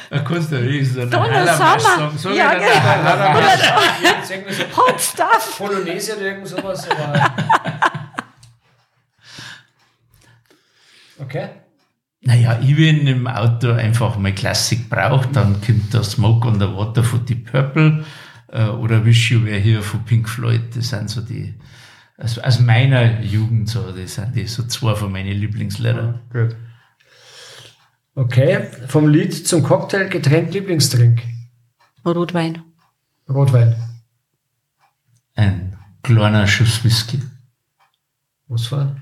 Da 0.09 0.19
kannst 0.19 0.51
du 0.51 0.61
wirklich 0.61 0.91
so 0.91 1.05
Donner 1.05 1.55
Sommer. 1.55 2.11
Sag 2.17 2.35
Ja, 2.35 2.53
genau. 2.53 4.23
so 4.51 4.63
Hot 4.77 4.99
Stuff! 5.01 5.57
Polonaise 5.57 6.15
oder 6.15 6.25
irgend 6.25 6.47
sowas. 6.47 6.87
Okay. 11.19 11.49
Naja, 12.21 12.59
ich 12.61 12.77
wenn 12.77 13.07
im 13.07 13.27
Auto 13.27 13.71
einfach 13.71 14.17
mal 14.17 14.33
Klassik 14.33 14.89
brauche, 14.89 15.27
dann 15.29 15.59
kommt 15.61 15.93
der 15.93 16.03
Smoke 16.03 16.47
on 16.47 16.59
the 16.59 16.67
Water 16.67 17.03
von 17.03 17.25
Deep 17.25 17.51
Purple 17.51 18.05
äh, 18.51 18.65
oder 18.65 19.03
Wish 19.05 19.31
You 19.31 19.43
Were 19.43 19.57
Here 19.57 19.81
von 19.81 20.03
Pink 20.05 20.29
Floyd. 20.29 20.75
Das 20.75 20.89
sind 20.89 21.09
so 21.09 21.21
die, 21.21 21.53
also 22.17 22.41
aus 22.41 22.59
meiner 22.59 23.21
Jugend 23.21 23.69
so, 23.69 23.91
das 23.91 24.15
sind 24.15 24.35
die 24.35 24.47
so 24.47 24.63
zwei 24.63 24.95
von 24.95 25.11
meinen 25.11 25.31
Lieblingslieder. 25.37 26.19
Gut. 26.31 26.55
Okay. 28.15 28.67
Vom 28.87 29.07
Lied 29.07 29.47
zum 29.47 29.61
Cocktail, 29.63 30.09
Getränk, 30.09 30.51
Lieblingsdrink. 30.53 31.21
Rotwein. 32.05 32.63
Rotwein. 33.29 33.75
Ein 35.35 35.77
kleiner 36.01 36.47
Schuss 36.47 36.83
Whisky. 36.83 37.21
Was 38.47 38.71
war? 38.71 38.95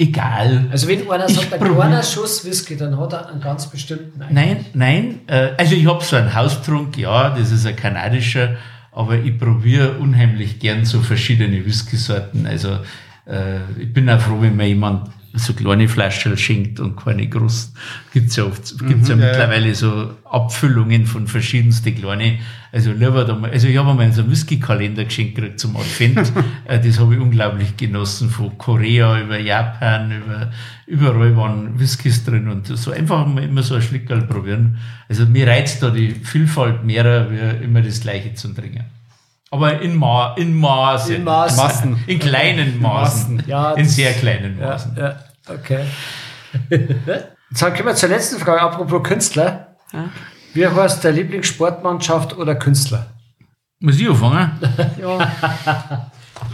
Egal. 0.00 0.68
Also 0.70 0.86
wenn 0.86 1.10
einer 1.10 1.28
Ich 1.28 1.36
sagt, 1.36 1.52
ein 1.54 1.58
probier- 1.60 1.74
kleiner 1.74 2.02
Schuss 2.02 2.44
Whisky, 2.44 2.76
dann 2.76 2.98
hat 2.98 3.12
er 3.12 3.28
einen 3.28 3.40
ganz 3.40 3.68
bestimmten 3.68 4.20
Eindruck. 4.22 4.34
Nein, 4.34 4.66
nein. 4.74 5.20
Äh, 5.28 5.54
also 5.56 5.74
ich 5.74 5.86
habe 5.86 6.04
so 6.04 6.16
einen 6.16 6.34
Haustrunk, 6.34 6.96
ja, 6.98 7.30
das 7.30 7.50
ist 7.50 7.66
ein 7.66 7.74
kanadischer, 7.74 8.56
aber 8.98 9.14
ich 9.14 9.38
probiere 9.38 9.98
unheimlich 9.98 10.58
gern 10.58 10.84
so 10.84 10.98
verschiedene 10.98 11.64
Whisky-Sorten. 11.64 12.48
Also 12.48 12.80
äh, 13.26 13.60
ich 13.78 13.92
bin 13.92 14.10
auch 14.10 14.20
froh, 14.20 14.40
wenn 14.40 14.56
mir 14.56 14.66
jemand 14.66 15.08
so 15.38 15.52
kleine 15.52 15.88
Flaschen 15.88 16.36
schenkt 16.36 16.80
und 16.80 16.96
keine 16.96 17.26
großen. 17.28 17.74
Gibt's 18.12 18.36
ja 18.36 18.44
oft, 18.44 18.78
gibt's 18.86 19.08
ja 19.08 19.16
ja, 19.16 19.20
ja. 19.22 19.26
mittlerweile 19.30 19.74
so 19.74 20.10
Abfüllungen 20.24 21.06
von 21.06 21.26
verschiedensten 21.26 21.94
kleine. 21.94 22.38
Also 22.70 22.92
lieber 22.92 23.24
da 23.24 23.34
mal, 23.34 23.50
also 23.50 23.66
ich 23.66 23.76
habe 23.76 23.90
einmal 23.90 24.12
so 24.12 24.22
einen 24.22 24.30
Whisky-Kalender 24.30 25.04
geschenkt 25.04 25.36
gekriegt 25.36 25.60
zum 25.60 25.76
Advent. 25.76 26.32
Äh, 26.66 26.80
das 26.80 26.98
habe 27.00 27.14
ich 27.14 27.20
unglaublich 27.20 27.76
genossen. 27.78 28.28
Von 28.28 28.58
Korea 28.58 29.18
über 29.20 29.38
Japan, 29.38 30.12
über, 30.12 30.50
überall 30.86 31.34
waren 31.34 31.80
Whiskys 31.80 32.24
drin 32.24 32.48
und 32.48 32.66
so 32.66 32.90
einfach 32.90 33.26
mal 33.26 33.42
immer 33.42 33.62
so 33.62 33.76
ein 33.76 33.82
Schlickerl 33.82 34.22
probieren. 34.22 34.76
Also 35.08 35.24
mir 35.24 35.46
reizt 35.46 35.82
da 35.82 35.90
die 35.90 36.10
Vielfalt 36.10 36.84
mehr, 36.84 37.30
wie 37.30 37.64
immer 37.64 37.80
das 37.80 38.00
Gleiche 38.00 38.34
zu 38.34 38.48
trinken. 38.52 38.84
Aber 39.50 39.80
in, 39.80 39.96
Ma 39.96 40.34
in 40.36 40.54
Maßen. 40.54 41.16
In 41.16 41.24
Maßen. 41.24 41.96
In 42.06 42.18
kleinen 42.18 42.80
Maßen. 42.80 43.44
Ja, 43.46 43.72
in 43.72 43.86
sehr 43.86 44.12
kleinen 44.12 44.58
Ja, 44.58 44.66
Maßen. 44.66 44.96
ja, 44.96 45.16
okay. 45.48 45.86
Jetzt 47.50 47.60
kommen 47.60 47.86
wir 47.86 47.94
zur 47.94 48.08
letzten 48.08 48.38
Frage, 48.38 48.60
apropos 48.60 49.02
Künstler. 49.02 49.76
Ja. 49.92 50.10
Wie 50.54 50.66
heißt 50.66 51.04
der 51.04 51.12
Lieblingssportmannschaft 51.12 52.36
oder 52.36 52.54
Künstler? 52.54 53.06
Muss 53.80 53.98
ich 53.98 54.08
anfangen? 54.08 54.50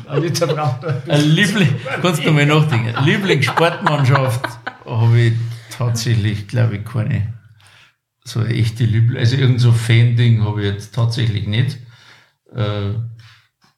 Anita 0.07 0.47
braucht 0.53 0.85
Ein 1.09 1.21
Liebling, 1.23 1.75
kannst 2.03 2.25
du 2.25 2.31
mal 2.31 2.47
nachdenken. 2.47 2.95
Lieblingssportmannschaft 3.05 4.47
habe 4.85 5.21
ich 5.21 5.33
tatsächlich, 5.71 6.49
glaube 6.49 6.77
ich, 6.77 6.85
keine 6.85 7.35
so 8.25 8.41
eine 8.41 8.55
echte 8.55 8.85
Liebling. 8.85 9.19
Also 9.19 9.37
irgend 9.37 9.61
so 9.61 9.73
Fan-Ding 9.73 10.45
habe 10.45 10.63
ich 10.63 10.73
jetzt 10.73 10.95
tatsächlich 10.95 11.47
nicht. 11.47 11.79
Äh, 12.55 12.93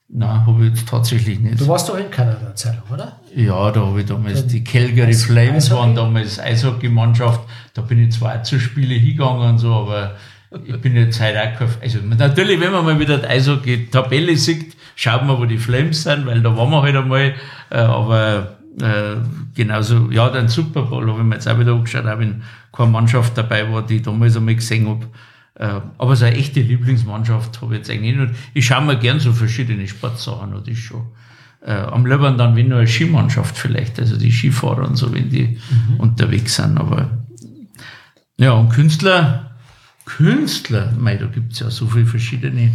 nein, 0.07 0.45
habe 0.45 0.65
ich 0.65 0.69
jetzt 0.71 0.87
tatsächlich 0.87 1.39
nicht. 1.39 1.59
Du 1.59 1.67
warst 1.67 1.89
doch 1.89 1.97
in 1.97 2.09
Kanada 2.09 2.45
eine 2.45 2.55
Zeit 2.55 2.75
lang, 2.75 2.93
oder? 2.93 3.19
Ja, 3.37 3.69
da 3.69 3.85
habe 3.85 3.99
ich 3.99 4.07
damals 4.07 4.47
die 4.47 4.63
Calgary 4.63 5.13
Flames 5.13 5.69
waren 5.69 5.93
damals 5.93 6.39
Eishockey-Mannschaft. 6.39 7.41
Da 7.75 7.83
bin 7.83 8.03
ich 8.03 8.13
zwar 8.17 8.39
auch 8.39 8.41
zu 8.41 8.59
Spiele 8.59 8.95
hingegangen 8.95 9.47
und 9.47 9.59
so, 9.59 9.75
aber 9.75 10.15
ich 10.65 10.81
bin 10.81 10.95
jetzt 10.95 11.21
heute 11.21 11.39
auch 11.43 11.55
kein, 11.55 11.69
also 11.79 11.99
natürlich, 11.99 12.59
wenn 12.59 12.71
man 12.71 12.83
mal 12.83 12.99
wieder 12.99 13.19
die 13.19 13.27
Eishockey-Tabelle 13.27 14.35
sieht, 14.37 14.75
schaut 14.95 15.23
man, 15.23 15.37
wo 15.37 15.45
die 15.45 15.59
Flames 15.59 16.01
sind, 16.01 16.25
weil 16.25 16.41
da 16.41 16.57
waren 16.57 16.71
wir 16.71 16.81
halt 16.81 16.95
einmal, 16.95 17.35
äh, 17.69 17.77
aber 17.77 18.57
äh, 18.81 19.17
genauso, 19.53 20.09
ja, 20.09 20.29
den 20.29 20.47
Super 20.47 20.81
Bowl 20.81 21.07
habe 21.07 21.19
ich 21.19 21.25
mir 21.25 21.35
jetzt 21.35 21.47
auch 21.47 21.59
wieder 21.59 21.73
angeschaut, 21.73 22.07
auch 22.07 22.17
wenn 22.17 22.41
keine 22.73 22.89
Mannschaft 22.89 23.37
dabei 23.37 23.71
war, 23.71 23.85
die 23.85 23.97
ich 23.97 24.01
damals 24.01 24.35
einmal 24.35 24.55
gesehen 24.55 24.89
habe. 24.89 25.05
Äh, 25.53 25.79
aber 25.99 26.15
so 26.15 26.25
eine 26.25 26.35
echte 26.35 26.61
Lieblingsmannschaft 26.61 27.61
habe 27.61 27.75
ich 27.75 27.81
jetzt 27.81 27.91
eigentlich 27.91 28.15
nicht. 28.15 28.33
Ich 28.55 28.65
schaue 28.65 28.83
mir 28.83 28.97
gern 28.97 29.19
so 29.19 29.31
verschiedene 29.31 29.87
Sportsachen, 29.87 30.55
und 30.55 30.67
das 30.67 30.75
ist 30.75 30.83
schon. 30.83 31.05
Äh, 31.61 31.73
am 31.73 32.05
liebsten 32.05 32.37
dann, 32.37 32.55
wenn 32.55 32.69
nur 32.69 32.79
eine 32.79 32.87
Skimannschaft 32.87 33.57
vielleicht, 33.57 33.99
also 33.99 34.17
die 34.17 34.31
Skifahrer 34.31 34.87
und 34.87 34.95
so, 34.95 35.13
wenn 35.13 35.29
die 35.29 35.59
unterwegs 35.97 36.55
sind. 36.55 36.77
Aber 36.77 37.09
ja, 38.37 38.51
und 38.51 38.69
Künstler, 38.69 39.51
Künstler, 40.05 40.93
mei, 40.97 41.15
da 41.15 41.25
gibt's 41.25 41.59
ja 41.59 41.69
so 41.69 41.87
viele 41.87 42.05
verschiedene, 42.05 42.71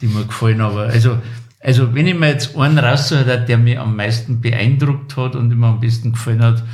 die 0.00 0.06
mir 0.06 0.24
gefallen, 0.24 0.60
aber 0.60 0.84
also, 0.84 1.18
also 1.60 1.94
wenn 1.94 2.06
ich 2.06 2.18
mir 2.18 2.28
jetzt 2.28 2.56
einen 2.56 2.78
raussuche, 2.78 3.44
der 3.46 3.58
mich 3.58 3.78
am 3.78 3.94
meisten 3.94 4.40
beeindruckt 4.40 5.16
hat 5.16 5.36
und 5.36 5.56
mir 5.56 5.66
am 5.66 5.80
besten 5.80 6.12
gefallen 6.12 6.42
hat, 6.42 6.64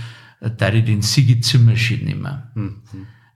äh, 0.40 0.50
da 0.56 0.72
ich 0.72 0.84
den 0.84 1.02
Sigi 1.02 1.40
Zimmerschied 1.40 2.04
nehmen. 2.04 2.38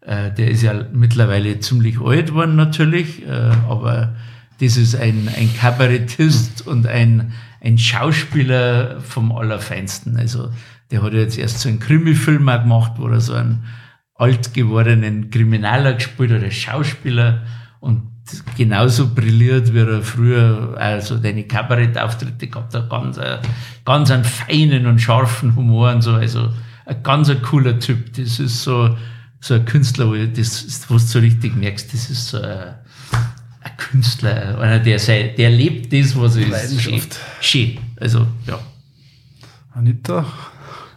Äh, 0.01 0.33
der 0.33 0.51
ist 0.51 0.63
ja 0.63 0.87
mittlerweile 0.93 1.61
ziemlich 1.61 2.01
alt 2.01 2.29
geworden 2.29 2.57
natürlich, 2.57 3.27
äh, 3.27 3.51
aber 3.69 4.15
das 4.61 4.77
ist 4.77 4.95
ein, 4.95 5.29
ein 5.37 5.55
Kabarettist 5.57 6.67
und 6.67 6.87
ein, 6.87 7.33
ein 7.63 7.79
Schauspieler 7.79 9.01
vom 9.01 9.33
Allerfeinsten. 9.33 10.17
Also 10.17 10.51
der 10.91 11.03
hat 11.03 11.13
ja 11.13 11.21
jetzt 11.21 11.39
erst 11.39 11.61
so 11.61 11.69
einen 11.69 11.79
Krimi-Film 11.79 12.49
auch 12.49 12.63
gemacht, 12.63 12.93
wo 12.97 13.07
er 13.07 13.21
so 13.21 13.35
einen 13.35 13.65
alt 14.15 14.53
gewordenen 14.53 15.31
Kriminaler 15.31 15.95
gespielt 15.95 16.33
hat, 16.33 16.43
als 16.43 16.55
Schauspieler 16.55 17.43
und 17.81 18.03
genauso 18.57 19.15
brilliert, 19.15 19.73
wie 19.75 19.79
er 19.79 20.03
früher 20.03 20.75
also 20.77 21.19
deine 21.19 21.45
Kabarettauftritte 21.45 22.49
gehabt 22.49 22.75
hat, 22.75 22.91
ganz, 22.91 23.17
äh, 23.17 23.39
ganz 23.85 24.11
einen 24.11 24.25
feinen 24.25 24.87
und 24.87 25.01
scharfen 25.01 25.57
Humor 25.57 25.93
und 25.93 26.03
so, 26.03 26.13
also 26.15 26.51
ein 26.87 27.03
ganz 27.03 27.31
ein 27.31 27.43
cooler 27.43 27.79
Typ. 27.79 28.13
Das 28.15 28.39
ist 28.39 28.63
so, 28.63 28.97
so 29.41 29.55
ein 29.55 29.65
Künstler, 29.65 30.09
wo 30.09 30.15
ich 30.15 30.33
das, 30.33 30.85
wo 30.89 30.95
du 30.95 31.01
so 31.01 31.19
richtig 31.19 31.57
merkst, 31.57 31.93
das 31.93 32.11
ist 32.11 32.29
so 32.29 32.41
ein 32.41 32.75
Künstler, 33.91 34.59
einer, 34.59 34.79
der, 34.79 34.99
sei, 34.99 35.35
der 35.37 35.51
lebt 35.51 35.93
das, 35.93 36.19
was 36.19 36.37
er 36.37 36.43
ist. 36.43 36.51
Leidenschaft. 36.51 37.19
Schön. 37.41 37.71
schön. 37.71 37.79
Also, 38.01 38.27
ja. 38.47 38.59
Anita? 39.75 40.25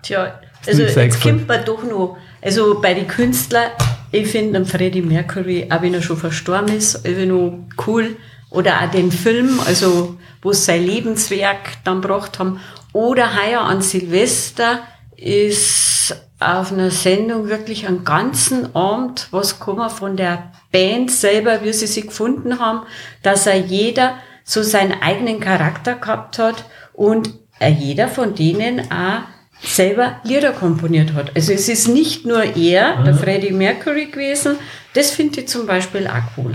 Tja, 0.01 0.39
also 0.67 0.81
jetzt 0.81 1.21
kommt 1.21 1.47
man 1.47 1.65
doch 1.65 1.83
noch, 1.83 2.17
also 2.41 2.81
bei 2.81 2.93
den 2.93 3.07
Künstlern, 3.07 3.71
ich 4.11 4.27
finde 4.27 4.65
Freddie 4.65 5.01
Mercury, 5.01 5.67
auch 5.69 5.81
wenn 5.81 5.93
er 5.93 6.01
schon 6.01 6.17
verstorben 6.17 6.75
ist, 6.75 7.05
irgendwie 7.05 7.25
noch 7.25 7.59
cool. 7.87 8.15
Oder 8.49 8.81
auch 8.81 8.91
den 8.91 9.11
Film, 9.11 9.59
also 9.65 10.17
wo 10.41 10.53
sie 10.53 10.61
sein 10.61 10.85
Lebenswerk 10.85 11.83
dann 11.83 12.01
gebracht 12.01 12.39
haben. 12.39 12.59
Oder 12.93 13.31
heuer 13.35 13.61
an 13.61 13.81
Silvester 13.81 14.79
ist 15.17 16.15
auf 16.39 16.71
einer 16.71 16.91
Sendung 16.91 17.47
wirklich 17.47 17.87
einen 17.87 18.03
ganzen 18.03 18.75
Abend 18.75 19.27
was 19.31 19.59
gekommen 19.59 19.89
von 19.89 20.15
der 20.15 20.51
Band 20.75 21.09
selber, 21.11 21.63
wie 21.63 21.71
sie 21.73 21.87
sich 21.87 22.07
gefunden 22.07 22.59
haben, 22.59 22.81
dass 23.23 23.47
er 23.47 23.55
jeder 23.57 24.15
so 24.43 24.61
seinen 24.61 25.01
eigenen 25.01 25.39
Charakter 25.39 25.95
gehabt 25.95 26.37
hat 26.37 26.65
und 26.93 27.33
jeder 27.79 28.07
von 28.09 28.35
denen 28.35 28.91
auch 28.91 29.21
selber 29.61 30.17
Lieder 30.23 30.51
komponiert 30.51 31.13
hat. 31.13 31.31
Also 31.35 31.53
es 31.53 31.69
ist 31.69 31.87
nicht 31.87 32.25
nur 32.25 32.43
er, 32.43 33.01
der 33.03 33.15
Freddie 33.15 33.51
Mercury 33.53 34.07
gewesen, 34.07 34.57
das 34.93 35.11
finde 35.11 35.39
ich 35.41 35.47
zum 35.47 35.65
Beispiel 35.65 36.07
auch 36.07 36.37
cool. 36.37 36.51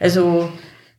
Also 0.00 0.50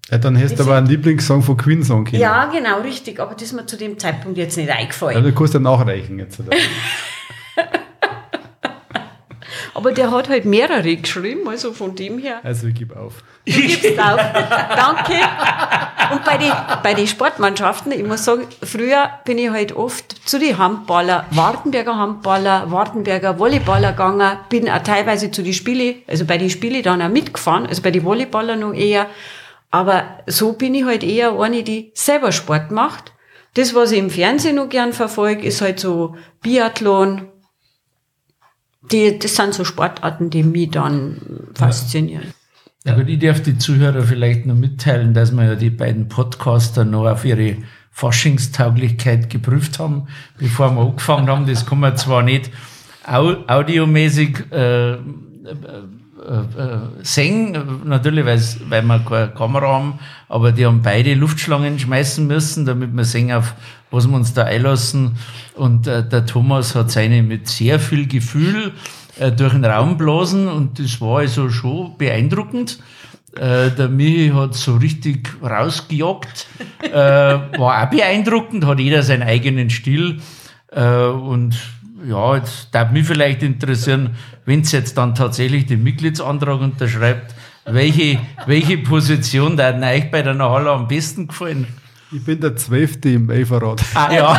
Ja, 0.09 0.17
dann 0.17 0.41
hast 0.41 0.57
du 0.57 0.63
aber 0.63 0.77
einen 0.77 0.87
Lieblingssong 0.87 1.41
von 1.43 1.57
Queen 1.57 1.83
sagen 1.83 2.05
können. 2.05 2.21
ja, 2.21 2.45
genau, 2.45 2.79
richtig, 2.81 3.19
aber 3.19 3.33
das 3.33 3.43
ist 3.43 3.53
mir 3.53 3.65
zu 3.65 3.75
dem 3.77 3.99
Zeitpunkt 3.99 4.37
jetzt 4.37 4.55
nicht 4.57 4.69
Ja, 4.69 4.75
eingefallen. 4.75 5.21
du 5.23 5.33
kannst 5.33 5.53
ja 5.53 5.59
nachreichen 5.59 6.17
jetzt. 6.19 6.39
Aber 9.73 9.91
der 9.91 10.11
hat 10.11 10.29
halt 10.29 10.45
mehrere 10.45 10.95
geschrieben, 10.95 11.47
also 11.47 11.73
von 11.73 11.95
dem 11.95 12.19
her. 12.19 12.39
Also 12.43 12.67
ich 12.67 12.75
gebe 12.75 12.95
auf. 12.95 13.23
Du 13.45 13.53
gibst 13.53 13.99
auf. 13.99 14.19
Danke. 14.75 15.13
Und 16.11 16.23
bei 16.23 16.37
den 16.37 16.51
bei 16.83 16.93
die 16.93 17.07
Sportmannschaften, 17.07 17.91
ich 17.91 18.03
muss 18.03 18.23
sagen, 18.23 18.43
früher 18.61 19.09
bin 19.25 19.37
ich 19.37 19.49
halt 19.49 19.75
oft 19.75 20.27
zu 20.27 20.37
den 20.37 20.57
Handballer, 20.57 21.25
Wartenberger 21.31 21.97
Handballer, 21.97 22.71
Wartenberger 22.71 23.39
Volleyballer 23.39 23.91
gegangen, 23.91 24.37
bin 24.49 24.69
auch 24.69 24.83
teilweise 24.83 25.31
zu 25.31 25.41
den 25.41 25.53
Spiele, 25.53 25.95
also 26.07 26.25
bei 26.25 26.37
den 26.37 26.49
Spiele 26.49 26.81
dann 26.81 27.01
auch 27.01 27.09
mitgefahren, 27.09 27.65
also 27.65 27.81
bei 27.81 27.91
den 27.91 28.03
Volleyballer 28.03 28.55
noch 28.55 28.73
eher. 28.73 29.07
Aber 29.71 30.03
so 30.27 30.53
bin 30.53 30.75
ich 30.75 30.85
halt 30.85 31.03
eher 31.03 31.39
eine, 31.39 31.63
die 31.63 31.91
selber 31.95 32.31
Sport 32.31 32.69
macht. 32.69 33.11
Das, 33.55 33.73
was 33.73 33.91
ich 33.91 33.99
im 33.99 34.09
Fernsehen 34.09 34.55
noch 34.55 34.69
gern 34.69 34.93
verfolge, 34.93 35.47
ist 35.47 35.61
halt 35.61 35.79
so 35.79 36.15
Biathlon. 36.41 37.29
Die, 38.93 39.17
das 39.17 39.35
sind 39.35 39.53
so 39.53 39.65
Sportarten, 39.65 40.29
die 40.29 40.43
mich 40.43 40.69
dann 40.69 41.17
faszinieren. 41.55 42.33
Ja 42.85 42.95
gut, 42.95 43.09
ich 43.09 43.19
darf 43.19 43.41
die 43.41 43.57
Zuhörer 43.57 44.03
vielleicht 44.03 44.45
noch 44.45 44.55
mitteilen, 44.55 45.13
dass 45.13 45.31
wir 45.31 45.45
ja 45.45 45.55
die 45.55 45.71
beiden 45.71 46.09
Podcaster 46.09 46.85
noch 46.85 47.07
auf 47.07 47.25
ihre 47.25 47.57
Faschingstauglichkeit 47.91 49.29
geprüft 49.29 49.79
haben, 49.79 50.07
bevor 50.37 50.75
wir 50.75 50.81
angefangen 50.81 51.27
haben. 51.27 51.47
Das 51.47 51.65
kann 51.65 51.79
man 51.79 51.97
zwar 51.97 52.21
nicht 52.21 52.51
au 53.05 53.35
audiomäßig 53.47 54.51
äh, 54.51 54.93
äh, 54.93 54.97
äh, 54.97 56.79
singen, 57.01 57.81
natürlich, 57.85 58.25
weil 58.25 58.39
wir 58.85 58.99
keine 58.99 59.27
Kamera 59.29 59.67
haben, 59.73 59.99
aber 60.29 60.51
die 60.51 60.65
haben 60.65 60.81
beide 60.81 61.15
Luftschlangen 61.15 61.79
schmeißen 61.79 62.25
müssen, 62.25 62.65
damit 62.65 62.95
wir 62.95 63.03
sehen, 63.03 63.31
auf 63.31 63.55
was 63.93 64.07
wir 64.07 64.15
uns 64.15 64.33
da 64.33 64.43
einlassen. 64.43 65.17
Und 65.55 65.87
äh, 65.87 66.07
der 66.07 66.25
Thomas 66.25 66.75
hat 66.75 66.91
seine 66.91 67.21
mit 67.21 67.47
sehr 67.47 67.79
viel 67.79 68.07
Gefühl 68.07 68.73
äh, 69.19 69.31
durch 69.31 69.53
den 69.53 69.63
Raum 69.63 69.97
blasen 69.97 70.47
und 70.47 70.79
das 70.79 70.99
war 70.99 71.19
also 71.19 71.49
schon 71.49 71.95
beeindruckend. 71.97 72.79
Äh, 73.35 73.69
der 73.71 73.89
Michi 73.89 74.31
hat 74.33 74.55
so 74.55 74.75
richtig 74.75 75.29
rausgejagt, 75.41 76.47
äh, 76.81 76.93
war 76.93 77.83
auch 77.83 77.89
beeindruckend, 77.89 78.65
hat 78.65 78.79
jeder 78.79 79.03
seinen 79.03 79.23
eigenen 79.23 79.69
Stil 79.69 80.19
äh, 80.71 81.05
und 81.05 81.55
ja, 82.07 82.35
jetzt 82.35 82.69
darf 82.73 82.91
mich 82.91 83.07
vielleicht 83.07 83.43
interessieren, 83.43 84.15
wenn 84.45 84.61
es 84.61 84.71
jetzt 84.71 84.97
dann 84.97 85.15
tatsächlich 85.15 85.67
den 85.67 85.83
Mitgliedsantrag 85.83 86.59
unterschreibt, 86.59 87.33
welche, 87.65 88.19
welche 88.45 88.77
Position 88.79 89.55
da 89.55 89.73
euch 89.79 90.11
bei 90.11 90.21
der 90.21 90.33
Nahalla 90.33 90.73
am 90.73 90.87
besten 90.87 91.27
gefallen? 91.27 91.67
Ich 92.13 92.23
bin 92.23 92.39
der 92.39 92.55
Zwölfte 92.55 93.09
im 93.09 93.29
Elferrad. 93.29 93.81
Ah, 93.95 94.11
ja, 94.11 94.33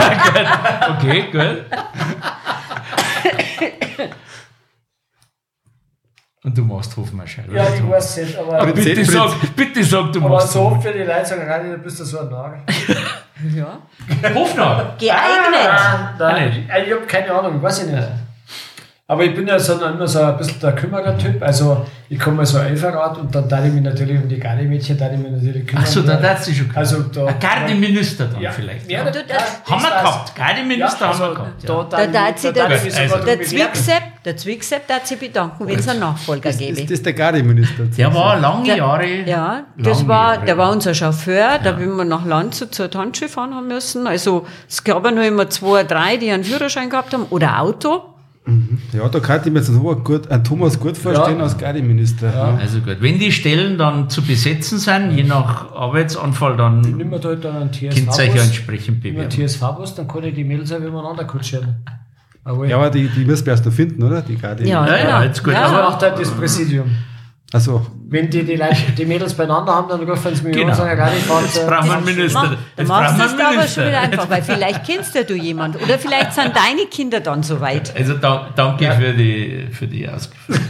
gut. 0.95 0.97
Okay, 0.97 1.25
gut. 1.33 1.65
Und 6.45 6.59
du 6.59 6.63
machst 6.63 6.95
Hofmarschall. 6.97 7.47
Ja, 7.53 7.67
ich 7.75 7.89
weiß 7.89 8.19
nicht, 8.19 8.37
aber, 8.37 8.59
Prinzip- 8.59 8.95
Bitte 8.97 9.05
sag, 9.11 9.57
bitte 9.57 9.83
sag, 9.85 10.13
du 10.13 10.21
aber 10.21 10.29
machst 10.29 10.53
so 10.53 10.61
oft 10.61 10.83
für 10.83 10.93
die 10.93 10.99
Leute 10.99 11.25
sagen, 11.25 11.49
Radi, 11.49 11.71
du 11.71 11.79
bist 11.79 11.99
ja 11.99 12.05
so 12.05 12.19
ein 12.21 12.29
Narr. 12.29 12.59
Ja. 13.55 13.79
Hofnarr. 14.35 14.95
Geeignet. 14.99 16.19
Nein, 16.19 16.69
ich 16.87 16.93
habe 16.93 17.07
keine 17.07 17.33
Ahnung, 17.35 17.63
weiß 17.63 17.85
ich 17.85 17.91
nicht. 17.93 18.09
Aber 19.07 19.23
ich 19.23 19.35
bin 19.35 19.47
ja 19.47 19.59
so, 19.59 19.75
immer 19.85 20.09
so 20.09 20.19
ein 20.21 20.35
bisschen 20.39 20.59
der 20.61 20.73
Kümmerer-Typ. 20.73 21.43
Also 21.43 21.85
ich 22.09 22.19
komme 22.19 22.39
mal 22.39 22.47
so 22.47 22.57
ein 22.57 22.69
Elferrad 22.69 23.19
und 23.19 23.35
dann 23.35 23.47
darf 23.51 23.63
ich 23.67 23.71
mich 23.71 23.83
natürlich 23.83 24.17
um 24.19 24.27
die 24.27 24.39
Gardemädchen, 24.41 24.97
darf 24.97 25.13
ich 25.13 25.19
mich 25.19 25.31
natürlich 25.31 25.67
kümmern. 25.67 25.85
Ach 25.87 25.91
so, 25.91 26.01
da 26.01 26.17
darfst 26.17 26.49
du 26.49 26.53
schon. 26.55 26.71
Also 26.75 27.03
da. 27.03 27.27
Ein 27.27 27.39
Gardeminister 27.39 28.25
dann 28.33 28.41
ja, 28.41 28.51
vielleicht. 28.51 28.91
Ja, 28.91 29.05
Ja. 29.05 29.11
da, 29.11 29.21
das- 29.29 29.71
Haben 29.71 29.83
wir 29.83 29.91
gehabt. 29.91 30.35
Gardeminister 30.35 31.05
Ja, 31.05 31.09
haben 31.13 31.19
wir 31.19 31.25
also 31.27 31.35
gehabt. 31.35 31.93
da, 31.93 31.99
Ja. 32.01 32.07
Da 32.07 32.13
darf 32.31 32.39
sich 32.39 32.53
der, 32.55 32.69
darf 32.69 32.79
ich 32.79 32.85
mich 32.85 32.95
sogar 32.95 33.13
also- 33.17 33.27
der. 33.27 33.43
Zwicksepp, 33.43 34.03
der 34.25 34.37
Zwicksepp 34.39 34.87
darf 34.89 35.05
sich 35.05 35.19
bedanken, 35.21 35.67
wenn 35.67 35.79
es 35.79 35.87
einen 35.89 36.01
Nachfolger 36.01 36.49
Ist 36.49 36.59
gäbe. 36.61 36.85
das 36.87 37.03
der 37.03 37.13
Gardeminister? 37.13 37.85
Der 37.85 38.15
war 38.15 38.41
lange 38.41 38.65
Der- 38.65 38.77
Jahre. 38.79 39.07
Ja, 39.27 39.65
das 39.77 40.09
war, 40.09 40.33
Jahre. 40.37 40.47
der 40.47 40.57
war 40.57 40.71
unser 40.73 40.95
Chauffeur, 40.95 41.59
da 41.63 41.79
wenn 41.79 41.95
wir 41.95 42.07
nach 42.07 42.25
Landshut 42.25 42.75
zur 42.75 42.91
Tanzschule 42.91 43.29
fahren 43.29 43.55
haben 43.55 43.69
müssen. 43.69 44.07
Also 44.07 44.47
es 44.67 44.83
gab 44.83 45.05
ja 45.05 45.11
noch 45.11 45.23
immer 45.25 45.51
zwei, 45.51 45.85
drei, 45.85 46.17
die 46.17 46.31
einen 46.31 46.43
Führerschein 46.45 46.89
gehabt 46.89 47.13
haben 47.13 47.27
oder 47.29 47.61
Auto. 47.61 48.14
Ja, 48.93 49.09
da 49.09 49.21
kann 49.21 49.41
ich 49.43 49.51
mir 49.51 49.61
jetzt 49.61 49.71
einen, 49.71 49.79
Thomas 49.79 50.05
gut, 50.05 50.31
einen 50.31 50.45
Thomas 50.45 50.79
gut 50.79 50.99
vorstellen 50.99 51.39
Ja. 51.39 51.45
als 51.45 51.57
Gardeminister. 51.57 52.31
Ja. 52.31 52.59
Also 52.61 52.81
gut, 52.81 52.99
wenn 53.01 53.19
die 53.19 53.33
Stellen 53.33 53.79
dann 53.79 54.11
zu 54.11 54.21
besetzen 54.21 54.79
sind, 54.79 55.13
je 55.13 55.23
nach 55.25 55.73
Arbeitsanfall, 55.75 56.57
dann 56.59 56.83
mir 57.09 57.19
da 57.19 57.29
halt 57.31 57.43
dann 57.45 57.57
einen 57.57 57.71
könnt 57.71 57.83
ihr 57.83 57.91
TSV-Bus. 57.93 58.45
entsprechend 58.45 59.03
bewerben. 59.03 59.31
TSV-Bus, 59.31 59.95
dann 59.95 60.09
kann 60.09 60.25
ich 60.25 60.35
die 60.35 60.45
Mädels 60.45 60.71
auch 60.73 60.79
übereinander 60.81 61.25
kutschieren. 61.25 61.77
Aber 62.45 62.67
Ja, 62.67 62.77
aber 62.77 62.91
die, 62.91 63.09
die 63.09 63.25
müssen 63.25 63.47
wir 63.47 63.53
erst 63.55 63.65
noch 63.65 63.73
finden, 63.73 64.03
oder? 64.03 64.21
Die 64.21 64.37
Gardeminister. 64.37 64.87
Ja, 64.89 64.97
Ja, 64.99 65.09
ja, 65.09 65.25
jetzt 65.25 65.43
gut. 65.43 65.55
Ja. 65.55 65.63
das 65.63 65.71
Aber 65.73 65.83
macht 65.91 66.03
halt 66.03 66.19
das 66.21 66.31
Präsidium. 66.31 66.91
Also, 67.55 67.87
Wenn 68.09 68.29
die, 68.31 68.43
die, 68.43 68.57
Leute, 68.57 68.75
die 68.99 69.05
Mädels 69.07 69.33
beieinander 69.33 69.73
haben, 69.73 69.89
dann 69.89 70.03
rufen 70.03 70.35
sie 70.35 70.43
mich 70.43 70.57
Genau. 70.57 70.71
und 70.71 70.75
sagen, 70.75 71.01
Radi, 71.01 71.17
fahrt. 71.21 71.43
jetzt 71.45 71.65
brauchen 71.69 71.87
wir 71.89 71.97
einen 71.99 72.05
Minister. 72.05 72.57
Dann 72.75 72.87
machst 72.89 73.17
du 73.17 73.23
es 73.25 73.37
da 73.37 73.49
aber 73.51 73.69
schon 73.69 73.87
wieder 73.87 74.01
einfach, 74.07 74.29
weil 74.29 74.43
vielleicht 74.43 74.85
kennst 74.85 75.15
ja 75.15 75.23
du 75.23 75.35
jemand. 75.35 75.81
Oder 75.81 75.97
vielleicht 76.01 76.33
sind 76.33 76.51
deine 76.57 76.87
Kinder 76.91 77.21
dann 77.21 77.45
so 77.45 77.61
weit. 77.61 77.95
Also 77.97 78.15
da, 78.15 78.49
danke 78.57 78.91
für 78.93 79.13
die, 79.13 79.69
für 79.71 79.87
die 79.87 80.09
Auskunft. 80.09 80.49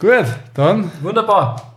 gut, 0.00 0.24
dann, 0.54 0.90
Wunderbar. 1.00 1.74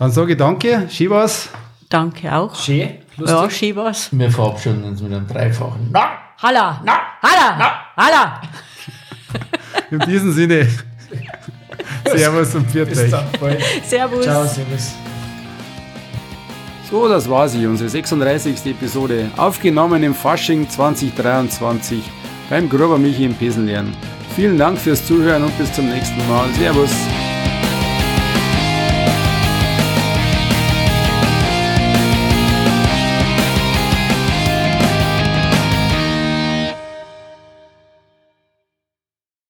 dann 0.00 0.10
sage 0.10 0.32
ich 0.32 0.38
danke. 0.38 0.88
Schibas. 0.90 1.48
Danke 1.88 2.34
auch. 2.34 2.54
Schön. 2.56 2.88
Ja, 3.18 3.42
Lustig. 3.42 3.56
schön 3.58 3.76
was. 3.76 4.08
Wir 4.10 4.30
verabschieden 4.32 4.82
uns 4.82 5.00
mit 5.00 5.12
einem 5.12 5.26
dreifachen. 5.28 5.90
Na, 5.92 6.08
Halla! 6.42 6.80
na, 6.84 6.92
Halla! 7.22 7.56
na. 7.56 7.72
Halla! 8.04 8.40
In 9.92 10.00
diesem 10.00 10.32
Sinne. 10.32 10.66
Servus 12.16 12.54
und 12.54 12.70
pfiat 12.70 12.88
Bis 12.88 12.98
euch. 12.98 13.64
Servus. 13.84 14.24
Ciao, 14.24 14.44
servus. 14.44 14.94
So, 16.90 17.08
das 17.08 17.28
war 17.28 17.48
sie, 17.48 17.66
unsere 17.66 17.88
36. 17.88 18.66
Episode. 18.66 19.30
Aufgenommen 19.36 20.02
im 20.04 20.14
Fasching 20.14 20.68
2023 20.68 22.00
beim 22.48 22.68
Gruber 22.68 22.96
Michi 22.96 23.24
im 23.24 23.34
Pesenlernen. 23.34 23.92
Vielen 24.36 24.56
Dank 24.56 24.78
fürs 24.78 25.04
Zuhören 25.04 25.42
und 25.42 25.58
bis 25.58 25.72
zum 25.72 25.88
nächsten 25.88 26.28
Mal. 26.28 26.48
Servus. 26.58 26.90